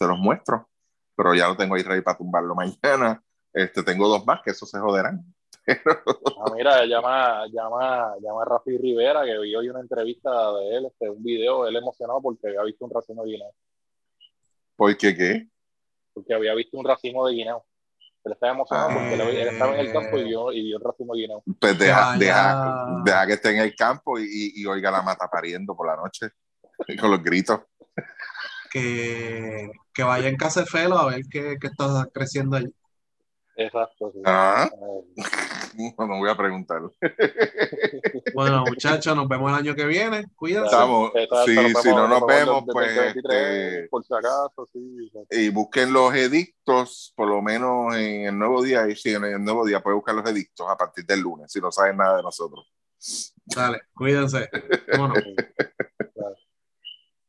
se 0.00 0.08
los 0.08 0.18
muestro. 0.18 0.68
Pero 1.14 1.34
ya 1.34 1.48
lo 1.48 1.56
tengo 1.56 1.74
ahí 1.74 1.82
ready 1.82 2.00
para 2.00 2.16
tumbarlo 2.16 2.54
mañana. 2.54 3.22
Este, 3.52 3.82
tengo 3.82 4.08
dos 4.08 4.24
más 4.24 4.40
que 4.42 4.50
eso 4.50 4.66
se 4.66 4.78
joderán. 4.78 5.24
Ah, 6.42 6.52
mira, 6.56 6.86
llama, 6.86 7.46
llama, 7.48 8.14
llama 8.18 8.42
a 8.42 8.44
Rafi 8.46 8.78
Rivera, 8.78 9.24
que 9.24 9.38
vi 9.38 9.54
hoy 9.54 9.68
una 9.68 9.80
entrevista 9.80 10.30
de 10.54 10.76
él, 10.76 10.86
este, 10.86 11.10
un 11.10 11.22
video, 11.22 11.66
él 11.66 11.76
emocionado 11.76 12.22
porque 12.22 12.48
había 12.48 12.62
visto 12.62 12.86
un 12.86 12.90
racimo 12.90 13.22
de 13.22 13.32
guineo. 13.32 13.52
¿Por 14.74 14.96
qué 14.96 15.14
qué? 15.14 15.48
Porque 16.14 16.32
había 16.32 16.54
visto 16.54 16.78
un 16.78 16.86
racimo 16.86 17.26
de 17.28 17.34
guineo. 17.34 17.62
Él 18.24 18.32
estaba 18.32 18.54
emocionado 18.54 18.88
porque 18.94 19.14
él, 19.14 19.20
él 19.20 19.48
estaba 19.48 19.74
en 19.74 19.80
el 19.80 19.92
campo 19.92 20.18
y 20.18 20.24
vio, 20.24 20.50
y 20.50 20.62
vio 20.62 20.78
un 20.78 20.82
racimo 20.82 21.14
de 21.14 21.20
guineo. 21.20 21.42
Pues 21.60 21.78
deja, 21.78 22.16
deja, 22.16 23.02
deja, 23.04 23.26
que 23.26 23.32
esté 23.34 23.50
en 23.50 23.58
el 23.58 23.76
campo 23.76 24.18
y, 24.18 24.52
y, 24.54 24.64
oiga 24.64 24.90
la 24.90 25.02
mata 25.02 25.28
pariendo 25.28 25.76
por 25.76 25.86
la 25.86 25.96
noche 25.96 26.30
con 27.00 27.10
los 27.10 27.22
gritos. 27.22 27.60
Que, 28.70 29.70
que 29.92 30.02
vaya 30.04 30.28
en 30.28 30.36
casa 30.36 30.60
de 30.60 30.66
Felo 30.66 30.96
a 30.96 31.06
ver 31.06 31.22
qué, 31.30 31.56
qué 31.60 31.66
está 31.66 32.06
creciendo 32.12 32.56
allí. 32.56 32.72
Exacto. 33.56 34.10
Sí. 34.14 34.20
Ah, 34.24 34.70
no, 35.98 36.06
no 36.06 36.18
voy 36.18 36.30
a 36.30 36.36
preguntar. 36.36 36.80
Bueno, 38.34 38.64
muchachos, 38.66 39.14
nos 39.16 39.28
vemos 39.28 39.50
el 39.50 39.56
año 39.58 39.74
que 39.74 39.84
viene. 39.84 40.24
Cuídense. 40.36 40.66
Estamos, 40.66 41.12
sí, 41.44 41.56
vemos- 41.56 41.82
si 41.82 41.88
no 41.90 42.08
nos 42.08 42.20
nos 42.20 42.26
vemos, 42.26 42.64
pues. 42.72 42.90
el 42.90 43.04
23, 43.14 43.36
este, 43.36 43.88
por 43.88 44.04
si 44.04 44.14
acaso, 44.14 44.68
sí. 44.72 45.10
y 45.30 45.48
busquen 45.50 45.92
los 45.92 46.14
edictos, 46.14 47.12
por 47.16 47.28
lo 47.28 47.42
menos 47.42 47.94
en 47.96 48.26
el 48.26 48.38
nuevo 48.38 48.62
día, 48.62 48.88
y 48.88 48.96
sí, 48.96 49.12
en 49.14 49.24
el 49.24 49.44
nuevo 49.44 49.66
día 49.66 49.82
pueden 49.82 49.98
buscar 49.98 50.14
los 50.14 50.28
edictos 50.30 50.66
a 50.68 50.76
partir 50.76 51.04
del 51.04 51.20
lunes, 51.20 51.50
si 51.52 51.60
no 51.60 51.70
saben 51.72 51.96
nada 51.96 52.18
de 52.18 52.22
nosotros. 52.22 52.72
Dale, 53.44 53.82
cuídense. 53.94 54.48
Vámonos. 54.92 55.22